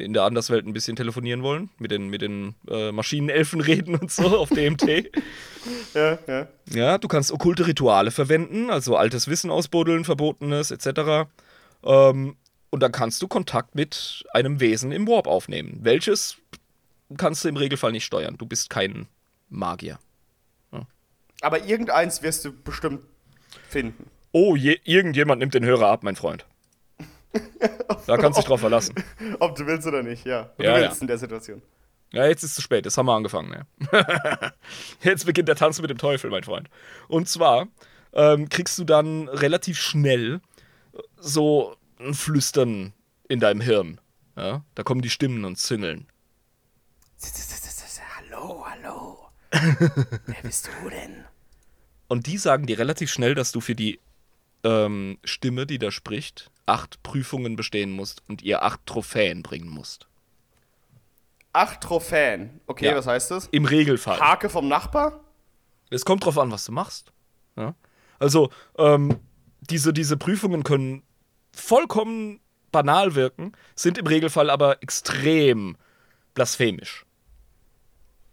in 0.00 0.12
der 0.12 0.24
Anderswelt 0.24 0.66
ein 0.66 0.72
bisschen 0.72 0.96
telefonieren 0.96 1.42
wollen, 1.42 1.70
mit 1.78 1.90
den, 1.90 2.08
mit 2.08 2.22
den 2.22 2.54
äh, 2.68 2.92
Maschinenelfen 2.92 3.60
reden 3.60 3.96
und 3.96 4.10
so 4.10 4.38
auf 4.38 4.50
DMT. 4.50 5.10
Ja, 5.92 6.18
ja. 6.26 6.48
Ja, 6.70 6.96
du 6.96 7.06
kannst 7.06 7.30
okkulte 7.30 7.66
Rituale 7.66 8.10
verwenden, 8.10 8.70
also 8.70 8.96
altes 8.96 9.28
Wissen 9.28 9.50
ausbuddeln, 9.50 10.06
Verbotenes 10.06 10.70
etc. 10.70 11.28
Ähm, 11.84 12.36
und 12.70 12.82
dann 12.82 12.92
kannst 12.92 13.20
du 13.20 13.28
Kontakt 13.28 13.74
mit 13.74 14.24
einem 14.32 14.58
Wesen 14.60 14.90
im 14.90 15.06
Warp 15.06 15.26
aufnehmen. 15.26 15.80
Welches 15.82 16.38
kannst 17.18 17.44
du 17.44 17.48
im 17.48 17.56
Regelfall 17.58 17.92
nicht 17.92 18.06
steuern. 18.06 18.36
Du 18.38 18.46
bist 18.46 18.70
kein 18.70 19.06
Magier. 19.50 19.98
Aber 21.40 21.64
irgendeins 21.64 22.22
wirst 22.22 22.44
du 22.44 22.52
bestimmt 22.52 23.00
finden. 23.68 24.10
Oh, 24.32 24.56
je, 24.56 24.78
irgendjemand 24.84 25.40
nimmt 25.40 25.54
den 25.54 25.64
Hörer 25.64 25.88
ab, 25.88 26.02
mein 26.02 26.16
Freund. 26.16 26.44
Da 28.06 28.16
kannst 28.16 28.38
du 28.38 28.40
dich 28.40 28.48
drauf 28.48 28.60
verlassen. 28.60 28.94
Ob 29.38 29.54
du 29.54 29.66
willst 29.66 29.86
oder 29.86 30.02
nicht, 30.02 30.24
ja. 30.24 30.38
Ja, 30.40 30.48
du 30.56 30.64
ja. 30.64 30.80
willst 30.80 31.02
in 31.02 31.06
der 31.06 31.18
Situation. 31.18 31.62
Ja, 32.12 32.26
jetzt 32.26 32.42
ist 32.42 32.50
es 32.50 32.56
zu 32.56 32.62
spät, 32.62 32.84
jetzt 32.84 32.96
haben 32.96 33.06
wir 33.06 33.14
angefangen. 33.14 33.50
Ne? 33.50 33.66
jetzt 35.02 35.26
beginnt 35.26 35.46
der 35.46 35.54
Tanz 35.54 35.80
mit 35.80 35.90
dem 35.90 35.98
Teufel, 35.98 36.30
mein 36.30 36.42
Freund. 36.42 36.68
Und 37.06 37.28
zwar 37.28 37.68
ähm, 38.12 38.48
kriegst 38.48 38.78
du 38.78 38.84
dann 38.84 39.28
relativ 39.28 39.78
schnell 39.78 40.40
so 41.18 41.76
ein 42.00 42.14
Flüstern 42.14 42.94
in 43.28 43.38
deinem 43.38 43.60
Hirn. 43.60 44.00
Ja? 44.36 44.64
Da 44.74 44.82
kommen 44.82 45.02
die 45.02 45.10
Stimmen 45.10 45.44
und 45.44 45.56
züngeln. 45.56 46.08
Hallo, 48.16 48.64
hallo. 48.64 49.18
Wer 49.50 50.42
bist 50.42 50.68
du 50.82 50.88
denn? 50.90 51.24
Und 52.08 52.26
die 52.26 52.38
sagen 52.38 52.66
dir 52.66 52.78
relativ 52.78 53.10
schnell, 53.10 53.34
dass 53.34 53.52
du 53.52 53.60
für 53.60 53.74
die 53.74 54.00
ähm, 54.64 55.18
Stimme, 55.24 55.66
die 55.66 55.78
da 55.78 55.90
spricht, 55.90 56.50
acht 56.70 57.02
Prüfungen 57.02 57.56
bestehen 57.56 57.90
musst 57.90 58.22
und 58.28 58.42
ihr 58.42 58.62
acht 58.62 58.84
Trophäen 58.86 59.42
bringen 59.42 59.68
musst. 59.68 60.06
Acht 61.52 61.80
Trophäen. 61.80 62.60
Okay, 62.66 62.86
Ja. 62.86 62.96
was 62.96 63.06
heißt 63.06 63.30
das? 63.30 63.48
Im 63.50 63.64
Regelfall. 63.64 64.20
Hake 64.20 64.48
vom 64.48 64.68
Nachbar? 64.68 65.20
Es 65.90 66.04
kommt 66.04 66.24
drauf 66.24 66.38
an, 66.38 66.50
was 66.52 66.64
du 66.64 66.72
machst. 66.72 67.12
Ja? 67.56 67.74
Also, 68.20 68.50
ähm, 68.78 69.18
diese, 69.60 69.92
diese 69.92 70.16
Prüfungen 70.16 70.62
können 70.62 71.02
vollkommen 71.52 72.40
banal 72.70 73.16
wirken, 73.16 73.52
sind 73.74 73.98
im 73.98 74.06
Regelfall 74.06 74.48
aber 74.48 74.80
extrem 74.82 75.76
blasphemisch. 76.34 77.04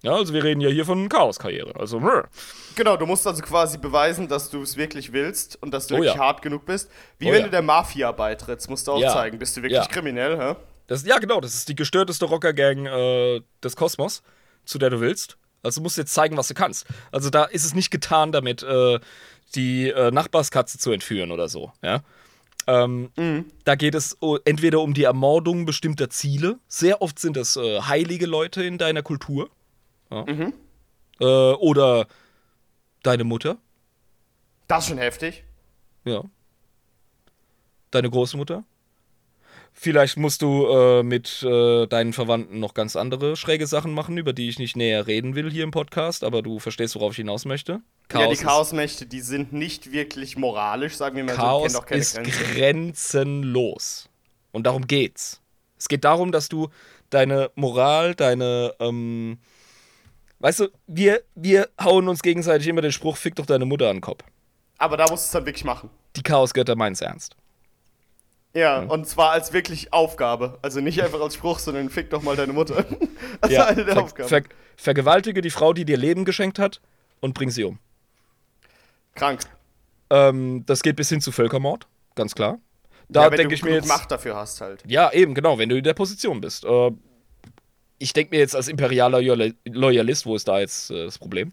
Ja, 0.07 0.15
also 0.15 0.33
wir 0.33 0.41
reden 0.43 0.61
ja 0.61 0.69
hier 0.69 0.85
von 0.85 1.09
Chaoskarriere. 1.09 1.75
Also, 1.77 1.99
brr. 1.99 2.29
Genau, 2.75 2.95
du 2.95 3.05
musst 3.05 3.27
also 3.27 3.41
quasi 3.41 3.77
beweisen, 3.77 4.29
dass 4.29 4.49
du 4.49 4.61
es 4.61 4.77
wirklich 4.77 5.11
willst 5.11 5.61
und 5.61 5.71
dass 5.73 5.87
du 5.87 5.95
Oh 5.95 5.97
wirklich 5.97 6.13
ja. 6.15 6.19
hart 6.21 6.41
genug 6.41 6.65
bist. 6.65 6.89
Wie 7.19 7.27
Oh 7.27 7.31
wenn 7.33 7.39
ja. 7.39 7.45
du 7.45 7.51
der 7.51 7.61
Mafia 7.61 8.11
beitrittst, 8.13 8.69
musst 8.69 8.87
du 8.87 8.93
auch 8.93 8.99
Ja. 9.01 9.11
zeigen, 9.11 9.37
bist 9.37 9.57
du 9.57 9.63
wirklich 9.63 9.89
kriminell, 9.89 10.37
hä? 10.39 10.55
das, 10.87 11.05
ja, 11.05 11.17
genau, 11.17 11.41
das 11.41 11.53
ist 11.55 11.67
die 11.67 11.75
gestörteste 11.75 12.23
Rockergang 12.23 12.85
äh, 12.85 13.41
des 13.61 13.75
Kosmos, 13.75 14.23
zu 14.63 14.77
der 14.77 14.89
du 14.89 15.01
willst. 15.01 15.37
Also 15.61 15.81
musst 15.81 15.97
du 15.97 16.01
jetzt 16.01 16.13
zeigen, 16.13 16.37
was 16.37 16.47
du 16.47 16.53
kannst. 16.53 16.85
Also 17.11 17.29
da 17.29 17.43
ist 17.43 17.65
es 17.65 17.73
nicht 17.75 17.91
getan 17.91 18.31
damit, 18.31 18.63
äh, 18.63 18.99
die 19.55 19.89
äh, 19.89 20.11
Nachbarskatze 20.11 20.77
zu 20.77 20.91
entführen 20.91 21.31
oder 21.31 21.49
so. 21.49 21.73
Ja? 21.81 21.99
Ähm, 22.67 23.09
Da 23.65 23.75
geht 23.75 23.95
es 23.95 24.17
entweder 24.45 24.79
um 24.81 24.93
die 24.93 25.03
Ermordung 25.03 25.65
bestimmter 25.65 26.09
Ziele. 26.09 26.59
Sehr 26.69 27.01
oft 27.01 27.19
sind 27.19 27.35
das 27.35 27.57
äh, 27.57 27.81
heilige 27.81 28.25
Leute 28.25 28.63
in 28.63 28.77
deiner 28.77 29.01
Kultur. 29.03 29.49
Ja? 30.11 30.25
Äh, 31.19 31.25
oder 31.25 32.07
deine 33.03 33.23
Mutter. 33.23 33.57
Das 34.67 34.83
ist 34.83 34.89
schon 34.89 34.97
heftig. 34.97 35.43
Ja. 36.05 36.23
Deine 37.91 38.09
Großmutter. 38.09 38.63
Vielleicht 39.79 40.17
musst 40.17 40.41
du 40.41 40.65
äh, 40.65 41.03
mit 41.03 41.43
äh, 41.43 41.85
deinen 41.85 42.11
Verwandten 42.11 42.59
noch 42.59 42.73
ganz 42.73 42.95
andere 42.95 43.35
schräge 43.35 43.67
Sachen 43.67 43.93
machen, 43.93 44.17
über 44.17 44.33
die 44.33 44.49
ich 44.49 44.57
nicht 44.57 44.75
näher 44.75 45.05
reden 45.05 45.35
will 45.35 45.51
hier 45.51 45.63
im 45.63 45.69
Podcast, 45.69 46.23
aber 46.23 46.41
du 46.41 46.57
verstehst, 46.57 46.95
worauf 46.95 47.11
ich 47.11 47.17
hinaus 47.17 47.45
möchte. 47.45 47.81
ja, 48.11 48.27
die 48.27 48.35
Chaosmächte, 48.37 49.05
die 49.05 49.21
sind 49.21 49.53
nicht 49.53 49.91
wirklich 49.91 50.35
moralisch, 50.35 50.95
sagen 50.95 51.15
wir 51.15 51.25
mal 51.25 51.35
so, 51.35 51.37
Chaos 51.37 51.73
doch 51.73 51.85
keine 51.85 52.01
ist 52.01 52.15
Grenzen. 52.15 52.55
grenzenlos. 52.55 54.09
Und 54.51 54.65
darum 54.65 54.87
geht's. 54.87 55.41
Es 55.77 55.87
geht 55.87 56.03
darum, 56.05 56.31
dass 56.31 56.49
du 56.49 56.69
deine 57.11 57.51
Moral, 57.53 58.15
deine, 58.15 58.73
ähm, 58.79 59.37
weißt 60.39 60.61
du, 60.61 60.67
wir, 60.87 61.23
wir 61.35 61.69
hauen 61.81 62.07
uns 62.07 62.21
gegenseitig 62.21 62.67
immer 62.67 62.81
den 62.81 62.91
Spruch, 62.91 63.17
fick 63.17 63.35
doch 63.35 63.45
deine 63.45 63.65
Mutter 63.65 63.89
an 63.89 63.97
den 63.97 64.01
Kopf. 64.01 64.23
Aber 64.77 64.97
da 64.97 65.03
musst 65.09 65.25
du 65.25 65.27
es 65.27 65.31
dann 65.31 65.45
wirklich 65.45 65.65
machen. 65.65 65.89
Die 66.15 66.23
Chaosgötter 66.23 66.75
meinen's 66.75 67.01
ernst. 67.01 67.35
Ja, 68.53 68.79
und 68.79 69.07
zwar 69.07 69.31
als 69.31 69.53
wirklich 69.53 69.93
Aufgabe. 69.93 70.57
Also 70.61 70.79
nicht 70.79 71.01
einfach 71.03 71.21
als 71.21 71.35
Spruch, 71.35 71.59
sondern 71.59 71.89
fick 71.89 72.09
doch 72.09 72.23
mal 72.23 72.35
deine 72.35 72.53
Mutter. 72.53 72.85
Das 73.41 73.51
ist 73.51 73.59
eine 73.59 73.85
der 73.85 73.93
ver 73.93 74.03
Aufgaben. 74.03 74.29
ver 74.29 74.41
vergewaltige 74.77 75.41
die 75.41 75.51
Frau, 75.51 75.73
die 75.73 75.85
dir 75.85 75.97
Leben 75.97 76.25
geschenkt 76.25 76.57
hat 76.57 76.81
und 77.19 77.33
bring 77.33 77.51
sie 77.51 77.65
um. 77.65 77.77
Krank. 79.13 79.41
Ähm, 80.09 80.63
das 80.65 80.81
geht 80.81 80.95
bis 80.95 81.09
hin 81.09 81.21
zu 81.21 81.31
Völkermord, 81.31 81.87
ganz 82.15 82.33
klar. 82.33 82.59
Da 83.09 83.23
ja, 83.23 83.29
denke 83.29 83.53
ich 83.53 83.63
mir 83.63 83.73
jetzt. 83.73 83.87
Macht 83.87 84.11
dafür 84.11 84.35
hast 84.35 84.61
halt. 84.61 84.83
Ja, 84.87 85.11
eben, 85.11 85.33
genau, 85.33 85.57
wenn 85.59 85.69
du 85.69 85.77
in 85.77 85.83
der 85.83 85.93
Position 85.93 86.41
bist. 86.41 86.65
Äh, 86.65 86.91
ich 87.99 88.13
denke 88.13 88.35
mir 88.35 88.39
jetzt 88.39 88.55
als 88.55 88.67
imperialer 88.67 89.19
Loyal- 89.21 89.53
Loyalist, 89.65 90.25
wo 90.25 90.35
ist 90.35 90.47
da 90.47 90.59
jetzt 90.59 90.91
äh, 90.91 91.05
das 91.05 91.17
Problem? 91.17 91.51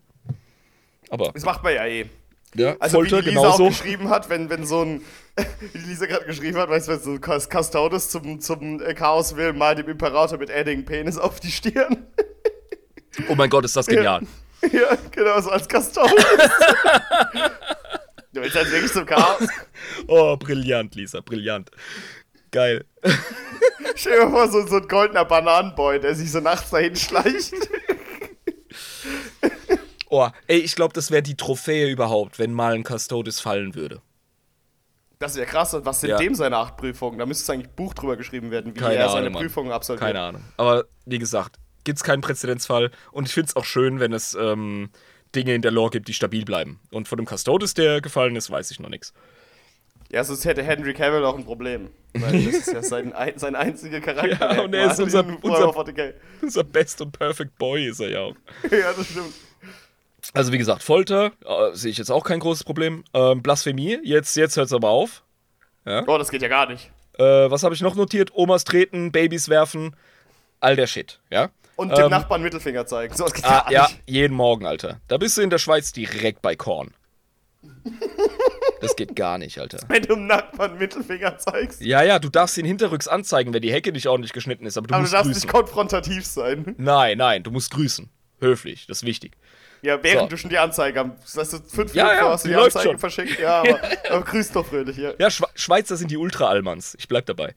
Aber 1.11 1.31
Das 1.33 1.45
macht 1.45 1.63
man 1.63 1.75
ja 1.75 1.87
eh. 1.87 2.07
ja, 2.55 2.77
Also 2.81 2.99
Folter 2.99 3.19
wie 3.19 3.23
die 3.23 3.29
Lisa 3.31 3.41
auch 3.41 3.57
genauso. 3.57 3.69
geschrieben 3.69 4.09
hat, 4.11 4.29
wenn, 4.31 4.49
wenn 4.51 4.65
so 4.67 4.83
ein, 4.83 5.03
wie 5.73 5.79
die 5.79 5.87
Lisa 5.87 6.07
gerade 6.07 6.25
geschrieben 6.27 6.57
hat, 6.59 6.69
weißt 6.71 6.89
du, 6.89 6.93
wenn 6.93 7.01
so 7.01 7.19
Custodes 7.63 8.11
zum, 8.11 8.41
zum 8.41 8.81
äh, 8.83 8.95
Chaos 8.95 9.37
will, 9.37 9.53
mal 9.53 9.75
dem 9.75 9.89
Imperator 9.89 10.39
mit 10.39 10.51
Edding 10.51 10.85
Penis 10.85 11.19
auf 11.19 11.41
die 11.41 11.51
Stirn. 11.51 12.07
Oh 13.29 13.37
mein 13.37 13.49
Gott, 13.49 13.65
ist 13.65 13.77
das 13.77 13.87
genial. 13.87 14.23
ja, 14.73 14.99
genau, 15.13 15.41
so 15.41 15.51
als 15.51 15.69
Custodes. 15.69 16.13
ja, 17.33 17.51
willst 18.33 18.57
jetzt 18.57 18.73
wirklich 18.73 18.93
zum 18.93 19.07
Chaos? 19.07 19.47
Oh, 20.09 20.37
brillant, 20.37 20.97
Lisa, 20.97 21.21
brillant. 21.21 21.71
Geil. 22.55 22.85
Stell 23.97 24.21
dir 24.21 24.27
mal 24.27 24.31
vor, 24.31 24.49
so, 24.63 24.67
so 24.69 24.77
ein 24.77 24.87
goldener 24.87 25.25
Bananenboy, 25.25 25.99
der 25.99 26.15
sich 26.15 26.31
so 26.31 26.39
nachts 26.39 26.71
dahin 26.71 26.95
schleicht. 26.95 27.53
Oh, 30.09 30.29
ey, 30.47 30.59
ich 30.59 30.77
glaube, 30.77 30.93
das 30.93 31.11
wäre 31.11 31.23
die 31.23 31.37
Trophäe 31.37 31.89
überhaupt, 31.91 32.39
wenn 32.39 32.53
mal 32.53 32.75
ein 32.75 32.85
Custodes 32.85 33.41
fallen 33.41 33.75
würde. 33.75 34.01
Das 35.19 35.35
wäre 35.35 35.47
krass. 35.47 35.75
Und 35.75 35.85
was 35.85 36.01
sind 36.01 36.11
Ja. 36.11 36.17
dem 36.19 36.37
seine 36.37 36.57
acht 36.57 36.77
Prüfungen? 36.77 37.19
Da 37.19 37.27
müsste 37.27 37.53
eigentlich 37.53 37.69
ein 37.71 37.75
Buch 37.75 37.93
drüber 37.95 38.17
geschrieben 38.17 38.53
werden, 38.53 38.73
wie 38.77 38.79
Keine 38.79 38.95
er 38.95 39.09
seine 39.09 39.27
Ahnung. 39.27 39.43
Prüfungen 39.43 39.73
absolviert. 39.73 40.07
Keine 40.07 40.21
Ahnung. 40.21 40.45
Aber 40.57 40.85
wie 41.07 41.19
gesagt, 41.19 41.57
gibt 41.83 41.99
es 41.99 42.05
keinen 42.05 42.21
Präzedenzfall 42.21 42.93
und 43.11 43.27
ich 43.27 43.35
finde 43.35 43.49
es 43.49 43.57
auch 43.57 43.65
schön, 43.65 43.99
wenn 43.99 44.13
es 44.13 44.35
ähm, 44.35 44.91
Dinge 45.35 45.55
in 45.57 45.63
der 45.63 45.73
Lore 45.73 45.91
gibt, 45.91 46.07
die 46.07 46.15
stabil 46.15 46.45
bleiben. 46.45 46.79
Und 46.93 47.09
von 47.09 47.19
dem 47.19 47.27
Custodes, 47.27 47.75
der 47.75 48.01
gefallen 48.01 48.37
ist, 48.37 48.49
weiß 48.51 48.71
ich 48.71 48.79
noch 48.79 48.91
nichts. 48.91 49.13
Ja, 50.15 50.23
sonst 50.23 50.45
hätte 50.45 50.63
Henry 50.63 50.95
Cavill 50.95 51.25
auch 51.25 51.37
ein 51.37 51.45
Problem. 51.45 51.91
Weil 52.15 52.45
das 52.45 52.55
ist 52.55 52.73
ja 52.73 52.83
sein, 52.83 53.13
ein, 53.13 53.37
sein 53.37 53.57
einziger 53.57 54.01
Charakter. 54.01 54.55
Ja, 54.55 54.63
und 54.63 54.73
er 54.75 54.93
ist 54.93 55.01
unser- 55.01 55.25
unser- 55.27 55.43
Warhammer 55.43 55.73
40k. 55.73 56.15
Unser 56.41 56.63
Best 56.65 57.01
und 57.01 57.11
Perfect 57.19 57.59
Boy 57.59 57.89
ist 57.89 57.99
er 58.01 58.11
ja 58.11 58.21
auch. 58.21 58.37
Ja, 58.71 58.93
das 58.97 59.07
stimmt. 59.11 59.35
Also 60.33 60.53
wie 60.53 60.59
gesagt, 60.59 60.83
Folter 60.83 61.33
äh, 61.45 61.75
sehe 61.75 61.91
ich 61.91 61.99
jetzt 61.99 62.11
auch 62.11 62.25
kein 62.25 62.39
großes 62.41 62.63
Problem. 62.65 63.03
Ähm, 63.13 63.43
Blasphemie, 63.43 63.99
jetzt, 64.05 64.37
jetzt 64.37 64.57
hört 64.57 64.67
es 64.67 64.73
aber 64.73 64.89
auf. 64.91 65.23
Oh, 65.85 66.17
das 66.17 66.31
geht 66.31 66.41
ja 66.43 66.49
gar 66.49 66.67
nicht. 66.69 66.91
Äh, 67.19 67.25
was 67.51 67.63
habe 67.63 67.75
ich 67.75 67.81
noch 67.83 67.95
notiert? 67.95 68.31
Omas 68.35 68.65
treten, 68.65 69.13
Babys 69.13 69.49
werfen, 69.49 69.95
all 70.61 70.77
der 70.77 70.87
Shit, 70.87 71.21
ja? 71.31 71.51
Und 71.77 71.91
dem 71.91 72.05
Ähm, 72.05 72.11
Nachbarn 72.11 72.41
Mittelfinger 72.43 72.87
zeigen. 72.87 73.15
So, 73.17 73.25
das 73.25 73.35
geht 73.35 73.45
Ah, 73.45 73.67
ja, 73.71 73.83
nicht. 73.89 74.01
jeden 74.07 74.35
Morgen, 74.37 74.65
Alter. 74.65 75.01
Da 75.09 75.19
bist 75.19 75.37
du 75.37 75.43
in 75.43 75.51
der 75.51 75.59
Schweiz 75.59 75.93
direkt 75.93 76.41
bei 76.41 76.55
Korn. 76.57 76.95
Das 78.85 78.97
geht 78.97 79.17
gar 79.17 79.39
nicht, 79.39 79.59
Alter. 79.59 79.79
Wenn 79.89 80.03
du 80.03 80.15
dem 80.15 80.27
Nachbarn 80.27 80.79
Mittelfinger 80.79 81.39
zeigst. 81.39 81.81
Ja, 81.81 82.03
ja, 82.03 82.19
du 82.19 82.29
darfst 82.29 82.57
ihn 82.59 82.65
hinterrücks 82.67 83.09
anzeigen, 83.09 83.53
wenn 83.53 83.63
die 83.63 83.73
Hecke 83.73 83.93
nicht 83.93 84.07
ordentlich 84.07 84.33
geschnitten 84.33 84.67
ist, 84.67 84.77
aber 84.77 84.87
du 84.87 84.95
aber 84.95 85.01
du 85.01 85.03
musst 85.03 85.15
darfst 85.15 85.27
grüßen. 85.33 85.43
nicht 85.43 85.53
konfrontativ 85.53 86.25
sein. 86.27 86.75
nein, 86.79 87.19
nein, 87.19 87.43
du 87.43 87.51
musst 87.51 87.71
grüßen. 87.73 88.09
Höflich, 88.41 88.87
das 88.87 88.99
ist 88.99 89.07
wichtig. 89.07 89.33
Ja, 89.83 90.03
während 90.03 90.23
So. 90.23 90.27
du 90.29 90.37
schon 90.39 90.51
die 90.51 90.59
Anzeige 90.59 91.01
am. 91.01 91.13
Heißt, 91.37 91.53
du 91.53 91.59
fünf 91.59 91.95
Ja, 91.95 92.05
Minuten 92.05 92.25
ja, 92.25 92.33
hast 92.33 92.45
du 92.45 92.49
die 92.49 92.55
Anzeige 92.57 92.89
schon. 92.91 92.99
verschickt. 92.99 93.39
Ja, 93.41 93.61
aber, 93.61 93.81
aber 94.11 94.23
grüß 94.25 94.53
doch 94.53 94.67
fröhlich 94.67 94.97
hier. 94.97 95.15
Ja, 95.19 95.31
Schwe 95.31 95.47
Schweizer 95.55 95.97
sind 95.97 96.11
die 96.11 96.17
Ultra-Almans. 96.17 96.97
Ich 96.99 97.07
bleib 97.09 97.27
dabei. 97.27 97.55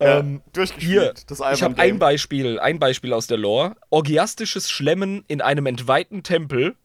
Ja, 0.00 0.18
Ähm, 0.20 0.42
durchgespielt. 0.52 0.90
Hier, 0.92 1.14
das 1.26 1.40
ich 1.54 1.62
habe 1.62 1.78
ein. 1.80 1.98
Beispiel, 1.98 2.60
ein 2.60 2.78
Beispiel 2.78 3.12
aus 3.12 3.26
der 3.26 3.38
Lore. 3.38 3.76
Orgiastisches 3.90 4.70
Schlemmen 4.70 5.24
in 5.26 5.40
einem 5.40 5.66
entweihten 5.66 6.22
Tempel 6.22 6.76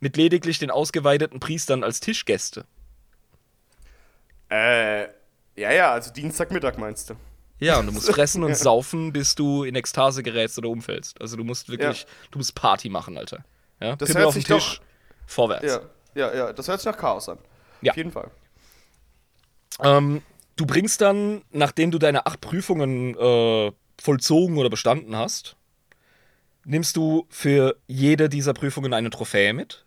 mit 0.00 0.16
lediglich 0.16 0.58
den 0.58 0.70
ausgeweideten 0.70 1.38
Priestern 1.40 1.84
als 1.84 2.00
Tischgäste. 2.00 2.64
Äh, 4.52 5.04
ja, 5.56 5.72
ja, 5.72 5.92
also 5.92 6.12
Dienstagmittag 6.12 6.76
meinst 6.76 7.08
du. 7.08 7.14
Ja, 7.58 7.78
und 7.78 7.86
du 7.86 7.92
musst 7.92 8.10
fressen 8.12 8.44
und 8.44 8.54
saufen, 8.54 9.12
bis 9.12 9.34
du 9.34 9.64
in 9.64 9.74
Ekstase 9.74 10.22
gerätst 10.22 10.58
oder 10.58 10.68
umfällst. 10.68 11.18
Also 11.20 11.36
du 11.36 11.44
musst 11.44 11.70
wirklich, 11.70 12.06
du 12.30 12.38
musst 12.38 12.54
Party 12.54 12.90
machen, 12.90 13.16
Alter. 13.16 13.44
Ja? 13.80 13.96
Das 13.96 14.08
Pimmel 14.08 14.20
hört 14.20 14.28
auf 14.28 14.34
sich 14.34 14.44
Tisch, 14.44 14.80
vorwärts. 15.26 15.64
Ja, 15.64 15.80
ja, 16.14 16.34
ja, 16.34 16.52
das 16.52 16.68
hört 16.68 16.80
sich 16.80 16.86
nach 16.86 16.98
Chaos 16.98 17.28
an. 17.30 17.38
Ja. 17.80 17.92
Auf 17.92 17.96
jeden 17.96 18.12
Fall. 18.12 18.30
Ähm, 19.80 20.22
du 20.56 20.66
bringst 20.66 21.00
dann, 21.00 21.42
nachdem 21.50 21.90
du 21.90 21.98
deine 21.98 22.26
acht 22.26 22.42
Prüfungen 22.42 23.16
äh, 23.16 23.72
vollzogen 23.98 24.58
oder 24.58 24.68
bestanden 24.68 25.16
hast, 25.16 25.56
nimmst 26.64 26.96
du 26.96 27.26
für 27.30 27.76
jede 27.86 28.28
dieser 28.28 28.52
Prüfungen 28.52 28.92
eine 28.92 29.08
Trophäe 29.08 29.54
mit. 29.54 29.86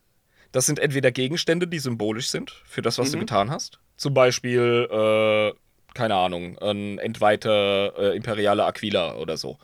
Das 0.52 0.66
sind 0.66 0.80
entweder 0.80 1.12
Gegenstände, 1.12 1.68
die 1.68 1.80
symbolisch 1.80 2.30
sind 2.30 2.64
für 2.66 2.82
das, 2.82 2.98
was 2.98 3.12
du 3.12 3.20
getan 3.20 3.52
hast. 3.52 3.80
Zum 3.98 4.14
Beispiel, 4.14 4.88
äh, 4.92 5.54
keine 5.94 6.16
Ahnung, 6.16 6.58
ein 6.60 7.00
entweihter 7.00 7.94
äh, 7.98 8.16
imperialer 8.16 8.66
Aquila 8.66 9.16
oder 9.16 9.38
so. 9.38 9.58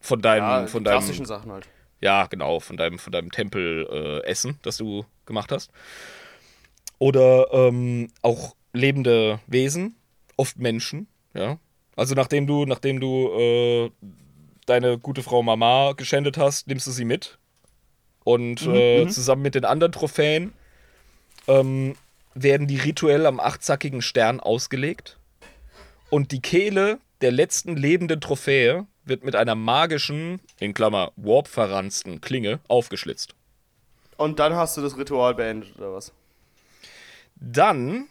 Von 0.00 0.22
deinem, 0.22 0.44
Ja, 0.44 0.66
von 0.66 0.84
deinem, 0.84 0.98
klassischen 0.98 1.26
Sachen 1.26 1.52
halt. 1.52 1.68
ja, 2.00 2.26
genau, 2.26 2.60
von 2.60 2.76
deinem, 2.76 2.98
von 2.98 3.12
deinem 3.12 3.30
Tempelessen, 3.30 3.92
äh, 3.92 4.24
Essen, 4.24 4.58
das 4.62 4.78
du 4.78 5.04
gemacht 5.26 5.52
hast. 5.52 5.70
Oder 6.98 7.48
ähm, 7.52 8.08
auch 8.22 8.54
lebende 8.72 9.40
Wesen, 9.46 9.96
oft 10.36 10.58
Menschen, 10.58 11.06
ja. 11.34 11.58
Also 11.96 12.14
nachdem 12.14 12.46
du, 12.46 12.64
nachdem 12.64 12.98
du 12.98 13.28
äh, 13.38 13.90
deine 14.64 14.98
gute 14.98 15.22
Frau 15.22 15.42
Mama 15.42 15.92
geschändet 15.92 16.38
hast, 16.38 16.66
nimmst 16.66 16.86
du 16.86 16.92
sie 16.92 17.04
mit. 17.04 17.38
Und 18.24 18.62
äh, 18.66 19.06
zusammen 19.08 19.42
mit 19.42 19.54
den 19.54 19.64
anderen 19.64 19.92
Trophäen 19.92 20.52
ähm, 21.48 21.94
werden 22.34 22.66
die 22.66 22.78
rituell 22.78 23.26
am 23.26 23.40
achtzackigen 23.40 24.02
Stern 24.02 24.40
ausgelegt. 24.40 25.18
Und 26.10 26.32
die 26.32 26.40
Kehle 26.40 26.98
der 27.20 27.32
letzten 27.32 27.76
lebenden 27.76 28.20
Trophäe 28.20 28.86
wird 29.04 29.24
mit 29.24 29.36
einer 29.36 29.54
magischen, 29.54 30.40
in 30.58 30.74
Klammer, 30.74 31.12
Warp-verranzten 31.16 32.20
Klinge 32.20 32.60
aufgeschlitzt. 32.68 33.34
Und 34.16 34.38
dann 34.38 34.54
hast 34.54 34.76
du 34.76 34.82
das 34.82 34.96
Ritual 34.96 35.34
beendet, 35.34 35.76
oder 35.78 35.92
was? 35.92 36.12
Dann, 37.36 38.06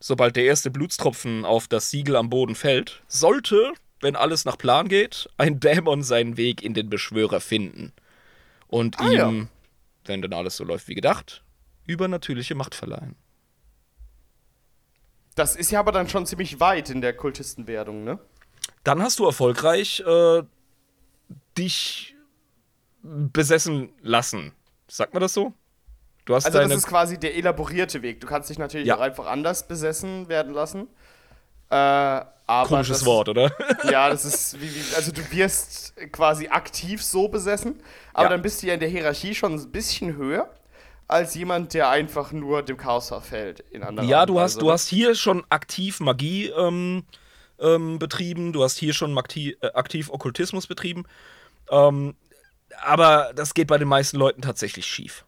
sobald 0.00 0.36
der 0.36 0.44
erste 0.44 0.70
Blutstropfen 0.70 1.44
auf 1.44 1.66
das 1.68 1.90
Siegel 1.90 2.16
am 2.16 2.30
Boden 2.30 2.54
fällt, 2.54 3.02
sollte, 3.08 3.72
wenn 4.00 4.14
alles 4.16 4.44
nach 4.44 4.56
Plan 4.56 4.88
geht, 4.88 5.28
ein 5.36 5.58
Dämon 5.60 6.02
seinen 6.02 6.36
Weg 6.36 6.62
in 6.62 6.74
den 6.74 6.88
Beschwörer 6.88 7.40
finden. 7.40 7.92
Und 8.68 9.00
Ah, 9.00 9.10
ihm, 9.10 9.12
ja. 9.12 9.46
wenn 10.04 10.22
dann 10.22 10.32
alles 10.32 10.56
so 10.56 10.64
läuft 10.64 10.88
wie 10.88 10.94
gedacht, 10.94 11.42
übernatürliche 11.86 12.54
Macht 12.54 12.74
verleihen. 12.74 13.16
Das 15.38 15.54
ist 15.54 15.70
ja 15.70 15.78
aber 15.80 15.92
dann 15.92 16.08
schon 16.08 16.26
ziemlich 16.26 16.58
weit 16.58 16.90
in 16.90 17.00
der 17.00 17.12
Kultistenwerdung, 17.16 18.02
ne? 18.02 18.18
Dann 18.82 19.00
hast 19.02 19.18
du 19.20 19.26
erfolgreich 19.26 20.00
äh, 20.00 20.42
dich 21.56 22.16
besessen 23.02 23.90
lassen. 24.02 24.52
Sagt 24.88 25.14
man 25.14 25.20
das 25.20 25.34
so? 25.34 25.52
Du 26.24 26.34
hast 26.34 26.46
Also 26.46 26.58
das 26.58 26.72
ist 26.72 26.86
quasi 26.86 27.18
der 27.18 27.36
elaborierte 27.36 28.02
Weg. 28.02 28.20
Du 28.20 28.26
kannst 28.26 28.50
dich 28.50 28.58
natürlich 28.58 28.88
Ja. 28.88 28.96
auch 28.96 29.00
einfach 29.00 29.26
anders 29.26 29.68
besessen 29.68 30.28
werden 30.28 30.52
lassen. 30.52 30.88
Äh, 31.70 31.74
aber 31.74 32.66
komisches 32.66 32.98
das, 32.98 33.06
Wort, 33.06 33.28
oder? 33.28 33.52
Ja, 33.90 34.08
das 34.08 34.24
ist 34.24 34.60
wie, 34.60 34.74
wie 34.74 34.94
also 34.96 35.12
du 35.12 35.20
wirst 35.30 35.94
quasi 36.12 36.48
aktiv 36.48 37.02
so 37.04 37.28
besessen, 37.28 37.80
aber 38.12 38.24
Ja. 38.24 38.28
dann 38.30 38.42
bist 38.42 38.62
du 38.62 38.66
ja 38.66 38.74
in 38.74 38.80
der 38.80 38.88
Hierarchie 38.88 39.34
schon 39.34 39.52
ein 39.54 39.70
bisschen 39.70 40.16
höher 40.16 40.50
als 41.08 41.34
jemand, 41.34 41.72
der 41.74 41.88
einfach 41.88 42.32
nur 42.32 42.62
dem 42.62 42.76
Chaos 42.76 43.08
verfällt 43.08 43.60
in 43.70 43.82
anderen 43.82 44.08
Ja, 44.08 44.26
du 44.26 44.38
hast, 44.38 44.60
du 44.60 44.70
hast 44.70 44.88
hier 44.88 45.14
schon 45.14 45.44
aktiv 45.48 46.00
Magie 46.00 46.48
ähm, 46.48 47.04
ähm, 47.58 47.98
betrieben, 47.98 48.52
du 48.52 48.62
hast 48.62 48.78
hier 48.78 48.92
schon 48.92 49.16
aktiv, 49.16 49.56
äh, 49.62 49.68
aktiv 49.72 50.10
Okkultismus 50.10 50.66
betrieben. 50.66 51.04
Ähm, 51.70 52.14
aber 52.82 53.32
das 53.34 53.54
geht 53.54 53.68
bei 53.68 53.78
den 53.78 53.88
meisten 53.88 54.18
Leuten 54.18 54.42
tatsächlich 54.42 54.86
schief. 54.86 55.24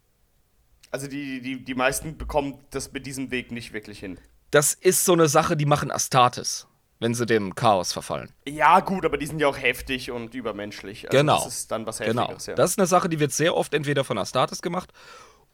Also 0.90 1.06
die, 1.06 1.40
die, 1.40 1.64
die 1.64 1.74
meisten 1.74 2.18
bekommen 2.18 2.58
das 2.70 2.92
mit 2.92 3.06
diesem 3.06 3.30
Weg 3.30 3.50
nicht 3.50 3.72
wirklich 3.72 4.00
hin. 4.00 4.18
Das 4.50 4.74
ist 4.74 5.04
so 5.04 5.14
eine 5.14 5.28
Sache, 5.28 5.56
die 5.56 5.64
machen 5.64 5.90
Astartes, 5.90 6.66
wenn 6.98 7.14
sie 7.14 7.24
dem 7.24 7.54
Chaos 7.54 7.92
verfallen. 7.92 8.32
Ja, 8.46 8.80
gut, 8.80 9.04
aber 9.04 9.16
die 9.16 9.26
sind 9.26 9.38
ja 9.38 9.46
auch 9.46 9.56
heftig 9.56 10.10
und 10.10 10.34
übermenschlich. 10.34 11.06
Also 11.08 11.16
Genau. 11.16 11.44
Das 11.44 11.54
ist 11.54 11.70
dann 11.70 11.86
was 11.86 11.98
Genau. 11.98 12.22
Heftiges, 12.22 12.46
ja. 12.46 12.54
Das 12.54 12.70
ist 12.72 12.78
eine 12.78 12.86
Sache, 12.86 13.08
die 13.08 13.20
wird 13.20 13.32
sehr 13.32 13.56
oft 13.56 13.72
entweder 13.72 14.04
von 14.04 14.18
Astartes 14.18 14.60
gemacht 14.60 14.92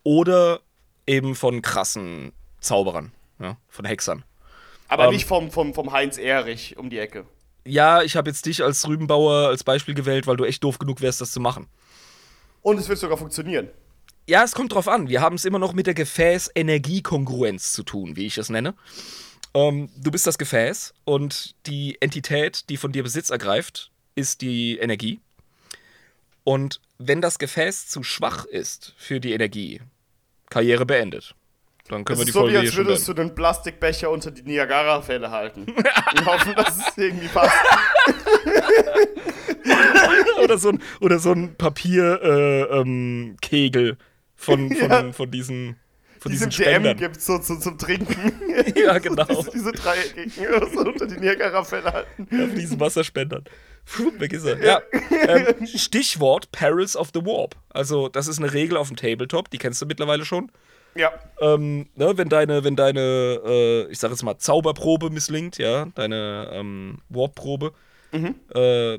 oder 0.06 0.60
eben 1.04 1.34
von 1.34 1.62
krassen 1.62 2.32
Zauberern, 2.60 3.10
ja, 3.40 3.56
von 3.66 3.84
Hexern. 3.84 4.24
aber 4.86 5.06
ähm, 5.06 5.10
nicht 5.10 5.26
vom, 5.26 5.50
vom, 5.50 5.74
vom 5.74 5.90
Heinz 5.90 6.16
Ehrich 6.16 6.76
um 6.78 6.90
die 6.90 7.00
Ecke. 7.00 7.26
Ja, 7.64 8.02
ich 8.02 8.14
habe 8.14 8.30
jetzt 8.30 8.46
dich 8.46 8.62
als 8.62 8.86
Rübenbauer 8.86 9.48
als 9.48 9.64
Beispiel 9.64 9.94
gewählt, 9.94 10.28
weil 10.28 10.36
du 10.36 10.44
echt 10.44 10.62
doof 10.62 10.78
genug 10.78 11.00
wärst, 11.00 11.20
das 11.20 11.32
zu 11.32 11.40
machen. 11.40 11.66
Und 12.62 12.78
es 12.78 12.88
wird 12.88 13.00
sogar 13.00 13.18
funktionieren. 13.18 13.68
Ja, 14.28 14.44
es 14.44 14.52
kommt 14.52 14.72
drauf 14.72 14.86
an. 14.86 15.08
Wir 15.08 15.20
haben 15.22 15.34
es 15.34 15.44
immer 15.44 15.58
noch 15.58 15.72
mit 15.72 15.88
der 15.88 15.94
Gefäß-Energiekongruenz 15.94 17.72
zu 17.72 17.82
tun, 17.82 18.14
wie 18.14 18.26
ich 18.26 18.38
es 18.38 18.48
nenne. 18.48 18.74
Ähm, 19.54 19.90
du 19.96 20.12
bist 20.12 20.24
das 20.24 20.38
Gefäß 20.38 20.94
und 21.04 21.56
die 21.66 22.00
Entität, 22.00 22.68
die 22.68 22.76
von 22.76 22.92
dir 22.92 23.02
Besitz 23.02 23.30
ergreift, 23.30 23.90
ist 24.14 24.40
die 24.40 24.78
Energie. 24.78 25.18
Und 26.44 26.80
wenn 26.98 27.20
das 27.20 27.40
Gefäß 27.40 27.88
zu 27.88 28.04
schwach 28.04 28.44
ist 28.44 28.94
für 28.96 29.18
die 29.18 29.32
Energie, 29.32 29.80
Karriere 30.50 30.86
beendet. 30.86 31.34
Dann 31.88 32.04
können 32.04 32.18
Das 32.18 32.18
wir 32.18 32.24
die 32.26 32.32
so, 32.32 32.40
Folge 32.40 32.54
wie 32.54 32.66
als 32.66 32.76
würdest 32.76 33.06
du 33.06 33.14
den 33.14 33.34
Plastikbecher 33.34 34.10
unter 34.10 34.32
die 34.32 34.42
Niagara-Fälle 34.42 35.30
halten. 35.30 35.66
Und 35.66 36.26
hoffen, 36.26 36.54
dass 36.56 36.76
es 36.76 36.98
irgendwie 36.98 37.28
passt. 37.28 37.54
oder 40.42 40.58
so 40.58 40.70
ein, 40.70 40.82
oder 41.00 41.18
so 41.18 41.32
ein 41.32 41.54
Papierkegel 41.56 43.86
äh, 43.86 43.90
ähm, 43.90 43.96
von, 44.34 44.70
von, 44.70 44.70
Ja. 44.90 45.12
von 45.12 45.30
diesen, 45.30 45.76
von 46.18 46.32
Diesem 46.32 46.50
diesen 46.50 46.64
DM 46.64 46.96
gibt 46.96 47.18
es 47.18 47.26
so, 47.26 47.40
so 47.40 47.56
zum 47.56 47.78
Trinken. 47.78 48.32
Ja, 48.74 48.98
genau. 48.98 49.24
diese, 49.26 49.50
diese 49.52 49.72
dreieckigen, 49.72 50.32
so 50.72 50.80
unter 50.80 51.06
die 51.06 51.18
Niagara-Fälle 51.18 51.92
halten. 51.92 52.28
auf 52.42 52.54
diesen 52.54 52.80
Wasserspendern. 52.80 53.44
Puh, 53.86 54.12
weg 54.18 54.32
ist 54.32 54.44
er. 54.44 54.62
Ja. 54.62 54.82
Ähm, 55.10 55.66
Stichwort 55.66 56.50
Perils 56.52 56.96
of 56.96 57.10
the 57.14 57.24
Warp. 57.24 57.56
Also, 57.70 58.08
das 58.08 58.28
ist 58.28 58.38
eine 58.38 58.52
Regel 58.52 58.76
auf 58.76 58.88
dem 58.88 58.96
Tabletop, 58.96 59.50
die 59.50 59.58
kennst 59.58 59.80
du 59.80 59.86
mittlerweile 59.86 60.24
schon. 60.24 60.50
Ja. 60.94 61.12
Ähm, 61.40 61.88
ne, 61.94 62.16
wenn 62.16 62.28
deine, 62.28 62.64
wenn 62.64 62.76
deine, 62.76 63.40
äh, 63.44 63.90
ich 63.90 63.98
sag 63.98 64.10
jetzt 64.10 64.22
mal, 64.22 64.38
Zauberprobe 64.38 65.10
misslingt, 65.10 65.58
ja, 65.58 65.86
deine 65.94 66.50
ähm, 66.52 66.98
Warp-Probe, 67.08 67.72
äh, 68.12 68.98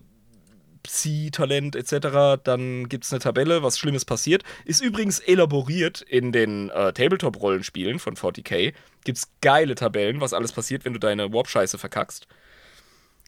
Psi-Talent 0.83 1.75
etc., 1.75 2.41
dann 2.43 2.87
gibt 2.87 3.03
es 3.03 3.11
eine 3.11 3.19
Tabelle, 3.19 3.63
was 3.63 3.77
Schlimmes 3.77 4.05
passiert. 4.05 4.43
Ist 4.63 4.81
übrigens 4.81 5.19
elaboriert 5.19 6.01
in 6.01 6.31
den 6.31 6.69
äh, 6.69 6.93
Tabletop-Rollenspielen 6.93 7.99
von 7.99 8.15
40k. 8.15 8.73
Gibt 9.03 9.17
es 9.17 9.31
geile 9.41 9.75
Tabellen, 9.75 10.21
was 10.21 10.33
alles 10.33 10.51
passiert, 10.51 10.85
wenn 10.85 10.93
du 10.93 10.99
deine 10.99 11.33
Warp-Scheiße 11.33 11.77
verkackst. 11.77 12.27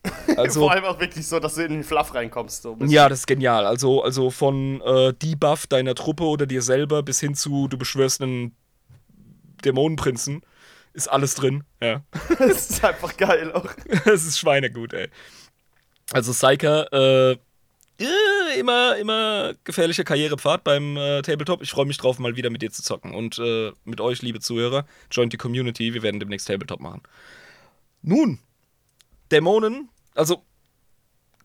Also, 0.37 0.61
Vor 0.61 0.71
allem 0.71 0.85
auch 0.85 0.99
wirklich 0.99 1.27
so, 1.27 1.39
dass 1.39 1.55
du 1.55 1.63
in 1.63 1.71
den 1.71 1.83
Fluff 1.83 2.13
reinkommst. 2.13 2.61
So 2.61 2.77
ja, 2.85 3.09
das 3.09 3.19
ist 3.19 3.27
genial. 3.27 3.65
Also, 3.65 4.03
also 4.03 4.29
von 4.29 4.79
äh, 4.81 5.13
Debuff 5.13 5.67
deiner 5.67 5.95
Truppe 5.95 6.23
oder 6.23 6.45
dir 6.45 6.61
selber 6.61 7.03
bis 7.03 7.19
hin 7.19 7.35
zu, 7.35 7.67
du 7.67 7.77
beschwörst 7.77 8.21
einen 8.21 8.55
Dämonenprinzen, 9.65 10.41
ist 10.93 11.09
alles 11.09 11.35
drin. 11.35 11.63
Ja. 11.81 12.03
Das 12.39 12.69
ist 12.69 12.83
einfach 12.83 13.17
geil 13.17 13.51
auch. 13.51 13.69
Es 14.05 14.25
ist 14.25 14.39
schweinegut, 14.39 14.93
ey. 14.93 15.09
Also 16.11 16.31
Psyker, 16.31 16.91
äh, 16.93 17.37
äh, 17.99 18.59
immer, 18.59 18.95
immer 18.97 19.53
gefährlicher 19.63 20.03
Karrierepfad 20.03 20.63
beim 20.63 20.95
äh, 20.95 21.21
Tabletop. 21.21 21.61
Ich 21.61 21.71
freue 21.71 21.85
mich 21.85 21.97
drauf, 21.97 22.17
mal 22.17 22.35
wieder 22.35 22.49
mit 22.49 22.61
dir 22.61 22.71
zu 22.71 22.81
zocken. 22.81 23.13
Und 23.13 23.37
äh, 23.39 23.73
mit 23.83 23.99
euch, 23.99 24.21
liebe 24.21 24.39
Zuhörer, 24.39 24.85
joint 25.11 25.33
die 25.33 25.37
Community. 25.37 25.93
Wir 25.93 26.01
werden 26.01 26.19
demnächst 26.19 26.47
Tabletop 26.47 26.79
machen. 26.79 27.01
Nun, 28.01 28.39
Dämonen, 29.31 29.89
also 30.15 30.43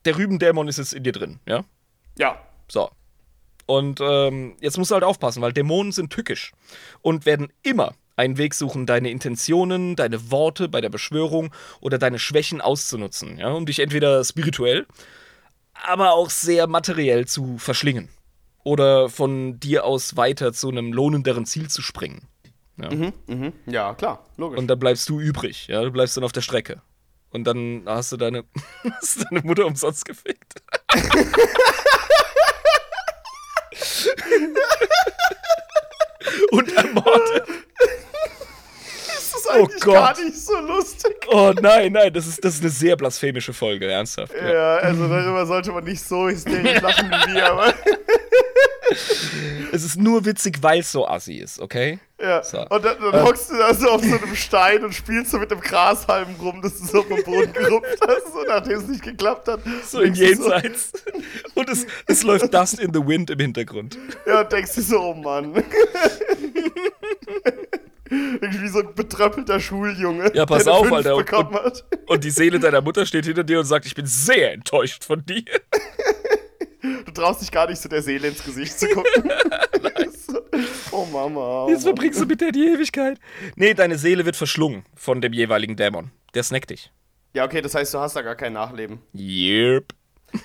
der 0.04 0.16
Rübendämon 0.16 0.68
ist 0.68 0.78
jetzt 0.78 0.94
in 0.94 1.02
dir 1.02 1.12
drin, 1.12 1.40
ja? 1.46 1.64
Ja. 2.18 2.40
So. 2.68 2.90
Und 3.66 4.00
ähm, 4.02 4.56
jetzt 4.60 4.76
musst 4.76 4.90
du 4.90 4.94
halt 4.94 5.04
aufpassen, 5.04 5.40
weil 5.42 5.52
Dämonen 5.52 5.92
sind 5.92 6.12
tückisch 6.12 6.52
und 7.00 7.24
werden 7.24 7.52
immer 7.62 7.94
einen 8.16 8.38
Weg 8.38 8.54
suchen, 8.54 8.86
deine 8.86 9.10
Intentionen, 9.10 9.96
deine 9.96 10.30
Worte 10.30 10.68
bei 10.68 10.80
der 10.80 10.90
Beschwörung 10.90 11.52
oder 11.80 11.98
deine 11.98 12.18
Schwächen 12.18 12.60
auszunutzen, 12.60 13.38
ja, 13.38 13.50
um 13.50 13.66
dich 13.66 13.80
entweder 13.80 14.22
spirituell, 14.22 14.86
aber 15.72 16.12
auch 16.12 16.30
sehr 16.30 16.66
materiell 16.66 17.26
zu 17.26 17.58
verschlingen 17.58 18.08
oder 18.62 19.08
von 19.08 19.58
dir 19.58 19.84
aus 19.84 20.16
weiter 20.16 20.52
zu 20.52 20.68
einem 20.68 20.92
lohnenderen 20.92 21.46
Ziel 21.46 21.68
zu 21.68 21.82
springen. 21.82 22.28
Ja. 22.76 22.90
Mhm. 22.90 23.52
Ja, 23.66 23.94
klar. 23.94 24.26
Logisch. 24.36 24.58
Und 24.58 24.66
dann 24.66 24.78
bleibst 24.78 25.08
du 25.08 25.20
übrig, 25.20 25.68
ja, 25.68 25.82
du 25.82 25.90
bleibst 25.90 26.16
dann 26.16 26.24
auf 26.24 26.32
der 26.32 26.40
Strecke. 26.40 26.82
Und 27.34 27.44
dann 27.44 27.82
hast 27.86 28.12
du 28.12 28.16
deine, 28.16 28.44
hast 29.00 29.20
du 29.20 29.24
deine 29.24 29.42
Mutter 29.42 29.66
umsonst 29.66 30.04
gefickt. 30.04 30.54
Und 36.52 36.76
ermordet. 36.76 37.48
das 39.06 39.34
ist 39.34 39.50
eigentlich 39.50 39.80
Gott. 39.82 39.94
gar 39.94 40.20
nicht 40.20 40.36
so 40.36 40.60
lustig. 40.60 41.16
Oh 41.26 41.52
nein, 41.60 41.92
nein, 41.92 42.12
das 42.12 42.28
ist, 42.28 42.44
das 42.44 42.54
ist 42.54 42.60
eine 42.60 42.70
sehr 42.70 42.96
blasphemische 42.96 43.52
Folge, 43.52 43.90
ernsthaft. 43.90 44.32
Ja. 44.32 44.52
Ja, 44.52 44.76
also 44.76 45.08
darüber 45.08 45.44
sollte 45.44 45.72
man 45.72 45.82
nicht 45.82 46.04
so 46.04 46.28
hysterisch 46.28 46.80
lachen 46.82 47.10
wie 47.10 47.34
wir, 47.34 47.50
aber. 47.50 47.74
Es 49.72 49.82
ist 49.82 49.96
nur 49.98 50.24
witzig, 50.24 50.58
weil 50.62 50.80
es 50.80 50.92
so 50.92 51.06
assi 51.08 51.34
ist, 51.36 51.58
okay? 51.58 51.98
Ja. 52.20 52.42
So. 52.44 52.60
Und 52.68 52.84
dann, 52.84 52.96
dann 53.00 53.24
hockst 53.24 53.50
du 53.50 53.56
da 53.56 53.74
so 53.74 53.88
auf 53.90 54.02
so 54.04 54.16
einem 54.16 54.36
Stein 54.36 54.84
und 54.84 54.94
spielst 54.94 55.30
so 55.32 55.38
mit 55.38 55.50
dem 55.50 55.60
Grashalm 55.60 56.28
rum, 56.40 56.60
das 56.62 56.78
du 56.78 56.86
so 56.86 57.02
vom 57.02 57.22
Boden 57.24 57.52
gerupft 57.52 57.98
hast, 58.06 58.32
so 58.32 58.42
nachdem 58.46 58.78
es 58.78 58.86
nicht 58.86 59.02
geklappt 59.02 59.48
hat. 59.48 59.60
So 59.86 60.00
im 60.00 60.12
du 60.12 60.18
so- 60.18 60.24
Jenseits. 60.24 60.92
Und 61.54 61.68
es, 61.70 61.86
es 62.06 62.22
läuft 62.22 62.52
Dust 62.54 62.78
in 62.78 62.92
the 62.94 63.00
Wind 63.04 63.30
im 63.30 63.38
Hintergrund. 63.38 63.98
Ja, 64.26 64.42
und 64.42 64.52
denkst 64.52 64.74
du 64.74 64.82
so, 64.82 65.00
oh 65.00 65.14
Mann. 65.14 65.64
Irgendwie 68.10 68.68
so 68.68 68.80
ein 68.80 68.94
betröppelter 68.94 69.58
Schuljunge, 69.58 70.30
Ja, 70.34 70.46
pass 70.46 70.68
auf, 70.68 70.92
Alter. 70.92 71.16
Und- 71.16 71.24
bekommen 71.26 71.54
hat. 71.54 71.84
Und 72.06 72.22
die 72.22 72.30
Seele 72.30 72.60
deiner 72.60 72.80
Mutter 72.82 73.06
steht 73.06 73.24
hinter 73.24 73.42
dir 73.44 73.58
und 73.58 73.64
sagt, 73.64 73.86
ich 73.86 73.94
bin 73.94 74.06
sehr 74.06 74.52
enttäuscht 74.52 75.04
von 75.04 75.24
dir. 75.24 75.42
Du 77.06 77.12
traust 77.12 77.40
dich 77.40 77.50
gar 77.50 77.68
nicht 77.68 77.80
so 77.80 77.88
der 77.88 78.02
Seele 78.02 78.28
ins 78.28 78.44
Gesicht 78.44 78.78
zu 78.78 78.88
gucken. 78.88 79.30
Oh 80.92 81.04
Mama. 81.06 81.64
Oh 81.64 81.68
Jetzt 81.68 81.84
Mama. 81.84 81.96
verbringst 81.96 82.20
du 82.20 82.26
mit 82.26 82.40
der 82.40 82.52
die 82.52 82.68
Ewigkeit. 82.68 83.18
Nee, 83.56 83.74
deine 83.74 83.98
Seele 83.98 84.24
wird 84.24 84.36
verschlungen 84.36 84.84
von 84.94 85.20
dem 85.20 85.32
jeweiligen 85.32 85.74
Dämon. 85.76 86.12
Der 86.34 86.44
snackt 86.44 86.70
dich. 86.70 86.92
Ja, 87.34 87.44
okay, 87.44 87.60
das 87.60 87.74
heißt, 87.74 87.92
du 87.92 87.98
hast 87.98 88.14
da 88.14 88.22
gar 88.22 88.36
kein 88.36 88.52
Nachleben. 88.52 89.00
Yep. 89.12 89.92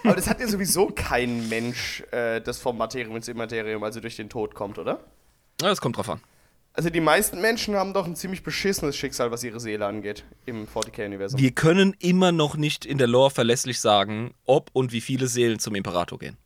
Aber 0.04 0.16
das 0.16 0.28
hat 0.28 0.40
ja 0.40 0.48
sowieso 0.48 0.88
kein 0.88 1.48
Mensch, 1.50 2.04
äh, 2.12 2.42
das 2.42 2.58
vom 2.58 2.78
Materium 2.78 3.16
ins 3.16 3.28
Immaterium, 3.28 3.84
also 3.84 4.00
durch 4.00 4.16
den 4.16 4.30
Tod 4.30 4.56
kommt, 4.56 4.80
oder? 4.80 5.00
Ja, 5.62 5.70
das 5.70 5.82
kommt 5.82 5.98
drauf 5.98 6.10
an. 6.10 6.22
Also 6.74 6.90
die 6.90 7.02
meisten 7.02 7.42
Menschen 7.42 7.76
haben 7.76 7.94
doch 7.94 8.06
ein 8.06 8.16
ziemlich 8.16 8.44
beschissenes 8.44 8.96
Schicksal, 8.96 9.32
was 9.32 9.44
ihre 9.44 9.60
Seele 9.60 9.86
angeht, 9.86 10.24
im 10.46 10.68
40k-Universum. 10.68 11.40
Wir 11.40 11.52
können 11.52 11.96
immer 12.00 12.32
noch 12.32 12.56
nicht 12.56 12.86
in 12.86 12.98
der 12.98 13.08
Lore 13.08 13.32
verlässlich 13.32 13.82
sagen, 13.82 14.34
ob 14.46 14.70
und 14.74 14.92
wie 14.92 15.02
viele 15.02 15.28
Seelen 15.28 15.60
zum 15.60 15.76
Imperator 15.76 16.20
gehen. 16.20 16.38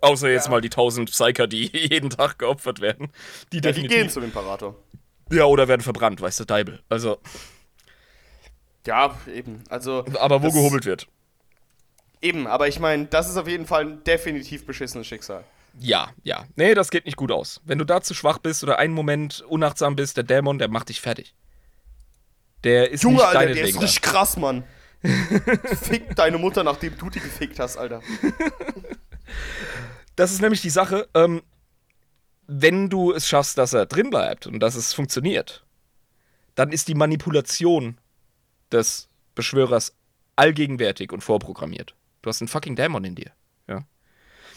Außer 0.00 0.28
jetzt 0.30 0.50
mal 0.50 0.60
die 0.60 0.70
tausend 0.70 1.10
Psyker, 1.10 1.46
die 1.46 1.66
jeden 1.72 2.10
Tag 2.10 2.38
geopfert 2.38 2.80
werden. 2.80 3.10
Die 3.52 3.60
Ja, 3.60 3.72
die 3.72 3.86
gehen 3.86 4.08
zum 4.08 4.24
Imperator. 4.24 4.74
ja, 5.30 5.44
oder 5.44 5.68
werden 5.68 5.82
verbrannt, 5.82 6.20
weißt 6.20 6.40
du, 6.40 6.44
Deibel. 6.44 6.80
Also, 6.88 7.18
Ja, 8.86 9.16
eben. 9.32 9.62
Also, 9.68 10.04
aber 10.18 10.42
wo 10.42 10.50
gehobelt 10.50 10.86
wird. 10.86 11.06
Eben, 12.20 12.48
aber 12.48 12.66
ich 12.66 12.80
meine, 12.80 13.06
das 13.06 13.28
ist 13.28 13.36
auf 13.36 13.46
jeden 13.46 13.66
Fall 13.66 13.82
ein 13.82 14.04
definitiv 14.04 14.66
beschissenes 14.66 15.06
Schicksal. 15.06 15.44
Ja, 15.80 16.10
ja. 16.22 16.46
Nee, 16.56 16.74
das 16.74 16.90
geht 16.90 17.06
nicht 17.06 17.16
gut 17.16 17.30
aus. 17.30 17.60
Wenn 17.64 17.78
du 17.78 17.84
da 17.84 18.00
zu 18.00 18.14
schwach 18.14 18.38
bist 18.38 18.62
oder 18.62 18.78
einen 18.78 18.94
Moment 18.94 19.40
unachtsam 19.42 19.96
bist, 19.96 20.16
der 20.16 20.24
Dämon, 20.24 20.58
der 20.58 20.68
macht 20.68 20.88
dich 20.88 21.00
fertig. 21.00 21.34
Der 22.64 22.90
ist 22.90 23.04
Junge, 23.04 23.16
nicht 23.16 23.24
Alter, 23.26 23.38
der 23.38 23.48
deinetwegen 23.48 23.76
ist 23.76 23.82
richtig 23.82 24.02
krass, 24.02 24.36
Mann. 24.36 24.64
Fick 25.82 26.14
deine 26.16 26.38
Mutter, 26.38 26.64
nachdem 26.64 26.96
du 26.98 27.08
die 27.08 27.20
gefickt 27.20 27.60
hast, 27.60 27.76
Alter. 27.76 28.02
Das 30.16 30.32
ist 30.32 30.40
nämlich 30.40 30.60
die 30.60 30.70
Sache, 30.70 31.08
ähm, 31.14 31.42
wenn 32.48 32.88
du 32.88 33.12
es 33.12 33.28
schaffst, 33.28 33.58
dass 33.58 33.72
er 33.72 33.86
drin 33.86 34.10
bleibt 34.10 34.46
und 34.46 34.58
dass 34.58 34.74
es 34.74 34.92
funktioniert, 34.92 35.64
dann 36.56 36.72
ist 36.72 36.88
die 36.88 36.94
Manipulation 36.94 38.00
des 38.72 39.08
Beschwörers 39.36 39.94
allgegenwärtig 40.34 41.12
und 41.12 41.22
vorprogrammiert. 41.22 41.94
Du 42.22 42.30
hast 42.30 42.40
einen 42.40 42.48
fucking 42.48 42.74
Dämon 42.74 43.04
in 43.04 43.14
dir. 43.14 43.30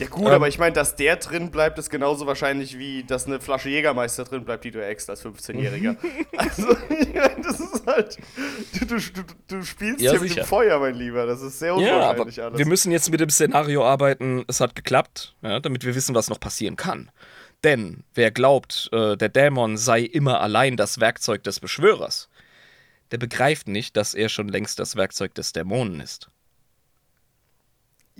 Ja. 0.02 0.08
Ja 0.08 0.12
gut, 0.12 0.28
Ähm. 0.28 0.34
aber 0.34 0.48
ich 0.48 0.58
meine, 0.58 0.74
dass 0.74 0.96
der 0.96 1.16
drin 1.18 1.52
bleibt, 1.52 1.78
ist 1.80 1.90
genauso 1.90 2.26
wahrscheinlich 2.26 2.78
wie, 2.78 3.04
dass 3.04 3.28
eine 3.28 3.40
Flasche 3.40 3.70
Jägermeister 3.70 4.24
drin 4.24 4.44
bleibt, 4.46 4.64
die 4.64 4.72
du 4.72 4.84
eckst 4.84 5.10
als 5.10 5.24
15-Jähriger. 5.24 5.96
also, 6.38 6.72
ich 6.90 7.14
meine, 7.14 7.42
das 7.44 7.60
ist 7.60 7.86
halt, 7.86 8.18
du, 8.80 8.86
du, 8.86 9.00
du, 9.48 9.64
spielst 9.64 10.02
Ja, 10.02 10.12
hier 10.12 10.20
mit 10.20 10.30
sicher. 10.30 10.42
dem 10.42 10.48
Feuer, 10.48 10.80
mein 10.80 10.96
Lieber. 10.96 11.26
Das 11.26 11.42
ist 11.42 11.60
sehr 11.60 11.70
Ja, 11.70 11.76
unwahrscheinlich 12.12 12.40
aber 12.40 12.48
alles. 12.48 12.58
wir 12.60 12.66
müssen 12.68 12.92
jetzt 12.92 13.12
mit 13.12 13.20
dem 13.20 13.30
Szenario 13.30 13.86
arbeiten, 13.86 14.44
es 14.48 14.60
hat 14.60 14.76
geklappt, 14.76 15.36
ja, 15.42 15.60
damit 15.60 15.86
wir 15.86 15.94
wissen, 15.96 16.16
was 16.16 16.30
noch 16.30 16.40
passieren 16.40 16.76
kann. 16.76 17.12
Denn 17.64 18.04
wer 18.16 18.32
glaubt, 18.32 18.90
äh, 18.92 19.16
der 19.18 19.30
Dämon 19.30 19.78
sei 19.78 20.02
immer 20.02 20.42
allein 20.42 20.78
das 20.78 21.00
Werkzeug 21.00 21.44
des 21.44 21.60
Beschwörers, 21.60 22.28
der 23.12 23.20
begreift 23.20 23.68
nicht, 23.68 23.96
dass 23.98 24.16
er 24.16 24.30
schon 24.30 24.48
längst 24.48 24.80
das 24.80 24.96
Werkzeug 24.96 25.36
des 25.36 25.54
Dämonen 25.54 26.00
ist. 26.00 26.30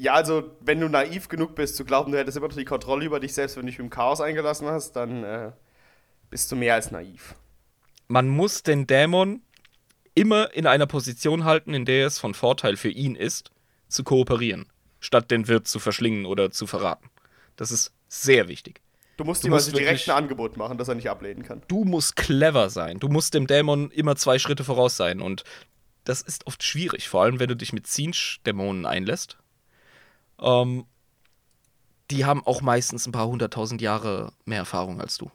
Ja, 0.02 0.16
also, 0.16 0.50
wenn 0.62 0.80
du 0.80 0.90
naiv 0.90 1.28
genug 1.28 1.54
bist, 1.54 1.76
zu 1.76 1.86
glauben, 1.86 2.12
du 2.12 2.18
hättest 2.18 2.36
immer 2.36 2.48
noch 2.48 2.56
die 2.56 2.66
Kontrolle 2.66 3.06
über 3.06 3.20
dich 3.20 3.36
selbst, 3.36 3.56
wenn 3.56 3.68
du 3.68 3.72
dich 3.72 3.78
im 3.78 3.92
Chaos 3.92 4.20
eingelassen 4.20 4.68
hast, 4.68 4.94
dann 4.94 5.24
äh, 5.24 5.52
bist 6.32 6.52
du 6.52 6.56
mehr 6.56 6.74
als 6.74 6.90
naiv. 6.90 7.36
Man 8.08 8.28
muss 8.28 8.64
den 8.64 8.88
Dämon 8.88 9.44
immer 10.16 10.56
in 10.56 10.66
einer 10.66 10.88
Position 10.88 11.46
halten, 11.46 11.76
in 11.76 11.86
der 11.86 12.08
es 12.08 12.18
von 12.18 12.34
Vorteil 12.34 12.78
für 12.78 12.90
ihn 12.90 13.16
ist, 13.16 13.52
zu 13.90 14.04
kooperieren, 14.04 14.66
statt 15.00 15.30
den 15.30 15.48
Wirt 15.48 15.68
zu 15.68 15.78
verschlingen 15.78 16.26
oder 16.26 16.50
zu 16.50 16.66
verraten. 16.66 17.12
Das 17.56 17.70
ist 17.70 17.94
sehr 18.08 18.48
wichtig. 18.48 18.82
Du 19.18 19.24
musst 19.24 19.46
ihm 19.46 19.54
also 19.54 19.72
direkt 19.72 20.10
ein 20.10 20.16
Angebot 20.16 20.58
machen, 20.58 20.80
das 20.80 20.88
er 20.88 20.96
nicht 20.96 21.12
ablehnen 21.12 21.44
kann. 21.44 21.62
Du 21.68 21.86
musst 21.86 22.16
clever 22.16 22.72
sein. 22.72 22.98
Du 23.00 23.08
musst 23.08 23.36
dem 23.36 23.46
Dämon 23.46 23.92
immer 23.92 24.16
zwei 24.16 24.40
Schritte 24.40 24.64
voraus 24.64 24.98
sein. 24.98 25.22
Und 25.22 25.44
das 26.06 26.24
ist 26.24 26.48
oft 26.48 26.64
schwierig, 26.64 27.08
vor 27.08 27.22
allem 27.22 27.40
wenn 27.40 27.50
du 27.50 27.56
dich 27.56 27.72
mit 27.72 27.86
Zinsch-Dämonen 27.86 28.88
einlässt. 28.88 29.38
Ähm, 30.42 30.86
die 32.10 32.26
haben 32.26 32.46
auch 32.46 32.62
meistens 32.62 33.06
ein 33.08 33.12
paar 33.12 33.28
hunderttausend 33.28 33.82
Jahre 33.82 34.34
mehr 34.46 34.60
Erfahrung 34.60 35.00
als 35.00 35.18
du. 35.18 35.32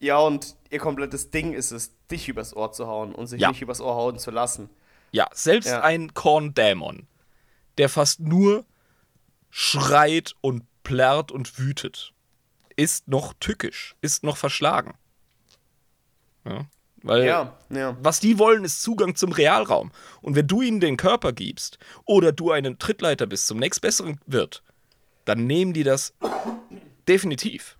Ja, 0.00 0.18
und 0.18 0.54
ihr 0.70 0.78
komplettes 0.78 1.30
Ding 1.30 1.52
ist 1.54 1.72
es, 1.72 1.92
dich 2.08 2.28
übers 2.28 2.54
Ohr 2.54 2.70
zu 2.72 2.86
hauen 2.86 3.14
und 3.14 3.26
sich 3.26 3.40
Ja. 3.40 3.48
nicht 3.48 3.62
übers 3.62 3.80
Ohr 3.80 3.94
hauen 3.96 4.18
zu 4.18 4.30
lassen. 4.30 4.70
Ja, 5.10 5.26
selbst 5.32 5.68
Ja. 5.70 5.80
ein 5.80 6.14
Korn-Dämon, 6.14 7.06
der 7.78 7.88
fast 7.88 8.20
nur 8.20 8.64
schreit 9.50 10.36
und 10.40 10.64
plärrt 10.84 11.32
und 11.32 11.58
wütet, 11.58 12.12
ist 12.76 13.08
noch 13.08 13.34
tückisch, 13.40 13.96
ist 14.00 14.22
noch 14.22 14.36
verschlagen. 14.36 14.94
Ja, 16.44 16.66
weil 17.02 17.24
Ja, 17.24 17.56
ja. 17.70 17.96
was 18.02 18.20
die 18.20 18.38
wollen, 18.38 18.64
ist 18.64 18.82
Zugang 18.82 19.14
zum 19.14 19.32
Realraum. 19.32 19.90
Und 20.22 20.34
wenn 20.36 20.46
du 20.46 20.62
ihnen 20.62 20.80
den 20.80 20.96
Körper 20.96 21.32
gibst 21.32 21.78
oder 22.04 22.32
du 22.32 22.50
einen 22.50 22.78
Trittleiter 22.78 23.26
bist 23.26 23.46
zum 23.46 23.58
nächstbesseren 23.58 24.20
Wirt, 24.26 24.62
dann 25.24 25.46
nehmen 25.46 25.72
die 25.72 25.84
das 25.84 26.14
definitiv. 27.06 27.76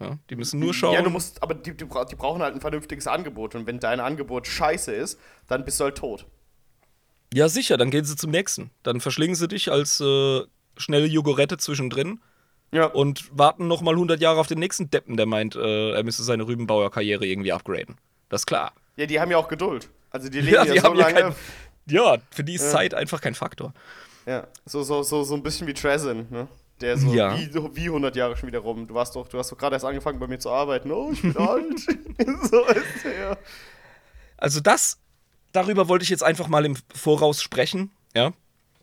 Ja, 0.00 0.16
die 0.30 0.36
müssen 0.36 0.60
nur 0.60 0.74
schauen. 0.74 0.94
Ja, 0.94 1.02
du 1.02 1.10
musst, 1.10 1.42
aber 1.42 1.54
die, 1.54 1.76
die, 1.76 1.84
die 1.84 2.14
brauchen 2.16 2.40
halt 2.40 2.54
ein 2.54 2.60
vernünftiges 2.60 3.06
Angebot. 3.08 3.54
Und 3.56 3.66
wenn 3.66 3.80
dein 3.80 3.98
Angebot 3.98 4.46
scheiße 4.46 4.92
ist, 4.92 5.18
dann 5.48 5.64
bist 5.64 5.80
du 5.80 5.84
halt 5.84 5.98
tot. 5.98 6.24
Ja, 7.34 7.48
sicher, 7.48 7.76
dann 7.76 7.90
gehen 7.90 8.04
sie 8.04 8.16
zum 8.16 8.30
nächsten. 8.30 8.70
Dann 8.84 9.00
verschlingen 9.00 9.34
sie 9.34 9.48
dich 9.48 9.70
als 9.72 10.00
äh, 10.00 10.42
schnelle 10.76 11.06
Jogurette 11.06 11.58
zwischendrin 11.58 12.20
Ja. 12.72 12.86
und 12.86 13.28
warten 13.36 13.66
noch 13.66 13.82
mal 13.82 13.90
100 13.94 14.20
Jahre 14.20 14.38
auf 14.38 14.46
den 14.46 14.60
nächsten 14.60 14.88
Deppen, 14.88 15.16
der 15.16 15.26
meint, 15.26 15.56
äh, 15.56 15.90
er 15.92 16.04
müsste 16.04 16.22
seine 16.22 16.46
Rübenbauer-Karriere 16.46 17.26
irgendwie 17.26 17.52
upgraden. 17.52 17.96
Das 18.28 18.42
ist 18.42 18.46
klar. 18.46 18.72
ja, 18.96 19.06
die 19.06 19.20
haben 19.20 19.30
ja 19.30 19.38
auch 19.38 19.48
Geduld. 19.48 19.88
Also 20.10 20.28
die 20.28 20.40
leben 20.42 20.54
ja, 20.54 20.64
die 20.64 20.78
so 20.78 20.86
ja 20.88 20.92
lange. 20.92 21.20
kein, 21.20 21.34
Ja, 21.86 22.16
für 22.30 22.44
die 22.44 22.54
ist 22.54 22.70
Zeit 22.70 22.94
einfach 22.94 23.20
kein 23.20 23.34
Faktor. 23.34 23.72
Ja, 24.26 24.46
so, 24.66 24.82
so, 24.82 25.02
so, 25.02 25.22
so 25.24 25.34
ein 25.34 25.42
bisschen 25.42 25.66
wie 25.66 25.74
Trezin, 25.74 26.26
ne? 26.30 26.48
Der 26.80 26.96
so 26.96 27.12
Ja. 27.12 27.36
wie, 27.36 27.50
so 27.50 27.74
wie 27.74 27.86
100 27.86 28.14
Jahre 28.14 28.36
schon 28.36 28.46
wieder 28.46 28.60
rum. 28.60 28.86
Du 28.86 28.94
warst 28.94 29.16
doch, 29.16 29.26
du 29.28 29.38
hast 29.38 29.50
doch 29.50 29.58
gerade 29.58 29.74
erst 29.76 29.84
angefangen 29.84 30.18
bei 30.20 30.26
mir 30.26 30.38
zu 30.38 30.50
arbeiten. 30.50 30.92
Oh, 30.92 31.10
ich 31.12 31.22
bin 31.22 31.36
alt. 31.36 31.80
so 32.50 32.64
ist 32.66 33.04
er. 33.04 33.36
Also 34.36 34.60
das, 34.60 34.98
darüber 35.52 35.88
wollte 35.88 36.02
ich 36.04 36.10
jetzt 36.10 36.22
einfach 36.22 36.46
mal 36.48 36.64
im 36.64 36.76
Voraus 36.94 37.42
sprechen, 37.42 37.90
ja. 38.14 38.32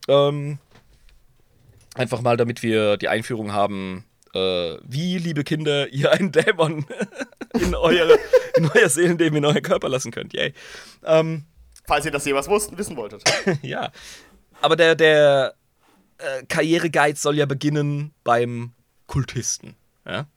Ähm, 0.08 0.58
einfach 1.96 2.22
mal, 2.22 2.36
damit 2.38 2.62
wir 2.64 2.98
die 2.98 3.08
Einführung 3.08 3.54
haben, 3.54 4.04
äh, 4.36 4.78
wie, 4.84 5.18
liebe 5.18 5.44
Kinder, 5.44 5.88
ihr 5.94 6.12
einen 6.12 6.32
Dämon 6.32 6.86
in, 7.54 7.74
eure, 7.76 8.20
in 8.58 8.70
euer 8.74 8.90
Seelenleben, 8.90 9.38
in 9.38 9.46
euer 9.46 9.62
Körper 9.62 9.90
lassen 9.90 10.12
könnt. 10.12 10.34
Yay. 10.34 10.54
Ähm, 11.04 11.46
Falls 11.88 12.06
ihr 12.06 12.12
das 12.12 12.26
jemals 12.26 12.48
wussten, 12.48 12.78
wissen 12.78 12.98
wolltet. 12.98 13.24
ja. 13.62 13.92
Aber 14.62 14.76
der, 14.76 14.96
der 14.96 15.54
äh, 16.18 16.44
Karriereguide 16.48 17.18
soll 17.18 17.38
ja 17.38 17.46
beginnen 17.46 18.14
beim 18.24 18.74
Kultisten. 19.08 19.76
Ja? 20.06 20.28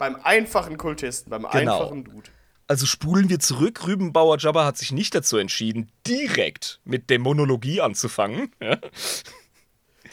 beim 0.00 0.16
einfachen 0.22 0.78
Kultisten, 0.78 1.30
beim 1.30 1.46
Genau. 1.52 1.78
einfachen 1.82 2.04
Dude. 2.04 2.30
Also 2.66 2.86
spulen 2.86 3.28
wir 3.28 3.38
zurück. 3.38 3.86
Rübenbauer 3.86 4.38
Jabba 4.38 4.64
hat 4.64 4.78
sich 4.78 4.92
nicht 4.92 5.14
dazu 5.14 5.36
entschieden, 5.36 5.92
direkt 6.06 6.80
mit 6.84 7.10
Dämonologie 7.10 7.80
anzufangen. 7.82 8.50
Ja? 8.62 8.78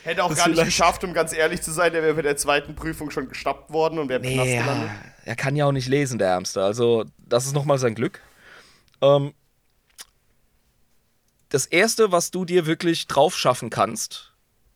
Hätte 0.07 0.23
auch 0.23 0.29
Das 0.29 0.37
gar 0.37 0.47
nicht 0.47 0.63
geschafft, 0.63 1.03
um 1.03 1.13
ganz 1.13 1.33
ehrlich 1.33 1.61
zu 1.61 1.71
sein, 1.71 1.91
der 1.91 2.01
wäre 2.01 2.13
bei 2.13 2.21
der 2.21 2.37
zweiten 2.37 2.75
Prüfung 2.75 3.11
schon 3.11 3.27
gestappt 3.27 3.73
worden 3.73 3.99
und 3.99 4.07
wäre 4.07 4.21
im 4.21 4.25
Nee, 4.25 4.57
gelandet. 4.57 4.89
ja, 4.89 4.95
er 5.25 5.35
kann 5.35 5.57
ja 5.57 5.65
auch 5.65 5.73
nicht 5.73 5.89
lesen, 5.89 6.17
der 6.17 6.29
Ärmste. 6.29 6.63
Also, 6.63 7.03
das 7.17 7.45
ist 7.45 7.53
nochmal 7.53 7.77
sein 7.77 7.93
Glück. 7.93 8.21
Ähm, 9.01 9.33
das 11.49 11.65
Erste, 11.65 12.13
was 12.13 12.31
du 12.31 12.45
dir 12.45 12.65
wirklich 12.65 13.07
drauf 13.07 13.35
schaffen 13.37 13.69
kannst, 13.69 14.31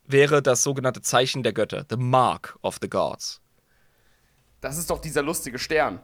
wäre 0.06 0.42
das 0.42 0.64
sogenannte 0.64 1.02
Zeichen 1.02 1.44
der 1.44 1.54
Götter, 1.54 1.86
the 1.90 1.96
Mark 1.96 2.58
of 2.62 2.80
the 2.82 2.90
Gods. 2.90 3.40
Das 4.60 4.78
ist 4.78 4.90
doch 4.90 5.00
dieser 5.00 5.22
lustige 5.22 5.60
Stern. 5.60 6.02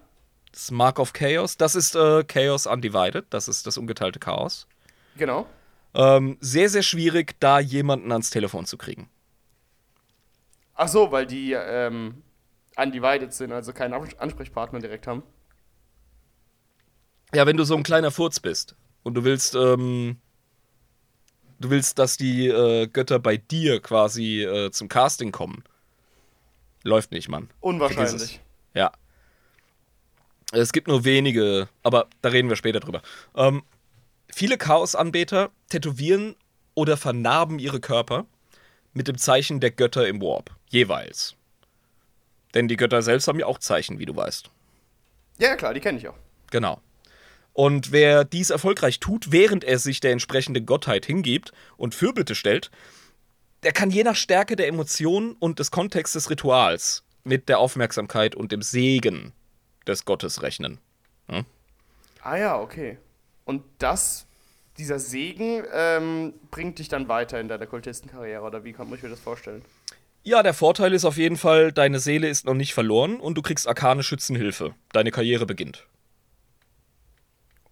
Das 0.53 0.71
Mark 0.71 0.99
of 0.99 1.11
Chaos, 1.11 1.57
das 1.57 1.75
ist 1.75 1.95
äh, 1.97 2.23
Chaos 2.23 2.65
Undivided, 2.65 3.25
das 3.29 3.49
ist 3.49 3.67
das 3.67 3.77
ungeteilte 3.77 4.19
Chaos. 4.19 4.67
Genau. 5.17 5.47
Ähm, 5.93 6.37
sehr, 6.39 6.69
sehr 6.69 6.83
schwierig, 6.83 7.35
da 7.41 7.59
jemanden 7.59 8.13
ans 8.13 8.29
Telefon 8.29 8.65
zu 8.65 8.77
kriegen. 8.77 9.09
Ach 10.79 10.87
so, 10.87 11.11
weil 11.11 11.25
die 11.25 11.53
ähm, 11.53 12.21
undivided 12.77 13.33
sind, 13.33 13.51
also 13.51 13.73
keinen 13.73 13.93
Ans- 13.93 14.17
Ansprechpartner 14.17 14.79
direkt 14.79 15.07
haben. 15.07 15.23
Ja, 17.33 17.45
wenn 17.45 17.57
du 17.57 17.63
so 17.63 17.75
ein 17.75 17.83
kleiner 17.83 18.11
Furz 18.11 18.39
bist 18.39 18.75
und 19.03 19.15
du 19.15 19.23
willst, 19.23 19.55
ähm, 19.55 20.17
du 21.59 21.71
willst, 21.71 21.97
dass 21.97 22.15
die 22.15 22.47
äh, 22.47 22.87
Götter 22.87 23.17
bei 23.19 23.37
dir 23.37 23.81
quasi 23.81 24.43
äh, 24.43 24.71
zum 24.71 24.87
Casting 24.87 25.31
kommen. 25.31 25.63
Läuft 26.83 27.11
nicht, 27.11 27.27
Mann. 27.27 27.49
Unwahrscheinlich. 27.59 28.39
Ja. 28.75 28.91
Es 30.51 30.71
gibt 30.71 30.87
nur 30.87 31.03
wenige, 31.03 31.67
aber 31.83 32.07
da 32.21 32.29
reden 32.29 32.49
wir 32.49 32.55
später 32.55 32.79
drüber. 32.79 33.01
Ähm, 33.35 33.63
viele 34.29 34.57
Chaos-Anbeter 34.57 35.49
tätowieren 35.69 36.35
oder 36.75 36.95
vernarben 36.95 37.57
ihre 37.59 37.79
Körper 37.81 38.27
mit 38.97 39.07
dem 39.07 39.17
Zeichen 39.17 39.59
der 39.59 39.71
Götter 39.71 40.07
im 40.07 40.21
Warp. 40.21 40.49
Jeweils. 40.69 41.35
Denn 42.53 42.67
die 42.67 42.75
Götter 42.75 43.01
selbst 43.01 43.27
haben 43.27 43.39
ja 43.39 43.45
auch 43.45 43.59
Zeichen, 43.59 43.99
wie 43.99 44.05
du 44.05 44.15
weißt. 44.15 44.49
Ja, 45.37 45.55
klar, 45.55 45.73
die 45.73 45.79
kenne 45.79 45.99
ich 45.99 46.07
auch. 46.07 46.17
Genau. 46.51 46.81
Und 47.53 47.91
wer 47.91 48.25
dies 48.25 48.49
erfolgreich 48.49 48.99
tut, 48.99 49.31
während 49.31 49.63
er 49.63 49.79
sich 49.79 49.99
der 49.99 50.11
entsprechenden 50.11 50.65
Gottheit 50.65 51.05
hingibt 51.05 51.51
und 51.77 51.95
Fürbitte 51.95 52.35
stellt, 52.35 52.71
der 53.63 53.71
kann 53.71 53.89
je 53.91 54.03
nach 54.03 54.15
Stärke 54.15 54.55
der 54.55 54.67
Emotionen 54.67 55.33
und 55.39 55.59
des 55.59 55.71
Kontexts 55.71 56.13
des 56.13 56.29
Rituals 56.29 57.03
mit 57.23 57.49
der 57.49 57.59
Aufmerksamkeit 57.59 58.35
und 58.35 58.51
dem 58.51 58.61
Segen 58.61 59.33
des 59.85 60.05
Gottes 60.05 60.41
rechnen. 60.41 60.79
Ah 62.21 62.37
ja, 62.37 62.59
okay. 62.59 62.97
Und 63.45 63.63
das, 63.77 64.26
dieser 64.77 64.99
Segen, 64.99 65.63
ähm, 65.73 66.33
bringt 66.51 66.79
dich 66.79 66.87
dann 66.89 67.07
weiter 67.07 67.39
in 67.39 67.47
deiner 67.47 67.65
Kultistenkarriere, 67.65 68.41
oder 68.41 68.63
wie 68.63 68.73
kann 68.73 68.89
man 68.89 68.99
mir 69.01 69.09
das 69.09 69.19
vorstellen? 69.19 69.63
Ja, 70.23 70.43
der 70.43 70.53
Vorteil 70.53 70.93
ist 70.93 71.05
auf 71.05 71.17
jeden 71.17 71.37
Fall, 71.37 71.71
deine 71.71 71.99
Seele 71.99 72.27
ist 72.27 72.45
noch 72.45 72.53
nicht 72.53 72.73
verloren 72.73 73.19
und 73.19 73.35
du 73.35 73.41
kriegst 73.41 73.67
arkane 73.67 74.03
Schützenhilfe. 74.03 74.73
Deine 74.91 75.11
Karriere 75.11 75.45
beginnt. 75.45 75.87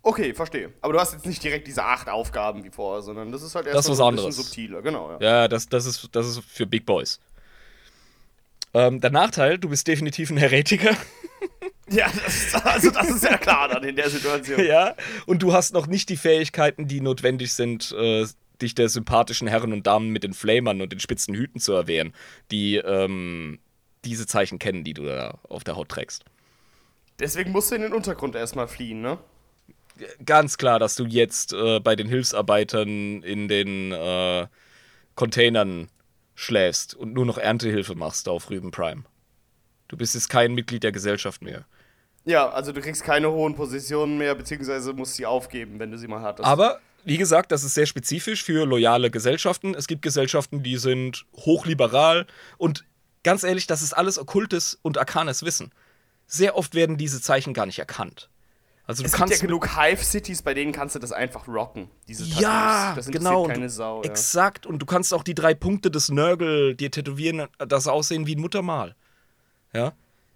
Okay, 0.01 0.33
verstehe. 0.33 0.71
Aber 0.81 0.93
du 0.93 0.99
hast 0.99 1.13
jetzt 1.13 1.25
nicht 1.25 1.43
direkt 1.43 1.67
diese 1.67 1.83
acht 1.83 2.07
Aufgaben 2.09 2.63
wie 2.63 2.69
vorher, 2.69 3.01
sondern 3.01 3.31
das 3.31 3.41
ist 3.41 3.55
halt 3.55 3.65
erst 3.65 3.77
Das 3.77 3.89
was 3.89 3.99
ein 3.99 4.07
anderes. 4.07 4.27
bisschen 4.27 4.43
subtiler, 4.43 4.81
genau. 4.83 5.11
Ja. 5.13 5.17
Ja, 5.19 5.47
das, 5.47 5.67
das, 5.67 5.85
ist, 5.87 6.09
das 6.11 6.27
ist 6.27 6.41
für 6.45 6.65
Big 6.67 6.85
Boys. 6.85 7.19
Ähm, 8.75 8.99
der 8.99 9.09
Nachteil, 9.09 9.57
du 9.57 9.69
bist 9.69 9.87
definitiv 9.87 10.29
ein 10.29 10.37
Heretiker. 10.37 10.95
Ja, 11.87 12.07
das 12.07 12.35
ist, 12.35 12.55
also 12.65 12.89
das 12.89 13.07
ist 13.11 13.23
ja 13.23 13.37
klar 13.37 13.67
dann 13.67 13.83
in 13.83 13.95
der 13.95 14.09
Situation. 14.09 14.65
Ja, 14.65 14.95
und 15.27 15.43
du 15.43 15.53
hast 15.53 15.71
noch 15.71 15.85
nicht 15.85 16.09
die 16.09 16.17
Fähigkeiten, 16.17 16.87
die 16.87 16.99
notwendig 16.99 17.53
sind, 17.53 17.91
äh, 17.91 18.25
dich 18.59 18.73
der 18.73 18.89
sympathischen 18.89 19.47
Herren 19.47 19.71
und 19.71 19.85
Damen 19.85 20.09
mit 20.09 20.23
den 20.23 20.33
Flamern 20.33 20.81
und 20.81 20.91
den 20.91 20.99
spitzen 20.99 21.35
Hüten 21.35 21.59
zu 21.59 21.73
erwehren, 21.73 22.13
die 22.49 22.77
ähm, 22.77 23.59
diese 24.03 24.25
Zeichen 24.25 24.57
kennen, 24.57 24.83
die 24.83 24.95
du 24.95 25.05
da 25.05 25.37
auf 25.47 25.63
der 25.63 25.75
Haut 25.75 25.89
trägst. 25.89 26.25
Deswegen 27.19 27.51
musst 27.51 27.69
du 27.69 27.75
in 27.75 27.83
den 27.83 27.93
Untergrund 27.93 28.33
erstmal 28.33 28.67
fliehen, 28.67 29.01
ne? 29.01 29.19
Ganz 30.25 30.57
klar, 30.57 30.79
dass 30.79 30.95
du 30.95 31.05
jetzt 31.05 31.53
äh, 31.53 31.79
bei 31.79 31.95
den 31.95 32.07
Hilfsarbeitern 32.07 33.21
in 33.21 33.47
den 33.47 33.91
äh, 33.91 34.47
Containern 35.13 35.87
schläfst 36.35 36.93
und 36.93 37.13
nur 37.13 37.25
noch 37.25 37.37
Erntehilfe 37.37 37.95
machst 37.95 38.29
auf 38.29 38.49
Rüben 38.49 38.71
Prime. 38.71 39.03
Du 39.87 39.97
bist 39.97 40.13
jetzt 40.13 40.29
kein 40.29 40.53
Mitglied 40.53 40.83
der 40.83 40.91
Gesellschaft 40.91 41.41
mehr. 41.41 41.65
Ja, 42.25 42.49
also 42.49 42.71
du 42.71 42.81
kriegst 42.81 43.03
keine 43.03 43.31
hohen 43.31 43.55
Positionen 43.55 44.17
mehr, 44.17 44.35
beziehungsweise 44.35 44.93
musst 44.93 45.15
sie 45.15 45.25
aufgeben, 45.25 45.79
wenn 45.79 45.91
du 45.91 45.97
sie 45.97 46.07
mal 46.07 46.21
hattest. 46.21 46.47
Aber, 46.47 46.79
wie 47.03 47.17
gesagt, 47.17 47.51
das 47.51 47.63
ist 47.63 47.75
sehr 47.75 47.85
spezifisch 47.85 48.43
für 48.43 48.65
loyale 48.65 49.11
Gesellschaften. 49.11 49.75
Es 49.75 49.87
gibt 49.87 50.01
Gesellschaften, 50.01 50.63
die 50.63 50.77
sind 50.77 51.25
hochliberal 51.35 52.25
und 52.57 52.83
ganz 53.23 53.43
ehrlich, 53.43 53.67
das 53.67 53.81
ist 53.83 53.93
alles 53.93 54.17
okkultes 54.17 54.77
und 54.81 54.97
arkanes 54.97 55.43
Wissen. 55.45 55.71
Sehr 56.25 56.57
oft 56.57 56.73
werden 56.73 56.97
diese 56.97 57.21
Zeichen 57.21 57.53
gar 57.53 57.67
nicht 57.67 57.79
erkannt. 57.79 58.29
Also 58.87 59.01
du 59.01 59.07
es 59.07 59.13
gibt 59.13 59.19
kannst 59.19 59.41
ja 59.41 59.45
genug 59.47 59.75
Hive-Cities, 59.75 60.41
bei 60.43 60.53
denen 60.53 60.71
kannst 60.71 60.93
du 60.95 60.99
das 60.99 61.11
einfach 61.11 61.47
rocken. 61.47 61.89
Diese 62.07 62.23
Tattoos. 62.23 62.41
ja, 62.41 62.93
das 62.95 63.07
genau. 63.07 63.45
keine 63.47 63.69
Sau. 63.69 64.03
Ja. 64.03 64.09
Exakt. 64.09 64.65
Und 64.67 64.79
du 64.79 64.85
kannst 64.85 65.13
auch 65.13 65.23
die 65.23 65.33
drei 65.33 65.53
Punkte 65.55 65.89
des 65.89 66.09
Nörgel 66.09 66.75
dir 66.75 66.91
tätowieren, 66.91 67.47
dass 67.57 67.85
sie 67.85 67.91
aussehen 67.91 68.27
wie 68.27 68.35
ein 68.35 68.41
Muttermal. 68.41 68.95
Ja. 69.73 69.93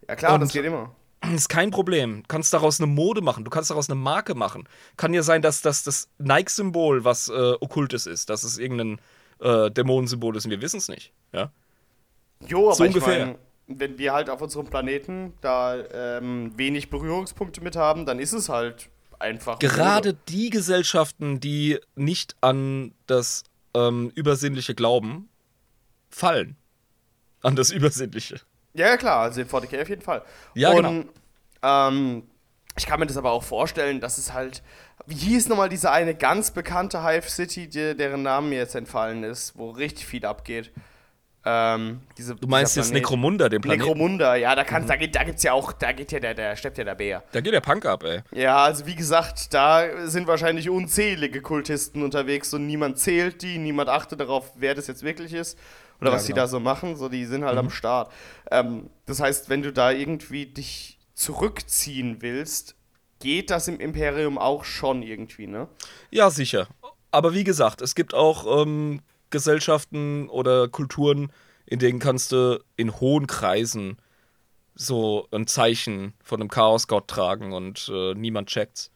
ja 0.08 0.16
klar, 0.16 0.34
und- 0.34 0.42
das 0.42 0.52
geht 0.52 0.66
immer. 0.66 0.96
Ist 1.36 1.50
kein 1.50 1.70
Problem. 1.70 2.22
Du 2.24 2.28
kannst 2.30 2.54
daraus 2.54 2.80
eine 2.80 2.88
Mode 2.88 3.22
machen, 3.22 3.44
du 3.44 3.50
kannst 3.52 3.70
daraus 3.70 3.90
eine 3.90 4.00
Marke 4.00 4.36
machen. 4.36 4.68
Kann 4.96 5.14
ja 5.14 5.22
sein, 5.22 5.42
dass 5.42 5.62
das 5.62 5.84
das 5.84 6.08
Nike-Symbol 6.18 7.04
was 7.04 7.28
äh, 7.28 7.54
Okkultes 7.60 8.06
ist, 8.08 8.30
dass 8.30 8.44
es 8.44 8.58
irgendein 8.58 9.00
äh, 9.42 9.70
Dämonensymbol 9.70 10.38
ist 10.38 10.46
und 10.46 10.52
wir 10.52 10.62
wissen 10.62 10.78
es 10.78 10.88
nicht. 10.88 11.12
Ja? 11.34 11.52
Jo, 12.48 12.68
aber 12.68 12.76
So 12.76 12.84
ich 12.86 12.96
ungefähr. 12.96 13.26
mein, 13.28 13.36
wenn 13.70 13.98
wir 13.98 14.14
halt 14.14 14.30
auf 14.30 14.42
unserem 14.42 14.68
Planeten 14.68 15.34
da 15.42 15.78
ähm, 15.94 16.52
wenig 16.58 16.90
Berührungspunkte 16.90 17.62
mit 17.62 17.76
haben, 17.76 18.06
dann 18.06 18.20
ist 18.20 18.34
es 18.34 18.50
halt 18.50 18.90
einfach. 19.20 19.60
Gerade 19.60 20.16
die 20.28 20.50
Gesellschaften, 20.50 21.40
die 21.40 21.80
nicht 21.96 22.36
an 22.42 22.94
das 23.06 23.44
ähm, 23.76 24.12
Übersinnliche 24.16 24.74
glauben, 24.74 25.30
fallen. 26.10 26.56
An 27.42 27.56
das 27.56 27.70
Übersinnliche. 27.72 28.42
Ja, 28.74 28.88
ja, 28.88 28.98
klar, 28.98 29.22
also 29.22 29.42
in 29.42 29.48
40k 29.48 29.82
auf 29.82 29.90
jeden 29.90 30.02
Fall. 30.02 30.24
Ja, 30.56 30.72
Und, 30.72 30.84
genau. 30.84 31.04
Ähm, 31.62 32.24
ich 32.78 32.86
kann 32.86 33.00
mir 33.00 33.08
das 33.08 33.18
aber 33.18 33.32
auch 33.32 33.44
vorstellen, 33.44 34.00
dass 34.00 34.18
es 34.18 34.34
halt. 34.34 34.64
Wie 35.06 35.16
hieß 35.16 35.48
nochmal 35.48 35.70
diese 35.70 35.92
eine 35.92 36.14
ganz 36.14 36.52
bekannte 36.52 37.04
Hive 37.04 37.30
City, 37.30 37.68
die, 37.68 37.96
deren 37.96 38.22
Namen 38.22 38.50
mir 38.50 38.58
jetzt 38.58 38.76
entfallen 38.76 39.24
ist, 39.24 39.58
wo 39.58 39.70
richtig 39.72 40.06
viel 40.06 40.26
abgeht? 40.26 40.72
Ähm, 41.46 42.02
diese, 42.18 42.36
Du 42.36 42.48
meinst 42.48 42.76
jetzt 42.76 42.92
Necromunda, 42.94 43.48
den 43.48 43.62
Planeten? 43.62 43.84
Necromunda, 43.84 44.36
ja, 44.36 44.56
da, 44.56 44.64
kann, 44.66 44.86
da, 44.86 44.98
geht, 44.98 45.16
da 45.16 45.24
gibt's 45.24 45.44
ja 45.44 45.54
auch, 45.54 45.72
da 45.72 45.94
geht 45.94 46.12
ja 46.12 46.20
der, 46.20 46.34
der 46.34 46.56
steppt 46.58 46.78
ja 46.78 46.84
der 46.84 46.96
Bär. 46.96 47.24
da 47.32 47.40
geht 47.42 47.54
der 47.54 47.62
Punk 47.62 47.86
ab, 47.86 48.04
ey. 48.04 48.22
Ja, 48.32 48.58
also 48.66 48.86
wie 48.86 48.96
gesagt, 48.96 49.54
da 49.54 50.06
sind 50.08 50.28
wahrscheinlich 50.28 50.70
unzählige 50.70 51.42
Kultisten 51.42 52.04
unterwegs 52.04 52.54
und 52.54 52.68
niemand 52.68 53.00
zählt 53.00 53.42
die, 53.42 53.58
niemand 53.58 53.90
achtet 53.90 54.20
darauf, 54.20 54.52
wer 54.58 54.76
das 54.76 54.88
jetzt 54.88 55.02
wirklich 55.04 55.34
ist. 55.34 55.58
oder 56.02 56.10
Ja, 56.10 56.16
was 56.18 56.26
die 56.26 56.34
genau. 56.34 56.44
da 56.44 56.48
so 56.48 56.60
machen, 56.60 56.98
so 56.98 57.08
die 57.08 57.26
sind 57.26 57.46
halt 57.46 57.58
am 57.58 57.70
Start. 57.70 58.12
Ähm, 58.52 58.90
das 59.06 59.22
heißt, 59.22 59.50
wenn 59.50 59.62
du 59.62 59.72
da 59.72 59.92
irgendwie 59.92 60.46
dich 60.46 61.00
zurückziehen 61.16 62.22
willst, 62.22 62.76
geht 63.22 63.50
das 63.50 63.68
im 63.70 63.80
Imperium 63.80 64.38
auch 64.38 64.64
schon 64.66 65.04
irgendwie, 65.04 65.48
ne? 65.48 65.68
Ja, 66.12 66.30
sicher. 66.30 66.68
Aber 67.12 67.34
wie 67.34 67.44
gesagt, 67.44 67.82
es 67.82 67.96
gibt 67.96 68.14
auch 68.14 68.62
ähm, 68.64 69.02
Gesellschaften 69.30 70.30
oder 70.30 70.68
Kulturen, 70.68 71.32
in 71.66 71.80
denen 71.80 72.00
kannst 72.00 72.32
du 72.32 72.64
in 72.76 73.00
hohen 73.00 73.28
Kreisen 73.28 73.98
so 74.76 75.28
ein 75.32 75.46
Zeichen 75.46 76.14
von 76.24 76.42
einem 76.42 76.50
Chaosgott 76.50 77.08
tragen 77.08 77.54
und 77.54 77.92
äh, 77.94 78.14
niemand 78.16 78.50
checkt's. 78.50 78.92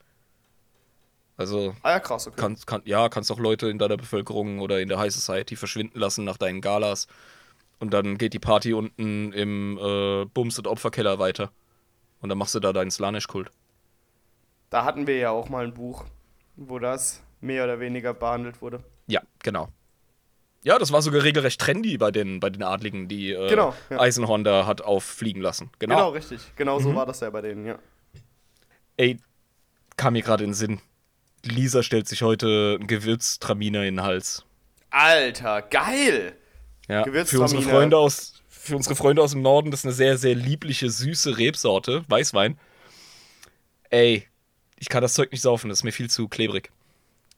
Also 1.36 1.74
Ah 1.82 1.90
ja, 1.90 2.00
krass, 2.00 2.26
okay. 2.26 2.36
kannst, 2.38 2.66
kann, 2.66 2.82
ja, 2.84 3.08
kannst 3.08 3.30
auch 3.30 3.38
Leute 3.38 3.68
in 3.68 3.78
deiner 3.78 3.96
Bevölkerung 3.96 4.60
oder 4.60 4.80
in 4.80 4.88
der 4.88 4.98
High 4.98 5.12
Society 5.12 5.56
verschwinden 5.56 5.98
lassen 5.98 6.24
nach 6.24 6.36
deinen 6.36 6.60
Galas. 6.60 7.06
Und 7.80 7.92
dann 7.92 8.18
geht 8.18 8.32
die 8.32 8.38
Party 8.38 8.72
unten 8.72 9.32
im 9.32 9.78
äh, 9.78 10.24
Bums- 10.26 10.58
und 10.58 10.66
Opferkeller 10.66 11.18
weiter. 11.18 11.50
Und 12.20 12.28
dann 12.28 12.38
machst 12.38 12.54
du 12.54 12.60
da 12.60 12.72
deinen 12.72 12.90
Slanish-Kult. 12.90 13.50
Da 14.70 14.84
hatten 14.84 15.06
wir 15.06 15.18
ja 15.18 15.30
auch 15.30 15.48
mal 15.48 15.64
ein 15.64 15.74
Buch, 15.74 16.04
wo 16.56 16.78
das 16.78 17.22
mehr 17.40 17.64
oder 17.64 17.80
weniger 17.80 18.14
behandelt 18.14 18.62
wurde. 18.62 18.82
Ja, 19.06 19.20
genau. 19.42 19.68
Ja, 20.64 20.78
das 20.78 20.90
war 20.92 21.02
sogar 21.02 21.22
regelrecht 21.22 21.60
trendy 21.60 21.98
bei 21.98 22.10
den, 22.10 22.40
bei 22.40 22.48
den 22.50 22.62
Adligen, 22.62 23.06
die 23.06 23.30
äh, 23.32 23.48
Genau, 23.50 23.74
ja. 23.90 24.00
Eisenhorn 24.00 24.44
da 24.44 24.66
hat 24.66 24.80
auffliegen 24.82 25.40
lassen. 25.42 25.70
Genau. 25.78 25.94
Genau, 25.96 26.08
richtig. 26.10 26.40
Genau 26.56 26.78
Mhm. 26.80 26.82
so 26.82 26.94
war 26.94 27.04
das 27.06 27.20
ja 27.20 27.30
bei 27.30 27.42
denen, 27.42 27.66
ja. 27.66 27.78
Ey, 28.96 29.18
kam 29.96 30.14
mir 30.14 30.22
gerade 30.22 30.42
in 30.44 30.50
den 30.50 30.54
Sinn. 30.54 30.80
Lisa 31.44 31.82
stellt 31.82 32.08
sich 32.08 32.22
heute 32.22 32.76
einen 32.78 32.86
Gewürztraminer 32.86 33.80
in 33.84 33.96
den 33.96 34.02
Hals. 34.04 34.44
Alter, 34.90 35.60
geil! 35.62 36.34
Ja, 36.88 37.04
für 37.04 37.10
Gewürztraminer. 37.10 37.44
unsere 37.58 37.62
Freunde 37.70 37.98
aus 37.98 38.30
für 38.48 38.76
unsere 38.76 38.94
Freunde 38.96 39.20
aus 39.22 39.32
dem 39.32 39.42
Norden, 39.42 39.70
das 39.70 39.80
ist 39.80 39.84
eine 39.86 39.92
sehr 39.92 40.16
sehr 40.16 40.34
liebliche 40.34 40.88
süße 40.88 41.36
Rebsorte, 41.36 42.02
Weißwein. 42.08 42.58
Ey, 43.90 44.26
ich 44.78 44.88
kann 44.88 45.02
das 45.02 45.12
Zeug 45.14 45.30
nicht 45.32 45.42
saufen, 45.42 45.68
das 45.68 45.80
ist 45.80 45.84
mir 45.84 45.92
viel 45.92 46.08
zu 46.08 46.28
klebrig. 46.28 46.70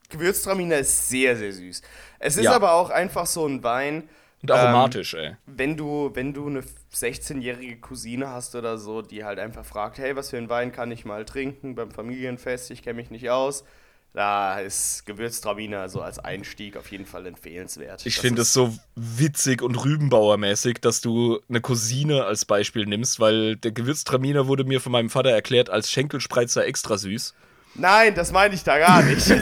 Gewürztraminer 0.08 0.78
ist 0.78 1.08
sehr, 1.08 1.36
sehr 1.36 1.52
süß. 1.52 1.82
Es 2.18 2.36
ist 2.36 2.44
Ja. 2.44 2.54
aber 2.54 2.72
auch 2.74 2.90
einfach 2.90 3.26
so 3.26 3.46
ein 3.46 3.62
Wein. 3.62 4.08
Und 4.42 4.50
aromatisch, 4.50 5.14
ey. 5.14 5.36
Wenn 5.46 5.76
du, 5.76 6.10
wenn 6.14 6.32
du 6.32 6.46
eine 6.46 6.62
16-jährige 6.94 7.78
Cousine 7.78 8.28
hast 8.28 8.54
oder 8.54 8.78
so, 8.78 9.02
die 9.02 9.24
halt 9.24 9.38
einfach 9.38 9.64
fragt, 9.64 9.98
hey, 9.98 10.14
was 10.14 10.30
für 10.30 10.36
einen 10.36 10.48
Wein 10.48 10.72
kann 10.72 10.90
ich 10.90 11.04
mal 11.04 11.24
trinken 11.24 11.74
beim 11.74 11.90
Familienfest, 11.90 12.70
ich 12.70 12.82
kenne 12.82 12.94
mich 12.96 13.10
nicht 13.10 13.30
aus, 13.30 13.64
da 14.12 14.60
ist 14.60 15.04
Gewürztraminer 15.04 15.88
so 15.90 16.00
als 16.00 16.18
Einstieg 16.18 16.76
auf 16.78 16.90
jeden 16.90 17.04
Fall 17.04 17.26
empfehlenswert. 17.26 18.06
Ich 18.06 18.18
finde 18.18 18.42
es 18.42 18.52
so 18.52 18.74
witzig 18.94 19.60
und 19.60 19.74
Rübenbauermäßig, 19.74 20.78
dass 20.80 21.02
du 21.02 21.40
eine 21.50 21.60
Cousine 21.60 22.24
als 22.24 22.46
Beispiel 22.46 22.86
nimmst, 22.86 23.20
weil 23.20 23.56
der 23.56 23.72
Gewürztraminer 23.72 24.46
wurde 24.46 24.64
mir 24.64 24.80
von 24.80 24.92
meinem 24.92 25.10
Vater 25.10 25.30
erklärt 25.30 25.68
als 25.68 25.90
Schenkelspreizer 25.90 26.64
extra 26.66 26.96
süß. 26.96 27.34
Nein, 27.78 28.14
das 28.14 28.32
meine 28.32 28.54
ich 28.54 28.64
da 28.64 28.78
gar 28.78 29.02
nicht. 29.02 29.26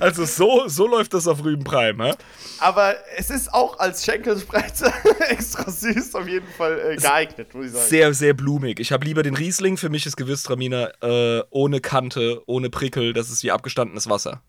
Also 0.00 0.24
so, 0.24 0.68
so 0.68 0.86
läuft 0.86 1.14
das 1.14 1.26
auf 1.26 1.42
Rübenprime, 1.44 2.08
hä? 2.10 2.14
Aber 2.60 2.94
es 3.16 3.30
ist 3.30 3.52
auch 3.52 3.78
als 3.78 4.04
Schenkelspreizer 4.04 4.92
extra 5.28 5.70
süß 5.70 6.14
auf 6.14 6.28
jeden 6.28 6.46
Fall 6.46 6.78
äh, 6.78 6.96
geeignet, 6.96 7.54
muss 7.54 7.66
ich 7.66 7.72
sagen. 7.72 7.86
Sehr, 7.86 8.14
sehr 8.14 8.34
blumig. 8.34 8.80
Ich 8.80 8.92
habe 8.92 9.04
lieber 9.04 9.22
den 9.22 9.34
Riesling. 9.36 9.76
Für 9.76 9.88
mich 9.88 10.06
ist 10.06 10.16
Gewürztraminer 10.16 10.92
äh, 11.02 11.42
ohne 11.50 11.80
Kante, 11.80 12.42
ohne 12.46 12.70
Prickel. 12.70 13.12
Das 13.12 13.30
ist 13.30 13.42
wie 13.42 13.50
abgestandenes 13.50 14.08
Wasser. 14.08 14.42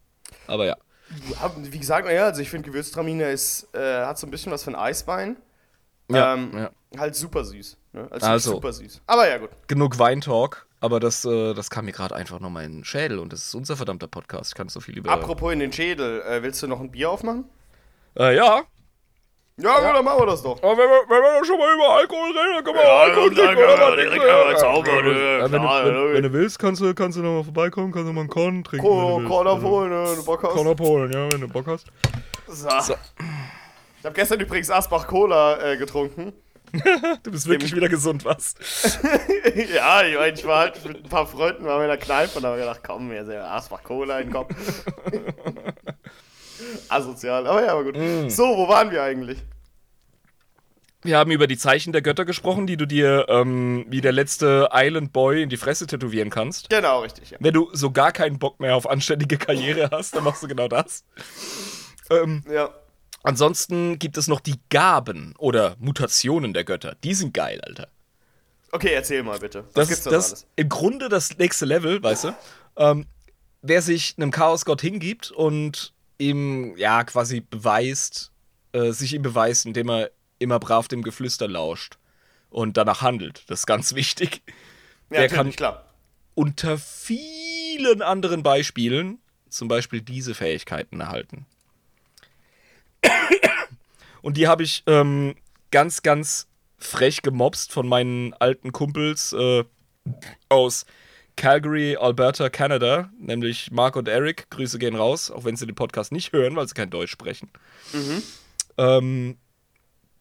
Aber 0.48 0.66
ja. 0.66 0.78
Wie 1.58 1.80
gesagt, 1.80 2.06
naja, 2.06 2.26
also 2.26 2.42
ich 2.42 2.50
finde 2.50 2.70
Gewürztraminer 2.70 3.30
ist, 3.30 3.68
äh, 3.74 4.06
hat 4.06 4.20
so 4.20 4.28
ein 4.28 4.32
bisschen 4.32 4.52
was 4.52 4.64
von 4.64 4.76
Eiswein. 4.76 5.38
Ja, 6.12 6.34
ähm, 6.36 6.52
ja. 6.54 6.72
Halt 6.98 7.16
super 7.16 7.44
süß. 7.44 7.78
Ne? 7.94 8.08
Also, 8.12 8.28
Also. 8.28 8.52
super 8.54 8.74
süß. 8.74 9.02
Aber 9.08 9.28
ja, 9.28 9.38
gut. 9.38 9.50
Genug 9.68 9.98
Weintalk. 10.00 10.68
Aber 10.82 11.00
das, 11.00 11.26
äh, 11.26 11.54
das 11.54 11.70
kam 11.70 11.86
mir 11.86 11.92
gerade 11.92 12.16
einfach 12.16 12.40
nochmal 12.40 12.64
in 12.66 12.72
den 12.78 12.84
Schädel. 12.86 13.20
Und 13.20 13.34
das 13.34 13.46
ist 13.48 13.54
unser 13.56 13.76
verdammter 13.76 14.08
Podcast. 14.08 14.52
Ich 14.52 14.56
kann 14.56 14.70
so 14.70 14.80
viel 14.80 14.98
über. 14.98 15.12
Apropos 15.12 15.52
in 15.52 15.60
den 15.60 15.74
Schädel, 15.74 16.22
äh, 16.22 16.42
willst 16.42 16.62
du 16.64 16.68
noch 16.68 16.80
ein 16.80 16.90
Bier 16.92 17.10
aufmachen? 17.12 17.46
Äh, 18.18 18.36
ja. 18.36 18.64
Ja, 19.62 19.76
gut, 19.76 19.94
dann 19.94 20.06
machen 20.06 20.22
wir 20.22 20.26
das 20.28 20.42
doch. 20.42 20.58
Aber 20.64 20.72
wenn 20.78 20.88
wir, 20.90 21.02
wenn 21.10 21.22
wir 21.22 21.44
schon 21.46 21.58
mal 21.58 21.74
über 21.76 21.90
Alkohol 21.90 22.30
reden, 22.32 22.54
dann 22.56 22.64
können 22.64 22.78
wir 22.78 22.84
Ja, 22.84 23.00
Alkohol 23.02 23.36
trinken. 23.36 23.56
direkt 23.58 24.60
zaubern, 24.60 25.06
Ja, 25.06 25.12
ja, 25.12 25.44
wenn, 25.44 25.52
du, 25.52 25.58
klar, 25.60 25.86
wenn, 25.86 25.94
ja. 25.96 26.14
wenn 26.14 26.24
du 26.24 26.32
willst, 26.34 26.60
kannst 26.60 26.82
du, 26.82 26.94
kannst 26.94 27.18
du 27.18 27.22
nochmal 27.22 27.44
vorbeikommen, 27.44 27.92
kannst 27.92 28.08
du 28.08 28.14
mal 28.14 28.22
einen 28.22 28.30
Korn 28.30 28.64
trinken. 28.64 28.88
Korn 28.88 29.26
willst. 29.26 29.58
abholen, 29.58 29.90
ne, 29.90 30.06
wenn 30.08 30.16
du 30.16 30.24
Bock 30.24 30.44
hast. 30.44 30.54
Korn 30.54 30.68
abholen, 30.68 31.12
ja, 31.12 31.30
wenn 31.34 31.42
du 31.42 31.48
Bock 31.50 31.68
hast. 31.68 31.88
So. 32.48 32.70
So. 32.80 32.94
Ich 34.00 34.06
habe 34.06 34.16
gestern 34.16 34.40
übrigens 34.40 34.72
Asbach 34.72 35.06
Cola 35.06 35.62
äh, 35.62 35.76
getrunken. 35.76 36.32
Du 37.24 37.32
bist 37.32 37.48
wirklich 37.48 37.76
wieder 37.76 37.90
gesund, 37.90 38.26
was? 38.26 38.56
ja, 39.74 40.04
ich, 40.04 40.16
mein, 40.16 40.34
ich 40.34 40.46
war 40.46 40.60
halt 40.60 40.86
mit 40.86 41.04
ein 41.04 41.10
paar 41.10 41.28
Freunden 41.28 41.66
waren 41.66 41.80
wir 41.80 41.84
in 41.84 41.90
der 41.90 41.98
Kneipe 41.98 42.38
und 42.38 42.46
haben 42.46 42.58
gedacht, 42.58 42.82
komm, 42.86 43.12
ist 43.12 43.30
ja 43.30 43.48
Asbach 43.56 43.84
Cola 43.84 44.20
in 44.20 44.28
den 44.28 44.34
Kopf. 44.34 44.56
Asozial, 46.90 47.48
aber 47.48 47.66
ja, 47.66 47.72
aber 47.72 47.84
gut. 47.86 47.98
Mm. 47.98 48.30
So, 48.30 48.44
wo 48.44 48.68
waren 48.68 48.92
wir 48.92 49.02
eigentlich? 49.04 49.40
Wir 51.02 51.18
haben 51.18 51.32
über 51.32 51.48
die 51.48 51.58
Zeichen 51.58 51.94
der 51.94 52.02
Götter 52.02 52.26
gesprochen, 52.26 52.68
die 52.68 52.76
du 52.76 52.86
dir 52.86 53.26
ähm, 53.30 53.86
wie 53.88 54.02
der 54.02 54.12
letzte 54.12 54.70
Island 54.74 55.14
Boy 55.14 55.44
in 55.44 55.50
die 55.50 55.56
Fresse 55.56 55.88
tätowieren 55.88 56.30
kannst. 56.30 56.70
Genau, 56.70 57.02
richtig, 57.02 57.32
ja. 57.32 57.38
Wenn 57.40 57.54
du 57.54 57.70
so 57.72 57.92
gar 57.92 58.12
keinen 58.12 58.38
Bock 58.38 58.60
mehr 58.60 58.76
auf 58.76 58.90
anständige 58.90 59.38
Karriere 59.38 59.90
hast, 59.92 60.16
dann 60.16 60.26
machst 60.26 60.44
du 60.44 60.48
genau 60.50 60.68
das. 60.68 61.06
Ähm, 62.10 62.44
Ja. 62.52 62.70
Ansonsten 63.24 64.00
gibt 64.00 64.18
es 64.18 64.28
noch 64.28 64.40
die 64.40 64.60
Gaben 64.70 65.34
oder 65.38 65.76
Mutationen 65.80 66.54
der 66.54 66.64
Götter. 66.64 66.96
Die 67.04 67.14
sind 67.14 67.34
geil, 67.34 67.60
Alter. 67.62 67.88
Okay, 68.72 68.94
erzähl 68.94 69.24
mal 69.24 69.40
bitte. 69.40 69.64
Was 69.74 69.74
Das 69.74 69.88
gibt's 69.88 70.00
ist 70.00 70.06
da 70.06 70.12
das 70.12 70.30
alles? 70.32 70.48
im 70.56 70.70
Grunde 70.70 71.10
das 71.10 71.38
nächste 71.38 71.66
Level, 71.66 72.02
weißt 72.04 72.26
du? 72.26 72.36
Ähm, 72.78 73.06
wer 73.62 73.82
sich 73.82 74.16
einem 74.18 74.32
Chaosgott 74.32 74.82
hingibt 74.82 75.32
und 75.32 75.94
ihm 76.20 76.78
ja 76.78 77.04
quasi 77.04 77.42
beweist, 77.42 78.32
äh, 78.74 78.92
sich 78.92 79.14
ihm 79.14 79.22
beweist, 79.24 79.66
indem 79.66 79.90
er 79.90 80.12
immer 80.38 80.60
brav 80.60 80.88
dem 80.88 81.02
Geflüster 81.02 81.48
lauscht 81.48 81.98
und 82.50 82.78
danach 82.78 83.02
handelt. 83.02 83.44
Das 83.48 83.62
ist 83.62 83.66
ganz 83.66 83.96
wichtig. 83.96 84.42
Ja, 85.10 85.22
der 85.22 85.30
kann 85.30 85.50
klar. 85.52 85.86
unter 86.36 86.78
vielen 86.78 88.02
anderen 88.04 88.44
Beispielen 88.44 89.18
zum 89.50 89.68
Beispiel 89.68 90.02
diese 90.02 90.36
Fähigkeiten 90.36 91.00
erhalten. 91.00 91.48
Und 94.22 94.38
die 94.38 94.48
habe 94.48 94.64
ich 94.64 94.84
ähm, 94.88 95.36
ganz, 95.72 96.02
ganz 96.02 96.48
frech 96.78 97.22
gemobst 97.22 97.72
von 97.72 97.88
meinen 97.88 98.34
alten 98.34 98.72
Kumpels 98.72 99.34
äh, 99.34 99.64
aus 100.50 100.86
Calgary, 101.36 101.96
Alberta, 101.96 102.50
Kanada, 102.50 103.12
nämlich 103.18 103.72
Mark 103.72 103.96
und 103.96 104.08
Eric. 104.08 104.50
Grüße 104.50 104.78
gehen 104.78 104.96
raus, 104.96 105.32
auch 105.32 105.46
wenn 105.46 105.56
sie 105.56 105.66
den 105.66 105.76
Podcast 105.76 106.12
nicht 106.12 106.34
hören, 106.34 106.56
weil 106.56 106.68
sie 106.68 106.74
kein 106.74 106.90
Deutsch 106.90 107.12
sprechen. 107.12 107.50
Ähm, 108.78 109.38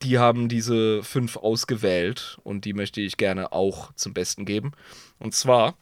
die 0.03 0.19
haben 0.19 0.49
diese 0.49 1.03
fünf 1.03 1.37
ausgewählt 1.37 2.39
und 2.45 2.65
die 2.65 2.73
möchte 2.73 3.01
ich 3.01 3.17
gerne 3.17 3.53
auch 3.53 3.93
zum 3.95 4.15
Besten 4.15 4.45
geben. 4.45 4.73
Und 5.19 5.35
zwar 5.35 5.77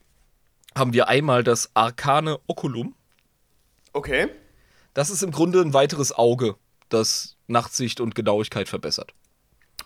haben 0.74 0.94
wir 0.94 1.08
einmal 1.08 1.44
das 1.44 1.70
Arkane 1.74 2.38
Oculum. 2.46 2.94
Okay. 3.92 4.28
Das 4.94 5.10
ist 5.10 5.22
im 5.22 5.32
Grunde 5.32 5.60
ein 5.60 5.74
weiteres 5.74 6.12
Auge, 6.12 6.56
das 6.88 7.36
Nachtsicht 7.46 8.00
und 8.00 8.14
Genauigkeit 8.14 8.68
verbessert. 8.68 9.12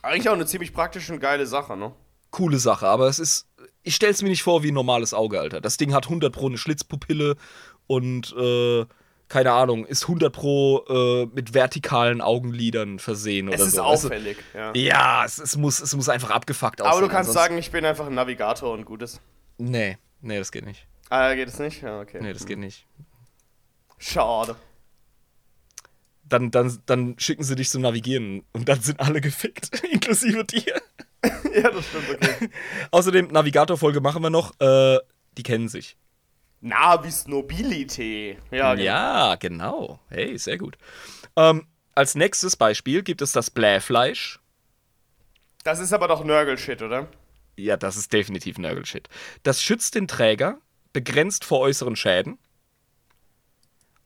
Eigentlich 0.02 0.28
auch 0.28 0.34
eine 0.34 0.46
ziemlich 0.46 0.72
praktische 0.72 1.12
und 1.12 1.20
geile 1.20 1.46
Sache, 1.46 1.76
ne? 1.76 1.92
Coole 2.30 2.58
Sache, 2.58 2.86
aber 2.86 3.08
es 3.08 3.18
ist. 3.18 3.46
Ich 3.82 3.94
stell's 3.96 4.22
mir 4.22 4.28
nicht 4.28 4.42
vor 4.42 4.62
wie 4.62 4.70
ein 4.70 4.74
normales 4.74 5.14
Auge, 5.14 5.40
Alter. 5.40 5.60
Das 5.60 5.76
Ding 5.76 5.92
hat 5.94 6.04
100 6.04 6.32
Pro 6.32 6.46
eine 6.48 6.58
Schlitzpupille 6.58 7.36
und, 7.86 8.32
äh, 8.36 8.84
keine 9.28 9.52
Ahnung, 9.52 9.84
ist 9.86 10.02
100 10.02 10.32
Pro 10.32 10.84
äh, 10.88 11.26
mit 11.34 11.54
vertikalen 11.54 12.20
Augenlidern 12.20 12.98
versehen 12.98 13.48
Es 13.48 13.54
oder 13.60 13.64
ist 13.68 13.74
so. 13.74 13.82
weißt 13.82 14.04
du? 14.04 14.06
auffällig, 14.08 14.36
ja. 14.54 14.72
Ja, 14.74 15.24
es, 15.24 15.38
es, 15.38 15.56
muss, 15.56 15.80
es 15.80 15.94
muss 15.96 16.08
einfach 16.08 16.30
abgefuckt 16.30 16.82
aussehen. 16.82 16.92
Aber 16.92 17.00
du 17.06 17.08
kannst 17.12 17.32
sagen, 17.32 17.56
ich 17.58 17.70
bin 17.70 17.84
einfach 17.84 18.06
ein 18.06 18.14
Navigator 18.14 18.72
und 18.72 18.84
gutes. 18.84 19.20
Nee, 19.58 19.98
nee, 20.20 20.38
das 20.38 20.52
geht 20.52 20.64
nicht. 20.66 20.86
Ah, 21.08 21.34
geht 21.34 21.48
es 21.48 21.58
nicht? 21.58 21.82
Ja, 21.82 22.00
okay. 22.00 22.18
Nee, 22.20 22.32
das 22.32 22.46
geht 22.46 22.58
nicht. 22.58 22.86
Schade. 23.98 24.56
Dann, 26.30 26.50
dann, 26.50 26.80
dann 26.86 27.18
schicken 27.18 27.44
sie 27.44 27.56
dich 27.56 27.68
zum 27.68 27.82
Navigieren 27.82 28.44
und 28.52 28.68
dann 28.68 28.80
sind 28.80 29.00
alle 29.00 29.20
gefickt, 29.20 29.82
inklusive 29.92 30.44
dir. 30.44 30.80
ja, 31.54 31.70
das 31.70 31.86
stimmt, 31.86 32.08
okay. 32.10 32.50
Außerdem, 32.90 33.28
Navigator-Folge 33.28 34.00
machen 34.00 34.22
wir 34.22 34.30
noch, 34.30 34.58
äh, 34.60 34.98
die 35.36 35.42
kennen 35.42 35.68
sich. 35.68 35.98
Navis 36.62 37.26
Nobility. 37.26 38.38
Ja, 38.50 38.74
genau. 38.74 38.84
Ja, 38.84 39.34
genau. 39.34 40.00
Hey, 40.08 40.38
sehr 40.38 40.56
gut. 40.56 40.78
Ähm, 41.36 41.66
als 41.94 42.14
nächstes 42.14 42.56
Beispiel 42.56 43.02
gibt 43.02 43.20
es 43.20 43.32
das 43.32 43.50
Blähfleisch. 43.50 44.40
Das 45.64 45.78
ist 45.78 45.92
aber 45.92 46.08
doch 46.08 46.24
Nörgel-Shit, 46.24 46.80
oder? 46.80 47.08
Ja, 47.56 47.76
das 47.76 47.96
ist 47.96 48.12
definitiv 48.12 48.58
Nörgelshit. 48.58 49.08
Das 49.42 49.62
schützt 49.62 49.94
den 49.94 50.08
Träger, 50.08 50.58
begrenzt 50.92 51.44
vor 51.44 51.60
äußeren 51.60 51.96
Schäden 51.96 52.38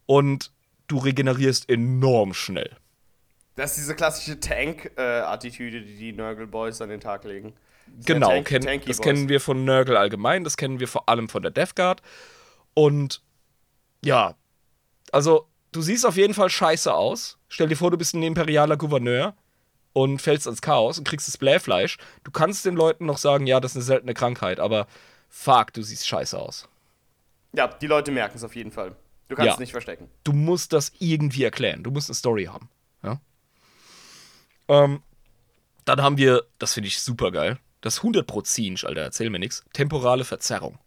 und 0.06 0.50
du 0.86 0.98
regenerierst 0.98 1.68
enorm 1.68 2.34
schnell. 2.34 2.76
Das 3.56 3.72
ist 3.72 3.80
diese 3.80 3.94
klassische 3.94 4.40
Tank-Attitüde, 4.40 5.80
die 5.82 5.96
die 5.96 6.12
Nurgle 6.12 6.46
Boys 6.46 6.80
an 6.80 6.88
den 6.88 7.00
Tag 7.00 7.24
legen. 7.24 7.54
Sehr 7.98 8.14
Genau, 8.14 8.30
tanky- 8.30 8.60
kenn, 8.60 8.80
das 8.86 9.00
kennen 9.00 9.28
wir 9.28 9.40
von 9.40 9.64
Nurgle 9.64 9.98
allgemein, 9.98 10.42
das 10.42 10.56
kennen 10.56 10.80
wir 10.80 10.88
vor 10.88 11.08
allem 11.08 11.28
von 11.28 11.42
der 11.42 11.50
Death 11.50 11.76
Guard. 11.76 12.02
Und 12.72 13.22
ja, 14.04 14.34
also 15.12 15.46
du 15.72 15.82
siehst 15.82 16.04
auf 16.04 16.16
jeden 16.16 16.34
Fall 16.34 16.50
scheiße 16.50 16.92
aus. 16.92 17.38
Stell 17.48 17.68
dir 17.68 17.76
vor, 17.76 17.90
du 17.90 17.96
bist 17.98 18.14
ein 18.14 18.22
imperialer 18.22 18.76
Gouverneur 18.76 19.34
und 19.92 20.20
fällst 20.20 20.46
ins 20.48 20.60
Chaos 20.60 20.98
und 20.98 21.06
kriegst 21.06 21.28
das 21.28 21.38
Blähfleisch. 21.38 21.98
Du 22.24 22.32
kannst 22.32 22.64
den 22.64 22.74
Leuten 22.74 23.06
noch 23.06 23.18
sagen, 23.18 23.46
ja, 23.46 23.60
das 23.60 23.72
ist 23.72 23.76
eine 23.76 23.84
seltene 23.84 24.14
Krankheit, 24.14 24.58
aber 24.58 24.88
fuck, 25.28 25.72
du 25.72 25.82
siehst 25.82 26.08
scheiße 26.08 26.36
aus. 26.36 26.68
Ja, 27.52 27.68
die 27.68 27.86
Leute 27.86 28.10
merken 28.10 28.36
es 28.36 28.42
auf 28.42 28.56
jeden 28.56 28.72
Fall. 28.72 28.96
Du 29.34 29.38
kannst 29.38 29.46
Ja. 29.48 29.52
es 29.54 29.58
nicht 29.58 29.72
verstecken. 29.72 30.08
du 30.22 30.32
musst 30.32 30.72
das 30.72 30.92
irgendwie 31.00 31.42
erklären. 31.42 31.82
Du 31.82 31.90
musst 31.90 32.08
eine 32.08 32.14
Story 32.14 32.44
haben. 32.44 32.68
Ja? 33.02 33.20
Ähm, 34.68 35.02
dann 35.84 36.00
haben 36.00 36.18
wir, 36.18 36.44
das 36.60 36.72
finde 36.74 36.86
ich 36.86 37.00
super 37.00 37.32
geil, 37.32 37.58
das 37.80 37.98
100 37.98 38.30
Zinsch, 38.46 38.84
Alter, 38.84 39.00
erzähl 39.02 39.30
mir 39.30 39.40
nichts. 39.40 39.64
Temporale 39.72 40.24
Verzerrung. 40.24 40.78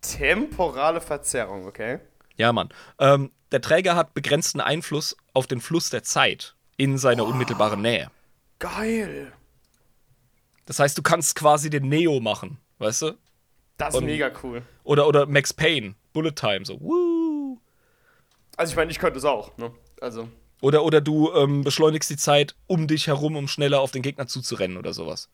Temporale 0.00 1.00
Verzerrung, 1.00 1.66
okay? 1.66 2.00
Ja, 2.36 2.52
Mann. 2.52 2.68
Ähm, 2.98 3.30
der 3.52 3.60
Träger 3.60 3.94
hat 3.94 4.12
begrenzten 4.12 4.60
Einfluss 4.60 5.16
auf 5.34 5.46
den 5.46 5.60
Fluss 5.60 5.90
der 5.90 6.02
Zeit 6.02 6.56
in 6.76 6.98
seiner 6.98 7.24
unmittelbaren 7.26 7.80
Nähe. 7.80 8.10
Geil. 8.58 9.32
Das 10.66 10.80
heißt, 10.80 10.98
du 10.98 11.02
kannst 11.02 11.36
quasi 11.36 11.70
den 11.70 11.88
Neo 11.88 12.18
machen, 12.18 12.58
weißt 12.78 13.02
du? 13.02 13.18
Das 13.78 13.94
ist 13.94 14.00
Und- 14.00 14.06
mega 14.06 14.30
cool. 14.42 14.62
Oder, 14.84 15.06
oder 15.06 15.24
Max 15.26 15.52
Payne, 15.54 15.94
Bullet 16.12 16.32
Time, 16.32 16.64
so. 16.64 16.78
Woo. 16.80 17.58
Also 18.56 18.72
ich 18.72 18.76
meine, 18.76 18.90
ich 18.90 18.98
könnte 18.98 19.18
es 19.18 19.24
auch, 19.24 19.56
ne? 19.56 19.70
Also, 20.00 20.28
Oder, 20.60 20.84
oder 20.84 21.00
du 21.00 21.32
ähm, 21.32 21.62
beschleunigst 21.62 22.10
die 22.10 22.16
Zeit 22.16 22.54
um 22.66 22.86
dich 22.88 23.06
herum, 23.06 23.36
um 23.36 23.46
schneller 23.48 23.80
auf 23.80 23.90
den 23.92 24.02
Gegner 24.02 24.26
zuzurennen 24.26 24.76
oder 24.76 24.92
sowas. 24.92 25.28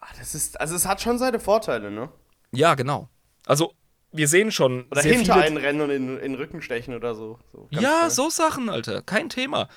ah, 0.00 0.08
das 0.18 0.34
ist, 0.34 0.58
also 0.60 0.74
es 0.74 0.86
hat 0.86 1.00
schon 1.02 1.18
seine 1.18 1.38
Vorteile, 1.40 1.90
ne? 1.90 2.08
Ja, 2.52 2.74
genau. 2.74 3.08
Also, 3.44 3.74
wir 4.12 4.28
sehen 4.28 4.50
schon. 4.50 4.86
Oder 4.90 5.02
hinter 5.02 5.34
einen 5.36 5.58
rennen 5.58 5.80
und 5.82 5.90
in, 5.90 6.08
in 6.18 6.32
den 6.32 6.34
Rücken 6.36 6.62
stechen 6.62 6.94
oder 6.94 7.14
so. 7.14 7.38
so 7.52 7.66
Ja, 7.70 7.80
schnell. 8.00 8.10
so 8.10 8.30
Sachen, 8.30 8.70
Alter. 8.70 9.02
Kein 9.02 9.28
Thema. 9.28 9.68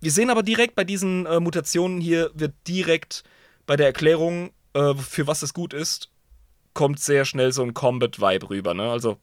Wir 0.00 0.10
sehen 0.12 0.30
aber 0.30 0.42
direkt 0.42 0.76
bei 0.76 0.84
diesen 0.84 1.26
äh, 1.26 1.40
Mutationen 1.40 2.00
hier, 2.00 2.30
wird 2.34 2.54
direkt 2.66 3.22
bei 3.66 3.76
der 3.76 3.86
Erklärung, 3.86 4.50
äh, 4.74 4.94
für 4.94 5.26
was 5.26 5.42
es 5.42 5.52
gut 5.52 5.74
ist, 5.74 6.10
kommt 6.76 7.00
sehr 7.00 7.24
schnell 7.24 7.50
so 7.52 7.62
ein 7.62 7.74
Combat-Vibe 7.74 8.50
rüber, 8.50 8.74
ne? 8.74 8.88
Also, 8.90 9.16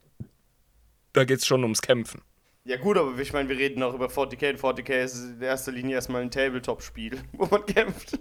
da 1.14 1.24
geht's 1.24 1.46
schon 1.48 1.64
ums 1.64 1.82
Kämpfen. 1.82 2.22
Ja 2.66 2.78
gut, 2.78 2.98
aber 2.98 3.18
ich 3.20 3.32
meine, 3.34 3.48
wir 3.50 3.58
reden 3.58 3.82
auch 3.84 3.94
über 3.94 4.08
40k 4.08 4.50
und 4.52 4.60
40k 4.60 5.04
ist 5.04 5.16
in 5.24 5.42
erster 5.42 5.72
Linie 5.72 5.96
erstmal 5.96 6.22
ein 6.22 6.32
Tabletop-Spiel, 6.32 7.22
wo 7.34 7.46
man 7.46 7.66
kämpft. 7.66 8.20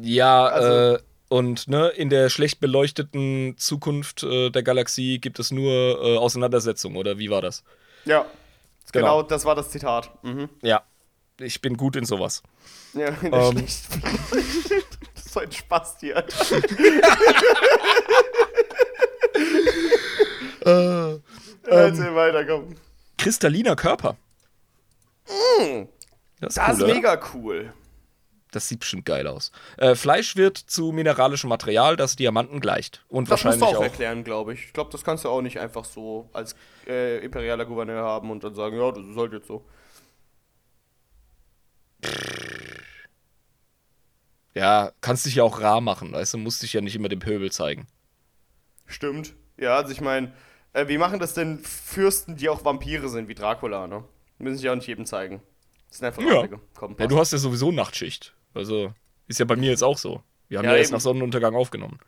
Ja, 0.00 0.46
Also- 0.46 0.96
äh, 0.96 0.98
und 1.28 1.68
ne, 1.68 1.88
in 1.88 2.10
der 2.10 2.28
schlecht 2.28 2.60
beleuchteten 2.60 3.56
Zukunft 3.56 4.22
äh, 4.22 4.50
der 4.50 4.62
Galaxie 4.62 5.18
gibt 5.18 5.38
es 5.40 5.50
nur 5.50 5.72
äh, 5.72 6.16
Auseinandersetzungen, 6.18 6.96
oder 6.96 7.18
wie 7.18 7.30
war 7.30 7.40
das? 7.42 7.64
Ja, 8.04 8.26
genau. 8.92 9.18
Genau. 9.18 9.22
das 9.22 9.44
war 9.44 9.54
das 9.56 9.70
Zitat. 9.70 10.10
Mhm. 10.22 10.48
Ja, 10.62 10.82
ich 11.40 11.60
bin 11.60 11.76
gut 11.76 11.96
in 11.96 12.04
sowas. 12.04 12.42
Ja, 12.92 13.08
in 13.08 13.30
der 13.32 13.40
Ähm. 13.40 13.52
schlecht 13.58 13.88
Das 15.14 15.24
ist 15.26 15.32
so 15.32 15.40
ein 15.40 15.50
Spaß 15.50 15.96
hier. 16.00 16.24
Ähm. 20.66 21.22
Erzähl 21.64 22.14
weiter, 22.14 22.44
komm. 22.46 22.74
Kristalliner 23.18 23.76
Körper. 23.76 24.16
Das, 26.40 26.54
Das 26.54 26.56
ist 26.56 26.80
cool, 26.80 26.84
oder? 26.84 26.94
mega 26.94 27.20
cool. 27.34 27.72
Das 28.50 28.68
sieht 28.68 28.80
bestimmt 28.80 29.04
geil 29.04 29.26
aus. 29.26 29.50
Äh, 29.76 29.94
Fleisch 29.94 30.36
wird 30.36 30.56
zu 30.56 30.92
mineralischem 30.92 31.48
Material, 31.50 31.96
das 31.96 32.16
Diamanten 32.16 32.60
gleicht. 32.60 33.04
Und 33.08 33.30
Das 33.30 33.44
musst 33.44 33.60
wahrscheinlich 33.60 33.70
du 33.70 33.76
auch, 33.76 33.80
auch. 33.80 33.82
erklären, 33.84 34.24
glaube 34.24 34.54
ich. 34.54 34.66
Ich 34.66 34.72
glaube, 34.72 34.90
das 34.90 35.04
kannst 35.04 35.24
du 35.24 35.28
auch 35.28 35.42
nicht 35.42 35.58
einfach 35.58 35.84
so 35.84 36.30
als 36.32 36.54
äh, 36.86 37.18
imperialer 37.24 37.66
Gouverneur 37.66 38.02
haben 38.02 38.30
und 38.30 38.42
dann 38.44 38.54
sagen, 38.54 38.78
ja, 38.78 38.90
das 38.90 39.04
ist 39.04 39.16
halt 39.16 39.32
jetzt 39.34 39.48
so. 39.48 39.64
Ja, 44.54 44.92
kannst 45.00 45.26
dich 45.26 45.34
ja 45.36 45.42
auch 45.42 45.60
rar 45.60 45.80
machen, 45.80 46.12
weißt 46.12 46.34
du? 46.34 46.38
Musst 46.38 46.62
dich 46.62 46.72
ja 46.72 46.80
nicht 46.80 46.94
immer 46.94 47.08
dem 47.08 47.18
Pöbel 47.18 47.50
zeigen. 47.50 47.86
Stimmt. 48.86 49.34
Ja, 49.56 49.76
also 49.76 49.92
ich 49.92 50.00
meine, 50.00 50.32
äh, 50.72 50.88
wie 50.88 50.98
machen 50.98 51.18
das 51.20 51.34
denn 51.34 51.58
Fürsten, 51.60 52.36
die 52.36 52.48
auch 52.48 52.64
Vampire 52.64 53.08
sind, 53.08 53.28
wie 53.28 53.34
Dracula, 53.34 53.86
ne? 53.86 54.04
Müssen 54.38 54.58
sich 54.58 54.68
auch 54.68 54.74
nicht 54.74 54.86
jedem 54.88 55.06
zeigen. 55.06 55.40
Das 55.88 55.98
sind 55.98 56.06
einfach 56.06 56.22
Ja. 56.22 56.46
Komm, 56.74 56.96
Ja, 56.98 57.06
du 57.06 57.18
hast 57.18 57.32
ja 57.32 57.38
sowieso 57.38 57.70
Nachtschicht. 57.70 58.34
Also, 58.52 58.92
ist 59.28 59.38
ja 59.38 59.44
bei 59.44 59.56
mir 59.56 59.70
jetzt 59.70 59.82
auch 59.84 59.96
so. 59.98 60.22
Wir 60.48 60.58
haben 60.58 60.64
Ja, 60.66 60.72
ja, 60.72 60.78
erst 60.78 60.92
nach 60.92 61.00
Sonnenuntergang 61.00 61.54
aufgenommen. 61.54 61.98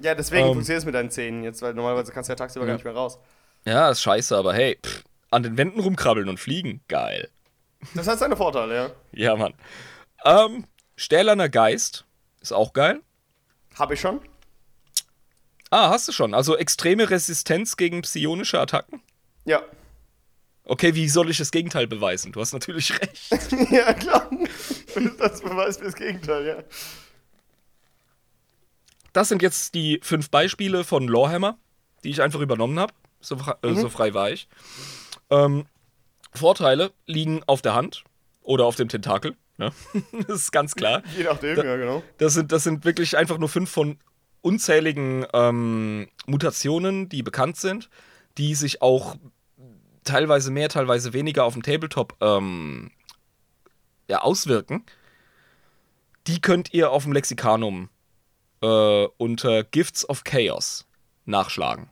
ja, 0.00 0.14
deswegen 0.14 0.46
Ähm. 0.48 0.52
funktioniert 0.54 0.80
es 0.80 0.84
mit 0.86 0.94
deinen 0.94 1.10
Zähnen 1.10 1.44
jetzt, 1.44 1.62
weil 1.62 1.72
normalerweise 1.74 2.12
kannst 2.12 2.28
du 2.28 2.32
ja 2.32 2.36
tagsüber 2.36 2.66
gar 2.66 2.74
nicht 2.74 2.84
mehr 2.84 2.94
raus. 2.94 3.18
Ja, 3.64 3.88
ist 3.90 4.02
scheiße, 4.02 4.36
aber 4.36 4.52
hey, 4.54 4.76
pff, 4.84 5.04
an 5.30 5.42
den 5.42 5.56
Wänden 5.56 5.80
rumkrabbeln 5.80 6.28
und 6.28 6.38
fliegen, 6.38 6.82
geil. 6.88 7.30
Das 7.94 8.06
hat 8.08 8.18
seine 8.18 8.36
Vorteile, 8.36 8.74
ja. 8.74 8.90
Ja, 9.12 9.36
Mann. 9.36 9.54
Ähm, 10.24 10.64
Stählerner 10.96 11.48
Geist 11.48 12.04
ist 12.40 12.52
auch 12.52 12.72
geil. 12.72 13.00
Hab 13.78 13.90
ich 13.90 14.00
schon. 14.00 14.20
Ah, 15.74 15.90
hast 15.90 16.06
du 16.06 16.12
schon. 16.12 16.34
Also 16.34 16.56
extreme 16.56 17.10
Resistenz 17.10 17.76
gegen 17.76 18.02
psionische 18.02 18.60
Attacken. 18.60 19.02
Ja. 19.44 19.60
Okay, 20.62 20.94
wie 20.94 21.08
soll 21.08 21.30
ich 21.30 21.38
das 21.38 21.50
Gegenteil 21.50 21.88
beweisen? 21.88 22.30
Du 22.30 22.40
hast 22.40 22.52
natürlich 22.52 22.92
recht. 23.00 23.32
ja, 23.72 23.92
klar. 23.92 24.30
Das 25.18 25.42
beweist 25.42 25.80
mir 25.80 25.86
das 25.86 25.96
Gegenteil, 25.96 26.46
ja. 26.46 26.62
Das 29.12 29.28
sind 29.28 29.42
jetzt 29.42 29.74
die 29.74 29.98
fünf 30.00 30.30
Beispiele 30.30 30.84
von 30.84 31.08
Lorehammer, 31.08 31.58
die 32.04 32.10
ich 32.10 32.22
einfach 32.22 32.38
übernommen 32.38 32.78
habe. 32.78 32.92
So, 33.18 33.36
äh, 33.62 33.74
so 33.74 33.88
frei 33.88 34.14
war 34.14 34.30
ich. 34.30 34.46
Ähm, 35.28 35.66
Vorteile 36.32 36.92
liegen 37.06 37.42
auf 37.48 37.62
der 37.62 37.74
Hand 37.74 38.04
oder 38.42 38.64
auf 38.66 38.76
dem 38.76 38.88
Tentakel. 38.88 39.34
Ne? 39.56 39.72
das 40.28 40.42
ist 40.42 40.52
ganz 40.52 40.76
klar. 40.76 41.02
Je 41.16 41.24
nachdem, 41.24 41.56
ja, 41.56 41.76
genau. 41.76 42.04
Das 42.18 42.34
sind, 42.34 42.52
das 42.52 42.62
sind 42.62 42.84
wirklich 42.84 43.16
einfach 43.16 43.38
nur 43.38 43.48
fünf 43.48 43.72
von 43.72 43.98
unzähligen 44.44 45.26
ähm, 45.32 46.08
Mutationen, 46.26 47.08
die 47.08 47.22
bekannt 47.22 47.56
sind, 47.56 47.88
die 48.36 48.54
sich 48.54 48.82
auch 48.82 49.16
teilweise 50.04 50.50
mehr, 50.50 50.68
teilweise 50.68 51.14
weniger 51.14 51.44
auf 51.44 51.54
dem 51.54 51.62
Tabletop 51.62 52.16
ähm, 52.20 52.90
ja, 54.08 54.20
auswirken. 54.20 54.84
Die 56.26 56.40
könnt 56.40 56.74
ihr 56.74 56.90
auf 56.90 57.04
dem 57.04 57.12
Lexikanum 57.12 57.88
äh, 58.62 59.06
unter 59.16 59.64
Gifts 59.64 60.06
of 60.08 60.24
Chaos 60.24 60.86
nachschlagen. 61.24 61.90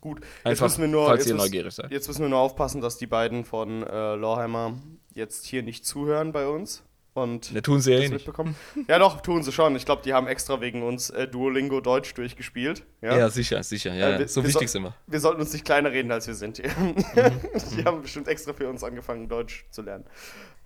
Gut. 0.00 0.20
Jetzt 0.44 0.60
müssen 0.60 0.80
wir 0.80 0.88
nur, 0.88 1.06
falls 1.06 1.24
jetzt 1.24 1.30
ihr 1.30 1.36
neugierig 1.36 1.74
seid. 1.74 1.90
Jetzt 1.90 2.08
müssen 2.08 2.22
wir 2.22 2.28
nur 2.28 2.40
aufpassen, 2.40 2.80
dass 2.80 2.98
die 2.98 3.06
beiden 3.06 3.44
von 3.44 3.84
äh, 3.84 4.14
Loreheimer 4.14 4.78
jetzt 5.14 5.46
hier 5.46 5.62
nicht 5.62 5.86
zuhören 5.86 6.32
bei 6.32 6.46
uns. 6.48 6.82
Und 7.14 7.52
Ne, 7.52 7.62
tun 7.62 7.80
sie 7.80 7.90
ja 7.92 7.98
eh 7.98 8.02
nicht. 8.02 8.12
mitbekommen. 8.12 8.54
Ja, 8.86 8.98
doch, 9.00 9.20
tun 9.22 9.42
sie 9.42 9.50
schon. 9.50 9.74
Ich 9.74 9.84
glaube, 9.84 10.02
die 10.04 10.14
haben 10.14 10.28
extra 10.28 10.60
wegen 10.60 10.82
uns 10.84 11.10
äh, 11.10 11.26
Duolingo 11.26 11.80
Deutsch 11.80 12.14
durchgespielt. 12.14 12.84
Ja, 13.02 13.16
Ja, 13.18 13.28
sicher, 13.30 13.60
sicher. 13.64 13.92
Ja, 13.92 14.10
Äh, 14.10 14.18
wir- 14.20 14.28
so 14.28 14.42
wichtig 14.44 14.54
soll- 14.54 14.68
sind 14.68 14.82
wir. 14.84 14.94
Wir 15.08 15.18
sollten 15.18 15.40
uns 15.40 15.52
nicht 15.52 15.64
kleiner 15.64 15.90
reden, 15.90 16.12
als 16.12 16.28
wir 16.28 16.34
sind. 16.34 16.58
Die, 16.58 16.62
die 17.76 17.84
haben 17.84 18.02
bestimmt 18.02 18.28
extra 18.28 18.52
für 18.52 18.68
uns 18.68 18.84
angefangen, 18.84 19.28
Deutsch 19.28 19.64
zu 19.70 19.82
lernen. 19.82 20.04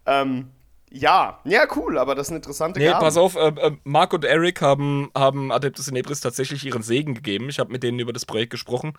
Ähm, 0.04 0.50
ja, 0.90 1.40
ja, 1.44 1.64
cool, 1.74 1.96
aber 1.96 2.14
das 2.14 2.26
sind 2.26 2.36
interessante 2.36 2.78
Nee, 2.78 2.86
Gaben. 2.86 3.00
pass 3.00 3.16
auf, 3.16 3.34
äh, 3.36 3.48
äh, 3.48 3.72
Marc 3.84 4.12
und 4.12 4.26
Eric 4.26 4.60
haben, 4.60 5.10
haben 5.16 5.50
Adeptus 5.50 5.88
Inebris 5.88 6.20
tatsächlich 6.20 6.66
ihren 6.66 6.82
Segen 6.82 7.14
gegeben. 7.14 7.48
Ich 7.48 7.58
habe 7.60 7.72
mit 7.72 7.82
denen 7.82 7.98
über 7.98 8.12
das 8.12 8.26
Projekt 8.26 8.50
gesprochen, 8.50 8.92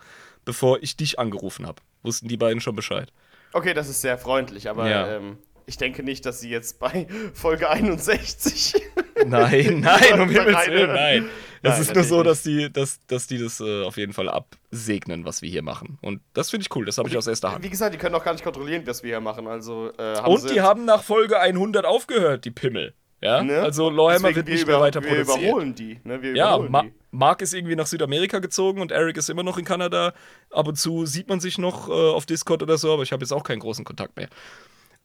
bevor 0.44 0.82
ich 0.82 0.96
dich 0.96 1.20
angerufen 1.20 1.68
habe. 1.68 1.80
Wussten 2.02 2.26
die 2.26 2.36
beiden 2.36 2.60
schon 2.60 2.74
Bescheid. 2.74 3.12
Okay, 3.52 3.74
das 3.74 3.88
ist 3.88 4.00
sehr 4.00 4.18
freundlich, 4.18 4.68
aber 4.68 4.90
Ja. 4.90 5.16
ähm, 5.18 5.38
ich 5.66 5.76
denke 5.76 6.02
nicht, 6.02 6.24
dass 6.26 6.40
sie 6.40 6.50
jetzt 6.50 6.78
bei 6.78 7.06
Folge 7.34 7.68
61 7.70 8.74
Nein, 9.26 9.80
nein, 9.80 10.20
um 10.20 10.28
Nein, 10.28 10.44
Himmels 10.46 10.66
Willen, 10.68 10.92
nein. 10.92 11.26
Es 11.66 11.78
ist 11.78 11.94
nur 11.94 12.04
so, 12.04 12.22
dass 12.22 12.42
die, 12.42 12.70
dass, 12.70 13.00
dass 13.06 13.26
die 13.26 13.38
das 13.38 13.58
äh, 13.60 13.84
auf 13.84 13.96
jeden 13.96 14.12
Fall 14.12 14.28
absegnen, 14.28 15.24
was 15.24 15.40
wir 15.40 15.48
hier 15.48 15.62
machen. 15.62 15.96
Und 16.02 16.20
das 16.34 16.50
finde 16.50 16.66
ich 16.68 16.76
cool, 16.76 16.84
das 16.84 16.98
habe 16.98 17.08
ich 17.08 17.16
aus 17.16 17.26
erster 17.26 17.52
Hand. 17.52 17.64
Wie 17.64 17.70
gesagt, 17.70 17.94
die 17.94 17.98
können 17.98 18.14
auch 18.14 18.24
gar 18.24 18.32
nicht 18.32 18.44
kontrollieren, 18.44 18.82
was 18.86 19.02
wir 19.02 19.10
hier 19.10 19.20
machen. 19.20 19.46
Also, 19.46 19.90
äh, 19.96 20.20
Und 20.20 20.50
die 20.50 20.60
haben 20.60 20.84
nach 20.84 21.02
Folge 21.02 21.40
100 21.40 21.86
aufgehört, 21.86 22.44
die 22.44 22.50
Pimmel. 22.50 22.92
Ja, 23.22 23.42
Ne? 23.42 23.60
also 23.60 23.88
Deswegen 23.88 24.36
wird 24.36 24.46
wir 24.46 24.54
nicht 24.54 24.66
mehr 24.66 24.80
weiter 24.80 25.02
Wir 25.02 25.08
produziert. 25.24 25.38
überholen 25.42 25.74
die. 25.74 25.98
Ne? 26.04 26.20
Wir 26.20 26.36
Ja, 26.36 26.48
überholen 26.50 26.72
Ma 26.72 26.82
die. 26.82 26.92
Mark 27.12 27.40
ist 27.40 27.54
irgendwie 27.54 27.76
nach 27.76 27.86
Südamerika 27.86 28.40
gezogen 28.40 28.82
und 28.82 28.92
Eric 28.92 29.16
ist 29.16 29.30
immer 29.30 29.42
noch 29.44 29.56
in 29.56 29.64
Kanada. 29.64 30.12
Ab 30.50 30.68
und 30.68 30.76
zu 30.76 31.06
sieht 31.06 31.30
man 31.30 31.40
sich 31.40 31.56
noch 31.56 31.88
äh, 31.88 31.92
auf 31.92 32.26
Discord 32.26 32.62
oder 32.62 32.76
so, 32.76 32.92
aber 32.92 33.04
ich 33.04 33.12
habe 33.12 33.22
jetzt 33.22 33.32
auch 33.32 33.44
keinen 33.44 33.60
großen 33.60 33.84
Kontakt 33.86 34.16
mehr. 34.16 34.28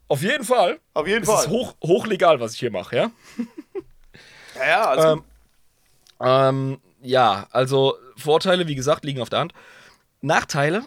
Auf 0.10 0.22
jeden 0.22 0.44
Fall. 0.44 0.80
Auf 0.94 1.08
jeden 1.08 1.24
Es 1.24 1.30
Fall. 1.30 1.46
ist 1.46 1.50
hoch, 1.50 1.76
hochlegal, 1.84 2.40
was 2.40 2.54
ich 2.54 2.60
hier 2.60 2.72
mache, 2.72 2.96
ja? 2.96 3.12
ja, 4.56 4.68
ja, 4.68 4.86
also, 4.90 5.08
Ähm, 5.08 5.24
ähm, 6.20 6.82
ja, 7.02 7.48
also 7.52 7.96
Vorteile, 8.18 8.68
wie 8.68 8.76
gesagt, 8.76 9.06
liegen 9.06 9.22
auf 9.22 9.30
der 9.30 9.40
Hand. 9.40 9.54
Nachteile, 10.22 10.84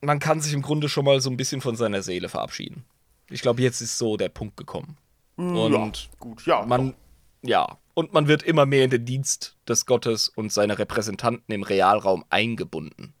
man 0.00 0.18
kann 0.18 0.40
sich 0.40 0.52
im 0.52 0.62
Grunde 0.62 0.88
schon 0.88 1.04
mal 1.04 1.20
so 1.20 1.30
ein 1.30 1.36
bisschen 1.36 1.60
von 1.60 1.76
seiner 1.76 2.02
Seele 2.02 2.28
verabschieden. 2.28 2.84
Ich 3.30 3.42
glaube, 3.42 3.62
jetzt 3.62 3.80
ist 3.80 3.96
so 3.96 4.16
der 4.16 4.28
Punkt 4.28 4.56
gekommen. 4.56 4.96
Und 5.36 5.72
ja, 5.72 6.10
gut, 6.18 6.46
ja. 6.46 6.62
man, 6.66 6.94
ja, 7.42 7.78
und 7.94 8.12
man 8.12 8.26
wird 8.26 8.42
immer 8.42 8.66
mehr 8.66 8.84
in 8.84 8.90
den 8.90 9.04
Dienst 9.04 9.56
des 9.68 9.86
Gottes 9.86 10.28
und 10.28 10.52
seiner 10.52 10.78
Repräsentanten 10.78 11.54
im 11.54 11.62
Realraum 11.62 12.24
eingebunden. 12.28 13.14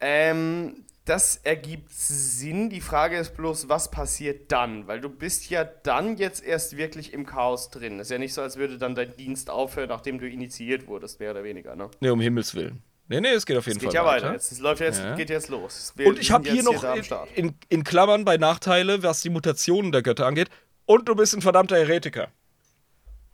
Ähm, 0.00 0.84
das 1.08 1.36
ergibt 1.42 1.92
Sinn. 1.92 2.70
Die 2.70 2.80
Frage 2.80 3.16
ist 3.16 3.34
bloß, 3.36 3.68
was 3.68 3.90
passiert 3.90 4.52
dann? 4.52 4.86
Weil 4.86 5.00
du 5.00 5.08
bist 5.08 5.48
ja 5.50 5.64
dann 5.64 6.16
jetzt 6.16 6.44
erst 6.44 6.76
wirklich 6.76 7.12
im 7.12 7.24
Chaos 7.26 7.70
drin. 7.70 7.98
Ist 7.98 8.10
ja 8.10 8.18
nicht 8.18 8.34
so, 8.34 8.42
als 8.42 8.56
würde 8.56 8.78
dann 8.78 8.94
dein 8.94 9.16
Dienst 9.16 9.50
aufhören, 9.50 9.88
nachdem 9.88 10.18
du 10.18 10.28
initiiert 10.28 10.86
wurdest, 10.86 11.20
mehr 11.20 11.30
oder 11.30 11.44
weniger, 11.44 11.74
ne? 11.76 11.90
Ne, 12.00 12.12
um 12.12 12.20
Himmels 12.20 12.54
Willen. 12.54 12.82
Nee, 13.10 13.22
nee, 13.22 13.28
es 13.28 13.46
geht 13.46 13.56
auf 13.56 13.64
jeden 13.66 13.78
Es 13.78 13.82
geht 13.82 13.92
Fall 13.92 14.04
ja 14.04 14.04
weiter. 14.04 14.32
Jetzt, 14.32 14.52
es 14.52 14.58
läuft 14.58 14.80
jetzt, 14.82 15.00
Ja. 15.00 15.14
geht 15.14 15.30
jetzt 15.30 15.48
los. 15.48 15.94
Wir 15.96 16.08
Und 16.08 16.18
ich 16.18 16.30
habe 16.30 16.48
hier 16.50 16.62
noch 16.62 16.84
in, 16.94 17.04
in, 17.34 17.54
in 17.70 17.84
Klammern 17.84 18.26
bei 18.26 18.36
Nachteile, 18.36 19.02
was 19.02 19.22
die 19.22 19.30
Mutationen 19.30 19.92
der 19.92 20.02
Götter 20.02 20.26
angeht. 20.26 20.50
Und 20.84 21.08
du 21.08 21.14
bist 21.14 21.34
ein 21.34 21.40
verdammter 21.40 21.76
Heretiker. 21.76 22.28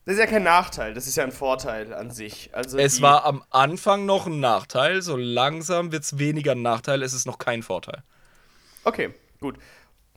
Das 0.07 0.15
ist 0.15 0.21
ja 0.21 0.27
kein 0.27 0.43
Nachteil, 0.43 0.93
das 0.93 1.07
ist 1.07 1.17
ja 1.17 1.25
ein 1.25 1.33
Vorteil 1.33 1.95
an 1.95 2.11
sich. 2.11 2.51
Also 2.55 2.77
Es 2.79 3.01
war 3.01 3.25
am 3.25 3.43
Anfang 3.51 4.05
noch 4.05 4.27
ein 4.27 4.39
Nachteil, 4.39 5.01
so 5.01 5.17
langsam 5.17 5.93
wird 5.93 6.03
es 6.05 6.19
weniger 6.19 6.53
ein 6.53 6.61
Nachteil, 6.63 7.03
es 7.03 7.15
ist 7.15 7.27
noch 7.27 7.39
kein 7.39 7.63
Vorteil. 7.63 8.03
Okay, 8.85 9.15
gut. 9.41 9.57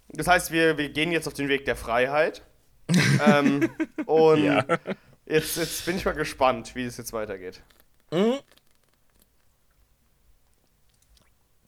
Das 0.10 0.28
heißt, 0.28 0.52
wir, 0.52 0.78
wir 0.78 0.90
gehen 0.90 1.12
jetzt 1.14 1.28
auf 1.28 1.34
den 1.34 1.48
Weg 1.48 1.64
der 1.66 1.78
Freiheit. 1.78 2.42
ähm, 3.26 3.70
und 4.06 4.44
Ja. 4.44 4.66
jetzt, 5.26 5.56
jetzt 5.56 5.86
bin 5.86 5.96
ich 5.98 6.04
mal 6.06 6.14
gespannt, 6.14 6.76
wie 6.76 6.84
es 6.84 6.98
jetzt 6.98 7.14
weitergeht. 7.14 7.62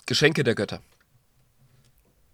Geschenke 0.06 0.44
der 0.44 0.56
Götter. 0.56 0.82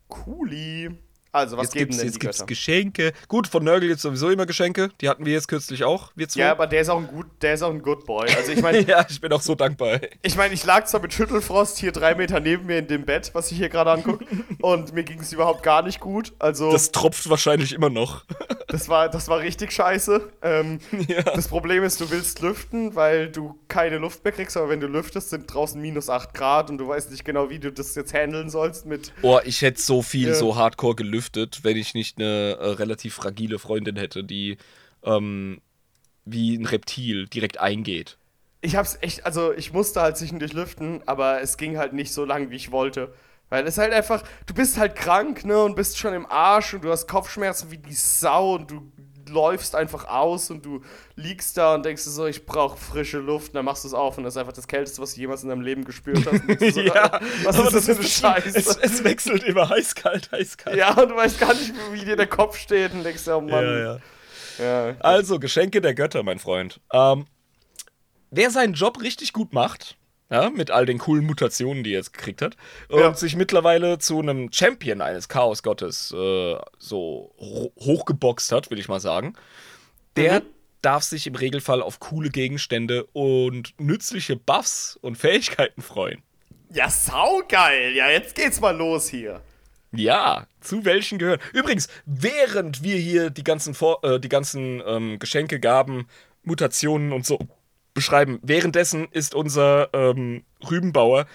Cooli. 0.08 0.98
Also, 1.36 1.58
was 1.58 1.66
jetzt 1.66 1.74
geben 1.74 1.86
gibt's, 1.92 1.98
denn 1.98 2.08
jetzt 2.08 2.20
gibt's 2.20 2.38
Götter? 2.40 2.48
Geschenke. 2.48 3.14
Gut, 3.28 3.48
von 3.48 3.64
Nörgel 3.64 3.90
gibt 3.90 3.98
es 3.98 4.02
sowieso 4.04 4.30
immer 4.30 4.46
Geschenke. 4.46 4.90
Die 5.02 5.10
hatten 5.10 5.26
wir 5.26 5.34
jetzt 5.34 5.48
kürzlich 5.48 5.84
auch, 5.84 6.12
wir 6.16 6.28
zwei. 6.30 6.42
Ja, 6.42 6.52
aber 6.52 6.66
der 6.68 6.82
ist 6.82 6.90
auch 6.90 6.98
ein 7.00 7.08
gut, 7.08 7.28
der 7.42 7.54
ist 7.56 7.62
auch 7.62 7.72
ein 7.72 7.82
Good 7.82 8.06
Boy. 8.06 8.30
Also 8.36 8.52
ich 8.52 8.62
meine, 8.62 8.80
ja, 8.88 9.06
ich 9.10 9.20
bin 9.22 9.32
auch 9.34 9.42
so 9.42 9.54
dankbar. 9.56 10.00
ich 10.22 10.36
meine, 10.36 10.54
ich 10.54 10.64
lag 10.66 10.86
zwar 10.86 11.02
mit 11.02 11.14
Schüttelfrost 11.14 11.78
hier 11.78 11.92
drei 11.92 12.16
Meter 12.16 12.40
neben 12.40 12.66
mir 12.66 12.80
in 12.80 12.88
dem 12.88 13.06
Bett, 13.06 13.32
was 13.34 13.52
ich 13.52 13.58
hier 13.58 13.70
gerade 13.70 13.92
angucke, 13.92 14.26
und 14.62 14.94
mir 14.94 15.04
ging 15.04 15.20
es 15.20 15.34
überhaupt 15.34 15.62
gar 15.64 15.82
nicht 15.82 16.00
gut. 16.00 16.34
Also 16.40 16.72
Das 16.72 16.92
tropft 16.92 17.30
wahrscheinlich 17.30 17.74
immer 17.74 17.90
noch. 17.90 18.26
Das 18.68 18.90
war, 18.90 19.08
das 19.08 19.30
war 19.30 19.40
richtig 19.40 19.72
scheiße. 19.72 20.30
Ähm, 20.42 20.80
Ja. 21.08 21.22
Das 21.22 21.48
Problem 21.48 21.84
ist, 21.84 22.02
du 22.02 22.10
willst 22.10 22.42
lüften, 22.42 22.96
weil 22.96 23.30
du 23.30 23.58
keine 23.70 24.00
Luft 24.00 24.24
mehr 24.24 24.34
kriegst, 24.34 24.58
aber 24.58 24.68
wenn 24.70 24.80
du 24.82 24.88
lüftest, 24.88 25.30
sind 25.30 25.54
draußen 25.54 25.80
minus 25.80 26.10
8 26.10 26.34
Grad 26.34 26.70
und 26.70 26.80
du 26.80 26.88
weißt 26.88 27.12
nicht 27.12 27.24
genau, 27.24 27.50
wie 27.50 27.60
du 27.60 27.72
das 27.72 27.96
jetzt 27.96 28.14
handeln 28.14 28.50
sollst 28.50 28.86
mit. 28.86 29.14
Boah, 29.22 29.44
ich 29.46 29.62
hätte 29.62 29.82
so 29.82 30.02
viel, 30.02 30.30
Ja. 30.30 30.34
so 30.36 30.56
hardcore 30.58 30.96
gelüftet, 30.96 31.25
wenn 31.34 31.78
ich 31.78 31.94
nicht 31.94 32.18
eine 32.18 32.58
äh, 32.60 32.68
relativ 32.72 33.16
fragile 33.16 33.60
Freundin 33.60 33.96
hätte, 33.96 34.24
die 34.24 34.58
ähm, 35.04 35.62
wie 36.26 36.56
ein 36.56 36.66
Reptil 36.66 37.28
direkt 37.28 37.60
eingeht. 37.60 38.18
Ich 38.62 38.76
hab's 38.76 38.98
echt, 39.02 39.26
also 39.26 39.54
ich 39.54 39.74
musste 39.74 40.02
halt 40.02 40.18
zwischendurch 40.18 40.54
lüften, 40.54 41.02
aber 41.06 41.42
es 41.42 41.58
ging 41.58 41.78
halt 41.78 41.94
nicht 41.94 42.12
so 42.12 42.26
lang, 42.26 42.50
wie 42.50 42.56
ich 42.56 42.72
wollte. 42.72 43.14
Weil 43.50 43.68
es 43.68 43.78
halt 43.78 43.94
einfach, 43.94 44.24
du 44.48 44.56
bist 44.56 44.78
halt 44.78 44.96
krank, 44.96 45.46
ne, 45.46 45.62
und 45.62 45.76
bist 45.76 46.00
schon 46.00 46.14
im 46.14 46.26
Arsch 46.26 46.74
und 46.74 46.84
du 46.84 46.92
hast 46.92 47.08
Kopfschmerzen 47.08 47.70
wie 47.70 47.78
die 47.78 47.94
Sau 47.94 48.56
und 48.56 48.72
du 48.72 48.92
läufst 49.30 49.76
einfach 49.76 50.08
aus 50.08 50.50
und 50.50 50.66
du 50.66 50.82
liegst 51.16 51.58
da 51.58 51.76
und 51.76 51.86
denkst 51.86 52.04
so, 52.04 52.26
ich 52.26 52.46
brauche 52.46 52.78
frische 52.78 53.20
Luft, 53.20 53.50
und 53.50 53.56
dann 53.56 53.66
machst 53.66 53.84
du 53.84 53.88
es 53.88 53.94
auf 53.94 54.18
und 54.18 54.24
das 54.24 54.36
ist 54.36 54.38
einfach 54.38 54.54
das 54.54 54.68
Kälteste, 54.68 55.02
was 55.02 55.14
du 55.14 55.22
jemals 55.22 55.44
in 55.44 55.50
deinem 55.50 55.62
Leben 55.62 55.84
gespürt 55.86 56.26
hast. 56.26 56.42
So, 56.74 56.82
was 57.46 57.74
ist 57.74 57.74
das 57.74 57.86
für 57.86 57.96
eine 57.96 58.04
Scheiße? 58.04 58.46
Es, 58.56 58.78
es 58.78 59.04
wechselt 59.04 59.44
immer 59.44 59.70
heiß-kalt, 59.70 60.32
heiß-kalt. 60.32 60.78
Ja, 60.78 60.94
und 60.94 61.10
du 61.10 61.16
weißt 61.16 61.40
gar 61.40 61.54
nicht, 61.54 61.74
wie 61.92 62.06
dir 62.06 62.16
der 62.16 62.28
Kopf 62.28 62.58
steht 62.58 62.94
und 62.94 63.04
denkst, 63.04 63.28
oh 63.28 63.42
Mann. 63.42 63.64
ja, 63.64 63.80
ja. 63.80 64.00
Ja. 64.58 64.96
Also, 65.00 65.40
Geschenke 65.40 65.82
der 65.82 65.94
Götter, 65.94 66.24
mein 66.24 66.40
Freund. 66.40 66.80
Ähm, 66.94 67.26
wer 68.32 68.52
seinen 68.52 68.74
Job 68.74 69.02
richtig 69.02 69.34
gut 69.34 69.54
macht, 69.54 69.98
ja, 70.30 70.50
mit 70.50 70.72
all 70.72 70.86
den 70.86 70.98
coolen 70.98 71.26
Mutationen, 71.26 71.84
die 71.84 71.92
er 71.94 72.00
jetzt 72.00 72.14
gekriegt 72.14 72.42
hat, 72.42 72.56
und 72.90 73.00
Ja. 73.00 73.14
sich 73.14 73.36
mittlerweile 73.36 74.00
zu 74.00 74.20
einem 74.20 74.52
Champion 74.52 75.02
eines 75.02 75.30
Chaosgottes 75.30 76.12
äh, 76.12 76.56
so 76.80 77.34
ho 77.40 77.72
hochgeboxt 77.80 78.52
hat, 78.52 78.72
will 78.72 78.80
ich 78.80 78.88
mal 78.88 79.00
sagen, 79.00 79.36
der 80.16 80.40
Mhm. 80.42 80.46
darf 80.82 81.04
sich 81.04 81.28
im 81.28 81.36
Regelfall 81.36 81.82
auf 81.82 82.00
coole 82.00 82.30
Gegenstände 82.30 83.06
und 83.14 83.74
nützliche 83.80 84.36
Buffs 84.36 84.98
und 85.02 85.18
Fähigkeiten 85.18 85.82
freuen. 85.82 86.22
ja, 86.72 86.90
saugeil. 86.90 87.94
Ja, 87.96 88.10
jetzt 88.10 88.36
geht's 88.36 88.60
mal 88.60 88.76
los 88.76 89.08
hier. 89.08 89.42
Ja, 89.94 90.48
zu 90.60 90.84
welchen 90.84 91.20
gehören? 91.20 91.40
Übrigens, 91.54 91.88
während 92.06 92.84
wir 92.84 92.98
hier 92.98 93.30
die 93.30 93.44
ganzen, 93.46 93.74
Vor 93.74 94.04
äh, 94.04 94.20
die 94.20 94.28
ganzen 94.28 94.82
ähm, 94.86 95.18
Geschenke, 95.20 95.60
Gaben, 95.62 96.08
Mutationen 96.44 97.14
und 97.14 97.26
so 97.26 97.40
beschreiben, 97.96 98.40
währenddessen 98.44 99.08
ist 99.10 99.34
unser 99.34 99.90
ähm, 99.94 100.44
Rübenbauer 100.70 101.26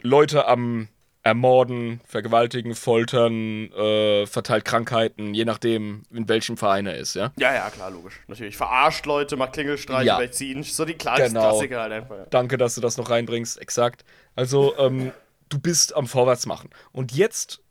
Leute 0.00 0.46
am 0.46 0.88
Ermorden, 1.22 2.02
Vergewaltigen, 2.06 2.74
Foltern, 2.74 3.72
äh, 3.72 4.26
verteilt 4.26 4.66
Krankheiten, 4.66 5.32
je 5.32 5.46
nachdem, 5.46 6.02
in 6.10 6.28
welchem 6.28 6.58
Verein 6.58 6.84
er 6.86 6.98
ist, 6.98 7.14
ja? 7.14 7.32
Ja, 7.38 7.54
ja, 7.54 7.70
klar, 7.70 7.90
logisch. 7.90 8.20
Natürlich. 8.26 8.58
Verarscht 8.58 9.06
Leute, 9.06 9.36
macht 9.36 9.54
Klingelstreiche 9.54 10.04
Ja. 10.06 10.30
Ziehen. 10.30 10.62
So 10.62 10.84
die 10.84 10.92
Kla 10.92 11.16
Genau. 11.16 11.40
Klassiker 11.48 11.80
halt 11.80 11.92
einfach. 11.92 12.18
Ja. 12.18 12.26
Danke, 12.26 12.58
dass 12.58 12.74
du 12.74 12.82
das 12.82 12.98
noch 12.98 13.08
reinbringst, 13.08 13.58
exakt. 13.58 14.04
Also, 14.36 14.76
ähm, 14.76 15.12
du 15.48 15.58
bist 15.58 15.96
am 15.96 16.06
Vorwärtsmachen. 16.06 16.68
Und 16.92 17.12
jetzt 17.12 17.62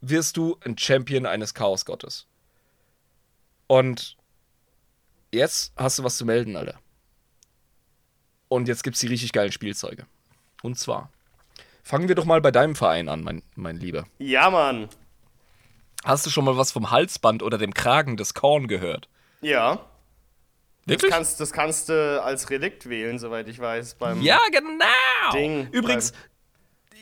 wirst 0.00 0.36
du 0.36 0.58
ein 0.64 0.76
Champion 0.76 1.24
eines 1.24 1.54
Chaosgottes. 1.54 2.26
Und 3.68 4.16
jetzt 5.30 5.72
hast 5.76 6.00
du 6.00 6.02
was 6.02 6.16
zu 6.16 6.24
melden, 6.24 6.56
Alter. 6.56 6.80
Und 8.52 8.68
jetzt 8.68 8.84
gibt's 8.84 9.00
die 9.00 9.06
richtig 9.06 9.32
geilen 9.32 9.50
Spielzeuge. 9.50 10.04
Und 10.62 10.78
zwar, 10.78 11.10
fangen 11.82 12.08
wir 12.08 12.14
doch 12.14 12.26
mal 12.26 12.42
bei 12.42 12.50
deinem 12.50 12.74
Verein 12.74 13.08
an, 13.08 13.24
mein, 13.24 13.42
mein 13.54 13.78
Lieber. 13.78 14.04
Ja, 14.18 14.50
Mann. 14.50 14.90
Hast 16.04 16.26
du 16.26 16.30
schon 16.30 16.44
mal 16.44 16.58
was 16.58 16.70
vom 16.70 16.90
Halsband 16.90 17.42
oder 17.42 17.56
dem 17.56 17.72
Kragen 17.72 18.18
des 18.18 18.34
Korn 18.34 18.68
gehört? 18.68 19.08
Ja. 19.40 19.76
Das 19.76 19.86
Wirklich? 20.84 21.10
kannst, 21.10 21.40
das 21.40 21.52
kannst 21.52 21.88
du 21.88 22.22
als 22.22 22.50
Relikt 22.50 22.90
wählen, 22.90 23.18
soweit 23.18 23.48
ich 23.48 23.58
weiß. 23.58 23.94
Beim 23.94 24.20
Ja, 24.20 24.38
genau. 24.50 25.32
Ding. 25.32 25.70
Übrigens, 25.70 26.12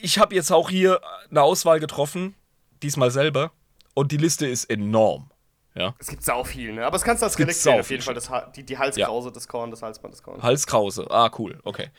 ich 0.01 0.19
habe 0.19 0.33
jetzt 0.33 0.53
auch 0.53 0.69
hier 0.69 1.01
eine 1.29 1.41
Auswahl 1.41 1.81
getroffen, 1.81 2.33
diesmal 2.81 3.11
selber, 3.11 3.51
und 3.93 4.13
die 4.13 4.17
Liste 4.17 4.47
ist 4.47 4.69
enorm. 4.69 5.29
Ja. 5.73 5.95
Es 5.99 6.07
gibt 6.07 6.23
sau 6.23 6.43
viel, 6.43 6.73
ne? 6.73 6.85
Aber 6.85 6.97
es 6.97 7.03
kannst 7.03 7.21
du 7.21 7.25
als 7.25 7.39
Relikt 7.39 7.63
wählen, 7.65 7.79
auf 7.79 7.89
jeden 7.89 8.03
Fall. 8.03 8.13
Das, 8.13 8.29
Ha- 8.29 8.51
die, 8.55 8.63
die 8.63 8.77
Halskrause 8.77 9.31
des 9.31 9.47
Korn, 9.47 9.71
das 9.71 9.81
Halsband 9.81 10.13
des 10.13 10.21
Korn. 10.21 10.41
Halskrause. 10.43 11.07
Ah, 11.09 11.31
cool. 11.39 11.59
Okay. 11.63 11.89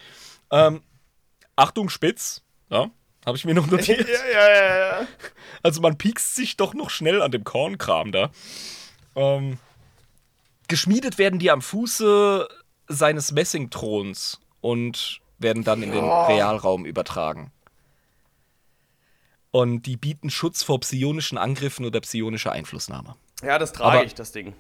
Ähm, 0.51 0.83
Achtung, 1.57 1.89
Spitz. 1.89 2.43
Ja. 2.69 2.91
Habe 3.25 3.37
ich 3.37 3.45
mir 3.47 3.55
noch 3.55 3.67
notiert. 3.71 4.07
ja, 4.09 4.15
ja, 4.33 4.55
ja, 4.55 4.77
ja. 5.01 5.07
Also 5.63 5.81
man 5.81 5.97
piekst 5.97 6.35
sich 6.35 6.57
doch 6.57 6.75
noch 6.75 6.91
schnell 6.91 7.23
an 7.23 7.31
dem 7.31 7.45
Kornkram 7.45 8.13
da. 8.13 8.31
Ähm, 9.17 9.59
geschmiedet 10.69 11.17
werden 11.19 11.39
die 11.39 11.51
am 11.51 11.63
Fuße 11.63 12.47
seines 12.89 13.33
Messingthrons 13.33 14.41
und 14.61 15.21
werden 15.39 15.65
dann 15.65 15.83
in 15.83 15.93
den 15.93 16.05
Realraum 16.05 16.85
übertragen. 16.85 17.53
Und 19.51 19.83
die 19.83 19.97
bieten 19.97 20.31
Schutz 20.31 20.63
vor 20.63 20.81
psionischen 20.81 21.37
Angriffen 21.39 21.85
oder 21.85 22.01
psionischer 22.01 22.53
Einflussnahme. 22.53 23.17
Ja, 23.43 23.59
das 23.59 23.73
trage 23.73 23.99
Aber- 23.99 24.07
ich, 24.07 24.15
das 24.15 24.33
Ding. 24.33 24.55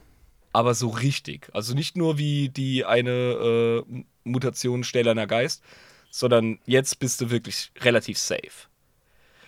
Aber 0.54 0.74
so 0.74 0.88
richtig. 0.90 1.48
Also 1.54 1.72
nicht 1.74 1.96
nur 1.96 2.18
wie 2.18 2.50
die 2.50 2.84
eine 2.84 3.84
äh, 3.88 4.04
Mutation 4.24 4.84
stählerner 4.84 5.26
Geist, 5.26 5.62
sondern 6.10 6.59
jetzt 6.66 6.98
bist 6.98 7.22
du 7.22 7.30
wirklich 7.30 7.72
relativ 7.80 8.18
safe. 8.18 8.68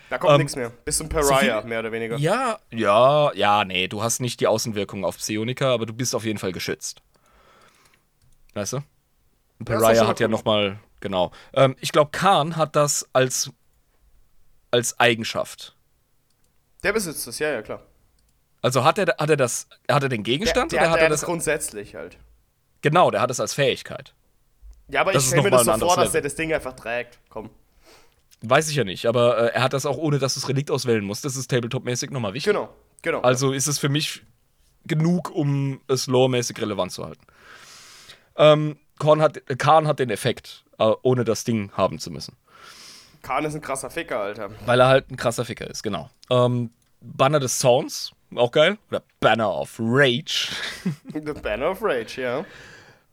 Da 0.08 0.16
kommt 0.16 0.32
Ähm, 0.32 0.38
nichts 0.38 0.56
mehr. 0.56 0.70
Bist 0.86 1.02
ein 1.02 1.10
Pariah, 1.10 1.60
viel- 1.60 1.68
mehr 1.68 1.80
oder 1.80 1.92
weniger. 1.92 2.16
Ja, 2.16 2.58
ja, 2.70 3.32
ja, 3.34 3.64
nee, 3.66 3.86
du 3.88 4.02
hast 4.02 4.20
nicht 4.20 4.40
die 4.40 4.46
Außenwirkung 4.46 5.04
auf 5.04 5.18
Psioniker, 5.18 5.68
aber 5.68 5.84
du 5.84 5.92
bist 5.92 6.14
auf 6.14 6.24
jeden 6.24 6.38
Fall 6.38 6.52
geschützt. 6.52 7.02
Weißt 8.54 8.74
du? 8.74 8.76
Ein 9.58 9.64
Pariah 9.66 9.94
schon 9.96 10.06
hat 10.08 10.20
ja 10.20 10.28
nochmal, 10.28 10.78
genau. 11.00 11.32
Ähm, 11.52 11.76
ich 11.80 11.92
glaube, 11.92 12.12
Khan 12.12 12.56
hat 12.56 12.76
das 12.76 13.06
als, 13.12 13.50
als 14.70 14.98
Eigenschaft. 14.98 15.76
Der 16.82 16.92
besitzt 16.92 17.26
es, 17.26 17.38
ja, 17.38 17.50
ja, 17.50 17.62
klar. 17.62 17.82
Also 18.64 18.82
hat 18.82 18.96
er, 18.96 19.14
hat 19.18 19.28
er 19.28 19.36
das, 19.36 19.68
hat 19.90 20.04
er 20.04 20.08
den 20.08 20.22
Gegenstand 20.22 20.72
der, 20.72 20.78
oder 20.78 20.84
der, 20.86 20.90
hat 20.90 20.96
der 21.00 21.06
er 21.08 21.10
das? 21.10 21.20
grundsätzlich 21.20 21.94
halt. 21.96 22.16
Genau, 22.80 23.10
der 23.10 23.20
hat 23.20 23.30
es 23.30 23.38
als 23.38 23.52
Fähigkeit. 23.52 24.14
Ja, 24.88 25.02
aber 25.02 25.12
Das 25.12 25.24
ich 25.24 25.28
stelle 25.28 25.42
mir 25.42 25.50
das 25.50 25.66
so 25.66 25.76
vor, 25.76 25.96
dass 25.96 26.12
der 26.12 26.22
das 26.22 26.34
Ding 26.34 26.50
einfach 26.50 26.72
trägt. 26.72 27.18
Komm. 27.28 27.50
Weiß 28.40 28.70
ich 28.70 28.76
ja 28.76 28.84
nicht, 28.84 29.04
aber 29.04 29.36
äh, 29.36 29.54
er 29.54 29.64
hat 29.64 29.74
das 29.74 29.84
auch 29.84 29.98
ohne, 29.98 30.18
dass 30.18 30.32
du 30.32 30.40
das 30.40 30.48
Relikt 30.48 30.70
auswählen 30.70 31.04
musst. 31.04 31.26
Das 31.26 31.36
ist 31.36 31.52
Tabletop-mäßig 31.52 32.10
nochmal 32.10 32.32
wichtig. 32.32 32.54
Genau, 32.54 32.70
genau. 33.02 33.20
Also 33.20 33.52
ist 33.52 33.66
es 33.66 33.78
für 33.78 33.90
mich 33.90 34.22
genug, 34.86 35.30
um 35.30 35.82
es 35.86 36.06
loremäßig 36.06 36.58
relevant 36.58 36.90
zu 36.90 37.04
halten. 37.04 37.26
Ähm, 38.36 38.78
Korn 38.98 39.20
hat, 39.20 39.42
Khan 39.58 39.86
hat 39.86 39.98
den 39.98 40.08
Effekt, 40.08 40.64
äh, 40.78 40.90
ohne 41.02 41.24
das 41.24 41.44
Ding 41.44 41.70
haben 41.72 41.98
zu 41.98 42.10
müssen. 42.10 42.34
Khan 43.20 43.44
ist 43.44 43.54
ein 43.54 43.60
krasser 43.60 43.90
Ficker, 43.90 44.20
Alter. 44.20 44.48
Weil 44.64 44.80
er 44.80 44.88
halt 44.88 45.10
ein 45.10 45.16
krasser 45.18 45.44
Ficker 45.44 45.68
ist, 45.68 45.82
genau. 45.82 46.08
Ähm, 46.30 46.70
Banner 47.02 47.40
des 47.40 47.58
Zorns, 47.58 48.13
auch 48.34 48.50
geil. 48.50 48.78
Oder 48.90 49.02
Banner 49.20 49.52
of 49.52 49.76
Rage. 49.78 50.50
The 51.12 51.20
Banner 51.32 51.70
of 51.70 51.78
Rage, 51.82 52.20
ja. 52.20 52.44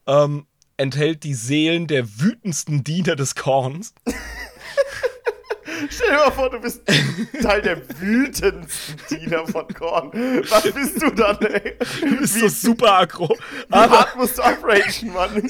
ähm, 0.08 0.46
enthält 0.78 1.24
die 1.24 1.34
Seelen 1.34 1.88
der 1.88 2.08
wütendsten 2.20 2.84
Diener 2.84 3.16
des 3.16 3.36
Korns. 3.36 3.94
Stell 5.90 6.10
dir 6.10 6.18
mal 6.18 6.32
vor, 6.32 6.50
du 6.50 6.60
bist 6.60 6.82
Teil 7.42 7.62
der 7.62 7.82
wütendsten 8.00 8.96
Diener 9.10 9.48
von 9.48 9.68
Korn. 9.68 10.12
Was 10.50 10.72
bist 10.72 11.02
du 11.02 11.10
dann, 11.10 11.38
ey? 11.38 11.76
Du 12.02 12.18
bist 12.18 12.36
so 12.36 12.48
super 12.48 13.00
aggro. 13.00 13.36
Wie 13.68 13.76
hart 13.76 14.16
musst 14.16 14.38
du 14.38 14.44
upragen, 14.44 15.14
Mann? 15.14 15.50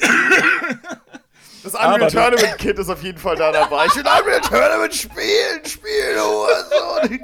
Das 1.62 1.74
Unreal 1.74 2.10
Tournament 2.10 2.58
Kit 2.58 2.78
ist 2.78 2.88
auf 2.88 3.02
jeden 3.02 3.18
Fall 3.18 3.36
da 3.36 3.52
dabei. 3.52 3.86
Ich 3.86 3.94
will 3.94 4.02
Unreal 4.02 4.40
Tournament 4.40 4.94
spielen, 4.94 5.64
spielen, 5.64 6.18
Hurensohn. 6.18 7.20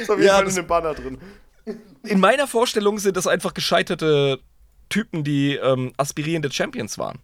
Ist 0.00 0.10
auf 0.10 0.16
jeden 0.18 0.26
Ja, 0.28 0.36
Fall 0.36 0.48
in 0.48 0.54
dem 0.54 0.66
Banner 0.66 0.94
drin. 0.94 1.18
In 2.04 2.20
meiner 2.20 2.46
Vorstellung 2.46 2.98
sind 2.98 3.16
das 3.16 3.26
einfach 3.26 3.54
gescheiterte 3.54 4.40
Typen, 4.88 5.24
die 5.24 5.54
ähm, 5.56 5.92
aspirierende 5.96 6.50
Champions 6.50 6.98
waren 6.98 7.18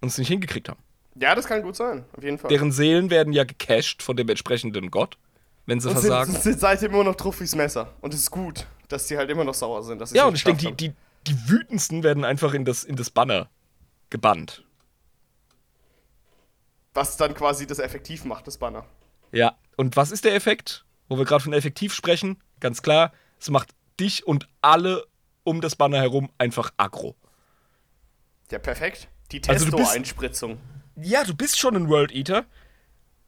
und 0.00 0.08
es 0.08 0.18
nicht 0.18 0.28
hingekriegt 0.28 0.68
haben. 0.68 0.80
Ja, 1.16 1.34
das 1.34 1.46
kann 1.46 1.62
gut 1.62 1.76
sein, 1.76 2.04
auf 2.16 2.22
jeden 2.22 2.38
Fall. 2.38 2.48
Deren 2.48 2.72
Seelen 2.72 3.10
werden 3.10 3.32
ja 3.32 3.44
gecached 3.44 4.02
von 4.02 4.16
dem 4.16 4.28
entsprechenden 4.28 4.90
Gott, 4.90 5.18
wenn 5.66 5.80
sie 5.80 5.88
und 5.88 5.94
versagen. 5.98 6.32
sind, 6.32 6.42
sind 6.42 6.60
seitdem 6.60 6.92
immer 6.92 7.04
noch 7.04 7.16
Truffis 7.16 7.54
Messer. 7.54 7.88
Und 8.00 8.14
es 8.14 8.20
ist 8.20 8.30
gut, 8.30 8.66
dass 8.88 9.06
die 9.06 9.16
halt 9.16 9.28
immer 9.30 9.44
noch 9.44 9.54
sauer 9.54 9.82
sind. 9.82 10.00
Ja, 10.12 10.24
und 10.26 10.34
ich 10.34 10.44
denke, 10.44 10.72
die, 10.72 10.88
die, 10.88 10.92
die 11.26 11.48
wütendsten 11.50 12.02
werden 12.02 12.24
einfach 12.24 12.54
in 12.54 12.64
das, 12.64 12.84
in 12.84 12.96
das 12.96 13.10
Banner 13.10 13.48
gebannt. 14.08 14.64
Was 16.94 17.16
dann 17.16 17.34
quasi 17.34 17.66
das 17.66 17.78
effektiv 17.78 18.24
macht, 18.24 18.46
das 18.46 18.58
Banner. 18.58 18.84
Ja, 19.32 19.56
und 19.76 19.96
was 19.96 20.10
ist 20.10 20.24
der 20.24 20.34
Effekt? 20.34 20.84
Wo 21.08 21.18
wir 21.18 21.24
gerade 21.24 21.42
von 21.42 21.52
effektiv 21.52 21.94
sprechen, 21.94 22.42
ganz 22.60 22.82
klar, 22.82 23.12
es 23.38 23.50
macht 23.50 23.70
dich 23.98 24.26
und 24.26 24.48
alle 24.60 25.06
um 25.44 25.60
das 25.60 25.76
Banner 25.76 25.98
herum 25.98 26.30
einfach 26.38 26.72
aggro. 26.76 27.16
Ja, 28.50 28.58
perfekt. 28.58 29.08
Die 29.32 29.40
Also 29.48 29.70
Testo-Einspritzung. 29.70 30.58
Ja, 30.96 31.24
du 31.24 31.34
bist 31.34 31.58
schon 31.58 31.76
ein 31.76 31.88
World 31.88 32.12
Eater 32.12 32.44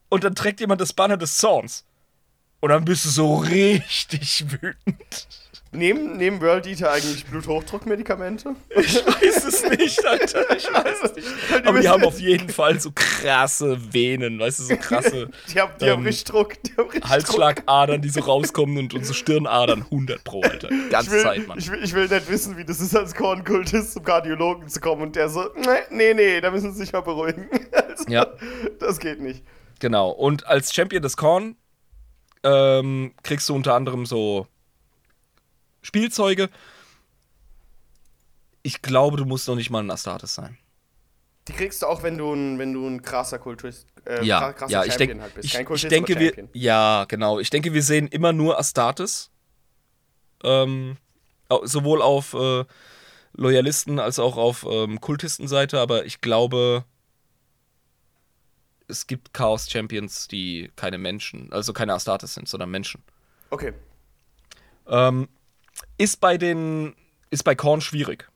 und 0.09 0.23
dann 0.23 0.35
trägt 0.35 0.59
jemand 0.59 0.81
das 0.81 0.93
Banner 0.93 1.17
des 1.17 1.37
Zorns. 1.37 1.85
Und 2.59 2.69
dann 2.69 2.85
bist 2.85 3.05
du 3.05 3.09
so 3.09 3.35
richtig 3.37 4.45
wütend. 4.51 5.27
Nehmen, 5.73 6.17
nehmen 6.17 6.39
World 6.41 6.67
Eater 6.67 6.91
eigentlich 6.91 7.25
Bluthochdruckmedikamente? 7.25 8.55
Ich 8.75 8.95
weiß 9.05 9.45
es 9.45 9.69
nicht, 9.69 10.05
Alter. 10.05 10.55
Ich 10.55 10.71
weiß 10.71 11.03
es 11.03 11.15
nicht. 11.15 11.27
Aber 11.65 11.79
die 11.79 11.87
haben 11.89 12.03
auf 12.03 12.19
jeden 12.19 12.49
Fall 12.49 12.79
so 12.79 12.91
krasse 12.93 13.77
Venen, 13.93 14.39
weißt 14.39 14.59
du, 14.59 14.63
so 14.63 14.77
krasse 14.77 15.29
Die 15.51 15.59
haben, 15.59 15.71
die 15.79 15.89
haben 15.89 16.01
ähm, 16.01 16.05
richtig 16.05 16.25
Druck. 16.25 16.61
Die 16.63 16.71
haben 16.75 16.89
richtig. 16.89 17.09
Halsschlagadern, 17.09 18.01
die 18.01 18.09
so 18.09 18.21
rauskommen 18.21 18.77
und 18.77 18.93
unsere 18.93 19.13
Stirnadern 19.13 19.83
100 19.83 20.23
pro, 20.23 20.41
Alter. 20.41 20.69
Ganze 20.89 21.11
will, 21.11 21.23
Zeit, 21.23 21.47
Mann. 21.47 21.57
ich, 21.57 21.71
will, 21.71 21.83
ich 21.83 21.93
will 21.93 22.07
nicht 22.07 22.29
wissen, 22.29 22.57
wie 22.57 22.65
das 22.65 22.79
ist, 22.79 22.95
als 22.95 23.15
Kornkultist 23.15 23.93
zum 23.93 24.03
Kardiologen 24.03 24.67
zu 24.69 24.79
kommen 24.79 25.01
und 25.01 25.15
der 25.15 25.29
so, 25.29 25.49
nee, 25.55 25.67
nee, 25.91 26.13
nee, 26.13 26.41
da 26.41 26.51
müssen 26.51 26.73
Sie 26.73 26.79
sich 26.79 26.93
mal 26.93 27.01
beruhigen. 27.01 27.49
Also, 27.73 28.05
Ja. 28.07 28.27
Das 28.79 28.99
geht 28.99 29.19
nicht. 29.21 29.43
Genau. 29.79 30.09
Und 30.09 30.45
als 30.47 30.73
Champion 30.73 31.01
des 31.01 31.17
Korn 31.17 31.55
ähm, 32.43 33.13
kriegst 33.23 33.49
du 33.49 33.55
unter 33.55 33.73
anderem 33.73 34.05
so 34.05 34.47
Spielzeuge. 35.83 36.49
Ich 38.63 38.81
glaube, 38.81 39.17
du 39.17 39.25
musst 39.25 39.47
noch 39.47 39.55
nicht 39.55 39.69
mal 39.69 39.83
ein 39.83 39.91
Astartes 39.91 40.33
sein. 40.33 40.57
Die 41.47 41.53
kriegst 41.53 41.81
du 41.81 41.87
auch, 41.87 42.01
wenn 42.03 42.17
du 42.17 42.33
ein, 42.33 42.57
wenn 42.57 42.73
du 42.73 42.87
ein 42.87 43.01
krasser 43.01 43.37
Kultist, 43.37 43.87
äh, 44.05 44.23
Ja, 44.25 44.39
kra- 44.41 44.53
krasser 44.53 44.71
ja, 44.71 44.83
ich, 44.85 44.93
Champion 44.93 45.09
denk, 45.09 45.21
halt 45.21 45.35
bist. 45.35 45.45
ich, 45.45 45.53
Kein 45.53 45.67
ich 45.75 45.87
denke, 45.87 46.17
wir, 46.19 46.49
ja, 46.53 47.05
genau. 47.05 47.39
Ich 47.39 47.49
denke, 47.49 47.73
wir 47.73 47.83
sehen 47.83 48.07
immer 48.07 48.31
nur 48.33 48.57
Astartes. 48.57 49.29
Ähm, 50.43 50.97
sowohl 51.63 52.01
auf 52.01 52.33
äh, 52.33 52.63
Loyalisten 53.33 53.99
als 53.99 54.19
auch 54.19 54.37
auf 54.37 54.65
ähm, 54.69 55.01
Kultistenseite, 55.01 55.79
aber 55.79 56.05
ich 56.05 56.21
glaube, 56.21 56.85
es 58.87 59.07
gibt 59.07 59.33
Chaos 59.33 59.69
Champions, 59.69 60.27
die 60.27 60.71
keine 60.75 60.97
Menschen, 60.97 61.51
also 61.51 61.73
keine 61.73 61.93
Astartes 61.93 62.33
sind, 62.33 62.47
sondern 62.47 62.69
Menschen. 62.71 63.03
Okay. 63.49 63.73
Ähm, 64.87 65.27
ist 65.97 66.19
bei 66.19 66.37
den, 66.37 66.95
ist 67.29 67.43
bei 67.43 67.55
Korn 67.55 67.81
schwierig, 67.81 68.29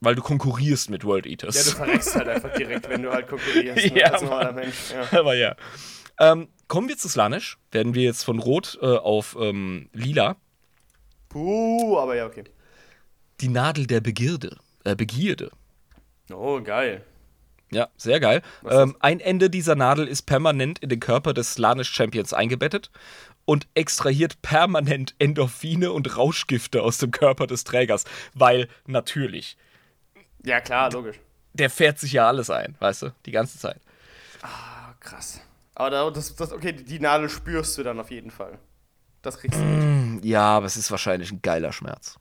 weil 0.00 0.14
du 0.14 0.22
konkurrierst 0.22 0.90
mit 0.90 1.04
World 1.04 1.26
Eaters. 1.26 1.56
Ja, 1.56 1.62
du 1.62 1.76
verreckst 1.76 2.14
halt 2.14 2.28
einfach 2.28 2.52
direkt, 2.54 2.88
wenn 2.88 3.02
du 3.02 3.12
halt 3.12 3.28
konkurrierst. 3.28 3.86
Ne? 3.92 4.00
Ja, 4.00 4.12
als 4.12 4.22
normaler. 4.22 4.52
Mensch. 4.52 4.90
Ja. 4.92 5.06
Aber 5.18 5.34
ja. 5.34 5.56
Ähm, 6.18 6.48
kommen 6.68 6.88
wir 6.88 6.96
zu 6.96 7.08
Slanisch. 7.08 7.58
Werden 7.70 7.94
wir 7.94 8.02
jetzt 8.02 8.24
von 8.24 8.38
Rot 8.38 8.78
äh, 8.82 8.86
auf 8.86 9.36
ähm, 9.40 9.88
Lila. 9.92 10.36
Puh, 11.28 11.98
aber 11.98 12.14
ja, 12.14 12.26
okay. 12.26 12.44
Die 13.40 13.48
Nadel 13.48 13.86
der 13.86 14.02
Begierde. 14.02 14.58
Äh, 14.84 14.94
Begierde. 14.94 15.50
Oh, 16.30 16.60
geil. 16.60 17.02
Ja, 17.72 17.88
sehr 17.96 18.20
geil. 18.20 18.42
Ähm, 18.68 18.96
ein 19.00 19.18
Ende 19.18 19.48
dieser 19.48 19.74
Nadel 19.74 20.06
ist 20.06 20.22
permanent 20.22 20.78
in 20.80 20.90
den 20.90 21.00
Körper 21.00 21.32
des 21.32 21.54
Slanisch-Champions 21.54 22.34
eingebettet 22.34 22.90
und 23.44 23.66
extrahiert 23.74 24.40
permanent 24.42 25.14
Endorphine 25.18 25.92
und 25.92 26.16
Rauschgifte 26.16 26.82
aus 26.82 26.98
dem 26.98 27.10
Körper 27.10 27.46
des 27.46 27.64
Trägers. 27.64 28.04
Weil 28.34 28.68
natürlich, 28.86 29.56
Ja, 30.44 30.60
klar, 30.60 30.90
logisch. 30.92 31.18
der 31.54 31.70
fährt 31.70 31.98
sich 31.98 32.12
ja 32.12 32.28
alles 32.28 32.50
ein, 32.50 32.76
weißt 32.78 33.02
du, 33.02 33.14
die 33.26 33.32
ganze 33.32 33.58
Zeit. 33.58 33.80
Ah, 34.42 34.94
krass. 35.00 35.40
Aber 35.74 35.90
da, 35.90 36.10
das, 36.10 36.34
das, 36.36 36.52
okay, 36.52 36.72
die 36.72 37.00
Nadel 37.00 37.28
spürst 37.28 37.78
du 37.78 37.82
dann 37.82 37.98
auf 37.98 38.10
jeden 38.10 38.30
Fall. 38.30 38.58
Das 39.22 39.38
kriegst 39.38 39.58
du 39.58 39.64
mit. 39.64 40.24
Ja, 40.24 40.42
aber 40.56 40.66
es 40.66 40.76
ist 40.76 40.90
wahrscheinlich 40.90 41.30
ein 41.32 41.42
geiler 41.42 41.72
Schmerz. 41.72 42.18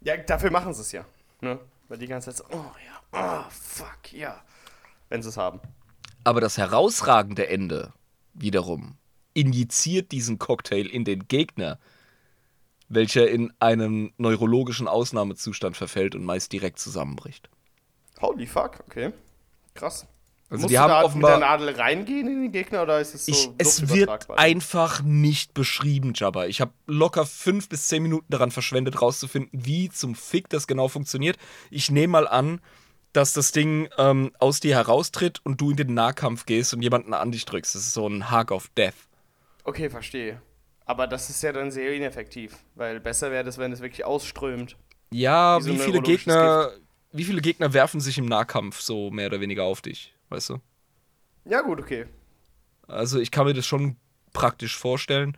Ja, 0.00 0.16
dafür 0.16 0.50
machen 0.50 0.72
sie 0.74 0.80
es 0.80 0.92
ja. 0.92 1.04
Ne? 1.40 1.58
Weil 1.88 1.98
die 1.98 2.06
ganze 2.06 2.30
Zeit 2.32 2.38
so, 2.38 2.56
oh 2.56 2.72
ja, 3.12 3.44
oh, 3.46 3.50
fuck, 3.50 4.12
ja. 4.12 4.42
Wenn 5.08 5.22
sie 5.22 5.28
es 5.28 5.36
haben. 5.36 5.60
Aber 6.24 6.40
das 6.40 6.56
herausragende 6.58 7.46
Ende 7.48 7.92
wiederum 8.32 8.96
injiziert 9.34 10.12
diesen 10.12 10.38
Cocktail 10.38 10.86
in 10.86 11.04
den 11.04 11.28
Gegner, 11.28 11.78
welcher 12.88 13.28
in 13.28 13.52
einen 13.58 14.12
neurologischen 14.16 14.88
Ausnahmezustand 14.88 15.76
verfällt 15.76 16.14
und 16.14 16.24
meist 16.24 16.52
direkt 16.52 16.78
zusammenbricht. 16.78 17.48
Holy 18.20 18.46
fuck, 18.46 18.80
okay. 18.86 19.12
Krass. 19.74 20.06
Also 20.50 20.62
Musst 20.62 20.72
die 20.72 20.78
haben 20.78 20.90
da 20.90 21.02
offenbar- 21.02 21.32
mit 21.32 21.42
der 21.42 21.48
Nadel 21.48 21.70
reingehen 21.70 22.28
in 22.28 22.42
den 22.42 22.52
Gegner 22.52 22.82
oder 22.82 23.00
ist 23.00 23.14
es 23.14 23.26
so 23.26 23.32
Ich, 23.32 23.50
es 23.58 23.88
wird 23.88 24.30
einfach 24.30 25.02
nicht 25.02 25.54
beschrieben, 25.54 26.12
Jabba. 26.14 26.46
Ich 26.46 26.60
habe 26.60 26.72
locker 26.86 27.26
fünf 27.26 27.68
bis 27.68 27.88
zehn 27.88 28.02
Minuten 28.02 28.26
daran 28.28 28.50
verschwendet, 28.50 29.00
rauszufinden, 29.02 29.50
wie 29.64 29.88
zum 29.88 30.14
Fick 30.14 30.48
das 30.50 30.66
genau 30.66 30.88
funktioniert. 30.88 31.38
Ich 31.70 31.90
nehme 31.90 32.12
mal 32.12 32.28
an, 32.28 32.60
dass 33.12 33.32
das 33.32 33.52
Ding 33.52 33.88
ähm, 33.96 34.32
aus 34.38 34.60
dir 34.60 34.74
heraustritt 34.76 35.40
und 35.44 35.60
du 35.60 35.70
in 35.70 35.76
den 35.76 35.94
Nahkampf 35.94 36.46
gehst 36.46 36.74
und 36.74 36.82
jemanden 36.82 37.14
an 37.14 37.32
dich 37.32 37.46
drückst. 37.46 37.74
Das 37.74 37.82
ist 37.82 37.94
so 37.94 38.06
ein 38.06 38.30
Hug 38.30 38.50
of 38.50 38.68
Death. 38.76 38.94
Okay, 39.64 39.90
verstehe. 39.90 40.40
Aber 40.86 41.06
das 41.06 41.30
ist 41.30 41.42
ja 41.42 41.52
dann 41.52 41.70
sehr 41.70 41.94
ineffektiv, 41.94 42.56
weil 42.74 43.00
besser 43.00 43.30
wäre 43.30 43.44
das, 43.44 43.56
wenn 43.58 43.72
es 43.72 43.80
wirklich 43.80 44.04
ausströmt. 44.04 44.76
Ja, 45.10 45.58
Wie 45.58 45.62
so 45.62 45.72
wie 45.72 45.78
viele 45.78 46.00
Gegner, 46.02 46.72
wie 47.12 47.24
viele 47.24 47.40
Gegner 47.40 47.72
werfen 47.72 48.00
sich 48.00 48.18
im 48.18 48.26
Nahkampf 48.26 48.80
so 48.80 49.10
mehr 49.10 49.28
oder 49.28 49.40
weniger 49.40 49.64
auf 49.64 49.80
dich, 49.80 50.14
weißt 50.28 50.50
du? 50.50 50.60
Ja, 51.44 51.60
gut, 51.62 51.80
okay. 51.80 52.06
Also 52.86 53.18
ich 53.18 53.30
kann 53.30 53.46
mir 53.46 53.54
das 53.54 53.66
schon 53.66 53.96
praktisch 54.32 54.76
vorstellen. 54.76 55.36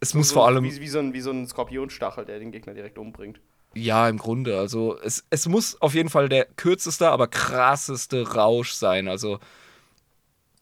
Es 0.00 0.14
muss 0.14 0.28
so, 0.28 0.34
vor 0.34 0.46
allem, 0.46 0.64
Wie, 0.64 0.80
wie, 0.80 0.88
so 0.88 0.98
ein, 0.98 1.14
wie 1.14 1.20
so 1.20 1.30
ein 1.30 1.46
Skorpionstachel, 1.46 2.24
der 2.24 2.38
den 2.38 2.52
Gegner 2.52 2.74
direkt 2.74 2.98
umbringt. 2.98 3.40
ja, 3.74 4.08
im 4.08 4.18
Grunde, 4.18 4.58
also 4.58 4.98
es, 5.00 5.24
es 5.30 5.46
muss 5.48 5.80
auf 5.82 5.94
jeden 5.94 6.08
Fall 6.10 6.28
der 6.28 6.44
kürzeste, 6.46 7.08
aber 7.08 7.26
krasseste 7.28 8.34
Rausch 8.34 8.72
sein. 8.72 9.08
Also 9.08 9.40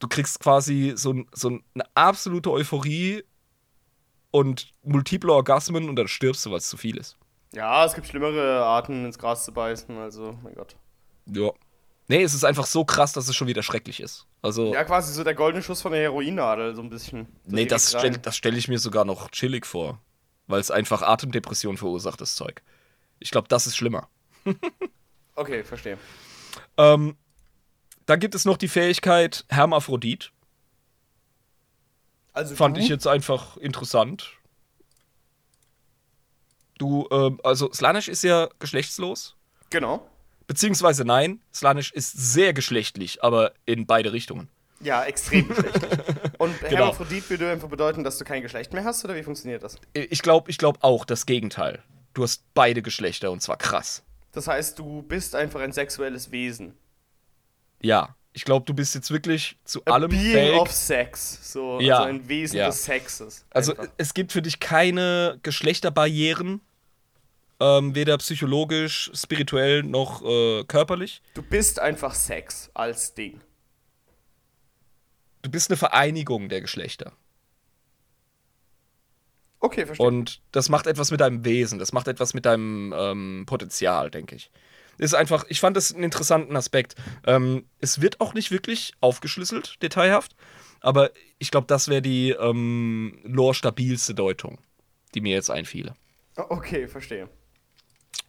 du 0.02 0.08
kriegst 0.08 0.40
quasi 0.40 0.94
so, 0.96 1.14
so 1.32 1.48
eine 1.48 1.84
absolute 1.94 2.50
Euphorie 2.50 3.22
und 4.30 4.72
multiple 4.82 5.32
Orgasmen 5.32 5.88
und 5.88 5.96
dann 5.96 6.08
stirbst 6.08 6.44
du, 6.44 6.50
weil 6.50 6.58
es 6.58 6.68
zu 6.68 6.76
viel 6.76 6.96
ist. 6.96 7.16
Ja, 7.54 7.84
es 7.84 7.94
gibt 7.94 8.06
schlimmere 8.06 8.64
Arten, 8.64 9.04
ins 9.04 9.18
Gras 9.18 9.44
zu 9.44 9.52
beißen, 9.52 9.96
also, 9.98 10.36
mein 10.42 10.54
Gott. 10.54 10.76
Ja. 11.26 11.50
Nee, 12.08 12.22
es 12.22 12.34
ist 12.34 12.44
einfach 12.44 12.66
so 12.66 12.84
krass, 12.84 13.12
dass 13.12 13.28
es 13.28 13.36
schon 13.36 13.46
wieder 13.46 13.62
schrecklich 13.62 14.00
ist. 14.00 14.26
Also, 14.40 14.74
Ja, 14.74 14.84
quasi 14.84 15.12
so 15.12 15.22
der 15.22 15.34
goldene 15.34 15.62
Schuss 15.62 15.82
von 15.82 15.92
der 15.92 16.00
Heroinnadel, 16.00 16.74
so 16.74 16.82
ein 16.82 16.90
bisschen. 16.90 17.28
So 17.46 17.54
nee, 17.54 17.66
das 17.66 17.90
stelle 17.90 18.20
stell 18.32 18.56
ich 18.56 18.68
mir 18.68 18.78
sogar 18.78 19.04
noch 19.04 19.30
chillig 19.30 19.66
vor. 19.66 20.00
Weil 20.48 20.60
es 20.60 20.70
einfach 20.70 21.02
Atemdepression 21.02 21.76
verursacht, 21.76 22.20
das 22.20 22.34
Zeug. 22.34 22.62
Ich 23.20 23.30
glaube, 23.30 23.48
das 23.48 23.66
ist 23.66 23.76
schlimmer. 23.76 24.08
Okay, 25.34 25.64
verstehe. 25.64 25.96
Ähm, 26.76 27.16
dann 28.06 28.20
gibt 28.20 28.34
es 28.34 28.44
noch 28.44 28.56
die 28.56 28.68
Fähigkeit 28.68 29.44
Hermaphrodit. 29.48 30.32
Also 32.32 32.54
Fand 32.56 32.76
du? 32.76 32.80
ich 32.80 32.88
jetzt 32.88 33.06
einfach 33.06 33.56
interessant. 33.58 34.30
Du, 36.78 37.06
ähm, 37.12 37.38
also 37.44 37.72
Slanisch 37.72 38.08
ist 38.08 38.22
ja 38.24 38.48
geschlechtslos. 38.58 39.36
Genau. 39.70 40.06
Beziehungsweise 40.46 41.04
nein, 41.04 41.40
Slanisch 41.54 41.92
ist 41.92 42.12
sehr 42.12 42.52
geschlechtlich, 42.52 43.22
aber 43.22 43.52
in 43.66 43.86
beide 43.86 44.12
Richtungen. 44.12 44.48
Ja, 44.80 45.04
extrem 45.04 45.54
schlecht. 45.54 45.76
Und 46.38 46.58
Genau. 46.60 46.70
Hermaphrodit 46.76 47.30
würde 47.30 47.50
einfach 47.52 47.68
bedeuten, 47.68 48.02
dass 48.02 48.18
du 48.18 48.24
kein 48.24 48.42
Geschlecht 48.42 48.72
mehr 48.72 48.84
hast, 48.84 49.04
oder 49.04 49.14
wie 49.14 49.22
funktioniert 49.22 49.62
das? 49.62 49.76
Ich 49.92 50.22
glaube 50.22 50.50
ich 50.50 50.58
glaub 50.58 50.82
auch 50.82 51.04
das 51.04 51.26
Gegenteil. 51.26 51.82
Du 52.14 52.22
hast 52.24 52.42
beide 52.54 52.82
Geschlechter 52.82 53.30
und 53.30 53.40
zwar 53.40 53.56
krass. 53.58 54.02
Das 54.32 54.48
heißt, 54.48 54.78
du 54.78 55.02
bist 55.02 55.34
einfach 55.36 55.60
ein 55.60 55.72
sexuelles 55.72 56.32
Wesen. 56.32 56.74
Ja, 57.82 58.16
ich 58.32 58.44
glaube, 58.44 58.64
du 58.64 58.74
bist 58.74 58.94
jetzt 58.94 59.10
wirklich 59.10 59.58
zu 59.64 59.82
A 59.84 59.92
allem 59.92 60.10
Being 60.10 60.32
fähig. 60.32 60.58
of 60.58 60.72
Sex. 60.72 61.52
So, 61.52 61.80
Ja, 61.80 61.98
also 61.98 62.08
ein 62.08 62.28
Wesen 62.28 62.58
ja. 62.58 62.66
des 62.66 62.84
Sexes. 62.84 63.44
Also 63.50 63.72
Einfach. 63.72 63.92
es 63.98 64.14
gibt 64.14 64.32
für 64.32 64.40
dich 64.42 64.58
keine 64.60 65.38
Geschlechterbarrieren, 65.42 66.60
ähm, 67.60 67.94
weder 67.94 68.16
psychologisch, 68.18 69.10
spirituell 69.14 69.82
noch 69.82 70.22
äh, 70.24 70.64
körperlich. 70.64 71.20
Du 71.34 71.42
bist 71.42 71.78
einfach 71.78 72.14
Sex 72.14 72.70
als 72.74 73.14
Ding. 73.14 73.40
Du 75.42 75.50
bist 75.50 75.70
eine 75.70 75.76
Vereinigung 75.76 76.48
der 76.48 76.60
Geschlechter. 76.60 77.12
Okay, 79.60 79.86
verstehe. 79.86 80.06
Und 80.06 80.40
das 80.50 80.68
macht 80.68 80.86
etwas 80.86 81.10
mit 81.10 81.20
deinem 81.20 81.44
Wesen, 81.44 81.78
das 81.78 81.92
macht 81.92 82.08
etwas 82.08 82.34
mit 82.34 82.46
deinem 82.46 82.92
ähm, 82.96 83.44
Potenzial, 83.46 84.10
denke 84.10 84.34
ich. 84.34 84.50
Ist 84.98 85.14
einfach, 85.14 85.44
ich 85.48 85.60
fand 85.60 85.76
das 85.76 85.92
einen 85.92 86.04
interessanten 86.04 86.56
Aspekt. 86.56 86.94
Ähm, 87.26 87.66
es 87.80 88.00
wird 88.00 88.20
auch 88.20 88.34
nicht 88.34 88.50
wirklich 88.50 88.92
aufgeschlüsselt, 89.00 89.82
detailhaft, 89.82 90.36
aber 90.80 91.10
ich 91.38 91.50
glaube, 91.50 91.66
das 91.66 91.88
wäre 91.88 92.02
die 92.02 92.30
ähm, 92.30 93.18
lore-stabilste 93.24 94.14
Deutung, 94.14 94.58
die 95.14 95.20
mir 95.20 95.34
jetzt 95.34 95.50
einfiele. 95.50 95.94
okay, 96.36 96.88
verstehe. 96.88 97.28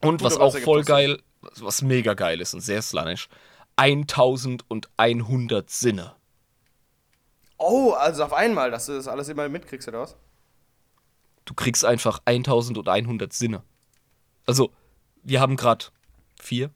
Und 0.02 0.20
Gut, 0.20 0.24
was 0.24 0.38
auch 0.38 0.58
voll 0.58 0.84
geil, 0.84 1.22
was 1.42 1.82
mega 1.82 2.14
geil 2.14 2.42
ist 2.42 2.54
und 2.54 2.62
sehr 2.62 2.82
slanisch, 2.82 3.30
1100 3.76 5.70
Sinne. 5.70 6.16
Oh, 7.58 7.92
also 7.92 8.24
auf 8.26 8.34
einmal, 8.34 8.72
dass 8.72 8.88
du 8.88 8.94
das 8.94 9.08
alles 9.08 9.30
immer 9.30 9.48
mitkriegst, 9.50 9.88
oder 9.88 10.02
was? 10.02 10.18
Du 11.46 11.54
kriegst 11.54 11.86
einfach 11.86 12.20
1100 12.26 13.34
Sinne. 13.34 13.64
Also, 14.46 14.72
wir 15.24 15.40
haben 15.40 15.56
gerade 15.56 15.86
vier, 16.44 16.72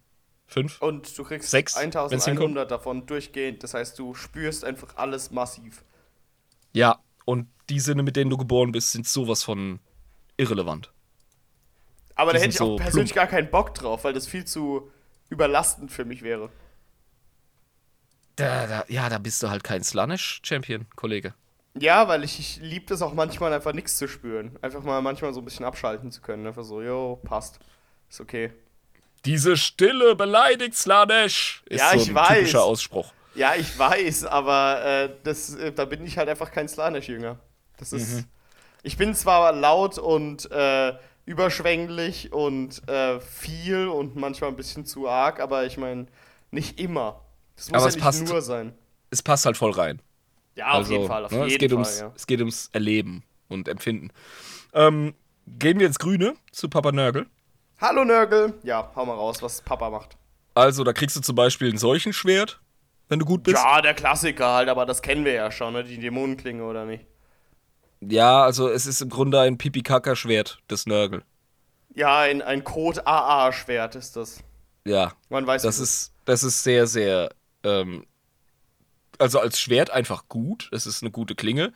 fünf. 0.45 0.81
Und 0.81 1.18
du 1.18 1.23
kriegst 1.23 1.52
Sechs, 1.52 1.76
wenn's 1.76 1.95
1100 1.95 2.69
davon 2.72 3.06
durchgehend. 3.06 3.64
Das 3.64 3.73
heißt, 3.73 3.99
du 3.99 4.14
spürst 4.14 4.64
einfach 4.64 4.95
alles 4.98 5.31
massiv. 5.31 5.84
Ja, 6.73 6.99
und 7.26 7.48
die 7.69 7.80
Sinne, 7.80 8.03
mit 8.03 8.15
denen 8.15 8.30
du 8.30 8.38
geboren 8.38 8.72
bist, 8.72 8.91
sind 8.91 9.07
sowas 9.07 9.44
von 9.44 9.80
irrelevant. 10.38 10.91
Aber 12.15 12.31
Die 12.31 12.38
da 12.38 12.44
hätte 12.44 12.56
ich 12.56 12.61
auch 12.61 12.68
so 12.68 12.76
persönlich 12.77 13.14
gar 13.14 13.27
keinen 13.27 13.52
Bock 13.52 13.73
drauf, 13.76 14.03
weil 14.03 14.14
das 14.14 14.27
viel 14.27 14.45
zu 14.45 14.89
überlastend 15.30 15.91
für 15.91 16.06
mich 16.06 16.22
wäre. 16.23 16.49
Da, 18.38 18.68
da, 18.68 18.85
ja, 18.88 19.10
da 19.10 19.18
bist 19.18 19.41
du 19.41 19.49
halt 19.49 19.64
kein 19.64 19.84
Slanish-Champion, 19.84 20.85
Kollege. 20.95 21.34
Ja, 21.80 22.07
weil 22.07 22.23
ich, 22.23 22.39
ich 22.39 22.57
liebe 22.61 22.85
das 22.85 23.02
auch 23.02 23.14
manchmal 23.14 23.53
einfach 23.53 23.73
nichts 23.73 23.98
zu 23.98 24.07
spüren. 24.07 24.57
Einfach 24.61 24.84
mal 24.84 25.02
manchmal 25.02 25.34
so 25.34 25.41
ein 25.41 25.45
bisschen 25.45 25.65
abschalten 25.65 26.11
zu 26.11 26.22
können. 26.22 26.48
Einfach 26.48 26.64
so, 26.64 26.81
jo, 26.81 27.19
passt. 27.23 27.60
Ist 28.10 28.22
okay. 28.22 28.52
Diese 29.27 29.55
Stille 29.57 30.15
beleidigt 30.15 30.75
Slanish, 30.75 31.61
ist 31.67 31.79
Ja, 31.81 31.91
so 31.91 31.97
ich 31.97 32.09
ein 32.09 32.15
weiß. 32.15 32.37
typischer 32.39 32.63
Ausspruch. 32.63 33.13
Ja, 33.35 33.53
ich 33.55 33.77
weiß, 33.77 34.25
aber 34.25 34.83
äh, 34.83 35.09
das, 35.23 35.53
äh, 35.53 35.71
da 35.71 35.85
bin 35.85 36.03
ich 36.05 36.17
halt 36.17 36.27
einfach 36.29 36.51
kein 36.51 36.67
Slanish-Jünger. 36.67 37.37
Das 37.77 37.93
ist. 37.93 38.15
Mhm. 38.15 38.23
Ich 38.83 38.97
bin 38.97 39.13
zwar 39.13 39.51
laut 39.53 39.97
und 39.99 40.49
äh, 40.49 40.93
überschwänglich 41.25 42.31
und 42.33 42.87
äh, 42.87 43.19
viel 43.19 43.87
und 43.87 44.15
manchmal 44.15 44.49
ein 44.49 44.55
bisschen 44.55 44.85
zu 44.85 45.07
arg, 45.07 45.39
aber 45.39 45.65
ich 45.65 45.77
meine, 45.77 46.07
nicht 46.51 46.79
immer. 46.79 47.21
Das 47.55 47.69
muss 47.69 47.73
Aber 47.75 47.83
ja 47.83 47.89
es 47.89 47.95
nicht 47.95 48.03
passt- 48.03 48.27
nur 48.27 48.41
sein. 48.41 48.73
Es 49.09 49.21
passt 49.21 49.45
halt 49.45 49.57
voll 49.57 49.71
rein. 49.71 50.01
Ja, 50.55 50.69
auf 50.69 50.73
Also, 50.75 50.93
jeden 50.93 51.07
Fall, 51.07 51.25
auf 51.25 51.31
ne, 51.31 51.37
jeden 51.39 51.49
es 51.51 51.57
geht 51.59 51.69
Fall. 51.71 51.75
ums, 51.75 51.99
ja. 51.99 52.11
Es 52.15 52.27
geht 52.27 52.39
ums 52.39 52.69
Erleben 52.73 53.23
und 53.47 53.67
Empfinden. 53.67 54.09
Ähm, 54.73 55.13
gehen 55.47 55.79
wir 55.79 55.87
ins 55.87 55.99
Grüne 55.99 56.35
zu 56.51 56.67
Papa 56.69 56.91
Nörgel. 56.91 57.27
Hallo 57.79 58.03
Nörgel. 58.03 58.55
Ja, 58.63 58.91
hau 58.95 59.05
mal 59.05 59.13
raus, 59.13 59.41
was 59.41 59.61
Papa 59.61 59.89
macht. 59.89 60.17
Also, 60.55 60.83
da 60.83 60.93
kriegst 60.93 61.15
du 61.15 61.21
zum 61.21 61.35
Beispiel 61.35 61.71
ein 61.71 61.77
Seuchenschwert, 61.77 62.59
wenn 63.09 63.19
du 63.19 63.25
gut 63.25 63.43
bist. 63.43 63.57
Ja, 63.57 63.81
der 63.81 63.93
Klassiker 63.93 64.53
halt, 64.53 64.69
aber 64.69 64.87
das 64.87 65.03
kennen 65.03 65.25
wir 65.25 65.33
ja 65.33 65.51
schon, 65.51 65.73
ne? 65.73 65.83
Die 65.83 65.99
Dämonenklinge 65.99 66.63
oder 66.63 66.85
nicht. 66.85 67.05
Ja, 68.01 68.43
also 68.43 68.69
es 68.69 68.85
ist 68.87 69.01
im 69.01 69.09
Grunde 69.09 69.39
ein 69.39 69.57
Pipi-Kaka-Schwert 69.57 70.59
des 70.69 70.85
Nörgel. 70.87 71.23
Ja, 71.95 72.19
ein, 72.19 72.41
ein 72.41 72.63
Code-AA-Schwert 72.63 73.95
ist 73.95 74.15
das. 74.15 74.39
Ja, 74.85 75.13
Man 75.29 75.45
weiß 75.45 75.61
das 75.63 75.79
ist, 75.79 76.13
das 76.25 76.43
ist 76.43 76.63
sehr, 76.63 76.87
sehr, 76.87 77.29
ähm, 77.63 78.05
also 79.19 79.39
als 79.39 79.59
Schwert 79.59 79.89
einfach 79.91 80.27
gut. 80.27 80.69
Es 80.71 80.87
ist 80.87 81.03
eine 81.03 81.11
gute 81.11 81.35
Klinge. 81.35 81.73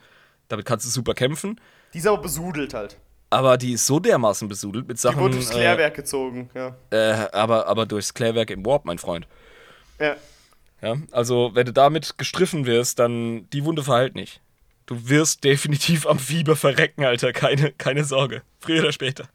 Damit 0.47 0.65
kannst 0.65 0.85
du 0.85 0.89
super 0.89 1.13
kämpfen. 1.13 1.59
Die 1.93 1.99
ist 1.99 2.07
aber 2.07 2.21
besudelt 2.21 2.73
halt. 2.73 2.97
Aber 3.31 3.57
die 3.57 3.73
ist 3.73 3.87
so 3.87 3.99
dermaßen 3.99 4.47
besudelt 4.47 4.87
mit 4.87 4.97
Die 4.97 5.01
Sachen. 5.01 5.19
wurde 5.19 5.35
durchs 5.35 5.49
äh, 5.49 5.53
Klärwerk 5.53 5.95
gezogen, 5.95 6.49
ja. 6.53 6.75
äh, 6.91 7.27
aber, 7.31 7.65
aber 7.65 7.85
durchs 7.87 8.13
Klärwerk 8.13 8.49
im 8.51 8.63
Warp, 8.65 8.85
mein 8.85 8.97
Freund. 8.99 9.25
Ja. 9.99 10.15
Ja, 10.81 10.97
also 11.11 11.51
wenn 11.53 11.65
du 11.65 11.73
damit 11.73 12.17
gestriffen 12.17 12.65
wirst, 12.65 12.99
dann 12.99 13.49
die 13.51 13.63
Wunde 13.65 13.83
verheilt 13.83 14.15
nicht. 14.15 14.41
Du 14.85 15.07
wirst 15.09 15.43
definitiv 15.43 16.05
am 16.07 16.19
Fieber 16.19 16.55
verrecken, 16.55 17.05
Alter. 17.05 17.31
Keine, 17.33 17.71
keine 17.71 18.03
Sorge. 18.03 18.41
Früher 18.59 18.81
oder 18.81 18.91
später. 18.91 19.29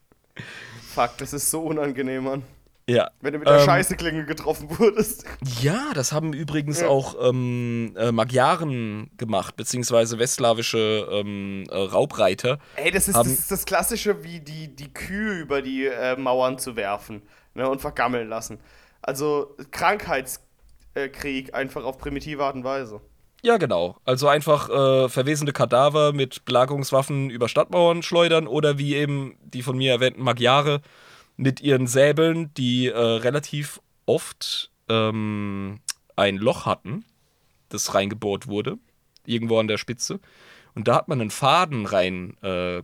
Fuck, 0.94 1.16
das 1.18 1.32
ist 1.32 1.50
so 1.50 1.62
unangenehm, 1.62 2.24
Mann. 2.24 2.42
Ja. 2.88 3.10
Wenn 3.20 3.32
du 3.32 3.40
mit 3.40 3.48
der 3.48 3.58
Ähm, 3.58 3.64
Scheißeklinge 3.64 4.26
getroffen 4.26 4.78
wurdest. 4.78 5.24
Ja, 5.60 5.90
das 5.94 6.12
haben 6.12 6.32
übrigens 6.32 6.82
Ja. 6.82 6.88
auch 6.88 7.16
ähm, 7.20 7.94
äh, 7.96 8.12
Magyaren 8.12 9.10
gemacht, 9.16 9.56
beziehungsweise 9.56 10.20
westslawische 10.20 11.08
ähm, 11.10 11.64
äh, 11.68 11.76
Raubreiter. 11.76 12.58
Ey, 12.76 12.92
das 12.92 13.08
ist, 13.08 13.16
das 13.16 13.26
ist 13.26 13.50
das 13.50 13.64
Klassische, 13.64 14.22
wie 14.22 14.38
die, 14.40 14.68
die 14.74 14.92
Kühe 14.94 15.40
über 15.40 15.62
die 15.62 15.86
äh, 15.86 16.16
Mauern 16.16 16.58
zu 16.58 16.76
werfen 16.76 17.22
ne, 17.54 17.68
und 17.68 17.80
vergammeln 17.80 18.28
lassen. 18.28 18.60
Also 19.02 19.56
Krankheitskrieg 19.72 21.54
einfach 21.54 21.84
auf 21.84 21.98
primitive 21.98 22.44
Art 22.44 22.54
und 22.54 22.64
Weise. 22.64 23.00
Ja, 23.42 23.58
genau. 23.58 23.96
Also 24.04 24.28
einfach 24.28 24.68
äh, 24.70 25.08
verwesende 25.08 25.52
Kadaver 25.52 26.12
mit 26.12 26.44
Belagerungswaffen 26.44 27.30
über 27.30 27.48
Stadtmauern 27.48 28.02
schleudern 28.02 28.46
oder 28.46 28.78
wie 28.78 28.94
eben 28.96 29.36
die 29.44 29.62
von 29.62 29.76
mir 29.76 29.92
erwähnten 29.92 30.22
Magyare 30.22 30.80
mit 31.36 31.60
ihren 31.60 31.86
Säbeln, 31.86 32.52
die 32.54 32.88
äh, 32.88 32.98
relativ 32.98 33.80
oft 34.06 34.70
ähm, 34.88 35.80
ein 36.16 36.36
Loch 36.36 36.66
hatten, 36.66 37.04
das 37.68 37.94
reingebohrt 37.94 38.46
wurde, 38.46 38.78
irgendwo 39.24 39.58
an 39.58 39.68
der 39.68 39.78
Spitze. 39.78 40.20
Und 40.74 40.88
da 40.88 40.96
hat 40.96 41.08
man 41.08 41.20
einen 41.20 41.30
Faden 41.30 41.86
rein 41.86 42.36
äh, 42.42 42.82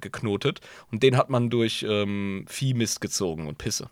und 0.91 1.03
den 1.03 1.17
hat 1.17 1.29
man 1.29 1.51
durch 1.51 1.85
ähm, 1.87 2.47
Viehmist 2.49 3.01
gezogen 3.01 3.47
und 3.47 3.59
Pisse. 3.59 3.91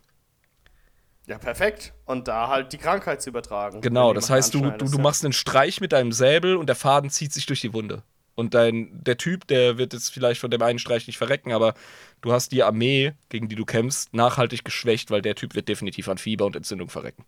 Ja, 1.26 1.38
perfekt. 1.38 1.92
Und 2.06 2.26
da 2.26 2.48
halt 2.48 2.72
die 2.72 2.78
Krankheit 2.78 3.22
zu 3.22 3.30
übertragen. 3.30 3.82
Genau, 3.82 4.14
das 4.14 4.30
heißt, 4.30 4.54
du, 4.54 4.70
du, 4.70 4.86
du 4.86 4.98
machst 4.98 5.24
einen 5.24 5.32
Streich 5.32 5.80
mit 5.80 5.92
deinem 5.92 6.12
Säbel 6.12 6.56
und 6.56 6.66
der 6.66 6.76
Faden 6.76 7.10
zieht 7.10 7.32
sich 7.32 7.46
durch 7.46 7.60
die 7.60 7.72
Wunde. 7.72 8.02
Und 8.40 8.54
dein, 8.54 8.88
der 8.92 9.18
Typ, 9.18 9.46
der 9.46 9.76
wird 9.78 9.92
jetzt 9.92 10.08
vielleicht 10.10 10.40
von 10.40 10.50
dem 10.50 10.62
einen 10.62 10.78
Streich 10.78 11.06
nicht 11.06 11.18
verrecken, 11.18 11.52
aber 11.52 11.74
du 12.22 12.32
hast 12.32 12.52
die 12.52 12.62
Armee, 12.62 13.12
gegen 13.28 13.48
die 13.48 13.54
du 13.54 13.66
kämpfst, 13.66 14.14
nachhaltig 14.14 14.64
geschwächt, 14.64 15.10
weil 15.10 15.20
der 15.22 15.34
Typ 15.34 15.54
wird 15.54 15.68
definitiv 15.68 16.08
an 16.08 16.16
Fieber 16.18 16.46
und 16.46 16.56
Entzündung 16.56 16.88
verrecken. 16.88 17.24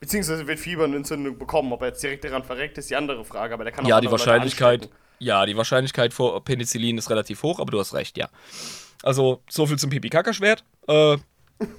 Beziehungsweise 0.00 0.46
wird 0.46 0.58
Fieber 0.58 0.84
und 0.84 0.94
Entzündung 0.94 1.38
bekommen. 1.38 1.72
Ob 1.72 1.82
er 1.82 1.88
jetzt 1.88 2.02
direkt 2.02 2.24
daran 2.24 2.42
verreckt, 2.42 2.76
ist 2.78 2.90
die 2.90 2.96
andere 2.96 3.24
Frage. 3.24 3.54
Aber 3.54 3.64
der 3.64 3.72
kann 3.72 3.84
auch 3.84 3.88
Ja, 3.88 4.00
die 4.00 4.10
Wahrscheinlichkeit, 4.10 4.88
ja, 5.18 5.46
die 5.46 5.56
Wahrscheinlichkeit 5.56 6.12
vor 6.12 6.42
Penicillin 6.42 6.98
ist 6.98 7.10
relativ 7.10 7.42
hoch, 7.42 7.60
aber 7.60 7.70
du 7.70 7.78
hast 7.78 7.94
recht, 7.94 8.16
ja. 8.18 8.28
Also, 9.02 9.42
so 9.48 9.66
viel 9.66 9.78
zum 9.78 9.90
Pipi-Kaka-Schwert. 9.90 10.64
Äh, 10.88 11.16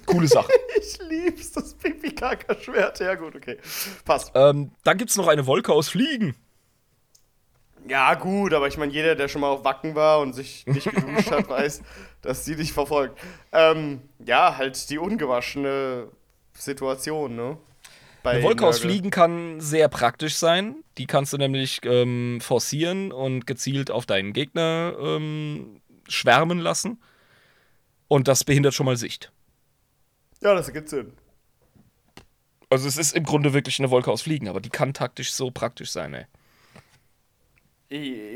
coole 0.06 0.28
Sache. 0.28 0.50
Ich 0.84 0.98
lieb's, 1.08 1.52
das 1.52 1.74
Pipi-Kaka-Schwert. 1.74 2.98
Ja, 2.98 3.14
gut, 3.14 3.36
okay. 3.36 3.58
Passt. 4.04 4.32
ähm, 4.34 4.72
dann 4.82 4.98
gibt's 4.98 5.16
noch 5.16 5.28
eine 5.28 5.46
Wolke 5.46 5.72
aus 5.72 5.90
Fliegen. 5.90 6.34
Ja, 7.88 8.14
gut, 8.14 8.54
aber 8.54 8.68
ich 8.68 8.78
meine, 8.78 8.92
jeder, 8.92 9.14
der 9.14 9.28
schon 9.28 9.40
mal 9.40 9.48
auf 9.48 9.64
Wacken 9.64 9.94
war 9.94 10.20
und 10.20 10.34
sich 10.34 10.66
nicht 10.66 10.90
geduscht 10.90 11.30
hat, 11.30 11.48
weiß, 11.48 11.82
dass 12.20 12.44
die 12.44 12.56
dich 12.56 12.72
verfolgt. 12.72 13.18
Ähm, 13.52 14.02
ja, 14.24 14.56
halt 14.56 14.88
die 14.90 14.98
ungewaschene 14.98 16.08
Situation, 16.54 17.34
ne? 17.34 17.58
Bei 18.22 18.32
Eine 18.32 18.44
Wolke 18.44 18.66
aus. 18.66 18.78
Fliegen 18.78 19.10
kann 19.10 19.60
sehr 19.60 19.88
praktisch 19.88 20.36
sein. 20.36 20.76
Die 20.96 21.06
kannst 21.06 21.32
du 21.32 21.38
nämlich 21.38 21.80
ähm, 21.84 22.38
forcieren 22.40 23.10
und 23.10 23.46
gezielt 23.46 23.90
auf 23.90 24.06
deinen 24.06 24.32
Gegner 24.32 24.94
ähm, 25.00 25.80
schwärmen 26.08 26.60
lassen. 26.60 27.02
Und 28.06 28.28
das 28.28 28.44
behindert 28.44 28.74
schon 28.74 28.86
mal 28.86 28.96
Sicht. 28.96 29.32
Ja, 30.40 30.54
das 30.54 30.68
ergibt 30.68 30.88
Sinn. 30.88 31.12
Also 32.70 32.86
es 32.86 32.96
ist 32.96 33.14
im 33.16 33.24
Grunde 33.24 33.52
wirklich 33.52 33.80
eine 33.80 33.90
Wolke 33.90 34.10
aus 34.10 34.22
Fliegen, 34.22 34.48
aber 34.48 34.60
die 34.60 34.70
kann 34.70 34.94
taktisch 34.94 35.32
so 35.32 35.50
praktisch 35.50 35.90
sein, 35.90 36.14
ey. 36.14 36.26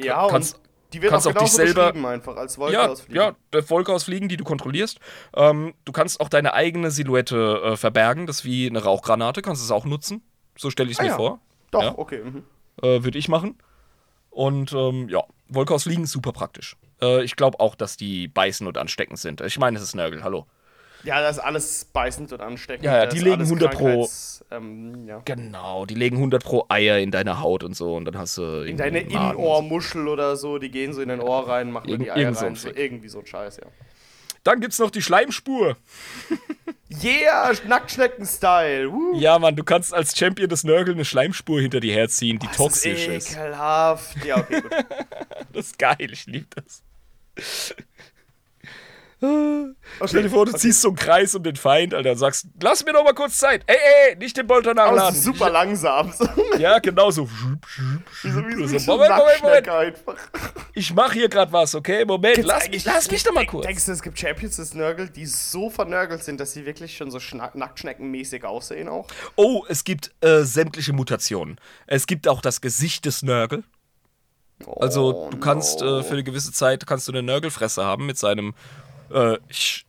Ja, 0.02 0.26
Kannst- 0.28 0.56
und 0.56 0.62
die 0.92 1.02
wird 1.02 1.12
auch 1.12 1.14
kannst 1.16 1.26
auch 1.28 1.32
dich 1.32 1.52
genauso 1.56 1.56
selber- 1.74 2.08
einfach 2.08 2.36
als 2.36 2.58
Wolke 2.58 2.74
Ja, 2.74 2.88
aus 2.88 3.00
Fliegen. 3.02 3.16
ja, 3.20 3.34
der 3.52 3.68
Wolke 3.70 3.92
aus 3.92 4.04
Fliegen, 4.04 4.28
die 4.28 4.36
du 4.36 4.44
kontrollierst. 4.44 4.98
Ähm, 5.34 5.74
du 5.84 5.92
kannst 5.92 6.20
auch 6.20 6.28
deine 6.28 6.54
eigene 6.54 6.90
Silhouette 6.90 7.60
äh, 7.64 7.76
verbergen. 7.76 8.26
Das 8.26 8.40
ist 8.40 8.44
wie 8.44 8.68
eine 8.68 8.82
Rauchgranate, 8.82 9.42
kannst 9.42 9.62
es 9.64 9.70
auch 9.70 9.84
nutzen. 9.84 10.22
So 10.56 10.70
stelle 10.70 10.90
ich 10.90 10.96
es 10.96 11.00
Ah 11.00 11.04
mir 11.04 11.08
ja. 11.10 11.16
vor. 11.16 11.40
Doch, 11.70 11.82
Ja. 11.82 11.98
okay. 11.98 12.22
Mhm. 12.22 12.44
Äh, 12.82 13.02
Würde 13.02 13.18
ich 13.18 13.28
machen. 13.28 13.58
Und 14.30 14.72
ähm, 14.72 15.08
ja, 15.08 15.22
Volkos 15.48 15.86
liegen 15.86 16.06
super 16.06 16.32
praktisch. 16.32 16.76
Äh, 17.00 17.22
ich 17.24 17.36
glaube 17.36 17.58
auch, 17.60 17.74
dass 17.74 17.96
die 17.96 18.28
beißen 18.28 18.66
und 18.66 18.78
ansteckend 18.78 19.18
sind. 19.18 19.40
Ich 19.40 19.58
meine, 19.58 19.76
es 19.78 19.82
ist 19.82 19.94
Nörgel, 19.94 20.22
hallo. 20.22 20.46
Ja, 21.04 21.20
das 21.20 21.36
ist 21.36 21.42
alles 21.42 21.84
beißend 21.86 22.32
und 22.32 22.40
ansteckend. 22.40 22.84
Ja, 22.84 22.98
ja, 22.98 23.06
die 23.06 23.18
ist 23.18 23.22
legen 23.22 23.36
alles 23.36 23.48
100 23.48 23.70
pro. 23.72 24.08
Ähm, 24.50 25.06
ja. 25.06 25.22
Genau, 25.24 25.86
die 25.86 25.94
legen 25.94 26.16
100 26.16 26.42
pro 26.44 26.66
Eier 26.68 26.98
in 26.98 27.10
deine 27.10 27.40
Haut 27.40 27.62
und 27.64 27.76
so 27.76 27.94
und 27.96 28.04
dann 28.06 28.18
hast 28.18 28.38
du 28.38 28.62
In 28.62 28.76
deine. 28.76 29.00
Innenohrmuschel 29.00 30.08
oder 30.08 30.36
so, 30.36 30.58
die 30.58 30.70
gehen 30.70 30.92
so 30.92 31.00
in 31.02 31.08
dein 31.08 31.20
Ohr 31.20 31.48
rein, 31.48 31.70
machen 31.70 31.90
dann 31.90 32.00
die 32.00 32.10
Eier 32.10 32.34
rein. 32.36 32.44
ein 32.44 32.54
So, 32.56 32.68
irgendwie 32.74 33.08
so 33.08 33.20
ein 33.20 33.26
Scheiß, 33.26 33.58
ja. 33.58 33.66
Dann 34.44 34.60
gibt's 34.60 34.78
noch 34.78 34.90
die 34.90 35.02
Schleimspur. 35.02 35.76
Yeah, 37.02 37.52
Nacktschnecken-Style. 37.66 38.92
Ja, 39.14 39.40
Mann, 39.40 39.56
du 39.56 39.64
kannst 39.64 39.92
als 39.92 40.16
Champion 40.16 40.48
des 40.48 40.62
Nörgel 40.62 40.94
eine 40.94 41.04
Schleimspur 41.04 41.60
hinter 41.60 41.80
dir 41.80 41.92
herziehen, 41.92 42.38
die 42.38 42.46
Das 42.46 42.56
toxisch 42.56 43.08
ist 43.08 43.28
ist. 43.28 43.32
ekelhaft. 43.32 44.24
Ja, 44.24 44.38
okay, 44.38 44.60
gut. 44.60 44.70
Das 45.52 45.66
ist 45.66 45.78
geil, 45.80 45.96
ich 46.12 46.26
liebe 46.26 46.46
das. 46.54 47.74
Okay, 49.18 49.72
Stell 50.06 50.22
dir 50.24 50.30
vor, 50.30 50.44
du 50.44 50.50
okay. 50.52 50.60
ziehst 50.60 50.82
so 50.82 50.88
einen 50.88 50.96
Kreis 50.96 51.34
um 51.34 51.42
den 51.42 51.56
Feind, 51.56 51.94
Alter, 51.94 52.12
und 52.12 52.18
sagst, 52.18 52.46
lass 52.62 52.84
mir 52.84 52.92
doch 52.92 53.02
mal 53.02 53.14
kurz 53.14 53.38
Zeit. 53.38 53.62
Ey, 53.66 53.76
ey, 54.10 54.16
nicht 54.16 54.36
den 54.36 54.46
Bolter 54.46 54.74
nachladen. 54.74 55.18
super 55.18 55.48
langsam. 55.50 56.12
Ja, 56.58 56.78
genau 56.78 57.10
so. 57.10 57.28
Moment, 58.22 58.86
Moment, 58.86 59.42
Moment. 59.42 59.68
Einfach. 59.68 60.14
Ich 60.74 60.92
mach 60.94 61.12
hier 61.12 61.28
gerade 61.28 61.52
was, 61.52 61.74
okay? 61.74 62.04
Moment, 62.04 62.38
lass, 62.44 62.64
Eigentlich- 62.64 62.84
lass 62.86 63.10
mich 63.10 63.22
doch 63.22 63.34
mal 63.34 63.44
kurz. 63.46 63.66
Denkst 63.66 63.84
du, 63.84 63.92
es 63.92 64.02
gibt 64.02 64.18
Champions 64.18 64.56
des 64.56 64.72
Nörgel, 64.74 65.08
die 65.10 65.26
so 65.26 65.68
vernörgelt 65.68 66.24
sind, 66.24 66.40
dass 66.40 66.52
sie 66.52 66.64
wirklich 66.64 66.96
schon 66.96 67.10
so 67.10 67.18
Nacktschneckenmäßig 67.54 68.44
aussehen 68.44 68.88
auch? 68.88 69.06
Oh, 69.36 69.64
es 69.68 69.84
gibt 69.84 70.12
äh, 70.22 70.42
sämtliche 70.44 70.92
Mutationen. 70.94 71.60
Es 71.86 72.06
gibt 72.06 72.26
auch 72.26 72.40
das 72.40 72.60
Gesicht 72.62 73.04
des 73.04 73.22
Nörgel. 73.22 73.62
Also 74.80 75.26
Oh, 75.26 75.30
du 75.30 75.36
kannst 75.38 75.80
no. 75.82 75.98
äh, 76.00 76.02
für 76.02 76.12
eine 76.12 76.24
gewisse 76.24 76.52
Zeit 76.52 76.86
kannst 76.86 77.06
du 77.08 77.12
eine 77.12 77.22
Nörgelfresse 77.22 77.84
haben 77.84 78.06
mit 78.06 78.16
seinem 78.16 78.54
äh, 79.10 79.38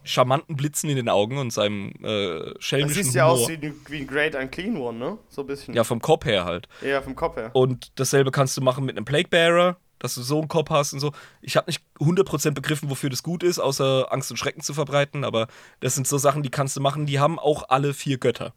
charmanten 0.04 0.56
Blitzen 0.56 0.90
in 0.90 0.96
den 0.96 1.10
Augen 1.10 1.38
und 1.38 1.52
seinem 1.52 1.94
äh, 2.04 2.54
Das 2.54 2.64
schelmischen 2.64 3.04
sieht 3.04 3.14
ja 3.14 3.26
aus 3.26 3.48
wie, 3.50 3.74
wie 3.90 3.98
ein 4.02 4.08
Great 4.08 4.36
Unclean 4.36 4.78
One, 4.78 4.98
ne? 4.98 5.18
So 5.30 5.42
ein 5.42 5.48
bisschen. 5.48 5.74
ja, 5.74 5.84
vom 5.84 6.02
Kopf 6.02 6.26
her 6.26 6.46
halt. 6.46 6.68
Ja, 6.82 7.02
vom 7.02 7.16
Kopf 7.16 7.36
her. 7.38 7.52
Und 7.54 7.92
dasselbe 8.00 8.32
kannst 8.32 8.56
du 8.58 8.62
machen 8.62 8.86
mit 8.86 8.96
einem 8.96 9.06
Plague 9.06 9.30
Bearer, 9.30 9.78
dass 10.00 10.16
du 10.16 10.22
so 10.22 10.40
einen 10.40 10.48
Kopf 10.48 10.70
hast 10.70 10.94
und 10.94 11.00
so. 11.00 11.12
Ich 11.42 11.58
habe 11.58 11.68
nicht 11.68 11.82
100% 12.00 12.52
begriffen, 12.52 12.90
wofür 12.90 13.10
das 13.10 13.24
gut 13.24 13.44
ist, 13.44 13.60
außer 13.60 14.12
Angst 14.12 14.30
und 14.32 14.38
Schrecken 14.38 14.62
zu 14.62 14.74
verbreiten, 14.74 15.24
aber 15.24 15.48
das 15.80 15.96
sind 15.96 16.08
so 16.08 16.18
Sachen, 16.18 16.44
die 16.44 16.52
kannst 16.52 16.78
du 16.78 16.82
machen, 16.82 17.06
die 17.06 17.20
haben 17.20 17.40
auch 17.40 17.70
alle 17.70 17.94
vier 17.94 18.18
Götter. 18.18 18.54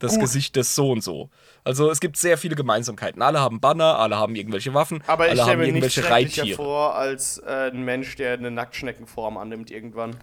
Das 0.00 0.12
Gut. 0.12 0.22
Gesicht 0.22 0.56
des 0.56 0.74
so 0.74 0.90
und 0.90 1.02
so. 1.02 1.30
Also 1.62 1.90
es 1.90 2.00
gibt 2.00 2.16
sehr 2.16 2.36
viele 2.36 2.56
Gemeinsamkeiten. 2.56 3.22
Alle 3.22 3.40
haben 3.40 3.60
Banner, 3.60 3.98
alle 3.98 4.16
haben 4.16 4.34
irgendwelche 4.34 4.74
Waffen, 4.74 5.02
Aber 5.06 5.24
ich 5.26 5.30
alle 5.30 5.42
stelle 5.42 5.52
haben 5.52 5.58
mir 5.60 5.64
nicht 5.66 5.74
irgendwelche 5.76 6.02
schrecklicher 6.02 6.42
Reittiere. 6.42 6.56
vor 6.56 6.94
als 6.96 7.38
äh, 7.38 7.70
ein 7.72 7.84
Mensch, 7.84 8.16
der 8.16 8.34
eine 8.34 8.50
Nacktschneckenform 8.50 9.36
annimmt 9.36 9.70
irgendwann. 9.70 10.16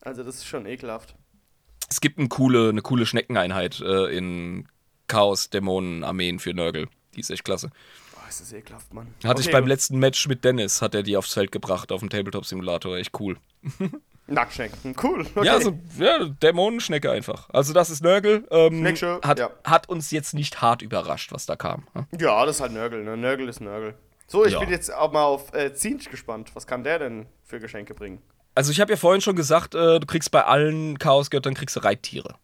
Also 0.00 0.24
das 0.24 0.36
ist 0.36 0.46
schon 0.46 0.64
ekelhaft. 0.66 1.14
Es 1.90 2.00
gibt 2.00 2.18
eine 2.18 2.28
coole, 2.28 2.70
eine 2.70 2.82
coole 2.82 3.04
Schneckeneinheit 3.06 3.80
äh, 3.80 4.16
in 4.16 4.66
Chaos-Dämonen-Armeen 5.08 6.38
für 6.38 6.54
Nörgel. 6.54 6.88
Die 7.14 7.20
ist 7.20 7.30
echt 7.30 7.44
klasse. 7.44 7.70
Oh, 8.16 8.28
ist 8.28 8.40
das 8.40 8.52
ekelhaft, 8.52 8.92
Mann. 8.92 9.08
Hatte 9.24 9.40
ich 9.40 9.46
Okay, 9.48 9.52
beim 9.52 9.64
gut. 9.64 9.68
letzten 9.70 9.98
Match 9.98 10.26
mit 10.26 10.44
Dennis, 10.44 10.82
hat 10.82 10.94
er 10.94 11.02
die 11.02 11.16
aufs 11.16 11.34
Feld 11.34 11.52
gebracht 11.52 11.92
auf 11.92 12.00
dem 12.00 12.10
Tabletop-Simulator. 12.10 12.96
Echt 12.96 13.18
cool. 13.20 13.36
Nacktschnecken. 14.28 14.94
Cool. 15.02 15.26
Okay. 15.34 15.44
Ja, 15.46 15.60
so 15.60 15.78
ja, 15.98 16.24
Dämonenschnecke 16.26 17.10
einfach. 17.10 17.48
Also 17.50 17.72
das 17.72 17.90
ist 17.90 18.02
Nörgel. 18.02 18.46
Ähm, 18.50 18.80
Schnecksche, 18.80 19.20
hat, 19.24 19.38
ja. 19.38 19.50
hat 19.64 19.88
uns 19.88 20.10
jetzt 20.10 20.34
nicht 20.34 20.60
hart 20.60 20.82
überrascht, 20.82 21.32
was 21.32 21.46
da 21.46 21.56
kam. 21.56 21.86
ne? 21.94 22.06
Ja, 22.18 22.44
das 22.46 22.56
ist 22.56 22.60
halt 22.62 22.72
Nörgel, 22.72 23.04
ne? 23.04 23.16
Nörgel 23.16 23.48
ist 23.48 23.60
Nörgel. 23.60 23.94
So, 24.26 24.44
ich 24.44 24.52
Ja. 24.52 24.60
bin 24.60 24.68
jetzt 24.68 24.92
auch 24.92 25.10
mal 25.12 25.24
auf 25.24 25.54
äh, 25.54 25.72
Zinch 25.74 26.10
gespannt. 26.10 26.50
Was 26.54 26.66
kann 26.66 26.84
der 26.84 26.98
denn 26.98 27.26
für 27.44 27.58
Geschenke 27.58 27.94
bringen? 27.94 28.20
Also 28.54 28.70
ich 28.72 28.80
habe 28.80 28.92
ja 28.92 28.96
vorhin 28.96 29.20
schon 29.22 29.36
gesagt, 29.36 29.74
äh, 29.74 29.98
du 30.00 30.06
kriegst 30.06 30.30
bei 30.30 30.44
allen 30.44 30.98
Chaosgöttern 30.98 31.54
kriegst 31.54 31.76
du 31.76 31.80
Reittiere. 31.80 32.34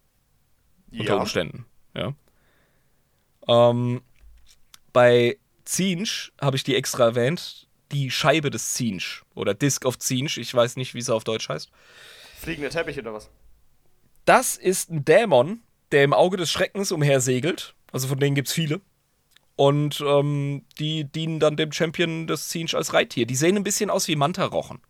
Unter 0.96 1.18
Umständen. 1.20 1.66
Ja. 1.94 2.12
Ähm, 3.48 4.00
bei 4.92 5.38
Zinch 5.64 6.32
habe 6.40 6.56
ich 6.56 6.64
die 6.64 6.76
extra 6.76 7.04
erwähnt. 7.04 7.66
Die 7.94 8.10
Scheibe 8.10 8.50
des 8.50 8.74
Zinch 8.74 9.22
oder 9.34 9.54
Disc 9.54 9.84
of 9.84 9.98
Zinch. 9.98 10.36
Ich 10.36 10.52
weiß 10.52 10.76
nicht, 10.76 10.94
wie 10.94 10.98
es 10.98 11.08
auf 11.08 11.24
Deutsch 11.24 11.48
heißt. 11.48 11.70
Fliegende 12.40 12.68
Teppich 12.68 12.98
oder 12.98 13.14
was? 13.14 13.30
Das 14.24 14.56
ist 14.56 14.90
ein 14.90 15.04
Dämon, 15.04 15.62
der 15.92 16.04
im 16.04 16.12
Auge 16.12 16.36
des 16.36 16.50
Schreckens 16.50 16.92
umhersegelt. 16.92 17.74
Also 17.92 18.08
von 18.08 18.18
denen 18.18 18.34
gibt 18.34 18.48
es 18.48 18.54
viele. 18.54 18.80
Und 19.56 20.02
ähm, 20.04 20.64
die 20.78 21.04
dienen 21.04 21.38
dann 21.38 21.56
dem 21.56 21.70
Champion 21.70 22.26
des 22.26 22.48
Zinch 22.48 22.74
als 22.74 22.92
Reittier. 22.92 23.26
Die 23.26 23.36
sehen 23.36 23.56
ein 23.56 23.62
bisschen 23.62 23.90
aus 23.90 24.08
wie 24.08 24.16
Mantarochen. 24.16 24.80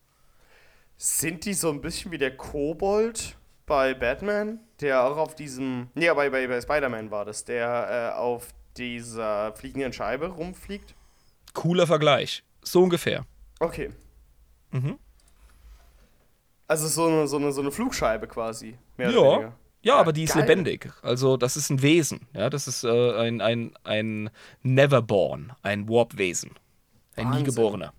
Sind 0.96 1.44
die 1.44 1.54
so 1.54 1.70
ein 1.70 1.82
bisschen 1.82 2.10
wie 2.12 2.18
der 2.18 2.36
Kobold 2.36 3.36
bei 3.66 3.92
Batman, 3.92 4.60
der 4.80 5.04
auch 5.04 5.18
auf 5.18 5.34
diesem. 5.34 5.88
Nee, 5.94 6.10
bei, 6.14 6.30
bei, 6.30 6.46
bei 6.46 6.60
Spider-Man 6.60 7.10
war 7.10 7.24
das, 7.24 7.44
der 7.44 8.12
äh, 8.14 8.18
auf 8.18 8.48
dieser 8.76 9.52
fliegenden 9.52 9.92
Scheibe 9.92 10.28
rumfliegt? 10.28 10.94
Cooler 11.52 11.86
Vergleich. 11.86 12.42
So 12.64 12.82
ungefähr. 12.82 13.24
Okay. 13.60 13.92
Mhm. 14.72 14.98
Also 16.66 16.88
so 16.88 17.06
eine, 17.06 17.28
so 17.28 17.36
eine, 17.36 17.52
so 17.52 17.60
eine 17.60 17.70
Flugscheibe 17.70 18.26
quasi. 18.26 18.76
Ja. 18.98 19.08
weniger. 19.08 19.52
Ja, 19.82 19.96
aber 19.96 20.14
die 20.14 20.24
ist 20.24 20.32
geil. 20.32 20.42
lebendig. 20.42 20.90
Also, 21.02 21.36
das 21.36 21.56
ist 21.58 21.68
ein 21.68 21.82
Wesen. 21.82 22.26
Ja, 22.32 22.48
das 22.48 22.66
ist 22.66 22.84
äh, 22.84 23.12
ein, 23.18 23.42
ein, 23.42 23.74
ein 23.84 24.30
Neverborn, 24.62 25.52
ein 25.62 25.86
Warp-Wesen. 25.88 26.52
Ein 27.16 27.26
Wahnsinn. 27.26 27.42
Niegeborener. 27.42 27.92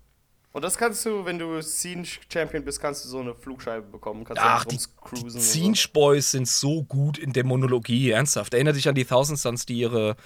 Und 0.52 0.62
das 0.62 0.76
kannst 0.76 1.04
du, 1.06 1.24
wenn 1.24 1.38
du 1.38 1.60
Scene 1.62 2.02
Champion 2.32 2.64
bist, 2.64 2.80
kannst 2.80 3.04
du 3.04 3.08
so 3.08 3.20
eine 3.20 3.34
Flugscheibe 3.34 3.86
bekommen. 3.86 4.24
Kannst 4.24 4.42
Ach, 4.42 4.64
du 4.64 4.74
die 4.76 4.82
cruisen. 5.00 5.26
und 5.66 5.76
so. 5.76 6.20
Sind 6.20 6.48
so 6.48 6.82
gut 6.82 7.18
in 7.18 7.32
Dämonologie, 7.32 8.10
ernsthaft. 8.10 8.54
Erinnert 8.54 8.74
dich 8.74 8.88
an 8.88 8.94
die 8.94 9.04
Thousand 9.04 9.38
Suns, 9.38 9.66
die 9.66 9.78
ihre, 9.78 10.16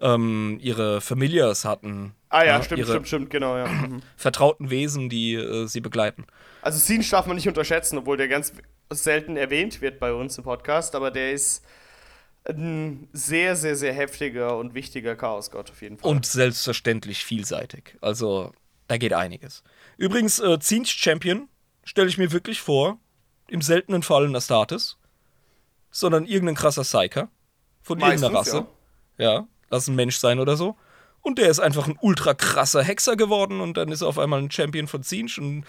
ähm, 0.00 0.58
ihre 0.60 1.00
Familiars 1.00 1.64
hatten. 1.64 2.14
Ah 2.34 2.42
ja, 2.44 2.56
Ja, 2.56 2.62
stimmt, 2.64 2.84
stimmt, 2.84 3.06
stimmt, 3.06 3.30
genau, 3.30 3.56
ja. 3.56 3.66
Mhm. 3.68 4.02
Vertrauten 4.16 4.68
Wesen, 4.68 5.08
die 5.08 5.34
äh, 5.34 5.66
sie 5.68 5.80
begleiten. 5.80 6.26
Also 6.62 6.80
Scene 6.80 7.04
darf 7.08 7.26
man 7.26 7.36
nicht 7.36 7.46
unterschätzen, 7.46 7.96
obwohl 7.96 8.16
der 8.16 8.26
ganz 8.26 8.52
selten 8.90 9.36
erwähnt 9.36 9.80
wird 9.80 10.00
bei 10.00 10.12
uns 10.12 10.36
im 10.36 10.42
Podcast, 10.42 10.96
aber 10.96 11.12
der 11.12 11.30
ist 11.30 11.64
ein 12.48 13.08
sehr, 13.12 13.54
sehr, 13.54 13.76
sehr 13.76 13.92
heftiger 13.92 14.58
und 14.58 14.74
wichtiger 14.74 15.14
Chaosgott 15.14 15.70
auf 15.70 15.80
jeden 15.80 15.96
Fall. 15.98 16.10
Und 16.10 16.26
selbstverständlich 16.26 17.24
vielseitig. 17.24 17.96
Also, 18.00 18.52
da 18.88 18.96
geht 18.96 19.12
einiges. 19.12 19.62
Übrigens, 19.96 20.40
äh, 20.40 20.58
Zinch 20.58 20.90
Champion 20.90 21.48
stelle 21.84 22.08
ich 22.08 22.18
mir 22.18 22.32
wirklich 22.32 22.60
vor, 22.60 22.98
im 23.46 23.62
seltenen 23.62 24.02
Fall 24.02 24.26
ein 24.26 24.34
Astartes, 24.34 24.98
sondern 25.92 26.26
irgendein 26.26 26.56
krasser 26.56 26.82
Psyker 26.82 27.28
von 27.80 28.00
irgendeiner 28.00 28.32
Meistens, 28.32 28.54
Rasse. 28.54 28.66
Ja. 29.18 29.46
lass 29.70 29.86
ein 29.86 29.94
Mensch 29.94 30.16
sein 30.16 30.40
oder 30.40 30.56
so. 30.56 30.76
Und 31.24 31.38
der 31.38 31.48
ist 31.48 31.58
einfach 31.58 31.88
ein 31.88 31.98
ultra 32.00 32.34
krasser 32.34 32.82
Hexer 32.84 33.16
geworden 33.16 33.60
und 33.60 33.76
dann 33.76 33.90
ist 33.90 34.02
er 34.02 34.08
auf 34.08 34.18
einmal 34.18 34.40
ein 34.40 34.50
Champion 34.50 34.86
von 34.86 35.02
Zinch 35.02 35.38
und 35.40 35.64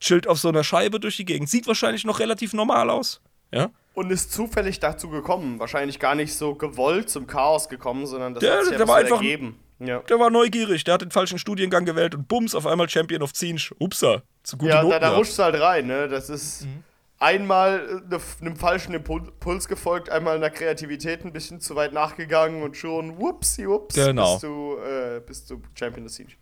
chillt 0.00 0.26
auf 0.26 0.38
so 0.40 0.48
einer 0.48 0.64
Scheibe 0.64 0.98
durch 0.98 1.16
die 1.16 1.24
Gegend. 1.26 1.48
Sieht 1.48 1.66
wahrscheinlich 1.68 2.04
noch 2.04 2.18
relativ 2.18 2.52
normal 2.54 2.90
aus. 2.90 3.20
Ja. 3.52 3.70
Und 3.94 4.10
ist 4.10 4.32
zufällig 4.32 4.80
dazu 4.80 5.08
gekommen. 5.08 5.58
Wahrscheinlich 5.60 5.98
gar 6.00 6.14
nicht 6.14 6.34
so 6.34 6.54
gewollt 6.54 7.08
zum 7.10 7.26
Chaos 7.26 7.68
gekommen, 7.68 8.06
sondern 8.06 8.34
das 8.34 8.40
Der- 8.40 8.54
hat 8.56 8.60
sich 8.64 8.70
der 8.70 8.80
einfach 8.80 8.88
war 8.88 8.96
einfach- 9.00 9.16
ergeben. 9.18 9.58
Ja, 9.78 9.98
Der 10.00 10.18
war 10.18 10.30
neugierig, 10.30 10.84
der 10.84 10.94
hat 10.94 11.02
den 11.02 11.10
falschen 11.10 11.38
Studiengang 11.38 11.84
gewählt 11.84 12.14
und 12.14 12.26
bums, 12.28 12.54
auf 12.54 12.66
einmal 12.66 12.88
Champion 12.88 13.20
of 13.22 13.34
Zinch. 13.34 13.72
Upsa, 13.78 14.22
zu 14.42 14.56
gute 14.56 14.70
ja 14.70 14.82
Noten 14.82 14.92
da, 14.92 14.98
da 15.10 15.16
rutscht 15.16 15.38
halt 15.38 15.60
rein, 15.60 15.86
ne? 15.86 16.08
Das 16.08 16.30
ist 16.30 16.62
Mhm. 16.64 16.82
Einmal 17.18 18.02
äh, 18.04 18.14
ne, 18.14 18.20
einem 18.40 18.56
falschen 18.56 18.94
Impul- 18.94 19.30
Puls 19.40 19.68
gefolgt, 19.68 20.10
einmal 20.10 20.36
einer 20.36 20.50
Kreativität 20.50 21.24
ein 21.24 21.32
bisschen 21.32 21.60
zu 21.60 21.74
weit 21.76 21.92
nachgegangen 21.92 22.62
und 22.62 22.76
schon 22.76 23.18
whoopsie 23.18 23.66
whoops 23.66 23.94
Genau. 23.94 24.34
bist 24.34 24.42
du, 24.44 24.76
äh, 24.78 25.20
bist 25.26 25.50
du 25.50 25.62
Champion 25.74 26.04
des 26.04 26.14
Siege. 26.16 26.32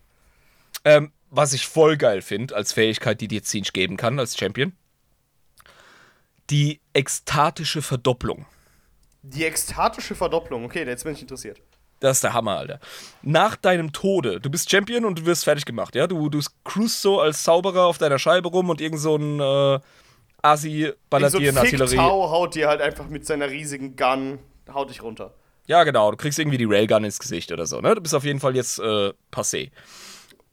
Ähm, 0.83 1.11
was 1.29 1.53
ich 1.53 1.67
voll 1.67 1.97
geil 1.97 2.21
finde 2.21 2.55
als 2.55 2.73
Fähigkeit, 2.73 3.19
die 3.21 3.27
dir 3.27 3.43
Zinch 3.43 3.73
geben 3.73 3.97
kann 3.97 4.19
als 4.19 4.37
Champion. 4.37 4.73
Die 6.49 6.79
ekstatische 6.93 7.81
Verdopplung. 7.81 8.45
Die 9.23 9.45
ekstatische 9.45 10.13
Verdopplung, 10.13 10.63
okay, 10.65 10.85
jetzt 10.85 11.03
bin 11.03 11.13
ich 11.13 11.21
interessiert. 11.21 11.59
Das 11.99 12.17
ist 12.17 12.23
der 12.23 12.33
Hammer, 12.33 12.57
Alter. 12.57 12.79
Nach 13.23 13.55
deinem 13.55 13.91
Tode, 13.93 14.39
du 14.39 14.49
bist 14.51 14.69
Champion 14.69 15.05
und 15.05 15.17
du 15.19 15.25
wirst 15.25 15.45
fertig 15.45 15.65
gemacht, 15.65 15.95
ja? 15.95 16.05
Du, 16.05 16.29
du 16.29 16.39
cruist 16.63 17.01
so 17.01 17.19
als 17.19 17.41
Zauberer 17.43 17.85
auf 17.85 17.97
deiner 17.97 18.19
Scheibe 18.19 18.49
rum 18.49 18.69
und 18.69 18.81
irgend 18.81 18.99
so 18.99 19.15
ein 19.15 19.39
äh, 19.39 19.79
Assi 20.45 20.87
so 20.87 20.93
ballert 21.09 21.33
ein 21.35 21.39
dir 21.41 21.49
in 21.49 21.57
Artillerie. 21.57 21.95
Tau 21.95 22.29
haut 22.29 22.55
dir 22.55 22.67
halt 22.67 22.81
einfach 22.81 23.07
mit 23.07 23.25
seiner 23.25 23.49
riesigen 23.49 23.95
Gun, 23.95 24.39
haut 24.73 24.89
dich 24.89 25.01
runter. 25.01 25.33
Ja, 25.67 25.83
genau. 25.83 26.11
Du 26.11 26.17
kriegst 26.17 26.37
irgendwie 26.37 26.57
die 26.57 26.65
Railgun 26.65 27.03
ins 27.03 27.19
Gesicht 27.19 27.51
oder 27.51 27.65
so, 27.65 27.81
ne? 27.81 27.95
Du 27.95 28.01
bist 28.01 28.13
auf 28.13 28.23
jeden 28.23 28.39
Fall 28.39 28.55
jetzt 28.55 28.79
äh, 28.79 29.13
passé. 29.31 29.71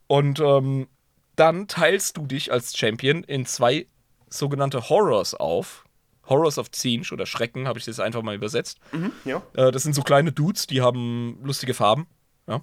Und 0.06 0.40
ähm, 0.40 0.89
dann 1.36 1.69
teilst 1.69 2.16
du 2.16 2.27
dich 2.27 2.52
als 2.52 2.77
Champion 2.77 3.23
in 3.24 3.47
zwei 3.47 3.86
sogenannte 4.28 4.89
Horrors 4.89 5.35
auf. 5.35 5.85
Horrors 6.28 6.56
of 6.56 6.70
Zinch 6.70 7.12
oder 7.12 7.27
Schrecken, 7.27 7.66
habe 7.66 7.78
ich 7.78 7.85
das 7.85 8.01
einfach 8.01 8.23
mal 8.23 8.35
übersetzt. 8.35 8.78
Ja. 9.24 9.43
Äh, 9.55 9.73
das 9.73 9.82
sind 9.82 9.94
so 9.94 10.02
kleine 10.02 10.32
Dudes, 10.32 10.66
die 10.66 10.81
haben 10.81 11.39
lustige 11.43 11.74
Farben. 11.74 12.06
Ja. 12.47 12.62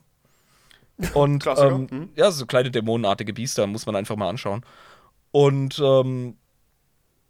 Und 1.13 1.45
ähm, 1.57 1.87
mhm. 1.91 2.09
ja, 2.15 2.31
so 2.31 2.45
kleine 2.45 2.71
dämonenartige 2.71 3.33
Biester 3.33 3.67
muss 3.67 3.85
man 3.85 3.95
einfach 3.95 4.15
mal 4.15 4.29
anschauen. 4.29 4.65
Und 5.31 5.79
ähm, 5.79 6.37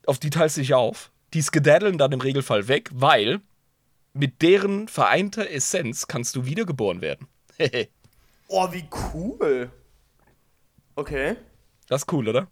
auf 0.10 0.19
die 0.19 0.31
teilst 0.31 0.57
du 0.57 0.61
dich 0.61 0.73
auf. 0.73 1.11
Die 1.34 1.41
skedaddeln 1.41 1.98
dann 1.98 2.11
im 2.11 2.22
Regelfall 2.22 2.68
weg, 2.68 2.90
weil 2.94 3.41
mit 4.14 4.41
deren 4.41 4.88
vereinter 4.88 5.49
Essenz 5.49 6.07
kannst 6.07 6.36
du 6.36 6.45
wiedergeboren 6.45 7.02
werden. 7.02 7.27
Oh, 8.52 8.68
wie 8.72 8.84
cool. 9.14 9.69
Okay. 10.95 11.36
das 11.88 12.02
ist 12.02 12.11
cool, 12.11 12.27
oder? 12.27 12.48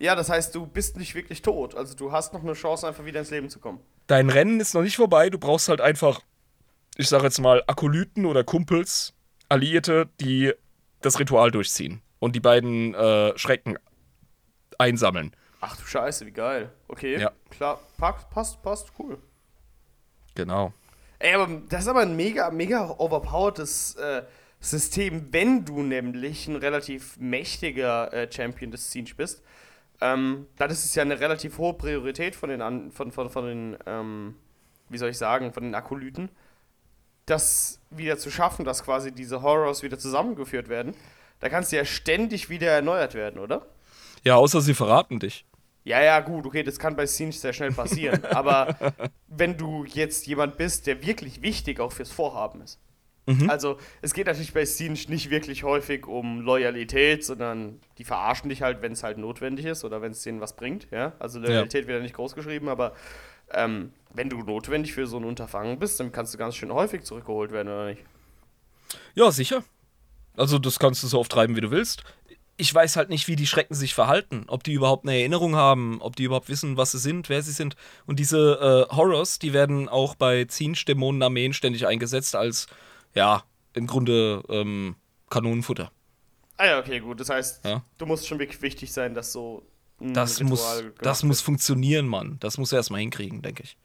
Ja, 0.00 0.16
das 0.16 0.28
heißt, 0.28 0.52
du 0.56 0.66
bist 0.66 0.96
nicht 0.96 1.14
wirklich 1.14 1.40
tot. 1.40 1.76
Also 1.76 1.94
du 1.94 2.10
hast 2.10 2.32
noch 2.34 2.42
eine 2.42 2.54
Chance, 2.54 2.84
einfach 2.84 3.04
wieder 3.04 3.20
ins 3.20 3.30
Leben 3.30 3.48
zu 3.48 3.60
kommen. 3.60 3.78
Dein 4.08 4.28
Rennen 4.28 4.58
ist 4.58 4.74
noch 4.74 4.82
nicht 4.82 4.96
vorbei. 4.96 5.30
Du 5.30 5.38
brauchst 5.38 5.68
halt 5.68 5.80
einfach, 5.80 6.20
ich 6.96 7.08
sag 7.08 7.22
jetzt 7.22 7.38
mal, 7.38 7.62
Akolyten 7.68 8.26
oder 8.26 8.42
Kumpels, 8.42 9.14
Alliierte, 9.48 10.08
die 10.20 10.52
das 11.00 11.20
Ritual 11.20 11.52
durchziehen 11.52 12.02
und 12.18 12.34
die 12.34 12.40
beiden 12.40 12.94
äh, 12.94 13.38
Schrecken 13.38 13.78
einsammeln. 14.78 15.30
Ach 15.68 15.76
du 15.76 15.84
Scheiße, 15.84 16.26
wie 16.26 16.30
geil. 16.30 16.70
Okay, 16.86 17.18
Ja. 17.18 17.32
klar. 17.50 17.80
Passt, 17.98 18.30
passt, 18.30 18.62
passt, 18.62 18.92
cool. 18.98 19.18
Genau. 20.36 20.72
Ey, 21.18 21.34
aber 21.34 21.60
das 21.68 21.82
ist 21.82 21.88
aber 21.88 22.00
ein 22.00 22.14
mega, 22.14 22.50
mega 22.50 22.88
overpowertes 22.98 23.96
äh, 23.96 24.22
System, 24.60 25.32
wenn 25.32 25.64
du 25.64 25.82
nämlich 25.82 26.46
ein 26.46 26.56
relativ 26.56 27.16
mächtiger 27.18 28.12
äh, 28.12 28.30
Champion 28.30 28.70
des 28.70 28.92
Siege 28.92 29.14
bist. 29.16 29.42
Ähm, 30.00 30.46
dann 30.56 30.70
ist 30.70 30.84
es 30.84 30.94
ja 30.94 31.02
eine 31.02 31.18
relativ 31.18 31.58
hohe 31.58 31.74
Priorität 31.74 32.36
von 32.36 32.50
den, 32.50 32.62
an, 32.62 32.92
von, 32.92 33.10
von, 33.10 33.30
von 33.30 33.44
den 33.46 33.76
ähm, 33.86 34.36
wie 34.88 34.98
soll 34.98 35.08
ich 35.10 35.18
sagen, 35.18 35.52
von 35.52 35.64
den 35.64 35.74
Akolyten, 35.74 36.28
das 37.24 37.80
wieder 37.90 38.18
zu 38.18 38.30
schaffen, 38.30 38.64
dass 38.64 38.84
quasi 38.84 39.10
diese 39.10 39.42
Horrors 39.42 39.82
wieder 39.82 39.98
zusammengeführt 39.98 40.68
werden. 40.68 40.94
Da 41.40 41.48
kannst 41.48 41.72
du 41.72 41.76
ja 41.76 41.84
ständig 41.84 42.50
wieder 42.50 42.68
erneuert 42.70 43.14
werden, 43.14 43.40
oder? 43.40 43.66
Ja, 44.22 44.36
außer 44.36 44.60
sie 44.60 44.74
verraten 44.74 45.18
dich. 45.18 45.44
Ja, 45.86 46.02
ja, 46.02 46.18
gut, 46.18 46.44
okay, 46.46 46.64
das 46.64 46.80
kann 46.80 46.96
bei 46.96 47.06
Siege 47.06 47.30
sehr 47.30 47.52
schnell 47.52 47.70
passieren. 47.70 48.24
aber 48.30 48.76
wenn 49.28 49.56
du 49.56 49.84
jetzt 49.84 50.26
jemand 50.26 50.56
bist, 50.56 50.88
der 50.88 51.06
wirklich 51.06 51.42
wichtig 51.42 51.78
auch 51.78 51.92
fürs 51.92 52.10
Vorhaben 52.10 52.60
ist. 52.60 52.80
Also, 53.48 53.78
es 54.02 54.14
geht 54.14 54.26
natürlich 54.26 54.52
bei 54.52 54.64
Siege 54.64 55.10
nicht 55.10 55.30
wirklich 55.30 55.64
häufig 55.64 56.06
um 56.06 56.40
Loyalität, 56.42 57.24
sondern 57.24 57.80
die 57.98 58.04
verarschen 58.04 58.50
dich 58.50 58.62
halt, 58.62 58.82
wenn 58.82 58.92
es 58.92 59.02
halt 59.02 59.18
notwendig 59.18 59.66
ist 59.66 59.84
oder 59.84 60.00
wenn 60.00 60.12
es 60.12 60.22
denen 60.22 60.40
was 60.40 60.54
bringt. 60.54 60.88
Ja? 60.92 61.12
Also, 61.18 61.40
Loyalität 61.40 61.88
wird 61.88 61.98
ja 61.98 62.02
nicht 62.02 62.14
groß 62.14 62.36
geschrieben, 62.36 62.68
aber 62.68 62.94
ähm, 63.52 63.92
wenn 64.12 64.28
du 64.28 64.38
notwendig 64.42 64.92
für 64.92 65.08
so 65.08 65.16
ein 65.16 65.24
Unterfangen 65.24 65.78
bist, 65.80 65.98
dann 65.98 66.12
kannst 66.12 66.34
du 66.34 66.38
ganz 66.38 66.54
schön 66.54 66.72
häufig 66.72 67.02
zurückgeholt 67.02 67.50
werden, 67.50 67.68
oder 67.68 67.86
nicht? 67.86 68.02
Ja, 69.14 69.32
sicher. 69.32 69.64
Also, 70.36 70.60
das 70.60 70.78
kannst 70.78 71.02
du 71.02 71.08
so 71.08 71.18
oft 71.18 71.32
treiben, 71.32 71.56
wie 71.56 71.60
du 71.60 71.72
willst. 71.72 72.04
Ich 72.58 72.72
weiß 72.74 72.96
halt 72.96 73.10
nicht, 73.10 73.28
wie 73.28 73.36
die 73.36 73.46
Schrecken 73.46 73.74
sich 73.74 73.92
verhalten. 73.94 74.44
Ob 74.48 74.64
die 74.64 74.72
überhaupt 74.72 75.04
eine 75.04 75.18
Erinnerung 75.18 75.56
haben, 75.56 76.00
ob 76.00 76.16
die 76.16 76.24
überhaupt 76.24 76.48
wissen, 76.48 76.76
was 76.78 76.92
sie 76.92 76.98
sind, 76.98 77.28
wer 77.28 77.42
sie 77.42 77.52
sind. 77.52 77.76
Und 78.06 78.18
diese 78.18 78.86
äh, 78.90 78.94
Horrors, 78.94 79.38
die 79.38 79.52
werden 79.52 79.88
auch 79.88 80.14
bei 80.14 80.44
Zinch-Dämonenarmeen 80.46 81.52
ständig 81.52 81.86
eingesetzt 81.86 82.34
als, 82.34 82.66
ja, 83.14 83.44
im 83.74 83.86
Grunde 83.86 84.42
ähm, 84.48 84.96
Kanonenfutter. 85.28 85.90
Ah 86.56 86.66
ja, 86.66 86.78
okay, 86.78 87.00
gut. 87.00 87.20
Das 87.20 87.28
heißt, 87.28 87.64
Ja. 87.66 87.82
du 87.98 88.06
musst 88.06 88.26
schon 88.26 88.38
wirklich 88.38 88.62
wichtig 88.62 88.90
sein, 88.92 89.12
dass 89.12 89.32
so 89.32 89.62
ein 90.00 90.14
Das, 90.14 90.40
Ritual 90.40 90.48
muss, 90.84 90.94
das 91.02 91.22
muss 91.24 91.40
funktionieren, 91.42 92.06
Mann. 92.06 92.38
Das 92.40 92.56
muss 92.56 92.72
er 92.72 92.78
erstmal 92.78 93.00
hinkriegen, 93.00 93.42
denke 93.42 93.64
ich. 93.64 93.76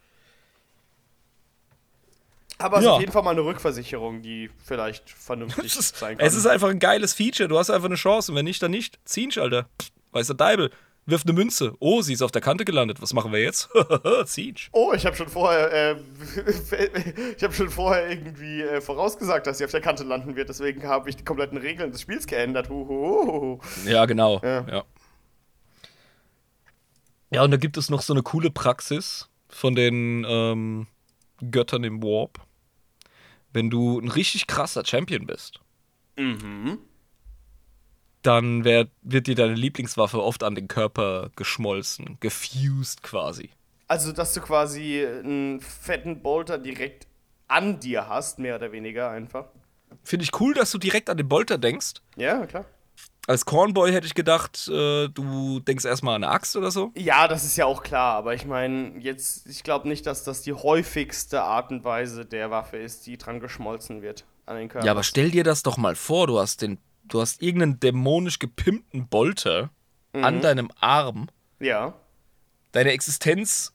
Aber 2.61 2.77
es 2.77 2.83
ist 2.83 2.87
Ja. 2.87 2.93
auf 2.93 2.99
jeden 2.99 3.11
Fall 3.11 3.23
mal 3.23 3.31
eine 3.31 3.43
Rückversicherung, 3.43 4.21
die 4.21 4.49
vielleicht 4.63 5.09
vernünftig 5.09 5.65
Es 5.65 5.75
ist, 5.75 5.97
sein 5.97 6.17
kann. 6.17 6.25
es 6.27 6.35
ist 6.35 6.45
einfach 6.45 6.69
ein 6.69 6.79
geiles 6.79 7.13
Feature. 7.13 7.49
Du 7.49 7.57
hast 7.57 7.69
einfach 7.69 7.87
eine 7.87 7.95
Chance. 7.95 8.31
Und 8.31 8.37
wenn 8.37 8.45
nicht, 8.45 8.61
dann 8.61 8.71
nicht. 8.71 8.99
Zinch, 9.05 9.39
Alter. 9.39 9.67
Weißt 10.11 10.29
du, 10.29 10.33
Deibel. 10.33 10.71
Wirf 11.07 11.23
eine 11.25 11.33
Münze. 11.33 11.73
Oh, 11.79 12.03
sie 12.03 12.13
ist 12.13 12.21
auf 12.21 12.29
der 12.31 12.43
Kante 12.43 12.63
gelandet. 12.63 13.01
Was 13.01 13.11
machen 13.13 13.31
wir 13.31 13.41
jetzt? 13.41 13.69
Zinch. 14.25 14.69
Oh, 14.71 14.93
ich 14.93 15.03
habe 15.07 15.15
schon 15.15 15.27
vorher, 15.27 15.73
äh, 15.73 15.95
ich 17.35 17.43
habe 17.43 17.53
schon 17.53 17.71
vorher 17.71 18.07
irgendwie 18.07 18.61
äh, 18.61 18.81
vorausgesagt, 18.81 19.47
dass 19.47 19.57
sie 19.57 19.65
auf 19.65 19.71
der 19.71 19.81
Kante 19.81 20.03
landen 20.03 20.35
wird. 20.35 20.49
Deswegen 20.49 20.83
habe 20.87 21.09
ich 21.09 21.15
die 21.15 21.23
kompletten 21.23 21.57
Regeln 21.57 21.91
des 21.91 22.01
Spiels 22.01 22.27
geändert. 22.27 22.69
Huhuhu. 22.69 23.59
Ja, 23.85 24.05
genau. 24.05 24.41
Ja. 24.43 24.63
Ja. 24.69 24.83
ja. 27.31 27.43
und 27.43 27.49
da 27.51 27.57
gibt 27.57 27.77
es 27.77 27.89
noch 27.89 28.03
so 28.03 28.13
eine 28.13 28.21
coole 28.21 28.51
Praxis 28.51 29.27
von 29.49 29.73
den 29.73 30.23
ähm, 30.29 30.87
Göttern 31.49 31.83
im 31.83 32.03
Warp. 32.03 32.39
Wenn 33.53 33.69
du 33.69 33.99
ein 33.99 34.09
richtig 34.09 34.47
krasser 34.47 34.85
Champion 34.85 35.25
bist, 35.25 35.59
Mhm. 36.17 36.79
dann 38.21 38.63
wär, 38.63 38.87
wird 39.01 39.27
dir 39.27 39.35
deine 39.35 39.55
Lieblingswaffe 39.55 40.21
oft 40.21 40.43
an 40.43 40.55
den 40.55 40.67
Körper 40.67 41.31
geschmolzen, 41.35 42.17
gefused 42.19 43.01
quasi. 43.03 43.49
Also, 43.87 44.11
dass 44.11 44.33
du 44.33 44.41
quasi 44.41 45.05
einen 45.05 45.59
fetten 45.59 46.21
Bolter 46.21 46.57
direkt 46.57 47.07
an 47.47 47.79
dir 47.79 48.07
hast, 48.07 48.39
mehr 48.39 48.55
oder 48.55 48.71
weniger 48.71 49.09
einfach. 49.09 49.47
Finde 50.03 50.23
ich 50.23 50.39
cool, 50.39 50.53
dass 50.53 50.71
du 50.71 50.77
direkt 50.77 51.09
an 51.09 51.17
den 51.17 51.27
Bolter 51.27 51.57
denkst. 51.57 51.95
Ja, 52.15 52.45
klar. 52.45 52.65
Als 53.27 53.45
Cornboy 53.45 53.91
hätte 53.91 54.07
ich 54.07 54.15
gedacht, 54.15 54.67
äh, 54.67 55.07
du 55.07 55.59
denkst 55.59 55.85
erstmal 55.85 56.15
an 56.15 56.23
eine 56.23 56.33
Axt 56.33 56.55
oder 56.55 56.71
so. 56.71 56.91
Ja, 56.95 57.27
das 57.27 57.43
ist 57.43 57.55
ja 57.55 57.65
auch 57.65 57.83
klar, 57.83 58.15
aber 58.15 58.33
ich 58.33 58.45
meine, 58.45 58.97
jetzt, 58.99 59.47
ich 59.47 59.63
glaube 59.63 59.87
nicht, 59.87 60.07
dass 60.07 60.23
das 60.23 60.41
die 60.41 60.53
häufigste 60.53 61.43
Art 61.43 61.69
und 61.71 61.83
Weise 61.83 62.25
der 62.25 62.49
Waffe 62.49 62.77
ist, 62.77 63.05
die 63.05 63.17
dran 63.17 63.39
geschmolzen 63.39 64.01
wird 64.01 64.25
an 64.47 64.57
den 64.57 64.69
Körper. 64.69 64.85
Ja, 64.85 64.91
aber 64.91 65.03
stell 65.03 65.29
dir 65.29 65.43
das 65.43 65.61
doch 65.61 65.77
mal 65.77 65.95
vor, 65.95 66.27
du 66.27 66.39
hast 66.39 66.63
den, 66.63 66.79
du 67.03 67.21
hast 67.21 67.41
irgendeinen 67.43 67.79
dämonisch 67.79 68.39
gepimpten 68.39 69.07
Bolter 69.07 69.69
an 70.13 70.41
deinem 70.41 70.71
Arm. 70.79 71.29
Ja. 71.59 71.93
Deine 72.71 72.91
Existenz, 72.91 73.73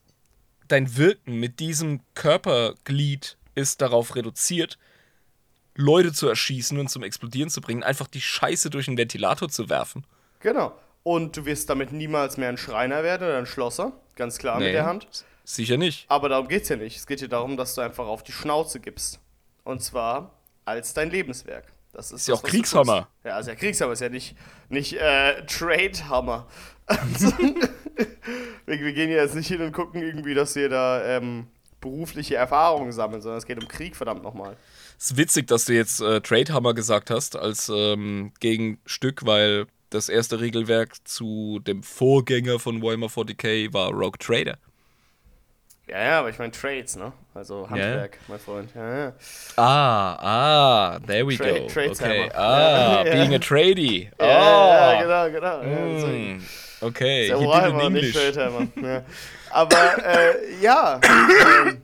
dein 0.67 0.97
Wirken 0.97 1.39
mit 1.39 1.59
diesem 1.59 2.01
Körperglied 2.13 3.37
ist 3.55 3.81
darauf 3.81 4.15
reduziert, 4.15 4.77
Leute 5.77 6.11
zu 6.11 6.27
erschießen 6.27 6.77
und 6.77 6.89
zum 6.89 7.03
Explodieren 7.03 7.49
zu 7.49 7.61
bringen, 7.61 7.83
einfach 7.83 8.07
die 8.07 8.21
Scheiße 8.21 8.69
durch 8.69 8.87
einen 8.87 8.97
Ventilator 8.97 9.47
zu 9.47 9.69
werfen. 9.69 10.05
Genau. 10.39 10.77
Und 11.03 11.37
du 11.37 11.45
wirst 11.45 11.69
damit 11.69 11.93
niemals 11.93 12.35
mehr 12.37 12.49
ein 12.49 12.57
Schreiner 12.57 13.03
werden 13.03 13.27
oder 13.27 13.37
ein 13.37 13.45
Schlosser, 13.45 13.93
ganz 14.15 14.37
klar 14.39 14.59
mit 14.59 14.73
der 14.73 14.85
Hand. 14.85 15.07
Sicher 15.45 15.77
nicht. 15.77 16.05
Aber 16.09 16.27
darum 16.27 16.49
geht's 16.49 16.67
ja 16.67 16.75
nicht. 16.75 16.97
Es 16.97 17.07
geht 17.07 17.21
ja 17.21 17.27
darum, 17.27 17.55
dass 17.55 17.75
du 17.75 17.81
einfach 17.81 18.05
auf 18.05 18.23
die 18.23 18.33
Schnauze 18.33 18.81
gibst. 18.81 19.19
Und 19.63 19.81
zwar 19.81 20.33
als 20.65 20.93
dein 20.93 21.09
Lebenswerk. 21.09 21.65
Das 21.93 22.11
ist, 22.11 22.27
ja 22.27 22.33
das, 22.33 22.39
auch 22.39 22.43
was 22.43 22.51
du 22.51 22.57
Kriegshammer. 22.57 23.07
Ja, 23.23 23.35
also 23.35 23.51
ja 23.51 23.55
Kriegshammer 23.55 23.93
ist 23.93 24.01
ja 24.01 24.09
nicht, 24.09 24.35
nicht 24.67 24.93
äh, 24.93 25.45
Trade-Hammer. 25.45 26.47
Also, 26.85 27.27
wir, 28.65 28.79
wir 28.79 28.93
gehen 28.93 29.09
ja 29.09 29.23
jetzt 29.23 29.35
nicht 29.35 29.47
hin 29.47 29.61
und 29.61 29.71
gucken 29.71 30.01
irgendwie, 30.01 30.33
dass 30.33 30.55
wir 30.55 30.67
da 30.67 31.03
ähm, 31.05 31.47
berufliche 31.79 32.35
Erfahrungen 32.35 32.91
sammeln, 32.91 33.21
sondern 33.21 33.37
es 33.37 33.45
geht 33.45 33.61
um 33.61 33.67
Krieg, 33.67 33.95
verdammt 33.95 34.23
nochmal. 34.23 34.57
Es 34.99 35.11
ist 35.11 35.17
witzig, 35.17 35.47
dass 35.47 35.65
du 35.65 35.73
jetzt 35.73 36.01
äh, 36.01 36.21
Tradehammer 36.21 36.73
gesagt 36.73 37.09
hast 37.11 37.35
als 37.35 37.69
ähm, 37.73 38.31
Gegenstück, 38.39 39.25
weil 39.25 39.67
das 39.89 40.09
erste 40.09 40.39
Regelwerk 40.39 40.95
zu 41.07 41.59
dem 41.65 41.83
Vorgänger 41.83 42.59
von 42.59 42.81
Warhammer 42.81 43.07
40k 43.07 43.71
war 43.73 43.91
Rogue 43.91 44.17
Trader. 44.19 44.57
Ja, 45.87 46.03
ja, 46.03 46.19
aber 46.19 46.29
ich 46.29 46.37
meine 46.39 46.51
Trades, 46.51 46.97
ne? 46.97 47.13
Also 47.33 47.69
Handwerk, 47.69 48.17
mein 48.27 48.39
Freund. 48.39 48.69
Ja, 48.75 48.97
ja. 49.05 49.13
Ah, 49.55 50.15
ah, 50.95 50.99
there 51.07 51.25
we 51.25 51.37
Trade- 51.37 51.61
go. 51.61 51.67
Tradeshammer. 51.67 52.25
Okay. 52.25 52.31
Ah, 52.35 53.03
being 53.09 53.33
a 53.33 53.37
tradie. 53.39 54.09
Ja, 54.19 54.25
Ah, 54.27 54.93
ja, 55.01 55.27
genau, 55.29 55.61
genau. 55.61 55.99
So- 56.01 56.07
mm, 56.07 56.41
okay, 56.81 57.27
Der 57.29 57.37
he 57.39 57.45
did 57.45 57.63
in 57.65 57.93
nicht 57.93 58.15
English. 58.17 58.33
Tradehammer. 58.33 58.67
ja. 58.81 59.03
Aber, 59.51 60.05
äh, 60.05 60.55
ja. 60.61 60.99
ähm, 61.67 61.81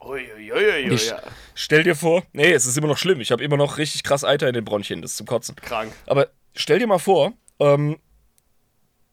Uiuiuiui, 0.00 0.94
Ich- 0.94 1.08
ja. 1.08 1.20
Stell 1.58 1.84
dir 1.84 1.96
vor, 1.96 2.22
nee, 2.34 2.52
es 2.52 2.66
ist 2.66 2.76
immer 2.76 2.86
noch 2.86 2.98
schlimm. 2.98 3.22
Ich 3.22 3.32
habe 3.32 3.42
immer 3.42 3.56
noch 3.56 3.78
richtig 3.78 4.02
krass 4.02 4.24
Eiter 4.24 4.46
in 4.46 4.52
den 4.52 4.66
Bronchien, 4.66 5.00
das 5.00 5.12
ist 5.12 5.16
zum 5.16 5.26
Kotzen. 5.26 5.56
Krank. 5.56 5.90
Aber 6.06 6.28
stell 6.54 6.78
dir 6.78 6.86
mal 6.86 6.98
vor, 6.98 7.32
ähm, 7.58 7.98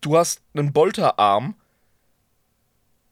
du 0.02 0.18
hast 0.18 0.42
einen 0.54 0.74
Bolterarm 0.74 1.56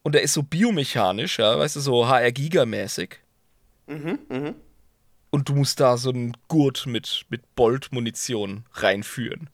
und 0.04 0.16
der 0.16 0.22
ist 0.22 0.34
so 0.34 0.44
biomechanisch, 0.44 1.40
ja, 1.40 1.58
weißt 1.58 1.78
du, 1.78 1.80
so 1.80 2.08
HR-Giga-mäßig. 2.08 3.20
Mhm, 3.88 4.20
mhm. 4.28 4.56
Und 5.30 5.48
du 5.48 5.56
musst 5.56 5.80
da 5.80 5.96
so 5.96 6.10
einen 6.10 6.36
Gurt 6.50 6.86
mit, 6.86 7.26
mit 7.30 7.56
Bolt-Munition 7.56 8.66
reinführen. 8.74 9.50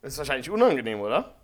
Das 0.00 0.14
ist 0.14 0.18
wahrscheinlich 0.18 0.48
unangenehm, 0.48 0.98
oder? 1.00 1.34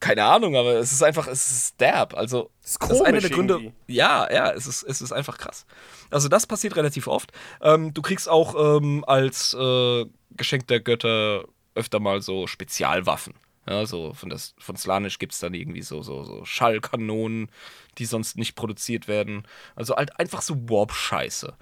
Keine 0.00 0.24
Ahnung, 0.24 0.54
aber 0.56 0.74
es 0.76 0.92
ist 0.92 1.02
einfach, 1.02 1.26
es 1.26 1.50
ist 1.50 1.80
derb. 1.80 2.14
Also, 2.14 2.50
Das 2.62 2.70
ist 2.72 2.82
das 2.82 2.90
ist 2.90 3.00
einer 3.00 3.06
komisch 3.08 3.22
der 3.22 3.30
Gründe. 3.30 3.54
irgendwie. 3.54 3.72
Ja, 3.94 4.32
ja, 4.32 4.52
es 4.52 4.66
ist, 4.66 4.82
es 4.84 5.00
ist 5.00 5.12
einfach 5.12 5.38
krass. 5.38 5.66
Also, 6.10 6.28
das 6.28 6.46
passiert 6.46 6.76
relativ 6.76 7.08
oft. 7.08 7.32
Ähm, 7.60 7.92
du 7.92 8.02
kriegst 8.02 8.28
auch 8.28 8.54
ähm, 8.78 9.04
als 9.06 9.54
äh, 9.54 10.06
Geschenk 10.30 10.68
der 10.68 10.80
Götter 10.80 11.44
öfter 11.74 11.98
mal 12.00 12.20
so 12.22 12.46
Spezialwaffen. 12.46 13.34
Ja, 13.68 13.84
so 13.84 14.14
von, 14.14 14.30
das, 14.30 14.54
von 14.58 14.76
Slanisch 14.76 15.18
gibt 15.18 15.34
es 15.34 15.40
dann 15.40 15.52
irgendwie 15.52 15.82
so, 15.82 16.02
so, 16.02 16.24
so 16.24 16.44
Schallkanonen, 16.44 17.50
die 17.98 18.06
sonst 18.06 18.38
nicht 18.38 18.54
produziert 18.54 19.08
werden. 19.08 19.42
Also 19.76 19.94
halt 19.94 20.18
einfach 20.18 20.40
so 20.40 20.54
Warp-Scheiße. 20.70 21.54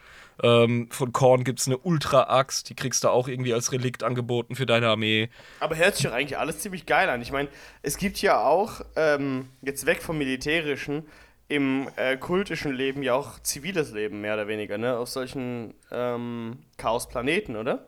Ähm, 0.43 0.89
von 0.91 1.13
Korn 1.13 1.45
gibt 1.45 1.61
es 1.61 1.67
eine 1.67 1.79
Ultra-Axt, 1.79 2.69
die 2.69 2.75
kriegst 2.75 3.05
du 3.05 3.09
auch 3.09 3.27
irgendwie 3.29 3.55
als 3.55 3.73
Relikt 3.73 4.03
angeboten 4.03 4.55
für 4.55 4.67
deine 4.67 4.89
Armee. 4.89 5.31
Aber 5.61 5.77
hört 5.77 5.97
sich 5.97 6.05
doch 6.07 6.13
eigentlich 6.13 6.39
alles 6.39 6.59
ziemlich 6.59 6.85
geil 6.87 7.09
an. 7.09 7.23
Ich 7.23 7.33
meine, 7.33 7.49
es 7.83 7.97
gibt 7.97 8.21
ja 8.21 8.45
auch, 8.45 8.83
ähm, 8.97 9.49
jetzt 9.63 9.87
weg 9.87 10.03
vom 10.03 10.19
Militärischen, 10.19 11.05
im 11.49 11.89
äh, 11.97 12.17
kultischen 12.17 12.73
Leben 12.73 13.03
ja 13.03 13.15
auch 13.15 13.39
ziviles 13.41 13.93
Leben, 13.93 14.21
mehr 14.21 14.35
oder 14.35 14.49
weniger, 14.49 14.79
ne? 14.79 14.99
Auf 14.99 15.09
solchen 15.09 15.75
ähm, 15.93 16.59
Chaos-Planeten, 16.77 17.57
oder? 17.57 17.87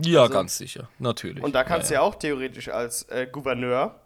Ja, 0.00 0.22
Also- 0.22 0.34
ganz 0.34 0.56
sicher, 0.56 0.88
natürlich. 0.98 1.42
Und 1.42 1.54
da 1.54 1.64
kannst 1.64 1.90
du 1.90 1.94
ja, 1.94 2.00
ja 2.00 2.06
auch 2.06 2.14
theoretisch 2.14 2.68
als 2.68 3.02
äh, 3.08 3.26
Gouverneur 3.30 4.00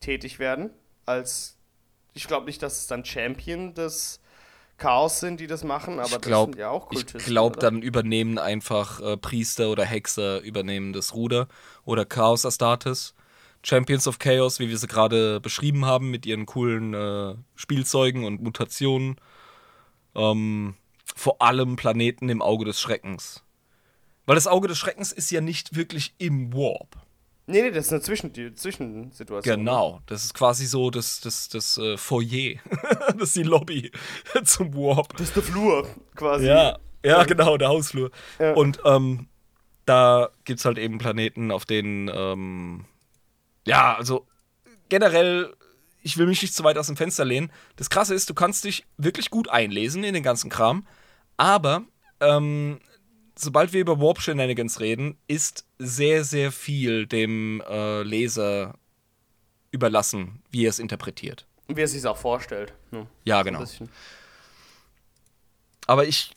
tätig 0.00 0.38
werden. 0.38 0.70
Als, 1.06 1.56
ich 2.14 2.26
glaube 2.26 2.46
nicht, 2.46 2.62
dass 2.62 2.80
es 2.80 2.86
dann 2.88 3.04
Champion 3.04 3.74
des 3.74 4.20
Chaos 4.76 5.20
sind, 5.20 5.40
die 5.40 5.46
das 5.46 5.64
machen, 5.64 5.98
aber 5.98 6.16
ich 6.16 6.20
glaube, 6.20 6.52
das 6.52 6.56
sind 6.56 6.60
ja 6.60 6.70
auch 6.70 6.90
ich 6.92 6.98
Kultisten. 6.98 7.30
glaub, 7.30 7.52
oder? 7.52 7.60
dann 7.60 7.82
übernehmen 7.82 8.38
einfach 8.38 9.00
äh, 9.00 9.16
Priester 9.16 9.70
oder 9.70 9.84
Hexer 9.84 10.40
übernehmen 10.40 10.92
das 10.92 11.14
Ruder 11.14 11.48
oder 11.84 12.04
Chaos 12.04 12.44
Astartes. 12.44 13.14
Champions 13.62 14.06
of 14.06 14.18
Chaos, 14.18 14.60
wie 14.60 14.68
wir 14.68 14.78
sie 14.78 14.86
gerade 14.86 15.40
beschrieben 15.40 15.86
haben, 15.86 16.10
mit 16.10 16.24
ihren 16.24 16.46
coolen 16.46 16.94
äh, 16.94 17.34
Spielzeugen 17.56 18.24
und 18.24 18.40
Mutationen. 18.42 19.16
Ähm, 20.14 20.74
vor 21.14 21.42
allem 21.42 21.76
Planeten 21.76 22.28
im 22.28 22.42
Auge 22.42 22.64
des 22.64 22.80
Schreckens. 22.80 23.42
Weil 24.24 24.34
das 24.34 24.46
Auge 24.46 24.68
des 24.68 24.78
Schreckens 24.78 25.12
ist 25.12 25.30
ja 25.30 25.40
nicht 25.40 25.74
wirklich 25.74 26.14
im 26.18 26.52
Warp. 26.52 26.96
Nee, 27.48 27.62
nee, 27.62 27.70
das 27.70 27.86
ist 27.86 27.92
eine 27.92 28.02
Zwischen 28.02 28.32
die 28.32 28.52
Zwischensituation. 28.54 29.58
Genau, 29.58 30.00
das 30.06 30.24
ist 30.24 30.34
quasi 30.34 30.66
so 30.66 30.90
das, 30.90 31.20
das, 31.20 31.48
das 31.48 31.78
äh, 31.78 31.96
Foyer. 31.96 32.56
das 33.18 33.28
ist 33.28 33.36
die 33.36 33.44
Lobby 33.44 33.92
zum 34.44 34.74
Warp. 34.74 35.16
Das 35.16 35.28
ist 35.28 35.36
der 35.36 35.44
Flur, 35.44 35.88
quasi. 36.16 36.46
Ja, 36.46 36.78
ja, 37.04 37.22
genau, 37.22 37.56
der 37.56 37.68
Hausflur. 37.68 38.10
Ja. 38.40 38.54
Und 38.54 38.80
ähm, 38.84 39.28
da 39.84 40.30
gibt 40.44 40.58
es 40.58 40.64
halt 40.64 40.76
eben 40.76 40.98
Planeten, 40.98 41.52
auf 41.52 41.64
denen, 41.64 42.10
ähm, 42.12 42.84
ja, 43.64 43.94
also 43.94 44.26
generell, 44.88 45.54
ich 46.02 46.18
will 46.18 46.26
mich 46.26 46.42
nicht 46.42 46.54
zu 46.54 46.64
weit 46.64 46.78
aus 46.78 46.88
dem 46.88 46.96
Fenster 46.96 47.24
lehnen. 47.24 47.52
Das 47.76 47.90
Krasse 47.90 48.14
ist, 48.14 48.28
du 48.28 48.34
kannst 48.34 48.64
dich 48.64 48.84
wirklich 48.96 49.30
gut 49.30 49.48
einlesen 49.48 50.02
in 50.02 50.14
den 50.14 50.24
ganzen 50.24 50.50
Kram, 50.50 50.84
aber 51.36 51.84
ähm, 52.20 52.80
sobald 53.38 53.72
wir 53.72 53.80
über 53.80 54.00
Warp 54.00 54.20
Shenanigans 54.20 54.80
reden, 54.80 55.18
ist 55.28 55.66
sehr, 55.78 56.24
sehr 56.24 56.52
viel 56.52 57.06
dem 57.06 57.62
äh, 57.68 58.02
Leser 58.02 58.74
überlassen, 59.70 60.42
wie 60.50 60.66
er 60.66 60.70
es 60.70 60.78
interpretiert. 60.78 61.46
Und 61.68 61.76
wie 61.76 61.82
er 61.82 61.88
sich 61.88 62.04
auch 62.06 62.16
vorstellt. 62.16 62.74
Ne? 62.90 63.06
Ja, 63.24 63.42
genau. 63.42 63.64
Aber 65.86 66.06
ich, 66.06 66.32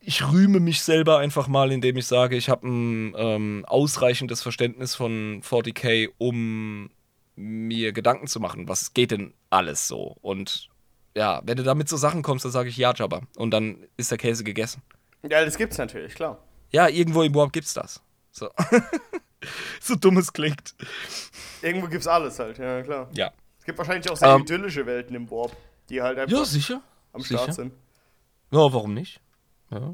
ich 0.00 0.26
rühme 0.26 0.60
mich 0.60 0.82
selber 0.82 1.18
einfach 1.18 1.46
mal, 1.48 1.72
indem 1.72 1.96
ich 1.96 2.06
sage, 2.06 2.36
ich 2.36 2.48
habe 2.48 2.66
ein 2.66 3.14
ähm, 3.16 3.64
ausreichendes 3.66 4.42
Verständnis 4.42 4.94
von 4.94 5.42
40k, 5.42 6.10
um 6.18 6.90
mir 7.36 7.92
Gedanken 7.92 8.26
zu 8.26 8.40
machen, 8.40 8.68
was 8.68 8.92
geht 8.92 9.12
denn 9.12 9.32
alles 9.48 9.88
so? 9.88 10.16
Und 10.20 10.68
ja, 11.16 11.40
wenn 11.44 11.56
du 11.56 11.62
damit 11.62 11.88
so 11.88 11.96
Sachen 11.96 12.22
kommst, 12.22 12.44
dann 12.44 12.52
sage 12.52 12.68
ich 12.68 12.76
ja, 12.76 12.92
Jabba. 12.94 13.22
Und 13.36 13.50
dann 13.50 13.86
ist 13.96 14.10
der 14.10 14.18
Käse 14.18 14.44
gegessen. 14.44 14.82
Ja, 15.22 15.44
das 15.44 15.56
gibt's 15.56 15.78
natürlich, 15.78 16.14
klar. 16.14 16.38
Ja, 16.70 16.88
irgendwo 16.88 17.22
im 17.22 17.34
Warp 17.34 17.52
gibt's 17.52 17.74
das. 17.74 18.00
So. 18.30 18.48
so 19.80 19.96
dumm 19.96 20.18
es 20.18 20.32
klingt. 20.32 20.74
Irgendwo 21.62 21.88
gibt's 21.88 22.06
alles 22.06 22.38
halt, 22.38 22.58
ja, 22.58 22.82
klar. 22.82 23.08
Ja. 23.12 23.32
Es 23.58 23.64
gibt 23.64 23.76
wahrscheinlich 23.78 24.10
auch 24.10 24.16
sehr 24.16 24.28
Ähm. 24.28 24.42
idyllische 24.42 24.86
Welten 24.86 25.14
im 25.16 25.30
Warp, 25.30 25.54
die 25.88 26.00
halt 26.00 26.18
einfach 26.18 26.38
Ja, 26.38 26.44
sicher. 26.44 26.80
am 27.12 27.20
sicher. 27.20 27.38
Start 27.38 27.54
sind. 27.54 27.72
Ja, 28.50 28.58
warum 28.72 28.94
nicht? 28.94 29.20
Ja. 29.70 29.92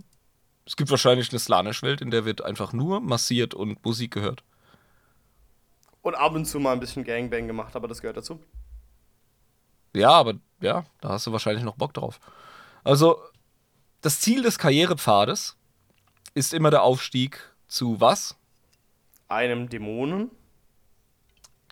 Es 0.65 0.77
gibt 0.77 0.90
wahrscheinlich 0.90 1.31
eine 1.31 1.39
Slanisch-Welt, 1.39 2.01
in 2.01 2.11
der 2.11 2.24
wird 2.24 2.43
einfach 2.43 2.73
nur 2.73 3.01
massiert 3.01 3.55
und 3.55 3.85
Musik 3.85 4.12
gehört. 4.12 4.43
Und 6.03 6.15
ab 6.15 6.35
und 6.35 6.44
zu 6.44 6.61
mal 6.61 6.73
ein 6.73 6.81
bisschen 6.81 7.05
Gangbang 7.05 7.47
gemacht, 7.47 7.74
aber 7.74 7.89
das 7.89 8.01
gehört 8.01 8.16
dazu. 8.16 8.40
Ja, 9.94 10.11
aber 10.11 10.35
ja, 10.61 10.85
da 11.01 11.11
hast 11.11 11.27
du 11.27 11.32
wahrscheinlich 11.32 11.65
noch 11.65 11.77
Bock 11.77 11.94
drauf. 11.94 12.20
Also, 12.85 13.19
das 14.07 14.20
Ziel 14.20 14.41
des 14.43 14.57
Karrierepfades 14.59 15.57
ist 16.33 16.55
immer 16.55 16.70
der 16.70 16.85
Aufstieg 16.85 17.41
zu 17.66 18.01
was? 18.01 18.37
Einem 19.27 19.69
Dämonen. 19.69 20.31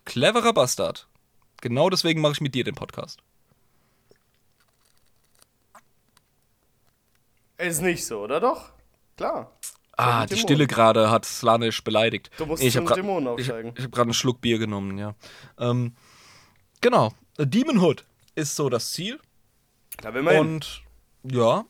Cleverer 0.05 0.53
Bastard. 0.53 1.07
Genau 1.61 1.89
deswegen 1.91 2.21
mache 2.21 2.33
ich 2.33 2.41
mit 2.41 2.57
dir 2.57 2.65
den 2.65 2.75
Podcast. 2.75 3.21
Ist 7.57 7.83
nicht 7.83 8.05
so, 8.05 8.25
oder 8.25 8.41
doch? 8.41 8.73
Klar. 9.17 9.53
Ah, 9.97 10.27
die 10.27 10.31
Dämonen. 10.31 10.43
Stille 10.43 10.67
gerade 10.67 11.13
hat 11.13 11.25
Slanisch 11.25 11.85
beleidigt. 11.85 12.33
Du 12.37 12.47
musst 12.47 12.65
ich 12.65 12.73
zum 12.73 12.81
habe 12.81 12.89
grad- 12.89 12.99
Dämonen 12.99 13.27
Ich, 13.39 13.49
aufsteigen. 13.49 13.73
ich 13.77 13.83
habe 13.85 13.91
gerade 13.91 14.07
einen 14.09 14.13
Schluck 14.15 14.41
Bier 14.41 14.59
genommen, 14.59 14.99
ja. 14.99 15.15
Ähm, 15.57 15.95
genau. 16.81 17.15
Demon 17.39 17.79
Hood 17.79 18.05
ist 18.35 18.57
so 18.57 18.69
das 18.69 18.91
Ziel. 18.91 19.21
Da 19.99 20.13
will 20.15 20.23
man 20.23 20.35
hin. 20.35 20.41
Und 20.47 20.83
ja, 21.23 21.65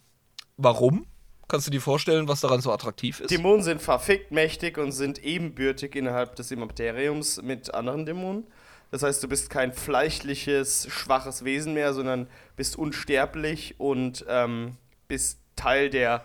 warum? 0.56 1.06
Kannst 1.47 1.66
du 1.66 1.70
dir 1.70 1.81
vorstellen, 1.81 2.26
was 2.26 2.40
daran 2.40 2.60
so 2.60 2.72
attraktiv 2.72 3.20
ist? 3.20 3.31
Dämonen 3.31 3.62
sind 3.62 3.82
verfickt 3.82 4.31
mächtig 4.32 4.78
und 4.78 4.93
sind 4.93 5.22
ebenbürtig 5.22 5.94
innerhalb 5.94 6.36
des 6.36 6.51
Imperiums 6.51 7.43
mit 7.43 7.74
anderen 7.74 8.06
Dämonen. 8.06 8.47
Das 8.90 9.02
heißt, 9.02 9.22
du 9.22 9.28
bist 9.28 9.51
kein 9.51 9.72
fleischliches, 9.72 10.86
schwaches 10.90 11.44
Wesen 11.44 11.74
mehr, 11.74 11.93
sondern 11.93 12.28
bist 12.56 12.76
unsterblich 12.76 13.74
und 13.78 14.24
ähm, 14.28 14.76
bist 15.09 15.40
Teil 15.56 15.90
der 15.90 16.24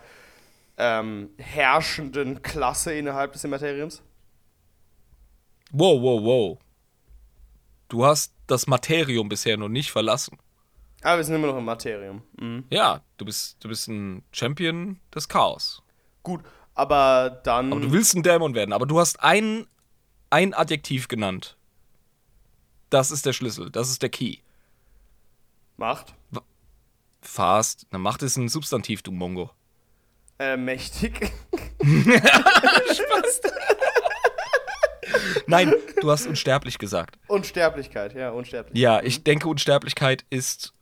ähm, 0.78 1.30
herrschenden 1.36 2.42
Klasse 2.42 2.94
innerhalb 2.94 3.32
des 3.32 3.44
Imperiums. 3.44 4.02
Wow, 5.72 6.00
wow, 6.00 6.22
wow. 6.22 6.58
Du 7.88 8.04
hast 8.04 8.32
das 8.46 8.66
Materium 8.66 9.28
bisher 9.28 9.56
noch 9.56 9.68
nicht 9.68 9.90
verlassen. 9.90 10.38
Aber 11.02 11.16
wir 11.18 11.24
sind 11.24 11.34
immer 11.34 11.46
noch 11.46 11.56
im 11.56 11.64
Materium. 11.64 12.22
Mhm. 12.38 12.64
Ja, 12.70 13.00
du 13.16 13.24
bist, 13.24 13.56
du 13.62 13.68
bist 13.68 13.88
ein 13.88 14.22
Champion 14.32 15.00
des 15.14 15.28
Chaos. 15.28 15.82
Gut, 16.22 16.42
aber 16.74 17.40
dann. 17.44 17.72
Aber 17.72 17.80
du 17.80 17.92
willst 17.92 18.14
ein 18.14 18.22
Dämon 18.22 18.54
werden. 18.54 18.72
Aber 18.72 18.86
du 18.86 18.98
hast 19.00 19.22
ein, 19.22 19.66
ein 20.28 20.54
Adjektiv 20.54 21.08
genannt. 21.08 21.56
Das 22.90 23.10
ist 23.10 23.24
der 23.24 23.32
Schlüssel. 23.32 23.70
Das 23.70 23.88
ist 23.88 24.02
der 24.02 24.10
Key. 24.10 24.38
Macht. 25.76 26.14
Fast. 27.22 27.86
Na, 27.90 27.98
Macht 27.98 28.22
ist 28.22 28.36
ein 28.36 28.48
Substantiv, 28.48 29.02
du 29.02 29.12
Mongo. 29.12 29.50
Äh, 30.38 30.56
mächtig. 30.56 31.32
Nein, 35.46 35.74
du 36.00 36.10
hast 36.10 36.26
unsterblich 36.26 36.78
gesagt. 36.78 37.18
Unsterblichkeit, 37.26 38.14
ja, 38.14 38.30
unsterblich. 38.30 38.78
Ja, 38.78 39.02
ich 39.02 39.24
denke, 39.24 39.48
Unsterblichkeit 39.48 40.24
ist 40.30 40.72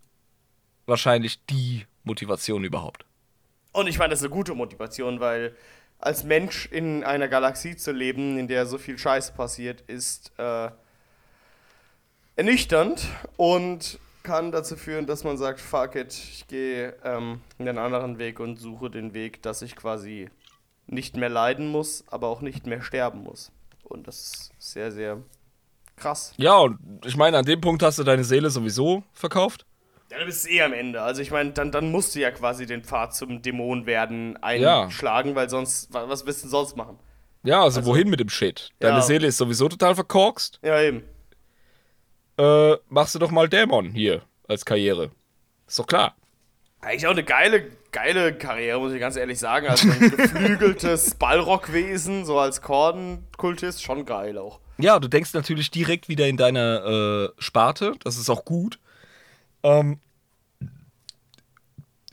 wahrscheinlich 0.89 1.45
die 1.47 1.87
Motivation 2.05 2.65
überhaupt. 2.65 3.05
Und 3.73 3.87
ich 3.87 3.99
meine, 3.99 4.11
das 4.11 4.21
ist 4.21 4.25
eine 4.25 4.35
gute 4.35 4.55
Motivation, 4.55 5.21
weil 5.21 5.55
als 5.99 6.25
Mensch 6.25 6.67
in 6.67 7.05
einer 7.05 7.29
Galaxie 7.29 7.77
zu 7.77 7.93
leben, 7.93 8.39
in 8.39 8.49
der 8.49 8.67
so 8.67 8.79
viel 8.79 8.99
Scheiße 8.99 9.33
passiert, 9.33 9.83
ist 9.83 10.33
äh, 10.39 10.71
ernüchternd 12.37 13.07
und 13.37 13.99
kann 14.23 14.53
dazu 14.53 14.77
führen, 14.77 15.07
dass 15.07 15.25
man 15.25 15.37
sagt, 15.39 15.61
fuck 15.61 15.95
it, 15.97 16.13
ich 16.13 16.47
gehe 16.49 16.95
ähm, 17.05 17.41
einen 17.59 17.79
anderen 17.79 18.19
Weg 18.19 18.41
und 18.41 18.59
suche 18.59 18.91
den 18.91 19.15
Weg, 19.15 19.43
dass 19.43 19.63
ich 19.63 19.75
quasi 19.75 20.29
nicht 20.87 21.17
mehr 21.17 21.29
leiden 21.29 21.69
muss, 21.69 22.05
aber 22.09 22.29
auch 22.29 22.41
nicht 22.41 22.67
mehr 22.67 22.83
sterben 22.83 23.23
muss. 23.23 23.51
Und 23.83 24.07
das 24.07 24.17
ist 24.17 24.53
sehr, 24.59 24.93
sehr 24.93 25.19
krass. 25.97 26.33
Ja, 26.37 26.59
und 26.59 26.79
ich 27.05 27.17
meine, 27.17 27.39
an 27.39 27.45
dem 27.45 27.61
Punkt 27.61 27.83
hast 27.83 27.99
du 27.99 28.05
deine 28.05 28.25
Seele 28.25 28.51
sowieso 28.51 29.03
verkauft. 29.13 29.67
Ja, 30.11 30.19
du 30.19 30.25
bist 30.25 30.49
eh 30.51 30.63
am 30.63 30.73
Ende. 30.73 31.03
Also 31.03 31.21
ich 31.21 31.31
meine, 31.31 31.51
dann, 31.53 31.71
dann 31.71 31.91
musst 31.91 32.15
du 32.15 32.21
ja 32.21 32.31
quasi 32.31 32.65
den 32.67 32.83
Pfad 32.83 33.15
zum 33.15 33.43
Dämon 33.43 33.85
werden 33.87 34.37
einschlagen, 34.43 35.35
weil 35.35 35.51
sonst, 35.51 35.93
wa- 35.93 36.09
was 36.09 36.25
willst 36.25 36.45
du 36.45 36.49
sonst 36.49 36.77
machen? 36.77 36.99
Ja, 37.43 37.63
also, 37.63 37.85
wohin 37.85 38.09
mit 38.11 38.19
dem 38.21 38.29
Shit? 38.29 38.71
Deine 38.81 38.97
Ja. 38.97 39.03
Seele 39.03 39.27
ist 39.29 39.37
sowieso 39.37 39.69
total 39.69 39.95
verkorkst. 39.95 40.59
Ja, 40.63 40.81
eben. 40.81 41.03
Äh, 42.39 42.77
machst 42.89 43.15
du 43.15 43.19
doch 43.19 43.31
mal 43.31 43.49
Dämon 43.49 43.91
hier 43.91 44.23
als 44.47 44.65
Karriere. 44.65 45.11
Ist 45.67 45.79
doch 45.79 45.87
klar. 45.87 46.15
Eigentlich 46.81 47.07
auch 47.07 47.11
eine 47.13 47.25
geile, 47.25 47.71
geile 47.91 48.33
Karriere, 48.37 48.79
muss 48.79 48.93
ich 48.93 49.01
ganz 49.01 49.17
ehrlich 49.17 49.39
sagen. 49.39 49.67
Also 49.67 49.91
ein 49.91 50.11
geflügeltes 50.17 51.15
Ballrockwesen, 51.17 52.25
so 52.25 52.39
als 52.39 52.63
Kordenkultist, 52.63 53.83
schon 53.83 54.05
geil 54.07 54.39
auch. 54.39 54.61
Ja, 54.79 55.01
du 55.01 55.09
denkst 55.09 55.35
natürlich 55.35 55.71
direkt 55.73 56.09
wieder 56.09 56.29
in 56.29 56.37
deine 56.37 57.33
äh, 57.37 57.43
Sparte. 57.43 57.95
Das 58.05 58.17
ist 58.17 58.31
auch 58.31 58.45
gut. 58.45 58.79
Ähm, 59.63 60.01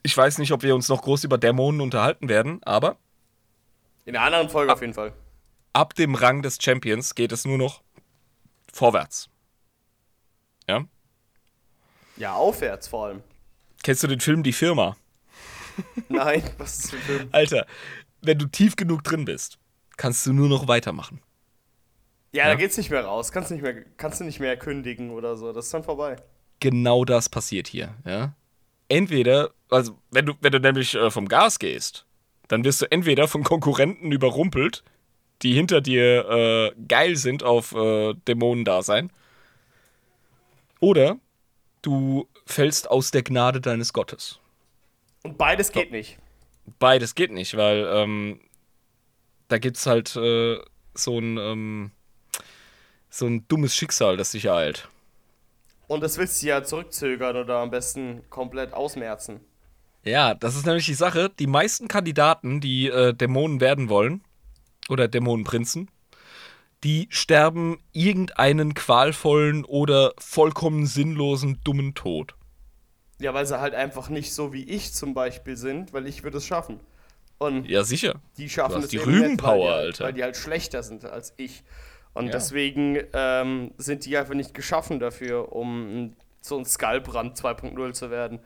ich 0.04 0.16
weiß 0.16 0.38
nicht, 0.38 0.52
ob 0.52 0.62
wir 0.64 0.76
uns 0.76 0.90
noch 0.90 1.02
groß 1.02 1.24
über 1.24 1.38
Dämonen 1.38 1.82
unterhalten 1.82 2.30
werden, 2.30 2.62
aber 2.64 2.98
In 4.06 4.16
einer 4.16 4.26
anderen 4.26 4.50
Folge 4.50 4.72
auf 4.74 4.82
jeden 4.82 4.94
Fall. 4.94 5.14
ab 5.74 5.94
dem 5.96 6.16
Rang 6.16 6.42
des 6.42 6.58
Champions 6.62 7.16
geht 7.16 7.32
es 7.32 7.46
nur 7.46 7.58
noch 7.58 7.82
vorwärts. 8.72 9.30
Ja? 10.68 10.86
Ja, 12.18 12.34
aufwärts 12.36 12.88
vor 12.88 13.08
allem. 13.08 13.24
Kennst 13.84 14.04
du 14.04 14.08
den 14.08 14.20
Film 14.20 14.44
Die 14.44 14.54
Firma? 14.54 14.96
Nein, 16.10 16.44
was 16.58 16.76
ist 16.76 16.84
das 16.86 16.90
für 16.92 16.98
ein 16.98 17.02
Film? 17.04 17.30
Alter, 17.32 17.66
wenn 18.22 18.40
du 18.40 18.46
tief 18.48 18.76
genug 18.76 19.04
drin 19.04 19.26
bist, 19.26 19.60
kannst 19.98 20.26
du 20.26 20.34
nur 20.34 20.48
noch 20.50 20.68
weitermachen. 20.68 21.22
Ja, 22.32 22.44
Ja. 22.46 22.50
da 22.50 22.56
geht's 22.56 22.78
nicht 22.78 22.90
mehr 22.90 23.04
raus. 23.06 23.32
Kannst 23.32 23.52
nicht 23.52 23.62
mehr, 23.62 23.84
kannst 23.98 24.20
du 24.20 24.24
nicht 24.24 24.40
mehr 24.40 24.58
kündigen 24.58 25.10
oder 25.12 25.36
so. 25.38 25.52
Das 25.54 25.66
ist 25.66 25.74
dann 25.74 25.84
vorbei. 25.84 26.16
Genau 26.60 27.06
das 27.06 27.30
passiert 27.30 27.68
hier, 27.68 27.96
ja. 28.06 28.34
Entweder, 28.88 29.52
also 29.70 29.98
wenn 30.12 30.26
du, 30.26 30.34
wenn 30.42 30.52
du 30.52 30.60
nämlich 30.60 30.96
äh, 30.96 31.10
vom 31.12 31.28
Gas 31.28 31.60
gehst, 31.60 32.06
dann 32.48 32.64
wirst 32.64 32.82
du 32.82 32.92
entweder 32.92 33.28
von 33.28 33.44
Konkurrenten 33.44 34.12
überrumpelt, 34.12 34.84
die 35.42 35.54
hinter 35.54 35.82
dir 35.82 36.30
äh, 36.30 36.82
geil 36.88 37.16
sind 37.16 37.44
auf 37.44 37.74
äh, 37.74 38.14
Dämonendasein, 38.28 39.12
oder 40.80 41.18
du 41.82 42.28
fällst 42.46 42.90
aus 42.90 43.12
der 43.12 43.24
Gnade 43.24 43.62
deines 43.62 43.94
Gottes. 43.94 44.40
Und 45.24 45.38
beides 45.38 45.72
geht 45.72 45.92
nicht. 45.92 46.18
Beides 46.80 47.16
geht 47.16 47.32
nicht, 47.32 47.58
weil 47.58 47.88
ähm, 47.92 48.40
da 49.48 49.58
gibt's 49.58 49.86
halt 49.86 50.16
äh, 50.16 50.60
so 50.94 51.20
ein 51.20 51.38
ähm, 51.38 51.92
so 53.10 53.26
ein 53.26 53.48
dummes 53.48 53.76
Schicksal, 53.76 54.18
das 54.18 54.32
dich 54.32 54.46
ereilt. 54.46 54.90
Und 55.88 56.02
das 56.02 56.18
willst 56.18 56.42
du 56.42 56.48
ja 56.48 56.64
zurückzögern 56.64 57.36
oder 57.38 57.58
am 57.60 57.70
besten 57.72 58.24
komplett 58.30 58.74
ausmerzen. 58.74 59.40
Ja, 60.04 60.34
das 60.36 60.56
ist 60.56 60.66
nämlich 60.66 60.86
die 60.86 60.94
Sache. 60.94 61.32
Die 61.40 61.48
meisten 61.48 61.88
Kandidaten, 61.88 62.62
die 62.62 62.88
äh, 62.88 63.14
Dämonen 63.14 63.60
werden 63.60 63.90
wollen, 63.90 64.24
oder 64.90 65.08
Dämonenprinzen, 65.08 65.90
die 66.84 67.08
sterben 67.10 67.80
irgendeinen 67.92 68.76
qualvollen 68.76 69.66
oder 69.66 70.14
vollkommen 70.20 70.86
sinnlosen, 70.86 71.60
dummen 71.64 71.96
Tod. 71.96 72.36
Ja, 73.20 73.34
weil 73.34 73.46
sie 73.48 73.60
halt 73.60 73.74
einfach 73.74 74.10
nicht 74.10 74.34
so 74.34 74.54
wie 74.54 74.64
ich 74.64 74.94
zum 74.94 75.14
Beispiel 75.16 75.56
sind, 75.56 75.94
weil 75.94 76.06
ich 76.06 76.22
würde 76.24 76.38
es 76.38 76.46
schaffen. 76.46 76.80
Und 77.38 77.68
Ja, 77.68 77.84
sicher. 77.84 78.22
die 78.38 78.50
schaffen 78.50 78.74
Du 78.74 78.78
hast 78.78 78.84
es 78.86 78.90
die 78.92 78.98
Rübenpower, 78.98 79.72
halt- 79.72 79.86
Alter. 79.86 80.04
Weil 80.06 80.14
die 80.14 80.24
halt 80.24 80.38
schlechter 80.38 80.84
sind 80.84 81.06
als 81.06 81.34
ich. 81.38 81.64
Und 82.16 82.28
Ja. 82.28 82.32
deswegen 82.32 82.98
ähm, 83.14 83.72
sind 83.78 84.06
die 84.06 84.18
einfach 84.18 84.34
nicht 84.34 84.54
geschaffen 84.54 85.00
dafür, 85.00 85.52
um 85.52 86.16
so 86.42 86.58
ein 86.58 86.66
Skullbrand 86.66 87.38
2.0 87.38 87.94
zu 87.94 88.10
werden. 88.10 88.40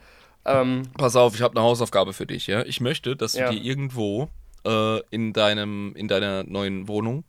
Ähm, 0.46 0.84
Pass 0.98 1.16
auf, 1.16 1.36
ich 1.36 1.41
habe 1.41 1.56
eine 1.58 1.64
Hausaufgabe 1.66 2.12
für 2.14 2.26
dich, 2.26 2.48
ja. 2.48 2.64
Ich 2.66 2.82
möchte, 2.82 3.16
dass 3.16 3.34
du 3.34 3.40
Ja. 3.40 3.52
dir 3.52 3.62
irgendwo 3.62 4.30
äh, 4.66 5.00
in 5.12 5.34
deinem, 5.34 5.96
in 5.96 6.08
deiner 6.08 6.44
neuen 6.44 6.88
Wohnung, 6.88 7.24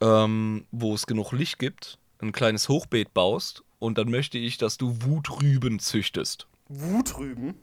ähm, 0.00 0.66
wo 0.72 0.94
es 0.94 1.06
genug 1.06 1.32
Licht 1.32 1.58
gibt, 1.58 1.98
ein 2.20 2.32
kleines 2.32 2.68
Hochbeet 2.68 3.12
baust 3.14 3.62
und 3.78 3.98
dann 3.98 4.10
möchte 4.10 4.38
ich, 4.38 4.56
dass 4.56 4.78
du 4.78 4.96
Wutrüben 5.02 5.78
züchtest. 5.78 6.46
Wutrüben? 6.68 7.54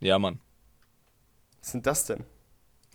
Ja, 0.00 0.18
Mann. 0.18 0.40
Was 1.60 1.72
sind 1.72 1.86
das 1.86 2.06
denn? 2.06 2.24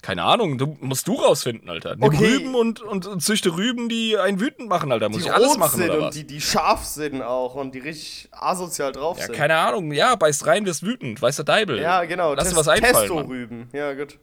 Keine 0.06 0.22
Ahnung, 0.22 0.60
du 0.60 0.78
musst 0.82 1.08
du 1.08 1.16
rausfinden, 1.16 1.68
Alter. 1.68 1.96
Nimm 1.96 2.04
Okay. 2.04 2.36
Rüben 2.36 2.54
und, 2.54 2.80
und, 2.80 3.08
und 3.08 3.22
züchte 3.22 3.58
Rüben, 3.58 3.90
die 3.90 4.16
einen 4.20 4.40
wütend 4.40 4.70
machen, 4.70 4.92
Alter. 4.92 5.10
Muss 5.10 5.18
die 5.24 5.24
ich 5.30 5.34
alles 5.34 5.58
machen, 5.58 5.78
sind 5.78 5.90
oder 5.90 5.98
und 5.98 6.06
was? 6.06 6.16
die, 6.16 6.28
die 6.28 6.40
scharf 6.42 6.86
sind 6.86 7.24
auch 7.24 7.56
und 7.56 7.74
die 7.74 7.80
richtig 7.80 8.30
asozial 8.32 8.92
drauf 8.92 9.18
ja, 9.18 9.26
sind. 9.26 9.36
keine 9.36 9.58
Ahnung. 9.58 9.92
Ja, 9.92 10.16
beißt 10.16 10.46
rein, 10.46 10.64
wirst 10.68 10.84
wütend. 10.84 11.24
Weiß 11.24 11.38
der 11.38 11.46
Deibel. 11.46 11.80
Ja, 11.82 12.06
genau. 12.06 12.36
Lass 12.36 12.44
dir 12.50 12.54
Test- 12.54 12.58
was 12.60 12.68
einfallen, 12.68 12.94
Mann. 12.94 13.18
Testo-Rüben. 13.18 13.70
Ja, 13.74 13.94
gut. 13.96 14.20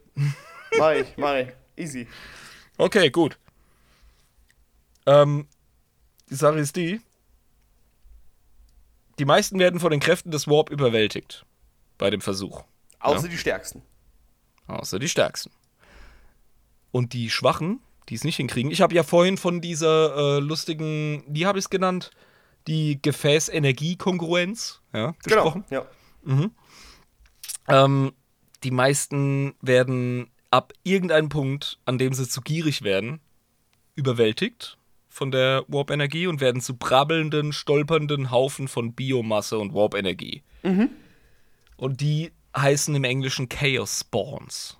mach 0.79 0.91
ich, 0.93 1.17
mach 1.17 1.35
ich. 1.35 1.47
Easy. 1.75 2.07
Okay, 2.77 3.09
gut. 3.09 3.37
Ähm, 5.05 5.49
die 6.29 6.35
Sache 6.35 6.59
ist 6.59 6.77
die, 6.77 7.01
die 9.19 9.25
meisten 9.25 9.59
werden 9.59 9.81
von 9.81 9.91
den 9.91 9.99
Kräften 9.99 10.31
des 10.31 10.47
Warp 10.47 10.69
überwältigt. 10.69 11.45
Bei 11.97 12.09
dem 12.09 12.21
Versuch. 12.21 12.63
Außer 13.01 13.23
Ja. 13.25 13.31
die 13.31 13.37
Stärksten. 13.37 13.81
Außer 14.67 14.97
die 14.97 15.09
Stärksten. 15.09 15.51
Und 16.93 17.11
die 17.13 17.29
Schwachen, 17.29 17.81
die 18.07 18.15
es 18.15 18.23
nicht 18.23 18.37
hinkriegen. 18.37 18.71
Ich 18.71 18.81
habe 18.81 18.93
ja 18.93 19.03
vorhin 19.03 19.37
von 19.37 19.59
dieser 19.59 20.37
äh, 20.37 20.39
lustigen, 20.39 21.23
wie 21.27 21.45
habe 21.45 21.57
ich 21.57 21.65
es 21.65 21.69
genannt? 21.69 22.11
Die 22.67 23.01
Gefäßenergiekongruenz 23.01 24.81
ja, 24.93 25.15
gesprochen. 25.23 25.65
Genau. 25.69 25.85
Ja. 26.27 26.49
Ähm, 27.67 28.13
die 28.63 28.71
meisten 28.71 29.55
werden 29.61 30.29
ab 30.51 30.71
irgendeinem 30.83 31.29
Punkt, 31.29 31.79
an 31.85 31.97
dem 31.97 32.13
sie 32.13 32.29
zu 32.29 32.41
gierig 32.41 32.83
werden, 32.83 33.19
überwältigt 33.95 34.77
von 35.09 35.31
der 35.31 35.65
Warp-Energie 35.67 36.27
und 36.27 36.41
werden 36.41 36.61
zu 36.61 36.77
brabbelnden, 36.77 37.53
stolpernden 37.53 38.31
Haufen 38.31 38.67
von 38.67 38.93
Biomasse 38.93 39.57
und 39.57 39.73
Warp-Energie. 39.73 40.43
Und 41.77 42.01
die 42.01 42.31
heißen 42.55 42.93
im 42.95 43.03
Englischen 43.03 43.49
Chaos 43.49 44.01
Spawns. 44.01 44.77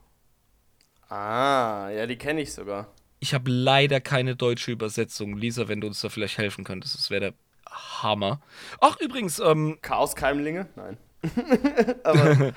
Ah, 1.10 1.90
ja, 1.90 2.06
die 2.08 2.18
kenne 2.18 2.42
ich 2.42 2.54
sogar. 2.54 2.88
Ich 3.20 3.34
habe 3.34 3.50
leider 3.50 4.02
keine 4.02 4.36
deutsche 4.36 4.72
Übersetzung. 4.72 5.38
Lisa, 5.38 5.68
wenn 5.68 5.82
du 5.82 5.88
uns 5.88 6.02
da 6.02 6.10
vielleicht 6.10 6.38
helfen 6.38 6.64
könntest, 6.64 6.96
das 6.96 7.10
wäre 7.10 7.22
der 7.22 7.34
Hammer. 7.70 8.42
Ach, 8.82 9.00
übrigens, 9.00 9.40
ähm, 9.40 9.78
Chaoskeimlinge? 9.82 10.68
Nein. 10.76 10.98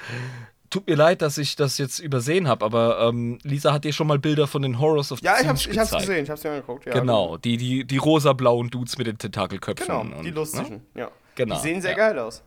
tut 0.70 0.86
mir 0.88 0.96
leid, 0.96 1.22
dass 1.22 1.38
ich 1.38 1.56
das 1.56 1.78
jetzt 1.78 2.00
übersehen 2.00 2.48
habe, 2.48 2.64
aber 2.64 3.00
ähm, 3.08 3.38
Lisa 3.44 3.72
hat 3.72 3.84
dir 3.84 3.92
schon 3.92 4.06
mal 4.08 4.18
Bilder 4.18 4.46
von 4.46 4.62
den 4.62 4.80
Horrors 4.80 5.12
of 5.12 5.20
Ja, 5.22 5.34
ich 5.34 5.38
Siege 5.38 5.48
hab's, 5.48 5.66
ich 5.66 5.78
hab's 5.78 5.90
gezeigt. 5.90 6.06
gesehen, 6.08 6.24
ich 6.24 6.30
hab's 6.30 6.44
mir 6.44 6.50
angeguckt. 6.50 6.86
Ja, 6.86 6.92
Genau, 6.92 7.36
die, 7.36 7.56
die, 7.56 7.84
die 7.84 7.96
rosa-blauen 7.98 8.70
Dudes 8.70 8.98
mit 8.98 9.06
den 9.06 9.18
Tentakelköpfen. 9.18 9.86
Genau, 9.86 10.00
und, 10.18 10.24
die 10.24 10.30
lustigen. 10.30 10.82
Ne? 10.94 11.02
Ja. 11.02 11.10
Genau, 11.36 11.54
Die 11.54 11.60
sehen 11.60 11.80
sehr 11.80 11.92
ja. 11.92 11.96
geil 11.96 12.18
aus. 12.18 12.42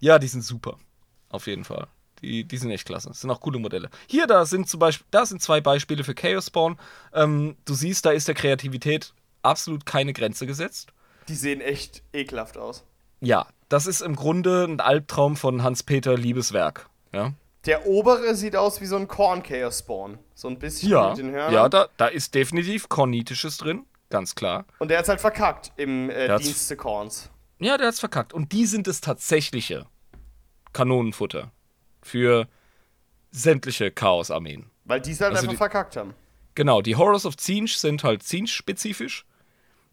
Ja, 0.00 0.18
die 0.18 0.28
sind 0.28 0.42
super. 0.42 0.78
Auf 1.28 1.46
jeden 1.46 1.64
Fall. 1.64 1.86
Die, 2.22 2.44
die 2.44 2.56
sind 2.56 2.70
echt 2.70 2.86
klasse. 2.86 3.08
Das 3.08 3.20
sind 3.20 3.30
auch 3.30 3.40
coole 3.40 3.58
Modelle. 3.58 3.90
Hier, 4.06 4.26
da 4.26 4.44
sind 4.46 4.68
zum 4.68 4.80
Beispiel, 4.80 5.06
da 5.10 5.24
sind 5.26 5.40
zwei 5.42 5.60
Beispiele 5.60 6.04
für 6.04 6.14
Chaos 6.14 6.46
Spawn. 6.46 6.78
Ähm, 7.12 7.56
du 7.64 7.74
siehst, 7.74 8.04
da 8.06 8.10
ist 8.10 8.28
der 8.28 8.34
Kreativität 8.34 9.12
absolut 9.42 9.86
keine 9.86 10.12
Grenze 10.12 10.46
gesetzt. 10.46 10.88
Die 11.28 11.34
sehen 11.34 11.60
echt 11.60 12.02
ekelhaft 12.12 12.56
aus. 12.58 12.84
Ja, 13.20 13.46
das 13.68 13.86
ist 13.86 14.00
im 14.00 14.16
Grunde 14.16 14.64
ein 14.64 14.80
Albtraum 14.80 15.36
von 15.36 15.62
Hans-Peter 15.62 16.16
Liebeswerk. 16.16 16.88
Ja, 17.12 17.32
Der 17.66 17.86
obere 17.86 18.34
sieht 18.34 18.56
aus 18.56 18.80
wie 18.80 18.86
so 18.86 18.96
ein 18.96 19.08
Korn 19.08 19.42
Chaos 19.42 19.80
Spawn. 19.80 20.18
So 20.34 20.48
ein 20.48 20.58
bisschen 20.58 20.90
ja, 20.90 21.10
mit 21.10 21.18
den 21.18 21.30
Hörnern. 21.32 21.52
ja 21.52 21.68
da, 21.68 21.88
da 21.96 22.06
ist 22.06 22.34
definitiv 22.34 22.88
Kornitisches 22.88 23.56
drin, 23.58 23.84
ganz 24.10 24.34
klar. 24.34 24.64
Und 24.78 24.88
der 24.90 24.98
hat's 24.98 25.08
halt 25.08 25.20
verkackt 25.20 25.72
im 25.76 26.08
äh, 26.10 26.26
Der 26.26 26.34
hat's- 26.34 26.44
Dienst 26.44 26.70
des 26.70 26.78
Korns. 26.78 27.30
Ja, 27.58 27.76
der 27.76 27.88
hat's 27.88 28.00
verkackt. 28.00 28.32
Und 28.32 28.52
die 28.52 28.66
sind 28.66 28.86
das 28.86 29.00
tatsächliche 29.00 29.84
Kanonenfutter 30.72 31.50
für 32.08 32.48
sämtliche 33.30 33.90
Chaos-Armeen. 33.90 34.66
Weil 34.84 35.00
die 35.00 35.12
es 35.12 35.20
halt 35.20 35.30
Also 35.32 35.42
einfach 35.42 35.52
die- 35.52 35.56
verkackt 35.56 35.96
haben. 35.96 36.14
Genau, 36.54 36.82
die 36.82 36.96
Horrors 36.96 37.24
of 37.26 37.36
Zinch 37.36 37.78
sind 37.78 38.02
halt 38.02 38.22
Zinch-spezifisch. 38.24 39.24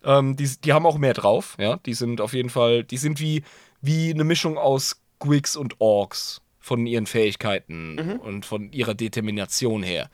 Ähm, 0.03 0.35
die, 0.35 0.49
die 0.63 0.73
haben 0.73 0.85
auch 0.85 0.97
mehr 0.97 1.13
drauf, 1.13 1.55
ja. 1.59 1.77
Die 1.85 1.93
sind 1.93 2.21
auf 2.21 2.33
jeden 2.33 2.49
Fall, 2.49 2.83
die 2.83 2.97
sind 2.97 3.19
wie, 3.19 3.43
wie 3.81 4.11
eine 4.11 4.23
Mischung 4.23 4.57
aus 4.57 4.99
Griggs 5.19 5.55
und 5.55 5.79
Orks 5.79 6.41
von 6.59 6.87
ihren 6.87 7.05
Fähigkeiten 7.05 7.99
und 8.19 8.45
von 8.45 8.71
ihrer 8.71 8.95
Determination 8.95 9.83
her. 9.83 10.09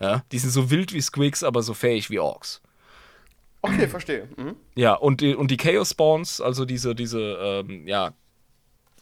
Ja, 0.00 0.24
die 0.32 0.38
sind 0.38 0.50
so 0.50 0.70
wild 0.70 0.94
wie 0.94 1.00
Squigs, 1.02 1.42
aber 1.42 1.62
so 1.62 1.74
fähig 1.74 2.08
wie 2.08 2.18
Orks. 2.18 2.62
Okay, 3.62 3.86
verstehe. 3.88 4.26
Mhm. 4.38 4.56
Ja, 4.74 4.94
und 4.94 5.20
die, 5.20 5.34
und 5.34 5.50
die 5.50 5.58
Chaos 5.58 5.90
Spawns, 5.90 6.40
also 6.40 6.64
diese, 6.64 6.94
diese, 6.94 7.20
ähm, 7.20 7.86
ja, 7.86 8.14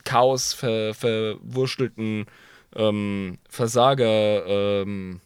Chaos 0.09 0.55
ver, 0.55 0.95
verwurstelten 0.95 2.25
ähm, 2.75 3.39
Versager, 3.51 4.47
ähm, 4.47 5.21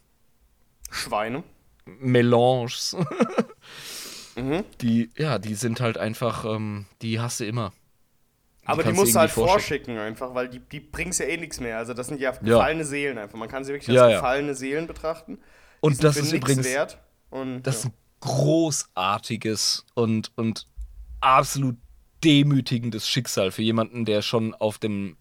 Schweine. 0.91 1.43
Melanges. 1.85 2.95
Mhm. 4.35 4.63
Die, 4.81 5.11
ja, 5.15 5.37
die 5.37 5.53
sind 5.53 5.79
halt 5.79 5.99
einfach, 5.99 6.43
ähm, 6.45 6.87
die 7.03 7.19
hast 7.19 7.39
du 7.39 7.45
immer. 7.45 7.71
Aber 8.65 8.81
die 8.81 8.87
kannst 8.87 8.97
du 8.97 9.01
musst 9.03 9.15
du 9.15 9.19
halt 9.19 9.29
irgendwie 9.29 9.47
vorschicken 9.47 9.97
einfach, 9.99 10.33
weil 10.33 10.49
die, 10.49 10.57
die 10.57 10.79
bringst 10.79 11.19
ja 11.19 11.27
eh 11.27 11.37
nichts 11.37 11.59
mehr. 11.59 11.77
Also 11.77 11.93
das 11.93 12.07
sind 12.07 12.19
ja 12.19 12.31
gefallene 12.31 12.83
Seelen 12.83 13.19
einfach. 13.19 13.37
Man 13.37 13.47
kann 13.47 13.63
sie 13.63 13.73
wirklich 13.73 13.89
als 13.89 13.95
Ja, 13.95 14.09
ja. 14.09 14.15
gefallene 14.15 14.55
Seelen 14.55 14.87
betrachten. 14.87 15.35
Die 15.35 15.41
Und 15.81 16.03
das 16.03 16.17
ist 16.17 16.31
übrigens, 16.31 16.65
wert. 16.65 16.97
Und, 17.29 17.61
das 17.61 17.77
ist 17.77 17.83
ja. 17.83 17.89
ein 17.91 17.95
großartiges 18.21 19.85
und, 19.93 20.31
und 20.35 20.67
absolut 21.21 21.77
demütigendes 22.23 23.07
Schicksal 23.07 23.51
für 23.51 23.61
jemanden, 23.61 24.05
der 24.05 24.21
schon 24.21 24.53
auf 24.53 24.77
dem 24.77 25.17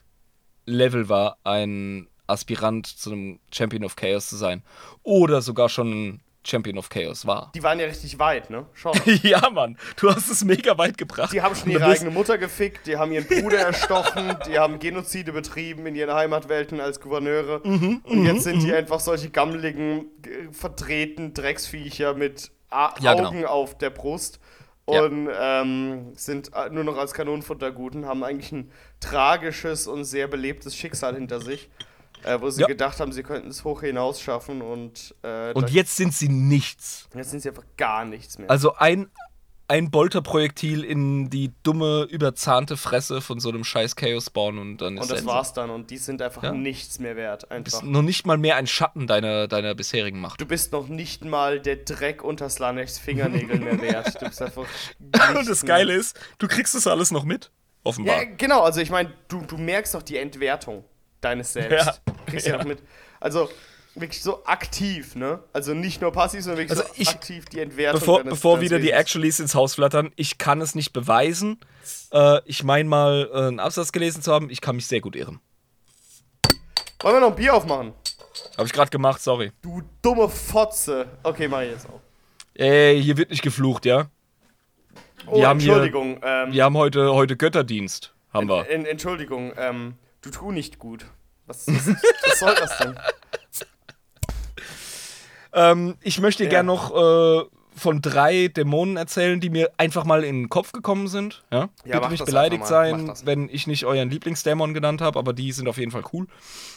Level 0.65 1.09
war, 1.09 1.39
ein 1.45 2.09
Aspirant 2.27 2.87
zu 2.87 3.12
einem 3.12 3.41
Champion 3.53 3.85
of 3.85 3.97
Chaos 3.97 4.29
zu 4.29 4.37
sein. 4.37 4.62
Oder 5.03 5.43
sogar 5.43 5.69
schon 5.69 5.91
ein 5.91 6.20
Champion 6.45 6.79
of 6.79 6.89
Chaos 6.89 7.27
war. 7.27 7.53
Die 7.55 7.62
waren 7.62 7.79
ja 7.79 7.87
richtig 7.87 8.19
weit, 8.19 8.51
ne? 8.51 8.66
Schon. 8.73 8.93
ja, 9.23 9.49
Mann, 9.51 9.77
du 9.97 10.11
hast 10.11 10.29
es 10.29 10.45
mega 10.45 10.77
weit 10.77 10.99
gebracht. 10.99 11.33
Die 11.33 11.41
haben 11.41 11.55
schon 11.55 11.70
ihre 11.70 11.85
eigene 11.85 12.11
Mutter 12.11 12.37
gefickt, 12.37 12.87
die 12.87 12.97
haben 12.97 13.12
ihren 13.12 13.27
Bruder 13.27 13.59
erstochen, 13.66 14.37
die 14.47 14.59
haben 14.59 14.79
Genozide 14.79 15.33
betrieben 15.33 15.87
in 15.87 15.95
ihren 15.95 16.15
Heimatwelten 16.15 16.81
als 16.81 17.01
Gouverneure. 17.01 17.61
Mhm, 17.65 18.01
und 18.05 18.24
jetzt 18.24 18.43
sind 18.45 18.62
die 18.62 18.73
einfach 18.73 18.99
solche 18.99 19.31
gammeligen, 19.31 20.07
verdrehten 20.51 21.33
Drecksviecher 21.33 22.15
mit 22.15 22.51
genau. 22.99 23.27
Augen 23.27 23.45
auf 23.45 23.79
der 23.79 23.91
Brust. 23.91 24.41
Ja. 24.89 25.03
und 25.05 25.29
ähm, 25.33 26.13
sind 26.17 26.51
äh, 26.55 26.69
nur 26.71 26.83
noch 26.85 26.97
als 26.99 27.13
Kanonenfutter 27.15 27.71
gut 27.71 27.95
und 27.95 28.07
haben 28.07 28.25
eigentlich 28.25 28.51
ein 28.53 28.71
tragisches 29.01 29.87
und 29.87 30.05
sehr 30.05 30.27
belebtes 30.29 30.77
Schicksal 30.77 31.15
hinter 31.15 31.41
sich, 31.41 31.71
äh, 32.25 32.41
wo 32.41 32.51
sie 32.51 32.63
Ja. 32.63 32.67
gedacht 32.67 32.99
haben, 33.01 33.13
sie 33.13 33.23
könnten 33.23 33.49
es 33.49 33.63
hoch 33.65 33.83
hinaus 33.83 34.21
schaffen 34.21 34.61
und, 34.63 35.15
äh, 35.23 35.53
Und 35.53 35.71
jetzt 35.71 35.97
sind 35.97 36.13
sie 36.15 36.29
nichts. 36.29 37.09
jetzt 37.15 37.31
sind 37.31 37.41
sie 37.41 37.49
einfach 37.51 37.65
gar 37.77 38.05
nichts 38.05 38.39
mehr. 38.39 38.51
Also 38.51 38.75
ein, 38.75 39.11
ein 39.73 39.90
Bolterprojektil 39.90 40.85
in 40.85 41.31
die 41.31 41.51
dumme, 41.62 42.07
überzahnte 42.11 42.77
Fresse 42.77 43.23
von 43.23 43.40
so 43.40 43.49
einem 43.49 43.65
scheiß 43.65 43.97
Chaos-Spawn 43.97 44.59
und 44.59 44.77
dann 44.82 44.97
ist 44.99 45.05
und 45.05 45.11
das 45.11 45.20
Ende. 45.20 45.32
war's 45.32 45.55
dann 45.55 45.70
und 45.70 45.90
die 45.90 45.97
sind 45.97 46.20
einfach 46.20 46.43
Ja. 46.43 46.53
nichts 46.53 46.99
mehr 46.99 47.16
wert. 47.16 47.51
Einfach. 47.51 47.65
Bist 47.81 47.82
noch 47.82 48.03
nicht 48.03 48.27
mal 48.27 48.36
mehr 48.36 48.57
ein 48.57 48.66
Schatten 48.66 49.07
deiner, 49.07 49.49
deiner 49.49 49.74
bisherigen 49.74 50.20
Macht. 50.20 50.39
Du 50.39 50.44
bist 50.44 50.73
noch 50.73 50.89
nicht 50.89 51.24
mal 51.24 51.59
der 51.59 51.77
Dreck 51.77 52.23
unter 52.23 52.51
Slanechs 52.51 52.99
Fingernägeln 52.99 53.65
mehr 53.65 53.81
wert. 53.81 54.20
Du 54.20 54.27
bist 54.27 54.43
einfach. 54.43 54.66
Und 55.39 55.49
das. 55.49 55.65
Geile 55.65 55.94
ist, 55.94 56.20
du 56.39 56.49
kriegst 56.49 56.74
das 56.74 56.86
alles 56.86 57.11
noch 57.11 57.24
mit. 57.24 57.51
Offenbar. 57.82 58.19
Ja, 58.23 58.28
genau, 58.36 58.61
also 58.65 58.81
ich 58.82 58.90
meine, 58.90 59.11
du, 59.28 59.40
du 59.40 59.57
merkst 59.57 59.94
doch 59.94 60.03
die 60.03 60.19
Entwertung 60.19 60.85
deines 61.23 61.55
Selbst. 61.55 61.86
Ja. 61.86 61.94
Du 62.05 62.12
kriegst 62.31 62.47
ja. 62.47 62.53
Ja. 62.57 62.59
noch 62.59 62.66
mit. 62.66 62.82
Also 63.20 63.49
wirklich 63.94 64.23
so 64.23 64.44
aktiv, 64.47 65.14
ne? 65.16 65.40
Also 65.52 65.74
nicht 65.74 66.01
nur 66.01 66.12
passiv, 66.12 66.43
sondern 66.43 66.59
wirklich 66.66 66.78
Also 66.78 66.82
so 66.94 67.01
ich- 67.01 67.09
aktiv 67.09 67.44
die 67.47 67.60
Entwertung 67.60 68.01
Bevor, 68.01 68.24
bevor 68.24 68.60
wieder 68.60 68.78
die 68.78 68.86
Wesens. 68.86 69.01
Actuallys 69.01 69.40
ins 69.40 69.55
Haus 69.55 69.74
flattern, 69.74 70.12
ich 70.16 70.39
kann 70.39 70.60
es 70.60 70.74
nicht 70.74 70.93
beweisen. 70.93 71.59
Äh, 72.12 72.40
ich 72.47 72.62
meine 72.64 72.89
mal, 72.89 73.31
äh, 73.32 73.36
einen 73.48 73.60
Absatz 73.60 73.93
gelesen 73.93 74.23
zu 74.23 74.32
haben, 74.32 74.51
ich 74.51 74.60
kann 74.60 74.77
mich 74.77 74.86
sehr 74.86 75.01
gut 75.01 75.16
irren. 75.16 75.40
Wollen 77.01 77.16
wir 77.16 77.20
noch 77.20 77.31
ein 77.31 77.36
Bier 77.36 77.55
aufmachen? 77.55 77.93
Habe 78.56 78.66
ich 78.66 78.73
gerade 78.73 78.90
gemacht, 78.90 79.20
sorry. 79.20 79.52
Du 79.62 79.82
dumme 80.01 80.28
Fotze. 80.28 81.06
Okay, 81.23 81.48
mach 81.48 81.60
ich 81.62 81.70
jetzt 81.73 81.86
auch. 81.86 82.01
Ey, 82.55 83.02
hier 83.02 83.16
wird 83.16 83.31
nicht 83.31 83.43
geflucht, 83.43 83.85
ja? 83.85 84.09
Oh, 85.27 85.36
Wir 85.39 85.48
haben 85.48 85.59
hier- 85.60 85.73
Entschuldigung. 85.73 86.20
ähm, 86.23 86.52
Wir 86.52 86.64
haben 86.64 86.77
heute, 86.77 87.12
heute 87.12 87.36
Götterdienst. 87.36 88.14
Haben 88.32 88.48
wir. 88.48 88.69
en, 88.70 88.86
Entschuldigung, 88.86 89.52
ähm, 89.59 89.94
du 90.23 90.31
tu 90.31 90.52
nicht 90.52 90.78
gut. 90.78 91.05
Was, 91.47 91.66
was, 91.66 91.89
was 92.27 92.39
soll 92.39 92.55
das 92.55 92.78
denn? 92.78 92.94
Ähm, 95.53 95.97
ich 96.01 96.20
möchte 96.20 96.45
Ja. 96.45 96.51
gern 96.51 96.66
noch 96.66 96.91
äh, 96.97 97.45
von 97.74 98.03
drei 98.03 98.49
Dämonen 98.49 98.97
erzählen, 98.97 99.41
die 99.41 99.49
mir 99.51 99.70
einfach 99.79 100.05
mal 100.05 100.24
in 100.24 100.43
den 100.43 100.49
Kopf 100.49 100.73
gekommen 100.73 101.09
sind. 101.09 101.43
Ja? 101.51 101.69
Ja, 101.85 101.99
Bitte 102.01 102.11
nicht 102.12 102.24
beleidigt 102.27 102.66
sein, 102.66 103.12
wenn 103.24 103.49
ich 103.49 103.66
nicht 103.66 103.87
euren 103.87 104.11
Lieblingsdämon 104.11 104.74
genannt 104.74 105.01
habe, 105.01 105.19
aber 105.19 105.33
die 105.33 105.53
sind 105.53 105.69
auf 105.69 105.79
jeden 105.79 105.91
Fall 105.91 106.03
cool. 106.12 106.27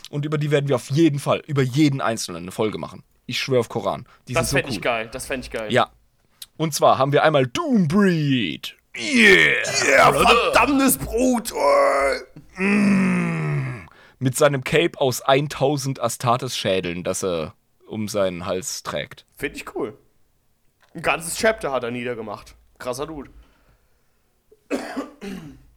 Und 0.10 0.26
über 0.26 0.38
die 0.38 0.52
werden 0.52 0.68
wir 0.70 0.76
auf 0.76 0.90
jeden 0.92 1.20
Fall, 1.20 1.42
über 1.48 1.62
jeden 1.62 2.00
einzelnen 2.02 2.44
eine 2.44 2.52
Folge 2.52 2.78
machen. 2.78 3.04
Ich 3.26 3.40
schwöre 3.40 3.60
auf 3.60 3.70
Koran. 3.70 4.06
Die 4.28 4.34
Das 4.34 4.50
sind 4.52 4.60
fände 4.60 4.72
so 4.72 4.76
cool. 4.76 4.78
ich 4.78 4.82
geil. 4.84 5.10
Das 5.12 5.26
fände 5.26 5.46
ich 5.46 5.52
geil. 5.52 5.72
Ja. 5.74 5.90
Und 6.58 6.74
zwar 6.74 6.98
haben 6.98 7.12
wir 7.12 7.24
einmal 7.24 7.48
Doombreed. 7.48 8.76
Yeah! 8.98 9.56
Ja, 9.98 10.14
verdammtes 10.14 10.98
Brut. 10.98 11.52
äh. 12.58 13.86
Mit 14.20 14.38
seinem 14.38 14.64
Cape 14.64 15.00
aus 15.02 15.22
1000 15.22 16.00
Astartes-Schädeln, 16.00 17.04
das 17.04 17.24
er 17.24 17.54
um 17.88 18.08
seinen 18.08 18.46
Hals 18.46 18.84
trägt. 18.84 19.26
Finde 19.38 19.58
ich 19.58 19.76
cool. 19.76 19.98
Ein 20.94 21.02
ganzes 21.02 21.36
Chapter 21.38 21.72
hat 21.72 21.84
er 21.84 21.92
niedergemacht. 21.92 22.56
Krasser 22.80 23.06
Dude. 23.08 23.30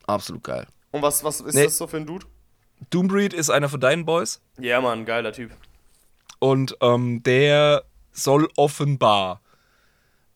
Absolut 0.07 0.45
geil. 0.45 0.67
Und 0.91 1.03
was, 1.03 1.23
was 1.25 1.41
ist 1.41 1.55
Nee. 1.55 1.65
das 1.65 1.77
so 1.77 1.87
für 1.87 1.99
ein 1.99 2.07
Dude? 2.07 2.27
Doombreed 2.91 3.35
ist 3.35 3.51
einer 3.51 3.69
von 3.69 3.81
deinen 3.81 4.05
Boys. 4.05 4.41
Ja, 4.59 4.81
Mann, 4.81 5.05
geiler 5.05 5.33
Typ. 5.33 5.51
Und 6.39 6.77
ähm, 6.81 7.23
der 7.25 7.85
soll 8.13 8.49
offenbar 8.57 9.41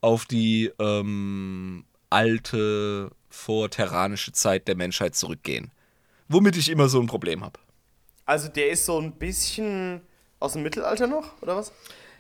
auf 0.01 0.27
die 0.27 0.71
ähm, 0.79 1.85
alte 2.11 3.11
vorterranische 3.31 4.33
Zeit 4.33 4.67
der 4.69 4.75
Menschheit 4.77 5.15
zurückgehen. 5.15 5.71
Womit 6.29 6.57
ich 6.57 6.69
immer 6.69 6.89
so 6.89 7.01
ein 7.01 7.07
Problem 7.07 7.45
habe. 7.45 7.59
Also 8.27 8.49
der 8.49 8.71
ist 8.71 8.85
so 8.85 8.99
ein 9.01 9.13
bisschen 9.13 10.03
aus 10.43 10.55
dem 10.55 10.63
Mittelalter 10.63 11.07
noch, 11.07 11.31
oder 11.41 11.57
was? 11.57 11.73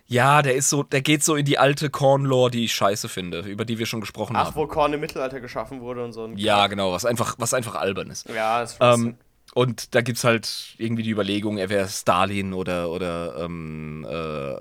Ja, 0.06 0.42
der 0.42 0.54
ist 0.56 0.68
so, 0.68 0.82
der 0.82 1.00
geht 1.00 1.22
so 1.22 1.36
in 1.36 1.44
die 1.44 1.58
alte 1.58 1.88
Corn-Lore, 1.88 2.50
die 2.50 2.64
ich 2.66 2.74
scheiße 2.74 3.08
finde, 3.08 3.40
über 3.40 3.64
die 3.64 3.78
wir 3.78 3.86
schon 3.86 4.00
gesprochen 4.00 4.36
Ach, 4.36 4.46
haben. 4.46 4.56
wo 4.56 4.66
Korn 4.66 4.92
im 4.92 5.00
Mittelalter 5.00 5.40
geschaffen 5.40 5.80
wurde 5.80 6.04
und 6.04 6.12
so. 6.12 6.24
ein 6.24 6.36
Ja, 6.36 6.66
genau, 6.66 6.92
was 6.92 7.04
einfach, 7.04 7.36
was 7.38 7.54
einfach 7.54 7.76
albern 7.76 8.10
ist. 8.10 8.28
Ja, 8.28 8.60
das 8.60 8.72
ist 8.72 8.78
Ähm, 8.80 9.16
und 9.54 9.94
da 9.94 10.00
gibt's 10.00 10.24
halt 10.24 10.74
irgendwie 10.78 11.02
die 11.02 11.10
Überlegung, 11.10 11.56
er 11.58 11.68
wäre 11.70 11.88
Stalin 11.88 12.52
oder, 12.52 12.90
oder 12.90 13.36
ähm, 13.44 14.04
äh, 14.08 14.54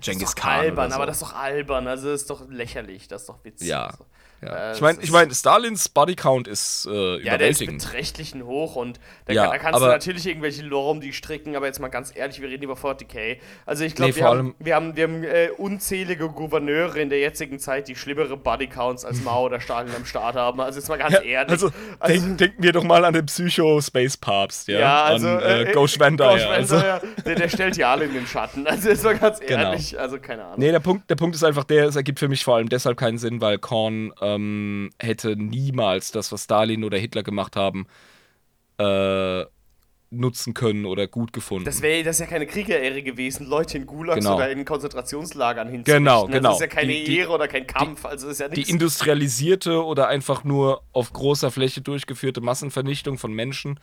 Genghis 0.00 0.30
ist 0.30 0.38
doch 0.38 0.42
Khan. 0.42 0.60
albern, 0.60 0.86
oder 0.86 0.90
so. 0.90 0.94
aber 0.96 1.06
das 1.06 1.16
ist 1.16 1.22
doch 1.22 1.34
albern. 1.34 1.86
Also 1.86 2.10
das 2.10 2.22
ist 2.22 2.30
doch 2.30 2.48
lächerlich, 2.48 3.06
das 3.06 3.22
ist 3.22 3.28
doch 3.28 3.44
witzig. 3.44 3.68
Ja. 3.68 3.86
Also, 3.86 4.06
ja. 4.42 4.70
äh, 4.70 4.74
ich 4.74 4.80
meine, 4.80 4.98
ich 5.02 5.10
mein, 5.10 5.30
Stalins 5.30 5.88
Bodycount 5.88 6.48
ist 6.48 6.88
äh, 6.90 7.22
Ja, 7.22 7.36
der 7.38 7.48
ist 7.48 7.64
beträchtlichen 7.64 8.44
hoch 8.44 8.76
und 8.76 8.98
da, 9.26 9.32
Ja, 9.32 9.42
kann, 9.44 9.52
da 9.52 9.58
kannst 9.58 9.80
du 9.80 9.86
natürlich 9.86 10.26
irgendwelche 10.26 10.62
Lore 10.62 10.90
um 10.90 11.00
die 11.00 11.12
stricken, 11.12 11.56
aber 11.56 11.66
jetzt 11.66 11.80
mal 11.80 11.88
ganz 11.88 12.12
ehrlich, 12.14 12.40
wir 12.40 12.48
reden 12.48 12.64
über 12.64 12.74
40k. 12.74 13.38
Also 13.66 13.84
ich 13.84 13.94
glaube, 13.94 14.12
Nee, 14.12 14.16
wir, 14.16 14.24
haben, 14.24 14.54
wir 14.58 14.74
haben, 14.74 14.96
wir 14.96 15.04
haben 15.04 15.24
äh, 15.24 15.50
unzählige 15.56 16.28
Gouverneure 16.28 16.98
in 16.98 17.10
der 17.10 17.20
jetzigen 17.20 17.58
Zeit, 17.58 17.88
die 17.88 17.96
schlimmere 17.96 18.36
Bodycounts 18.36 19.04
als 19.04 19.22
Mao 19.22 19.44
oder 19.46 19.60
Stalin 19.60 19.94
am 19.94 20.04
Start 20.04 20.36
haben. 20.36 20.60
Also 20.60 20.78
jetzt 20.78 20.88
mal 20.88 20.98
ganz 20.98 21.14
ehrlich. 21.24 21.50
Also, 21.50 21.70
denk, 22.06 22.38
denken 22.38 22.62
wir 22.62 22.72
doch 22.72 22.84
mal 22.84 23.04
an 23.04 23.14
den 23.14 23.26
Psycho-Space-Papst, 23.26 24.68
ja? 24.68 24.78
ja, 24.80 25.04
also 25.04 25.28
an, 25.28 25.40
äh, 25.40 25.62
äh, 25.62 25.72
Ghost 25.72 25.98
Vampire. 26.00 26.30
Ghost 26.34 26.46
also, 26.46 26.76
Vampire, 26.76 27.02
der, 27.24 27.34
der 27.34 27.48
stellt 27.48 27.76
die 27.76 27.84
alle 27.84 28.04
in 28.04 28.14
den 28.14 28.26
Schatten. 28.26 28.66
Also 28.66 28.88
jetzt 28.88 29.04
mal 29.04 29.16
ganz 29.16 29.40
Genau. 29.40 29.70
ehrlich, 29.70 29.98
also 29.98 30.18
keine 30.18 30.44
Ahnung. 30.44 30.58
nee, 30.58 30.70
der 30.70 30.80
Punkt, 30.80 31.08
der 31.10 31.16
Punkt 31.16 31.34
ist 31.34 31.44
einfach 31.44 31.64
der, 31.64 31.86
es 31.86 31.96
ergibt 31.96 32.18
für 32.18 32.28
mich 32.28 32.44
vor 32.44 32.56
allem 32.56 32.68
deshalb 32.68 32.96
keinen 32.96 33.18
Sinn, 33.18 33.40
weil 33.40 33.58
Korn 33.58 34.12
ähm, 34.36 34.90
hätte 34.98 35.36
niemals 35.36 36.10
das, 36.12 36.30
was 36.32 36.44
Stalin 36.44 36.84
oder 36.84 36.98
Hitler 36.98 37.22
gemacht 37.22 37.56
haben, 37.56 37.86
äh, 38.78 39.44
nutzen 40.12 40.54
können 40.54 40.86
oder 40.86 41.06
gut 41.06 41.32
gefunden. 41.32 41.66
Das 41.66 41.82
wäre 41.82 42.02
das 42.02 42.18
ja 42.18 42.26
keine 42.26 42.44
Kriegeräre 42.46 43.00
gewesen, 43.02 43.46
Leute 43.46 43.78
in 43.78 43.86
Gulags 43.86 44.18
Genau. 44.24 44.36
oder 44.36 44.50
in 44.50 44.64
Konzentrationslagern 44.64 45.68
hinzurichten. 45.68 46.04
Genau, 46.04 46.22
Also 46.22 46.32
genau. 46.32 46.48
Das 46.48 46.56
ist 46.56 46.60
ja 46.62 46.66
keine 46.66 46.92
Die- 46.92 47.04
die- 47.04 47.18
Ehre 47.18 47.30
oder 47.32 47.46
kein 47.46 47.64
Kampf, 47.66 48.04
also 48.04 48.26
das 48.26 48.34
ist 48.36 48.40
ja 48.40 48.48
die 48.48 48.68
industrialisierte 48.68 49.84
oder 49.84 50.08
einfach 50.08 50.42
nur 50.42 50.82
auf 50.92 51.12
großer 51.12 51.52
Fläche 51.52 51.80
durchgeführte 51.80 52.40
Massenvernichtung 52.40 53.18
von 53.18 53.32
Menschen 53.32 53.78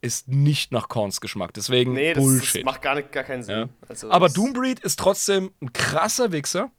ist 0.00 0.28
nicht 0.28 0.72
nach 0.72 0.88
Korns 0.88 1.20
Geschmack. 1.20 1.52
Deswegen 1.52 1.92
Nee, 1.92 2.14
das, 2.14 2.22
das 2.22 2.24
Bullshit. 2.24 2.64
macht 2.64 2.80
gar, 2.80 2.94
nicht, 2.94 3.12
gar 3.12 3.24
keinen 3.24 3.42
Sinn. 3.42 3.58
Ja. 3.58 3.68
Also 3.86 4.10
Aber 4.10 4.26
das- 4.26 4.34
Doombreed 4.34 4.78
ist 4.80 4.98
trotzdem 4.98 5.50
ein 5.60 5.72
krasser 5.74 6.32
Wichser. 6.32 6.70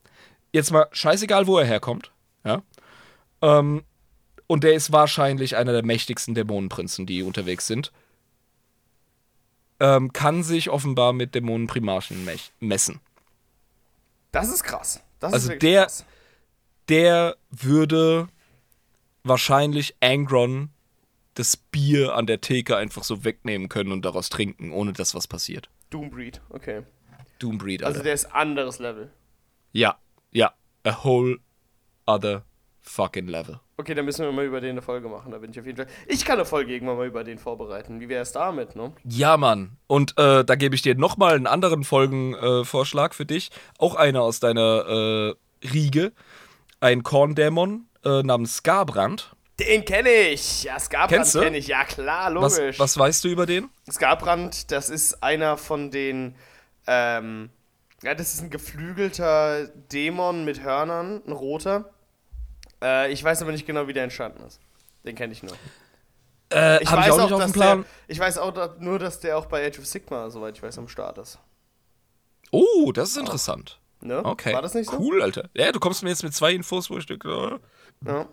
Jetzt 0.53 0.71
mal 0.71 0.87
scheißegal, 0.91 1.45
wo 1.45 1.59
er 1.59 1.65
herkommt. 1.65 2.11
Ähm, 3.41 3.83
und 4.47 4.63
der 4.63 4.73
ist 4.73 4.91
wahrscheinlich 4.91 5.55
einer 5.55 5.73
der 5.73 5.83
mächtigsten 5.85 6.33
Dämonenprinzen, 6.35 7.05
die 7.05 7.21
unterwegs 7.23 7.67
sind. 7.67 7.91
Ähm, 9.79 10.11
kann 10.13 10.41
sich 10.43 10.69
offenbar 10.69 11.13
mit 11.13 11.35
Dämonenprimarchen 11.35 12.25
mech- 12.25 12.51
messen. 12.59 12.99
Das 14.31 14.49
ist 14.49 14.63
krass. 14.63 15.01
Das 15.19 15.33
Also 15.33 15.51
ist 15.51 15.61
der- 15.61 15.83
krass. 15.83 16.05
Der 16.89 17.35
würde 17.51 18.29
wahrscheinlich 19.23 19.95
Angron 19.99 20.69
das 21.33 21.57
Bier 21.57 22.15
an 22.15 22.25
der 22.27 22.39
Theke 22.41 22.77
einfach 22.77 23.03
so 23.03 23.23
wegnehmen 23.25 23.67
können 23.69 23.91
und 23.91 24.03
daraus 24.05 24.29
trinken, 24.29 24.71
ohne 24.71 24.93
dass 24.93 25.13
was 25.13 25.27
passiert. 25.27 25.69
Doombreed, 25.89 26.41
okay. 26.49 26.83
Doombreed, 27.39 27.83
Also 27.83 27.97
Alter. 27.97 28.03
der 28.05 28.13
ist 28.13 28.25
anderes 28.33 28.79
Level. 28.79 29.11
ja, 29.73 29.97
ja. 30.31 30.53
A 30.83 31.03
whole 31.03 31.37
other 32.05 32.43
fucking 32.87 33.27
level. 33.27 33.59
Okay, 33.77 33.93
dann 33.93 34.05
müssen 34.05 34.25
wir 34.25 34.31
mal 34.31 34.45
über 34.45 34.61
den 34.61 34.71
eine 34.71 34.81
Folge 34.81 35.07
machen. 35.07 35.31
Da 35.31 35.37
bin 35.37 35.51
ich 35.51 35.59
auf 35.59 35.65
jeden 35.65 35.77
Fall. 35.77 35.87
Ich 36.07 36.25
kann 36.25 36.35
eine 36.37 36.45
Folge 36.45 36.73
irgendwann 36.73 36.97
mal 36.97 37.05
über 37.07 37.23
den 37.23 37.37
vorbereiten. 37.37 37.99
Wie 37.99 38.09
wäre 38.09 38.23
es 38.23 38.31
damit, 38.31 38.75
ne? 38.75 38.93
Ja, 39.03 39.37
Mann. 39.37 39.77
Und 39.87 40.17
äh, 40.17 40.43
da 40.43 40.55
gebe 40.55 40.73
ich 40.73 40.81
dir 40.81 40.95
nochmal 40.95 41.35
einen 41.35 41.47
anderen 41.47 41.83
Folgenvorschlag 41.83 43.11
äh, 43.11 43.15
für 43.15 43.25
dich. 43.25 43.51
Auch 43.77 43.95
einer 43.95 44.21
aus 44.21 44.39
deiner 44.39 45.35
äh, 45.61 45.67
Riege. 45.67 46.11
Ein 46.79 47.03
Korndämon 47.03 47.87
äh, 48.03 48.23
namens 48.23 48.57
Skarbrand. 48.57 49.35
Den 49.59 49.85
kenne 49.85 50.09
ich. 50.09 50.63
Ja, 50.63 50.79
Skarbrand 50.79 51.31
kenne 51.31 51.57
ich. 51.57 51.67
Ja, 51.67 51.83
klar, 51.83 52.33
Was, 52.35 52.57
logisch. 52.57 52.79
was 52.79 52.97
weißt 52.97 53.23
du 53.23 53.27
über 53.29 53.45
den? 53.45 53.69
Skarbrand, 53.89 54.71
das 54.71 54.89
ist 54.89 55.23
einer 55.23 55.57
von 55.57 55.91
den. 55.91 56.35
Ähm, 56.85 57.49
ja, 58.03 58.13
das 58.13 58.35
ist 58.35 58.41
ein 58.41 58.51
geflügelter 58.51 59.67
Dämon 59.91 60.45
mit 60.45 60.63
Hörnern, 60.63 61.21
ein 61.25 61.31
roter. 61.31 61.89
Äh, 62.81 63.11
ich 63.11 63.23
weiß 63.23 63.41
aber 63.41 63.51
nicht 63.51 63.65
genau, 63.65 63.87
wie 63.87 63.93
der 63.93 64.03
entstanden 64.03 64.43
ist. 64.45 64.59
Den 65.03 65.15
kenne 65.15 65.33
ich 65.33 65.43
nur. 65.43 65.53
Äh, 66.51 66.81
Ich 66.83 66.91
weiß 66.91 67.05
ich 67.07 67.11
auch 67.11 67.17
nicht 67.23 67.33
auf 67.33 67.39
dass 67.41 67.51
dem 67.51 67.53
Plan. 67.53 67.77
Der, 67.81 67.87
ich 68.07 68.19
weiß 68.19 68.37
auch 68.37 68.53
da, 68.53 68.75
nur, 68.79 68.99
dass 68.99 69.19
der 69.19 69.37
auch 69.37 69.45
bei 69.47 69.65
Age 69.67 69.79
of 69.79 69.85
Sigma, 69.85 70.29
soweit 70.29 70.55
ich 70.57 70.63
weiß, 70.63 70.77
am 70.77 70.87
Start 70.87 71.17
ist. 71.17 71.39
Oh, 72.51 72.91
das 72.93 73.09
ist 73.09 73.17
interessant. 73.17 73.79
Ne? 73.99 74.23
Okay. 74.23 74.53
War 74.53 74.61
das 74.61 74.73
nicht 74.73 74.89
so? 74.89 74.97
Cool, 74.97 75.21
Alter. 75.21 75.49
Ja, 75.53 75.71
du 75.71 75.79
kommst 75.79 76.03
mir 76.03 76.09
jetzt 76.09 76.23
mit 76.23 76.33
zwei 76.33 76.53
Infos, 76.53 76.89
wo 76.89 76.97
ich 76.97 77.05
denke, 77.05 77.59
äh. 78.05 78.09
Ja. 78.09 78.27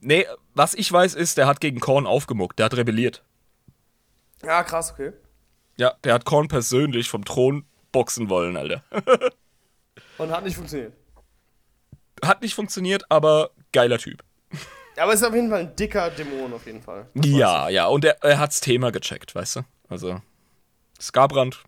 Nee, 0.00 0.26
was 0.54 0.74
ich 0.74 0.90
weiß 0.90 1.14
ist, 1.14 1.36
der 1.36 1.46
hat 1.46 1.60
gegen 1.60 1.80
Korn 1.80 2.06
aufgemuckt. 2.06 2.58
Der 2.58 2.66
hat 2.66 2.76
rebelliert. 2.76 3.22
ja, 4.44 4.62
krass, 4.62 4.92
okay. 4.92 5.12
Ja, 5.76 5.94
der 6.04 6.14
hat 6.14 6.24
Korn 6.24 6.46
persönlich 6.48 7.08
vom 7.08 7.24
Thron 7.24 7.64
boxen 7.90 8.28
wollen, 8.28 8.56
Alter. 8.56 8.82
Und 10.18 10.30
hat 10.30 10.44
nicht 10.44 10.56
funktioniert. 10.56 10.92
Hat 12.24 12.42
nicht 12.42 12.54
funktioniert, 12.54 13.04
aber 13.10 13.50
geiler 13.74 13.98
Typ. 13.98 14.24
Aber 14.96 15.12
es 15.12 15.20
ist 15.20 15.26
auf 15.26 15.34
jeden 15.34 15.50
Fall 15.50 15.60
ein 15.60 15.76
dicker 15.76 16.08
Dämon, 16.10 16.52
auf 16.52 16.64
jeden 16.66 16.80
Fall. 16.80 17.06
Das 17.14 17.26
Ja, 17.26 17.68
ja, 17.68 17.86
und 17.86 18.04
er, 18.04 18.22
er 18.22 18.38
hat's 18.38 18.60
Thema 18.60 18.90
gecheckt, 18.92 19.34
weißt 19.34 19.56
du? 19.56 19.60
Also, 19.88 20.22
Skarbrand, 21.00 21.62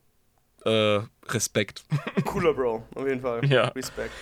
äh, 0.64 1.00
Respekt. 1.28 1.84
Cooler 2.24 2.54
Bro, 2.54 2.84
auf 2.94 3.06
jeden 3.06 3.20
Fall. 3.20 3.44
Ja. 3.46 3.64
Respekt. 3.68 4.12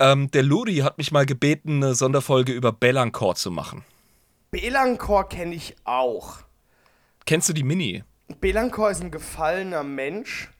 ähm, 0.00 0.30
der 0.30 0.42
Luri 0.42 0.76
hat 0.78 0.96
mich 0.98 1.12
mal 1.12 1.26
gebeten, 1.26 1.82
eine 1.84 1.94
Sonderfolge 1.94 2.52
über 2.52 2.72
Bellancor 2.72 3.34
zu 3.34 3.50
machen. 3.50 3.84
Belancor 4.50 5.28
kenne 5.28 5.54
ich 5.54 5.76
auch. 5.84 6.38
Kennst 7.26 7.48
du 7.48 7.52
die 7.52 7.62
Mini? 7.62 8.02
Belancor 8.40 8.90
ist 8.90 9.02
ein 9.02 9.10
gefallener 9.10 9.82
Mensch. 9.82 10.50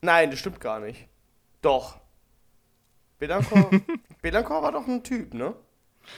Nein, 0.00 0.30
das 0.30 0.40
stimmt 0.40 0.60
gar 0.60 0.80
nicht. 0.80 1.08
Doch. 1.62 1.98
Belancor, 3.18 3.70
Belancor 4.22 4.62
war 4.62 4.72
doch 4.72 4.86
ein 4.86 5.02
Typ, 5.02 5.34
ne? 5.34 5.54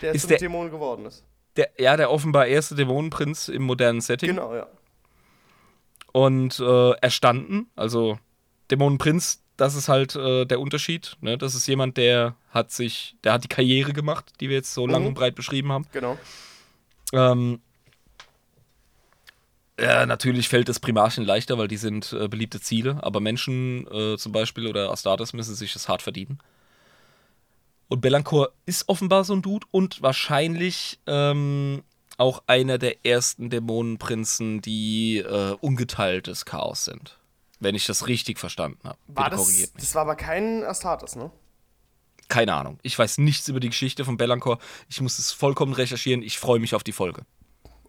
Der 0.02 0.12
Ist 0.14 0.22
zum 0.22 0.28
der- 0.30 0.38
Dämon 0.38 0.70
geworden 0.70 1.06
ist. 1.06 1.24
Der, 1.56 1.70
ja, 1.78 1.96
der 1.96 2.10
offenbar 2.10 2.46
erste 2.46 2.74
Dämonenprinz 2.76 3.48
im 3.48 3.62
modernen 3.62 4.00
Setting. 4.00 4.28
Genau, 4.30 4.54
ja. 4.54 4.66
Und 6.12 6.58
äh, 6.60 6.90
erstanden, 7.00 7.68
also 7.74 8.18
Dämonenprinz, 8.70 9.42
das 9.56 9.74
ist 9.74 9.88
halt 9.88 10.14
äh, 10.14 10.44
der 10.44 10.60
Unterschied. 10.60 11.16
Ne? 11.20 11.36
Das 11.36 11.54
ist 11.54 11.66
jemand, 11.66 11.96
der 11.96 12.36
hat 12.50 12.70
sich, 12.70 13.16
der 13.24 13.32
hat 13.32 13.44
die 13.44 13.48
Karriere 13.48 13.92
gemacht, 13.92 14.32
die 14.40 14.48
wir 14.48 14.56
jetzt 14.56 14.72
so 14.72 14.86
lang 14.86 15.02
Mhm. 15.02 15.08
und 15.08 15.14
breit 15.14 15.34
beschrieben 15.34 15.72
haben. 15.72 15.84
Genau. 15.92 16.16
Ähm, 17.12 17.60
ja, 19.80 20.06
natürlich 20.06 20.48
fällt 20.48 20.68
das 20.68 20.80
Primarchen 20.80 21.24
leichter, 21.24 21.56
weil 21.58 21.68
die 21.68 21.76
sind 21.76 22.12
äh, 22.12 22.28
beliebte 22.28 22.60
Ziele, 22.60 22.98
aber 23.02 23.20
Menschen 23.20 23.86
äh, 23.92 24.16
zum 24.16 24.32
Beispiel 24.32 24.66
oder 24.66 24.90
Astartes 24.90 25.32
müssen 25.32 25.54
sich 25.54 25.72
das 25.72 25.88
hart 25.88 26.02
verdienen. 26.02 26.38
Und 27.88 28.00
Bellancor 28.02 28.50
ist 28.66 28.88
offenbar 28.88 29.24
so 29.24 29.34
ein 29.34 29.42
Dude 29.42 29.66
und 29.70 30.02
wahrscheinlich 30.02 31.00
ähm, 31.06 31.82
auch 32.18 32.42
einer 32.46 32.78
der 32.78 33.06
ersten 33.06 33.48
Dämonenprinzen, 33.48 34.60
die 34.60 35.18
äh, 35.18 35.56
ungeteiltes 35.60 36.44
Chaos 36.44 36.84
sind. 36.84 37.18
Wenn 37.60 37.74
ich 37.74 37.86
das 37.86 38.06
richtig 38.06 38.38
verstanden 38.38 38.80
habe. 38.84 38.98
War 39.08 39.30
das, 39.30 39.48
mich. 39.48 39.72
das 39.72 39.94
war 39.94 40.02
aber 40.02 40.16
kein 40.16 40.62
Astartes, 40.64 41.16
ne? 41.16 41.30
Keine 42.28 42.54
Ahnung. 42.54 42.78
Ich 42.82 42.96
weiß 42.98 43.18
nichts 43.18 43.48
über 43.48 43.58
die 43.58 43.70
Geschichte 43.70 44.04
von 44.04 44.18
Bellancor. 44.18 44.58
Ich 44.88 45.00
muss 45.00 45.18
es 45.18 45.32
vollkommen 45.32 45.72
recherchieren. 45.72 46.22
Ich 46.22 46.38
freue 46.38 46.60
mich 46.60 46.74
auf 46.74 46.84
die 46.84 46.92
Folge. 46.92 47.22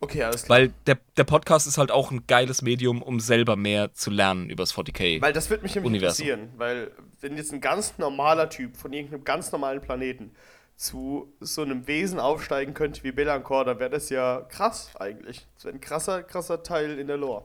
Okay, 0.01 0.23
alles 0.23 0.43
klar. 0.43 0.59
Weil 0.59 0.73
der, 0.85 0.97
der 1.17 1.23
Podcast 1.25 1.67
ist 1.67 1.77
halt 1.77 1.91
auch 1.91 2.11
ein 2.11 2.25
geiles 2.27 2.61
Medium, 2.61 3.01
um 3.01 3.19
selber 3.19 3.55
mehr 3.55 3.93
zu 3.93 4.09
lernen 4.09 4.49
über 4.49 4.63
das 4.63 4.73
40k. 4.73 5.21
Weil 5.21 5.33
das 5.33 5.49
würde 5.49 5.63
mich 5.63 5.75
nämlich 5.75 5.89
Universum. 5.89 6.25
interessieren, 6.25 6.53
weil 6.57 6.91
wenn 7.21 7.35
jetzt 7.35 7.51
ein 7.51 7.61
ganz 7.61 7.97
normaler 7.97 8.49
Typ 8.49 8.77
von 8.77 8.93
irgendeinem 8.93 9.23
ganz 9.23 9.51
normalen 9.51 9.81
Planeten 9.81 10.31
zu 10.77 11.33
so 11.41 11.61
einem 11.61 11.87
Wesen 11.87 12.21
aufsteigen 12.21 12.73
könnte 12.73 13.03
wie 13.03 13.11
Belancor, 13.11 13.65
dann 13.65 13.79
wäre 13.79 13.89
das 13.89 14.09
ja 14.09 14.45
krass 14.47 14.91
eigentlich. 14.97 15.45
Das 15.55 15.65
wäre 15.65 15.75
ein 15.75 15.81
krasser, 15.81 16.23
krasser 16.23 16.63
Teil 16.63 16.97
in 16.97 17.07
der 17.07 17.17
Lore. 17.17 17.43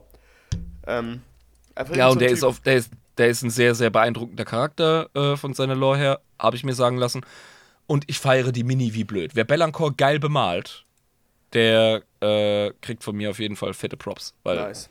Ähm, 0.87 1.21
ja, 1.93 2.07
und 2.07 2.21
der 2.21 2.29
ist, 2.29 2.43
auf, 2.43 2.61
der, 2.61 2.77
ist, 2.77 2.91
der 3.17 3.27
ist 3.27 3.43
ein 3.43 3.49
sehr, 3.49 3.75
sehr 3.75 3.89
beeindruckender 3.89 4.45
Charakter 4.45 5.09
äh, 5.13 5.35
von 5.35 5.53
seiner 5.53 5.75
Lore 5.75 5.97
her, 5.97 6.21
habe 6.39 6.55
ich 6.55 6.63
mir 6.63 6.73
sagen 6.73 6.95
lassen. 6.95 7.25
Und 7.87 8.05
ich 8.07 8.19
feiere 8.19 8.53
die 8.53 8.63
Mini 8.63 8.93
wie 8.93 9.03
blöd. 9.03 9.31
Wer 9.35 9.43
Bellancor 9.43 9.93
geil 9.95 10.19
bemalt, 10.19 10.85
der 11.55 12.03
äh, 12.21 12.71
kriegt 12.81 13.03
von 13.03 13.15
mir 13.15 13.31
auf 13.31 13.39
jeden 13.39 13.55
Fall 13.55 13.73
fette 13.73 13.97
Props. 13.97 14.33
Weil 14.43 14.57
Nice. 14.57 14.89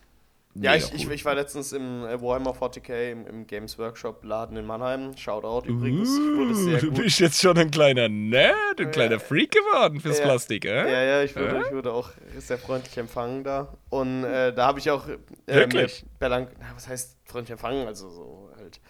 Ja, 0.57 0.77
ich, 0.77 0.95
ich, 0.95 1.07
cool. 1.07 1.13
ich 1.15 1.25
war 1.25 1.35
letztens 1.35 1.73
im 1.73 2.05
äh, 2.05 2.21
Warhammer 2.23 2.53
40k 2.53 3.11
im, 3.11 3.27
im 3.27 3.47
Games 3.49 3.77
Workshop 3.77 4.25
Laden 4.25 4.57
in 4.57 4.65
Mannheim. 4.65 5.17
Shoutout 5.17 5.67
übrigens. 5.69 6.09
Ich 6.09 6.85
Uh, 6.85 6.87
du 6.87 6.93
bist 6.93 7.19
jetzt 7.19 7.41
schon 7.41 7.59
ein 7.59 7.73
kleiner 7.73 8.09
Nerd, 8.09 8.81
ein 8.81 8.93
kleiner 8.93 9.19
Freak 9.19 9.51
geworden 9.51 9.99
fürs 10.01 10.19
Ja. 10.19 10.25
Plastik, 10.27 10.65
äh? 10.65 10.93
Ja, 10.93 11.03
ja, 11.03 11.23
ich 11.25 11.35
wurde, 11.35 11.57
Äh? 11.57 11.63
ich 11.63 11.73
wurde 11.73 11.93
auch 11.93 12.11
sehr 12.39 12.59
freundlich 12.59 12.97
empfangen 12.97 13.43
da. 13.43 13.75
Und 13.91 14.23
äh, 14.23 14.55
da 14.55 14.67
habe 14.69 14.79
ich 14.79 14.89
auch. 14.93 15.09
Äh, 15.09 15.19
Wirklich? 15.47 16.03
mit 16.05 16.19
Belang, 16.21 16.47
na, 16.61 16.67
was 16.77 16.87
heißt 16.87 17.17
freundlich 17.25 17.51
empfangen? 17.51 17.89
Also 17.89 18.09
so 18.11 18.51
halt. 18.57 18.81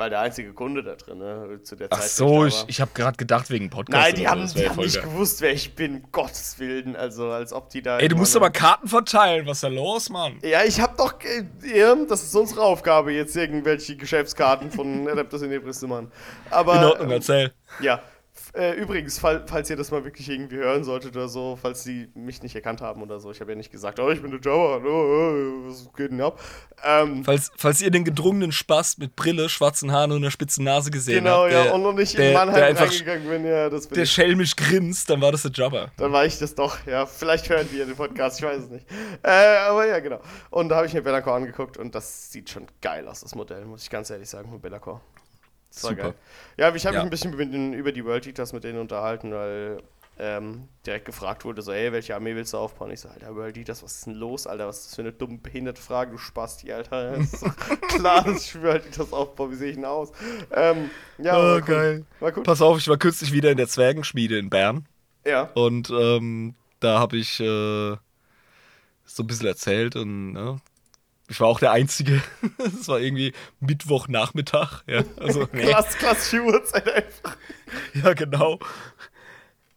Ich 0.00 0.02
war 0.02 0.08
der 0.08 0.20
einzige 0.20 0.54
Kunde 0.54 0.82
da 0.82 0.94
drin, 0.94 1.18
ne, 1.18 1.60
zu 1.62 1.76
der 1.76 1.88
Ach 1.90 2.00
Zeit. 2.00 2.08
so, 2.08 2.26
wo 2.26 2.46
ich, 2.46 2.54
war. 2.54 2.68
ich 2.70 2.80
habe 2.80 2.90
gerade 2.94 3.18
gedacht 3.18 3.50
wegen 3.50 3.68
Podcast. 3.68 4.02
Nein, 4.02 4.14
die 4.14 4.26
haben, 4.26 4.46
so, 4.48 4.58
die 4.58 4.66
haben 4.66 4.80
nicht 4.80 5.02
gewusst, 5.02 5.42
wer 5.42 5.52
ich 5.52 5.74
bin. 5.74 5.96
um 5.96 6.10
Gottes 6.10 6.58
Willen. 6.58 6.96
Also, 6.96 7.28
als 7.30 7.52
ob 7.52 7.68
die 7.68 7.82
da. 7.82 7.98
Ey, 7.98 8.08
du 8.08 8.16
musst 8.16 8.34
aber 8.34 8.48
Karten 8.48 8.88
verteilen. 8.88 9.44
Was 9.44 9.58
ist 9.58 9.64
da 9.64 9.68
los, 9.68 10.08
Mann? 10.08 10.38
Ja, 10.40 10.64
ich 10.64 10.80
hab 10.80 10.96
doch. 10.96 11.16
das 12.08 12.22
ist 12.22 12.34
unsere 12.34 12.62
Aufgabe, 12.62 13.12
jetzt 13.12 13.36
irgendwelche 13.36 13.94
Geschäftskarten 13.94 14.70
von 14.70 15.06
Adeptus 15.10 15.42
in 15.42 15.52
Ebris 15.52 15.80
zu 15.80 15.86
machen. 15.86 16.10
Aber. 16.48 16.76
In 16.76 16.84
Ordnung, 16.84 17.08
ähm, 17.08 17.12
erzähl. 17.12 17.52
Ja. 17.80 18.00
Äh, 18.52 18.72
übrigens, 18.72 19.18
fall, 19.18 19.44
falls 19.46 19.70
ihr 19.70 19.76
das 19.76 19.90
mal 19.90 20.04
wirklich 20.04 20.28
irgendwie 20.28 20.56
hören 20.56 20.82
solltet 20.84 21.16
oder 21.16 21.28
so, 21.28 21.58
falls 21.60 21.84
sie 21.84 22.08
mich 22.14 22.42
nicht 22.42 22.54
erkannt 22.54 22.80
haben 22.80 23.02
oder 23.02 23.20
so, 23.20 23.30
ich 23.30 23.40
habe 23.40 23.52
ja 23.52 23.56
nicht 23.56 23.70
gesagt, 23.70 24.00
oh, 24.00 24.10
ich 24.10 24.20
bin 24.20 24.30
der 24.30 24.40
Jabba, 24.40 24.80
oh, 24.84 24.88
oh, 24.88 25.68
was 25.68 25.88
geht 25.96 26.10
denn 26.10 26.20
ab? 26.20 26.40
Ähm, 26.84 27.24
Falls, 27.24 27.52
falls 27.56 27.80
ihr 27.80 27.90
den 27.90 28.04
gedrungenen 28.04 28.52
Spaß 28.52 28.98
mit 28.98 29.14
Brille, 29.14 29.48
schwarzen 29.48 29.92
Haaren 29.92 30.12
und 30.12 30.18
einer 30.18 30.30
spitzen 30.30 30.64
Nase 30.64 30.90
gesehen 30.90 31.24
genau, 31.24 31.44
habt, 31.44 31.52
ja, 31.52 31.64
der, 31.64 31.74
und 31.74 31.82
noch 31.82 31.92
nicht 31.92 32.16
der, 32.16 32.28
in 32.28 32.34
Mannheim 32.34 32.56
der 32.56 32.66
einfach 32.66 32.90
reingegangen 32.90 33.28
bin, 33.28 33.44
ja, 33.44 33.70
das 33.70 33.86
bin 33.86 33.94
der 33.94 34.04
ich. 34.04 34.12
schelmisch 34.12 34.56
grinst, 34.56 35.10
dann 35.10 35.20
war 35.20 35.32
das 35.32 35.42
der 35.42 35.52
Jabba. 35.52 35.90
Dann 35.96 36.12
war 36.12 36.24
ich 36.24 36.38
das 36.38 36.54
doch, 36.54 36.76
ja. 36.86 37.06
Vielleicht 37.06 37.48
hören 37.48 37.68
die 37.72 37.78
ja 37.78 37.84
den 37.84 37.96
Podcast, 37.96 38.40
ich 38.40 38.46
weiß 38.46 38.64
es 38.64 38.70
nicht. 38.70 38.86
Äh, 39.22 39.56
aber 39.68 39.86
ja, 39.86 40.00
genau. 40.00 40.20
Und 40.50 40.68
da 40.70 40.76
habe 40.76 40.86
ich 40.86 40.94
mir 40.94 41.02
Bellacore 41.02 41.36
angeguckt 41.36 41.76
und 41.76 41.94
das 41.94 42.32
sieht 42.32 42.50
schon 42.50 42.66
geil 42.80 43.06
aus, 43.06 43.20
das 43.20 43.34
Modell, 43.34 43.64
muss 43.64 43.82
ich 43.82 43.90
ganz 43.90 44.10
ehrlich 44.10 44.28
sagen, 44.28 44.50
mit 44.50 44.62
Bellacore. 44.62 45.00
Das 45.74 45.84
war 45.84 45.90
Super. 45.90 46.02
geil. 46.02 46.14
Ja, 46.56 46.74
ich 46.74 46.86
habe 46.86 46.96
Ja. 46.96 47.00
mich 47.02 47.06
ein 47.06 47.10
bisschen 47.10 47.36
mit 47.36 47.52
den, 47.52 47.72
über 47.72 47.92
die 47.92 48.04
World 48.04 48.26
Eaters 48.26 48.52
mit 48.52 48.64
denen 48.64 48.78
unterhalten, 48.78 49.32
weil 49.32 49.82
ähm, 50.18 50.68
direkt 50.84 51.06
gefragt 51.06 51.44
wurde, 51.46 51.62
so, 51.62 51.72
ey, 51.72 51.92
welche 51.92 52.14
Armee 52.14 52.34
willst 52.34 52.52
du 52.52 52.58
aufbauen? 52.58 52.90
Ich 52.90 53.00
so, 53.00 53.08
Alter, 53.08 53.34
World 53.34 53.56
Eaters, 53.56 53.82
was 53.82 53.94
ist 53.96 54.06
denn 54.06 54.14
los, 54.14 54.46
Alter? 54.46 54.66
Was 54.66 54.78
ist 54.80 54.86
das 54.88 54.94
für 54.96 55.02
eine 55.02 55.12
dumme, 55.12 55.38
behinderte 55.38 55.80
Frage, 55.80 56.10
du 56.12 56.18
Spasti, 56.18 56.72
Alter. 56.72 57.12
Das 57.18 57.40
klar, 57.88 58.24
dass 58.24 58.44
ich 58.44 58.60
World 58.62 58.84
Eaters 58.86 59.12
aufbaue, 59.12 59.52
wie 59.52 59.54
sehe 59.56 59.70
ich 59.70 59.76
denn 59.76 59.84
aus? 59.86 60.12
Ähm, 60.52 60.90
ja, 61.18 61.36
Oh, 61.38 61.54
cool. 61.54 61.62
geil. 61.64 62.04
War 62.18 62.36
cool. 62.36 62.42
Pass 62.42 62.60
auf, 62.60 62.78
ich 62.78 62.88
war 62.88 62.98
kürzlich 62.98 63.32
wieder 63.32 63.50
in 63.50 63.56
der 63.56 63.68
Zwergenschmiede 63.68 64.38
in 64.38 64.50
Bern 64.50 64.86
Ja. 65.24 65.50
und 65.54 65.88
ähm, 65.90 66.54
da 66.80 66.98
habe 66.98 67.16
ich 67.16 67.40
äh, 67.40 67.96
so 69.04 69.22
ein 69.22 69.26
bisschen 69.26 69.46
erzählt 69.46 69.96
und 69.96 70.32
ne, 70.32 70.60
ich 71.30 71.40
war 71.40 71.46
auch 71.46 71.60
der 71.60 71.70
Einzige. 71.70 72.20
Es 72.58 72.88
war 72.88 73.00
irgendwie 73.00 73.32
Mittwochnachmittag. 73.60 74.82
Ja, 74.86 75.04
also, 75.18 75.48
nee. 75.52 75.62
Klass, 75.62 75.96
klassische 75.96 76.42
Uhrzeit 76.42 76.88
einfach. 76.92 77.36
Ja, 77.94 78.12
genau. 78.14 78.58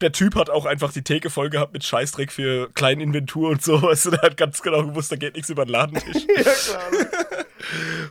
Der 0.02 0.12
Typ 0.12 0.36
hat 0.36 0.50
auch 0.50 0.66
einfach 0.66 0.92
die 0.92 1.04
Theke 1.04 1.30
voll 1.30 1.50
gehabt 1.50 1.72
mit 1.72 1.84
Scheißdreck 1.84 2.32
für 2.32 2.70
Kleininventur 2.74 3.52
und 3.52 3.62
so. 3.62 3.82
Weißt 3.82 4.06
du, 4.06 4.12
der 4.12 4.22
hat 4.22 4.36
ganz 4.36 4.62
genau 4.62 4.84
gewusst, 4.84 5.12
da 5.12 5.16
geht 5.16 5.36
nichts 5.36 5.50
über 5.50 5.66
den 5.66 5.72
Ladentisch. 5.72 6.26
Ja, 6.36 6.44
klar. 6.44 6.92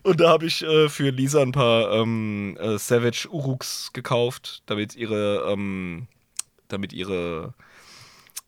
Und 0.02 0.18
da 0.20 0.30
habe 0.30 0.46
ich 0.46 0.62
äh, 0.62 0.88
für 0.88 1.10
Lisa 1.10 1.42
ein 1.42 1.52
paar 1.52 1.92
ähm, 1.92 2.56
äh, 2.58 2.78
Savage 2.78 3.28
Uruks 3.30 3.92
gekauft, 3.92 4.62
damit 4.64 4.96
ihre, 4.96 5.46
ähm, 5.52 6.08
damit 6.68 6.94
ihre 6.94 7.52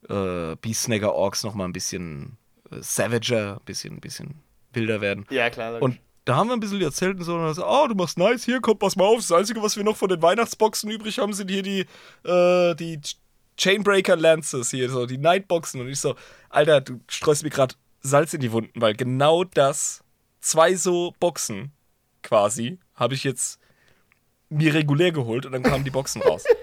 äh, 0.09 0.57
Beasnagger 0.57 1.15
Orks 1.15 1.45
noch 1.45 1.55
mal 1.55 1.67
ein 1.67 1.75
bisschen 1.75 2.39
äh, 2.71 2.77
savager, 2.81 3.59
ein 3.61 3.65
bisschen, 3.67 3.97
ein 3.97 4.01
bisschen 4.01 4.44
wilder 4.75 5.01
werden. 5.01 5.27
Ja, 5.31 5.51
klar. 5.51 5.73
logisch. 5.73 5.83
Und 5.85 5.99
da 6.25 6.37
haben 6.37 6.49
wir 6.49 6.55
ein 6.55 6.61
bisschen 6.61 6.81
erzählt 6.81 7.19
und 7.19 7.25
so. 7.25 7.35
Und 7.35 7.55
so, 7.55 7.67
oh, 7.67 7.87
du 7.89 7.95
machst 7.95 8.17
nice, 8.19 8.45
hier, 8.45 8.61
kommt, 8.61 8.79
pass 8.81 8.97
mal 8.97 9.05
auf. 9.05 9.17
Das 9.19 9.33
Einzige, 9.33 9.63
was 9.63 9.77
wir 9.77 9.85
noch 9.85 9.97
von 9.97 10.09
den 10.09 10.23
Weihnachtsboxen 10.23 10.91
übrig 10.91 11.19
haben, 11.19 11.33
sind 11.33 11.51
hier 11.51 11.63
die, 11.63 11.81
äh, 12.25 12.75
die 12.75 12.99
Ch- 12.99 13.17
Chainbreaker 13.57 14.17
Lances, 14.17 14.71
hier, 14.71 14.89
so 14.91 15.07
die 15.07 15.19
Nightboxen. 15.19 15.81
Und 15.81 15.89
ich 15.89 16.01
so, 16.01 16.15
Alter, 16.49 16.81
du 16.81 17.01
streust 17.09 17.43
mir 17.43 17.51
gerade 17.51 17.75
Salz 18.01 18.33
in 18.35 18.41
die 18.41 18.53
Wunden, 18.53 18.81
weil 18.81 18.95
genau 18.95 19.45
das, 19.45 20.03
zwei 20.41 20.75
so 20.75 21.15
Boxen 21.21 21.73
quasi, 22.23 22.79
habe 22.95 23.15
ich 23.15 23.25
jetzt 23.25 23.59
mir 24.49 24.73
regulär 24.75 25.13
geholt 25.13 25.47
und 25.47 25.53
dann 25.53 25.63
kamen 25.63 25.85
die 25.85 25.91
Boxen 25.91 26.23
raus. 26.23 26.45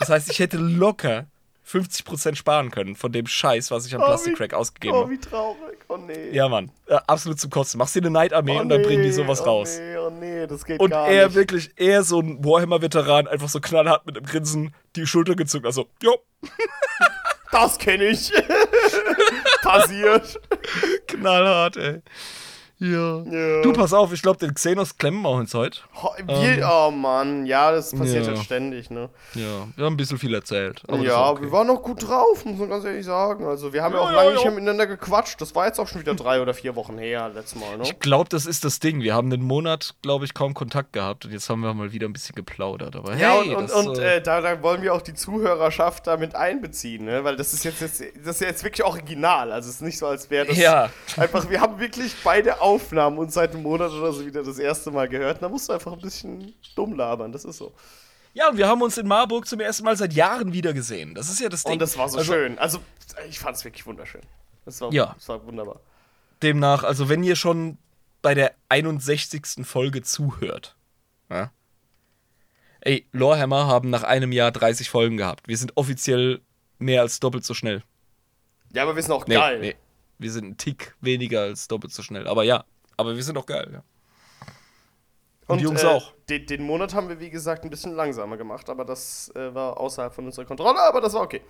Das 0.00 0.10
heißt, 0.10 0.30
ich 0.30 0.38
hätte 0.38 0.58
locker 0.58 1.26
50% 1.70 2.34
sparen 2.36 2.70
können 2.70 2.96
von 2.96 3.12
dem 3.12 3.26
Scheiß, 3.26 3.70
was 3.70 3.86
ich 3.86 3.94
am 3.94 4.00
Oh, 4.00 4.06
Plastic 4.06 4.32
wie- 4.32 4.36
Crack 4.36 4.54
ausgegeben 4.54 4.94
Oh, 4.96 5.00
habe. 5.02 5.10
wie 5.10 5.18
traurig. 5.18 5.78
Oh, 5.88 5.96
nee. 5.96 6.30
Ja, 6.30 6.48
Mann. 6.48 6.70
Äh, 6.86 6.98
absolut 7.06 7.38
zum 7.38 7.50
Kotzen. 7.50 7.78
Machst 7.78 7.94
dir 7.94 8.00
eine 8.00 8.10
Night-Armee 8.10 8.56
oh, 8.56 8.60
und 8.60 8.68
dann 8.68 8.80
nee. 8.80 8.86
bringen 8.86 9.02
die 9.02 9.12
sowas 9.12 9.40
oh, 9.42 9.44
raus. 9.44 9.78
Nee, 9.78 9.96
oh 9.98 10.10
nee, 10.10 10.46
das 10.46 10.64
geht 10.64 10.80
Und 10.80 10.90
gar 10.90 11.08
er 11.08 11.26
nicht. 11.26 11.34
wirklich, 11.36 11.70
er 11.76 12.02
so 12.02 12.20
ein 12.20 12.42
Warhammer-Veteran, 12.44 13.26
einfach 13.28 13.48
so 13.48 13.60
knallhart 13.60 14.06
mit 14.06 14.16
einem 14.16 14.26
Grinsen 14.26 14.74
die 14.96 15.06
Schulter 15.06 15.34
gezuckt. 15.34 15.66
Also, 15.66 15.86
jo, 16.02 16.16
Das 17.50 17.78
kenne 17.78 18.04
ich. 18.08 18.30
Passiert. 19.62 20.38
knallhart, 21.06 21.76
ey. 21.78 22.02
Ja. 22.80 23.22
Ja. 23.22 23.62
Du, 23.62 23.72
pass 23.72 23.92
auf, 23.92 24.12
ich 24.12 24.22
glaube, 24.22 24.38
den 24.38 24.54
Xenos 24.54 24.96
klemmen 24.96 25.20
wir 25.22 25.30
uns 25.30 25.52
heute. 25.54 25.80
Ho- 26.02 26.14
Wir, 26.26 26.68
oh 26.72 26.90
Mann, 26.92 27.44
ja, 27.44 27.72
das 27.72 27.92
passiert 27.92 28.26
Ja. 28.26 28.32
halt 28.34 28.44
ständig, 28.44 28.88
ne? 28.90 29.08
Ja, 29.34 29.66
wir 29.74 29.84
haben 29.84 29.94
ein 29.94 29.96
bisschen 29.96 30.18
viel 30.18 30.32
erzählt. 30.32 30.82
ja, 31.02 31.28
okay. 31.30 31.42
wir 31.42 31.52
waren 31.52 31.68
auch 31.70 31.82
gut 31.82 32.06
drauf, 32.08 32.44
muss 32.44 32.58
man 32.58 32.68
ganz 32.68 32.84
ehrlich 32.84 33.04
sagen. 33.04 33.44
Also, 33.46 33.72
wir 33.72 33.82
haben 33.82 33.94
ja, 33.94 33.98
Ja, 34.00 34.04
auch 34.06 34.10
ja, 34.10 34.16
lange 34.16 34.28
ja. 34.28 34.34
nicht 34.34 34.44
mehr 34.44 34.52
miteinander 34.54 34.86
gequatscht. 34.86 35.40
Das 35.40 35.54
war 35.56 35.66
jetzt 35.66 35.80
auch 35.80 35.88
schon 35.88 36.00
wieder 36.00 36.14
drei 36.14 36.40
oder 36.40 36.54
vier 36.54 36.76
Wochen 36.76 36.98
her, 36.98 37.30
letztes 37.34 37.58
Mal, 37.60 37.78
ne? 37.78 37.82
Ich 37.82 37.98
glaube, 37.98 38.28
das 38.28 38.46
ist 38.46 38.64
das 38.64 38.78
Ding. 38.78 39.02
Wir 39.02 39.14
haben 39.14 39.32
einen 39.32 39.42
Monat, 39.42 39.94
glaube 40.02 40.24
ich, 40.24 40.32
kaum 40.34 40.54
Kontakt 40.54 40.92
gehabt 40.92 41.24
und 41.24 41.32
jetzt 41.32 41.50
haben 41.50 41.60
wir 41.62 41.74
mal 41.74 41.92
wieder 41.92 42.06
ein 42.06 42.12
bisschen 42.12 42.36
geplaudert. 42.36 42.94
Aber 42.94 43.16
Ja, 43.16 43.40
hey, 43.42 43.48
und, 43.50 43.56
und, 43.56 43.70
das, 43.70 43.86
und 43.86 43.98
äh, 43.98 44.16
äh, 44.18 44.20
da, 44.22 44.40
da 44.40 44.62
wollen 44.62 44.82
wir 44.82 44.94
auch 44.94 45.02
die 45.02 45.14
Zuhörerschaft 45.14 46.06
damit 46.06 46.36
einbeziehen, 46.36 47.04
ne? 47.06 47.24
Weil 47.24 47.34
das 47.36 47.52
ist 47.52 47.64
jetzt, 47.64 47.80
jetzt 47.80 48.00
das 48.24 48.36
ist 48.36 48.40
jetzt 48.40 48.62
wirklich 48.62 48.84
original. 48.86 49.50
Also 49.50 49.68
es 49.68 49.76
ist 49.76 49.82
nicht 49.82 49.98
so, 49.98 50.06
als 50.06 50.30
wäre 50.30 50.46
das 50.46 50.56
Ja. 50.56 50.90
einfach, 51.16 51.50
wir 51.50 51.60
haben 51.60 51.80
wirklich 51.80 52.14
beide 52.22 52.60
Aufnahmen 52.68 53.18
uns 53.18 53.34
seit 53.34 53.52
einem 53.54 53.62
Monat 53.62 53.90
oder 53.92 54.12
so 54.12 54.24
wieder 54.24 54.42
das 54.42 54.58
erste 54.58 54.90
Mal 54.90 55.08
gehört. 55.08 55.42
Da 55.42 55.48
musst 55.48 55.68
du 55.68 55.72
einfach 55.72 55.92
ein 55.92 56.00
bisschen 56.00 56.54
dumm 56.76 56.94
labern, 56.94 57.32
das 57.32 57.44
ist 57.44 57.56
so. 57.58 57.72
ja, 58.34 58.48
und 58.50 58.56
wir 58.56 58.68
haben 58.68 58.82
uns 58.82 58.96
in 58.98 59.06
Marburg 59.08 59.46
zum 59.46 59.60
ersten 59.60 59.84
Mal 59.84 59.96
seit 59.96 60.12
Jahren 60.12 60.52
wieder 60.52 60.72
gesehen. 60.72 61.14
Das 61.14 61.28
ist 61.28 61.40
ja 61.40 61.48
das 61.48 61.64
Ding. 61.64 61.72
Und 61.74 61.82
das 61.82 61.96
war 61.98 62.08
so 62.08 62.18
also, 62.18 62.32
schön. 62.32 62.58
Also 62.58 62.78
ich 63.28 63.38
fand 63.38 63.56
es 63.56 63.64
wirklich 63.64 63.86
wunderschön. 63.86 64.20
Das 64.64 64.80
war, 64.80 64.92
Ja. 64.92 65.12
das 65.14 65.28
war 65.28 65.44
wunderbar. 65.46 65.80
Demnach, 66.42 66.84
also 66.84 67.08
wenn 67.08 67.22
ihr 67.24 67.34
schon 67.36 67.78
bei 68.22 68.34
der 68.34 68.54
61. 68.68 69.64
Folge 69.64 70.02
zuhört, 70.02 70.76
ja, 71.30 71.50
ey, 72.80 73.06
Lorehammer 73.12 73.66
haben 73.66 73.90
nach 73.90 74.02
einem 74.04 74.30
Jahr 74.32 74.52
30 74.52 74.88
Folgen 74.90 75.16
gehabt. 75.16 75.48
Wir 75.48 75.56
sind 75.56 75.76
offiziell 75.76 76.40
mehr 76.78 77.00
als 77.02 77.18
doppelt 77.20 77.44
so 77.44 77.54
schnell. 77.54 77.82
Ja, 78.72 78.82
aber 78.84 78.94
wir 78.94 79.02
sind 79.02 79.12
auch 79.12 79.26
Nee, 79.26 79.34
geil. 79.34 79.58
nee. 79.60 79.74
Wir 80.18 80.32
sind 80.32 80.46
ein 80.46 80.56
Tick 80.56 80.94
weniger 81.00 81.42
als 81.42 81.68
doppelt 81.68 81.92
so 81.92 82.02
schnell. 82.02 82.26
Aber 82.26 82.42
ja, 82.42 82.64
aber 82.96 83.14
wir 83.14 83.22
sind 83.22 83.38
auch 83.38 83.46
geil, 83.46 83.70
ja. 83.72 83.82
Und, 85.46 85.58
die 85.58 85.64
Jungs 85.64 85.82
äh, 85.82 85.86
auch. 85.86 86.12
Den, 86.28 86.44
den 86.46 86.62
Monat 86.62 86.94
haben 86.94 87.08
wir, 87.08 87.20
wie 87.20 87.30
gesagt, 87.30 87.64
ein 87.64 87.70
bisschen 87.70 87.94
langsamer 87.94 88.36
gemacht, 88.36 88.68
aber 88.68 88.84
das 88.84 89.32
äh, 89.34 89.54
war 89.54 89.80
außerhalb 89.80 90.12
von 90.12 90.26
unserer 90.26 90.44
Kontrolle, 90.44 90.80
aber 90.80 91.00
das 91.00 91.14
war 91.14 91.22
okay. 91.22 91.40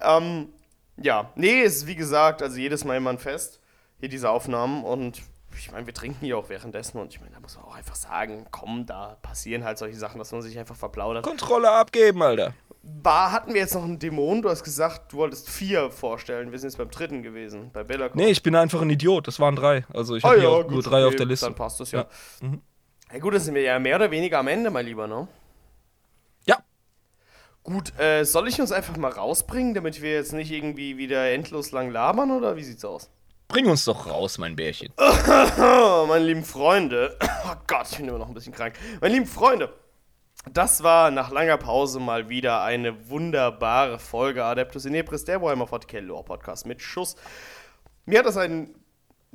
Ähm, 0.00 0.48
ja, 0.96 1.32
nee, 1.36 1.62
es 1.62 1.76
ist 1.76 1.86
wie 1.86 1.94
gesagt, 1.94 2.42
also 2.42 2.56
jedes 2.56 2.84
Mal 2.84 2.96
immer 2.96 3.10
ein 3.10 3.18
Fest, 3.18 3.60
hier 4.00 4.08
diese 4.08 4.28
Aufnahmen 4.30 4.82
und 4.82 5.22
ich 5.56 5.72
meine, 5.72 5.86
wir 5.86 5.94
trinken 5.94 6.24
hier 6.24 6.38
auch 6.38 6.48
währenddessen 6.48 6.98
und 6.98 7.12
ich 7.12 7.20
meine, 7.20 7.32
da 7.32 7.40
muss 7.40 7.56
man 7.56 7.64
auch 7.64 7.74
einfach 7.74 7.94
sagen, 7.94 8.46
komm, 8.50 8.86
da 8.86 9.16
passieren 9.22 9.64
halt 9.64 9.78
solche 9.78 9.96
Sachen, 9.96 10.18
dass 10.18 10.32
man 10.32 10.42
sich 10.42 10.58
einfach 10.58 10.76
verplaudert. 10.76 11.24
Kontrolle 11.24 11.70
abgeben, 11.70 12.22
Alter. 12.22 12.54
War, 12.82 13.32
hatten 13.32 13.54
wir 13.54 13.62
jetzt 13.62 13.74
noch 13.74 13.84
einen 13.84 13.98
Dämon? 13.98 14.42
Du 14.42 14.50
hast 14.50 14.62
gesagt, 14.62 15.12
du 15.12 15.16
wolltest 15.16 15.48
vier 15.48 15.90
vorstellen. 15.90 16.52
Wir 16.52 16.58
sind 16.58 16.68
jetzt 16.68 16.76
beim 16.76 16.90
dritten 16.90 17.22
gewesen, 17.22 17.70
bei 17.72 17.82
Bellacor. 17.82 18.16
Nee, 18.16 18.30
ich 18.30 18.42
bin 18.42 18.54
einfach 18.54 18.82
ein 18.82 18.90
Idiot. 18.90 19.26
Das 19.26 19.40
waren 19.40 19.56
drei. 19.56 19.86
Also 19.92 20.16
ich 20.16 20.24
Ah 20.24 20.30
habe 20.30 20.42
ja, 20.42 20.62
nur 20.64 20.82
drei 20.82 20.98
okay, 20.98 21.08
auf 21.08 21.16
der 21.16 21.26
Liste. 21.26 21.46
Dann 21.46 21.54
passt 21.54 21.80
das 21.80 21.92
ja. 21.92 22.00
Ja. 22.00 22.46
Mhm. 22.46 22.60
Ja 23.12 23.18
gut, 23.20 23.32
dann 23.32 23.40
sind 23.40 23.54
wir 23.54 23.62
ja 23.62 23.78
mehr 23.78 23.96
oder 23.96 24.10
weniger 24.10 24.38
am 24.38 24.48
Ende, 24.48 24.70
mein 24.70 24.84
Lieber, 24.84 25.06
ne? 25.06 25.28
Ja. 26.46 26.58
Gut, 27.62 27.98
äh, 27.98 28.24
soll 28.24 28.48
ich 28.48 28.60
uns 28.60 28.72
einfach 28.72 28.96
mal 28.96 29.12
rausbringen, 29.12 29.72
damit 29.72 30.02
wir 30.02 30.12
jetzt 30.12 30.32
nicht 30.32 30.50
irgendwie 30.50 30.98
wieder 30.98 31.30
endlos 31.30 31.70
lang 31.70 31.90
labern, 31.90 32.30
oder 32.32 32.56
wie 32.56 32.64
sieht's 32.64 32.84
aus? 32.84 33.08
Bring 33.54 33.70
uns 33.70 33.84
doch 33.84 34.08
raus, 34.08 34.38
mein 34.38 34.56
Bärchen. 34.56 34.92
Meine 34.98 36.24
lieben 36.24 36.42
Freunde. 36.42 37.16
Oh 37.22 37.54
Gott, 37.68 37.86
ich 37.88 37.98
bin 37.98 38.08
immer 38.08 38.18
noch 38.18 38.26
ein 38.26 38.34
bisschen 38.34 38.52
krank. 38.52 38.74
Meine 39.00 39.14
lieben 39.14 39.28
Freunde, 39.28 39.72
das 40.52 40.82
war 40.82 41.12
nach 41.12 41.30
langer 41.30 41.56
Pause 41.56 42.00
mal 42.00 42.28
wieder 42.28 42.64
eine 42.64 43.08
wunderbare 43.08 44.00
Folge 44.00 44.42
Adeptus 44.42 44.86
Inepris, 44.86 45.24
der 45.24 45.40
Warhammer 45.40 45.66
40k 45.66 46.00
Lore 46.00 46.24
Podcast 46.24 46.66
mit 46.66 46.82
Schuss. 46.82 47.14
Mir 48.06 48.18
hat 48.18 48.26
das 48.26 48.36
ein. 48.36 48.74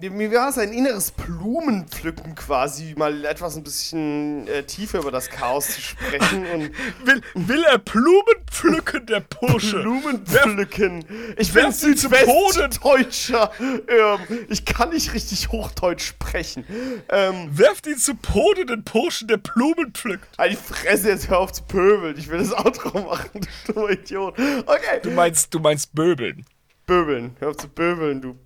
Mir 0.01 0.31
war 0.31 0.47
es 0.47 0.57
ein 0.57 0.71
inneres 0.71 1.11
Blumenpflücken 1.11 2.33
quasi, 2.33 2.93
mal 2.95 3.25
etwas 3.25 3.57
ein 3.57 3.63
bisschen 3.63 4.47
äh, 4.47 4.63
tiefer 4.63 4.99
über 4.99 5.11
das 5.11 5.29
Chaos 5.29 5.67
zu 5.67 5.81
sprechen 5.81 6.45
und 6.53 6.71
Will, 7.05 7.21
will 7.33 7.63
er 7.65 7.79
Blumen 7.79 8.45
pflücken, 8.49 9.05
der 9.07 9.19
Bursche? 9.19 9.81
Blumenpflücken. 9.81 11.03
Ich 11.37 11.53
wer 11.53 11.63
bin 11.63 11.73
Südwestdeutscher. 11.73 13.51
Ähm, 13.59 14.19
ich 14.47 14.63
kann 14.63 14.91
nicht 14.91 15.13
richtig 15.13 15.49
Hochdeutsch 15.49 16.05
sprechen. 16.07 16.63
Ähm, 17.09 17.49
Werft 17.57 17.85
ihn 17.85 17.97
zu 17.97 18.15
Boden, 18.15 18.67
den 18.67 18.83
Burschen, 18.85 19.27
der 19.27 19.37
Blumen 19.37 19.91
pflückt. 19.91 20.29
Halt 20.37 20.53
die 20.53 20.55
Fresse, 20.55 21.09
jetzt 21.09 21.29
hör 21.29 21.39
auf 21.39 21.51
zu 21.51 21.63
pöbeln. 21.63 22.17
Ich 22.17 22.29
will 22.29 22.39
das 22.39 22.53
Outro 22.53 23.01
machen, 23.01 23.41
du 23.65 23.73
dummer 23.73 23.89
Idiot. 23.89 24.39
Okay. 24.65 25.01
Du 25.03 25.11
meinst, 25.11 25.53
du 25.53 25.59
meinst 25.59 25.93
Böbeln. 25.93 26.45
Böbeln. 26.85 27.35
Hör 27.39 27.49
auf 27.49 27.57
zu 27.57 27.67
böbeln, 27.67 28.21
du 28.21 28.39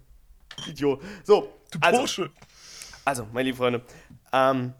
Idiot. 0.68 1.02
So, 1.24 1.52
Du 1.74 1.80
also, 1.82 2.00
Bursche. 2.00 2.30
also, 3.04 3.28
meine 3.34 3.48
lieben 3.48 3.58
Freunde, 3.58 3.82
ähm, 4.32 4.74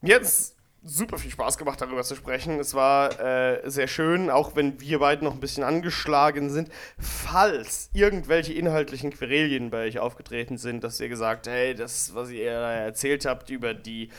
mir 0.00 0.14
hat 0.16 0.22
es 0.22 0.56
super 0.82 1.18
viel 1.18 1.30
Spaß 1.30 1.58
gemacht, 1.58 1.80
darüber 1.80 2.02
zu 2.02 2.14
sprechen. 2.14 2.58
Es 2.58 2.72
war 2.72 3.20
äh, 3.20 3.68
sehr 3.68 3.88
schön, 3.88 4.30
auch 4.30 4.56
wenn 4.56 4.80
wir 4.80 5.00
beide 5.00 5.24
noch 5.24 5.34
ein 5.34 5.40
bisschen 5.40 5.64
angeschlagen 5.64 6.48
sind. 6.50 6.70
Falls 6.98 7.90
irgendwelche 7.92 8.54
inhaltlichen 8.54 9.10
Querelien 9.10 9.70
bei 9.70 9.86
euch 9.86 9.98
aufgetreten 9.98 10.56
sind, 10.56 10.84
dass 10.84 11.00
ihr 11.00 11.08
gesagt, 11.08 11.46
hey, 11.46 11.74
das, 11.74 12.14
was 12.14 12.30
ihr 12.30 12.52
da 12.52 12.72
erzählt 12.72 13.26
habt 13.26 13.50
über 13.50 13.74
die 13.74 14.10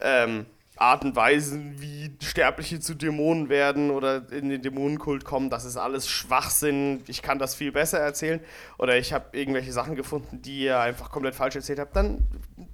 ähm, 0.00 0.46
Art 0.82 1.04
und 1.04 1.14
Weisen, 1.14 1.80
wie 1.80 2.10
Sterbliche 2.20 2.80
zu 2.80 2.94
Dämonen 2.94 3.48
werden 3.48 3.92
oder 3.92 4.28
in 4.32 4.48
den 4.48 4.62
Dämonenkult 4.62 5.24
kommen, 5.24 5.48
das 5.48 5.64
ist 5.64 5.76
alles 5.76 6.08
Schwachsinn. 6.08 7.04
Ich 7.06 7.22
kann 7.22 7.38
das 7.38 7.54
viel 7.54 7.70
besser 7.70 8.00
erzählen. 8.00 8.40
Oder 8.78 8.98
ich 8.98 9.12
habe 9.12 9.38
irgendwelche 9.38 9.70
Sachen 9.72 9.94
gefunden, 9.94 10.42
die 10.42 10.64
ihr 10.64 10.80
einfach 10.80 11.12
komplett 11.12 11.36
falsch 11.36 11.54
erzählt 11.54 11.78
habt. 11.78 11.94
Dann 11.94 12.26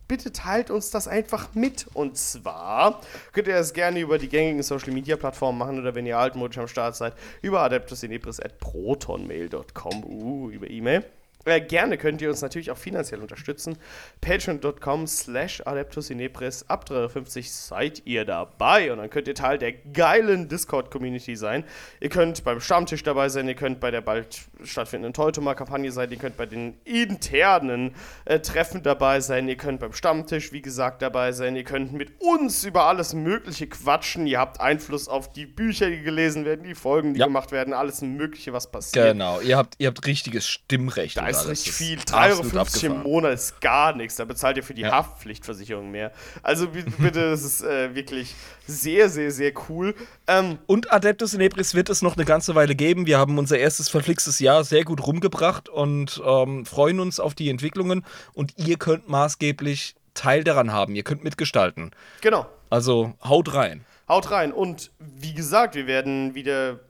bitte 0.09 0.33
teilt 0.33 0.71
uns 0.71 0.91
das 0.91 1.07
einfach 1.07 1.55
mit. 1.55 1.87
Und 1.93 2.17
zwar 2.17 3.03
könnt 3.33 3.47
ihr 3.47 3.55
das 3.55 3.75
gerne 3.75 4.01
über 4.01 4.17
die 4.17 4.31
gängigen 4.31 4.63
Social 4.63 4.95
Media 4.95 5.17
Plattformen 5.17 5.59
machen 5.59 5.79
oder 5.79 5.95
wenn 5.95 6.07
ihr 6.07 6.17
altmodisch 6.19 6.57
am 6.57 6.69
Start 6.69 6.97
seid, 6.97 7.13
über 7.43 7.61
adeptusinepris.protonmail.com, 7.61 10.05
uh, 10.05 10.51
über 10.51 10.71
E-Mail. 10.71 11.05
Äh, 11.49 11.61
gerne 11.63 11.97
könnt 11.99 12.21
ihr 12.21 12.29
uns 12.29 12.43
natürlich 12.43 12.71
auch 12.71 12.77
finanziell 12.77 13.21
unterstützen. 13.23 13.79
Patreon.com 14.21 15.07
slash 15.07 15.63
adeptusinepris. 15.65 16.67
Ab 16.69 16.85
350 16.87 17.51
seid 17.53 18.03
ihr 18.05 18.25
dabei 18.25 18.93
und 18.93 18.99
dann 18.99 19.09
könnt 19.11 19.29
ihr 19.29 19.35
Teil 19.35 19.59
der 19.59 19.73
geilen 19.73 20.49
Discord-Community 20.49 21.37
sein. 21.37 21.65
Ihr 22.01 22.09
könnt 22.11 22.45
beim 22.45 22.61
Stammtisch 22.61 23.03
dabei 23.03 23.29
sein, 23.29 23.49
ihr 23.49 23.55
könnt 23.55 23.81
bei 23.81 23.91
der 23.91 24.01
bald 24.03 24.39
stattfindenden 24.63 25.15
Teutoma-Kampagne 25.15 25.91
sein, 25.93 26.11
ihr 26.11 26.19
könnt 26.19 26.37
bei 26.37 26.47
den 26.47 26.75
internen 26.85 27.95
äh, 28.25 28.41
Treffen 28.41 28.83
dabei 28.83 29.21
sein, 29.21 29.49
ihr 29.49 29.57
könnt 29.57 29.81
beim 29.81 29.93
Stammtisch, 29.93 30.53
wie 30.53 30.63
gesagt, 30.63 31.03
dabei 31.03 31.33
sein, 31.33 31.57
ihr 31.57 31.65
könnt 31.65 31.93
mit 31.93 32.13
uns 32.21 32.65
über 32.65 32.85
alles 32.85 33.15
Mögliche 33.15 33.67
quatschen, 33.69 34.27
ihr 34.27 34.39
habt 34.39 34.61
Einfluss 34.61 35.09
auf 35.09 35.33
die 35.33 35.47
Bücher, 35.47 35.89
die 35.89 36.03
gelesen 36.03 36.45
werden, 36.45 36.65
die 36.65 36.75
Folgen, 36.75 37.15
die 37.15 37.21
Ja. 37.21 37.27
gemacht 37.27 37.53
werden, 37.53 37.73
alles 37.73 38.03
Mögliche, 38.03 38.53
was 38.53 38.71
passiert. 38.71 39.13
Genau, 39.13 39.41
ihr 39.41 39.57
habt, 39.57 39.75
ihr 39.79 39.89
habt 39.89 40.07
richtiges 40.07 40.47
Stimmrecht. 40.47 41.17
Da 41.17 41.23
und 41.23 41.29
ist 41.41 41.47
alles. 41.47 41.51
richtig 41.67 41.73
Das 41.73 41.77
viel. 41.77 41.99
ist 41.99 42.09
3,50 42.55 42.59
absolut 42.59 42.85
Euro 42.85 42.95
im. 42.97 43.03
Monat 43.13 43.33
ist 43.35 43.61
gar 43.61 43.95
nichts. 43.95 44.17
Da 44.17 44.25
bezahlt 44.25 44.57
ihr 44.57 44.63
für 44.63 44.75
die 44.75 44.83
Ja. 44.83 44.93
Haftpflichtversicherung 44.93 45.91
mehr. 45.91 46.13
Also 46.43 46.69
bi- 46.69 46.85
bitte, 46.99 47.31
das 47.31 47.43
ist 47.43 47.63
äh, 47.63 47.95
wirklich 47.95 48.35
sehr, 48.67 49.09
sehr, 49.09 49.31
sehr 49.31 49.53
cool. 49.69 49.95
Ähm, 50.27 50.59
Und 50.67 50.93
Adeptus 50.93 51.35
Inepris 51.35 51.75
wird 51.75 51.89
es 51.91 52.03
noch 52.03 52.17
eine 52.17 52.25
ganze 52.25 52.55
Weile 52.55 52.75
geben. 52.75 53.07
Wir 53.07 53.19
haben 53.19 53.39
unser 53.39 53.59
erstes 53.59 53.89
verflixtes 53.89 54.39
Jahr 54.41 54.65
sehr 54.65 54.85
gut 54.85 55.07
rumgebracht 55.07 55.69
und 55.69 56.21
ähm, 56.25 56.67
freuen 56.67 57.01
uns 57.01 57.21
auf 57.21 57.35
die 57.35 57.49
Entwicklungen. 57.51 58.05
Und 58.35 58.55
ihr 58.57 58.77
könnt 58.79 59.09
maßgeblich 59.09 59.95
Teil 60.15 60.43
daran 60.45 60.73
haben. 60.73 60.95
Ihr 60.97 61.05
könnt 61.05 61.23
mitgestalten. 61.25 61.93
genau. 62.21 62.47
Also 62.71 63.15
haut 63.25 63.55
rein. 63.55 63.87
Haut 64.09 64.31
rein. 64.31 64.53
Und 64.53 64.91
wie 64.99 65.33
gesagt, 65.33 65.75
wir 65.75 65.87
werden 65.87 66.35
wieder, 66.35 66.81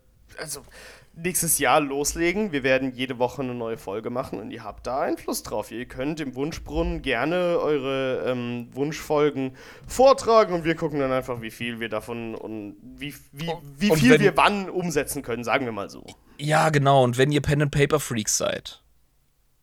also 0.40 0.62
nächstes 1.22 1.58
Jahr 1.58 1.80
loslegen. 1.80 2.52
Wir 2.52 2.62
werden 2.62 2.92
jede 2.92 3.18
Woche 3.18 3.42
eine 3.42 3.54
neue 3.54 3.76
Folge 3.76 4.10
machen 4.10 4.38
und 4.38 4.50
ihr 4.50 4.64
habt 4.64 4.86
da 4.86 5.00
Einfluss 5.00 5.42
drauf. 5.42 5.70
Ihr 5.70 5.86
könnt 5.86 6.20
im 6.20 6.34
Wunschbrunnen 6.34 7.02
gerne 7.02 7.58
eure 7.60 8.24
ähm, 8.26 8.68
Wunschfolgen 8.72 9.56
vortragen 9.86 10.54
und 10.54 10.64
wir 10.64 10.74
gucken 10.74 11.00
dann 11.00 11.12
einfach, 11.12 11.40
wie 11.40 11.50
viel 11.50 11.80
wir 11.80 11.88
davon 11.88 12.34
und 12.34 12.76
wie, 12.82 13.14
wie, 13.32 13.50
wie 13.76 13.90
Und 13.90 13.98
viel 13.98 14.20
wir 14.20 14.36
wann 14.36 14.70
umsetzen 14.70 15.22
können, 15.22 15.44
sagen 15.44 15.64
wir 15.64 15.72
mal 15.72 15.90
so. 15.90 16.04
Ja, 16.38 16.70
genau. 16.70 17.02
Und 17.02 17.18
wenn 17.18 17.32
ihr 17.32 17.42
Pen 17.42 17.62
and 17.62 17.72
Paper 17.72 18.00
Freaks 18.00 18.38
seid 18.38 18.82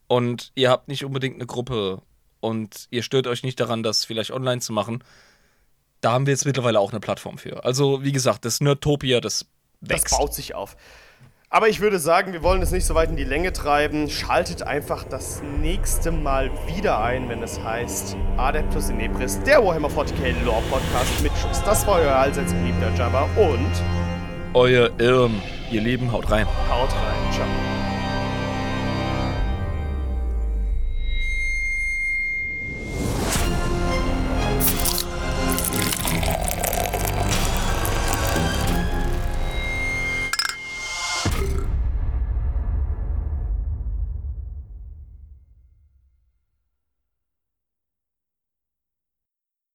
und 0.08 0.52
ihr 0.56 0.70
habt 0.70 0.88
nicht 0.88 1.06
unbedingt 1.06 1.36
eine 1.36 1.46
Gruppe 1.46 2.02
und 2.42 2.88
ihr 2.92 3.04
stört 3.04 3.28
euch 3.28 3.44
nicht 3.44 3.60
daran, 3.60 3.82
das 3.82 4.06
vielleicht 4.06 4.32
online 4.32 4.62
zu 4.62 4.74
machen, 4.74 5.04
da 6.02 6.12
haben 6.12 6.26
wir 6.26 6.34
jetzt 6.34 6.46
mittlerweile 6.46 6.80
auch 6.80 6.92
eine 6.92 7.00
Plattform 7.00 7.38
für. 7.38 7.64
Also, 7.64 8.04
wie 8.04 8.12
gesagt, 8.12 8.46
das 8.46 8.62
Nerdtopia, 8.62 9.22
das 9.22 9.48
wächst. 9.82 10.12
Das 10.12 10.20
baut 10.20 10.34
sich 10.34 10.54
auf. 10.54 10.76
Aber 11.56 11.70
ich 11.70 11.80
würde 11.80 12.00
sagen, 12.00 12.34
wir 12.34 12.44
wollen 12.44 12.62
es 12.62 12.72
nicht 12.72 12.86
so 12.86 12.96
weit 12.96 13.10
in 13.10 13.16
die 13.16 13.24
Länge 13.24 13.54
treiben. 13.54 14.10
Schaltet 14.10 14.64
einfach 14.64 15.06
das 15.06 15.42
nächste 15.62 16.12
Mal 16.12 16.52
wieder 16.68 17.02
ein, 17.02 17.30
wenn 17.30 17.42
es 17.42 17.64
heißt 17.64 18.18
Adeptus 18.36 18.90
Inepris, 18.90 19.42
der 19.44 19.64
Warhammer 19.66 19.88
40k 19.88 20.44
Lore 20.44 20.62
Podcast 20.70 21.24
mit 21.24 21.32
Schuss. 21.38 21.64
Das 21.64 21.88
war 21.88 22.02
euer 22.02 22.14
allseits 22.14 22.54
beliebter 22.54 22.94
Jabba 22.98 23.30
und 23.38 23.72
Euer 24.54 24.90
Irm. 25.00 25.42
Ihr 25.72 25.80
Lieben, 25.80 26.12
haut 26.12 26.30
rein. 26.30 26.46
haut 26.70 26.92
rein. 26.92 27.32
Ciao. 27.32 27.75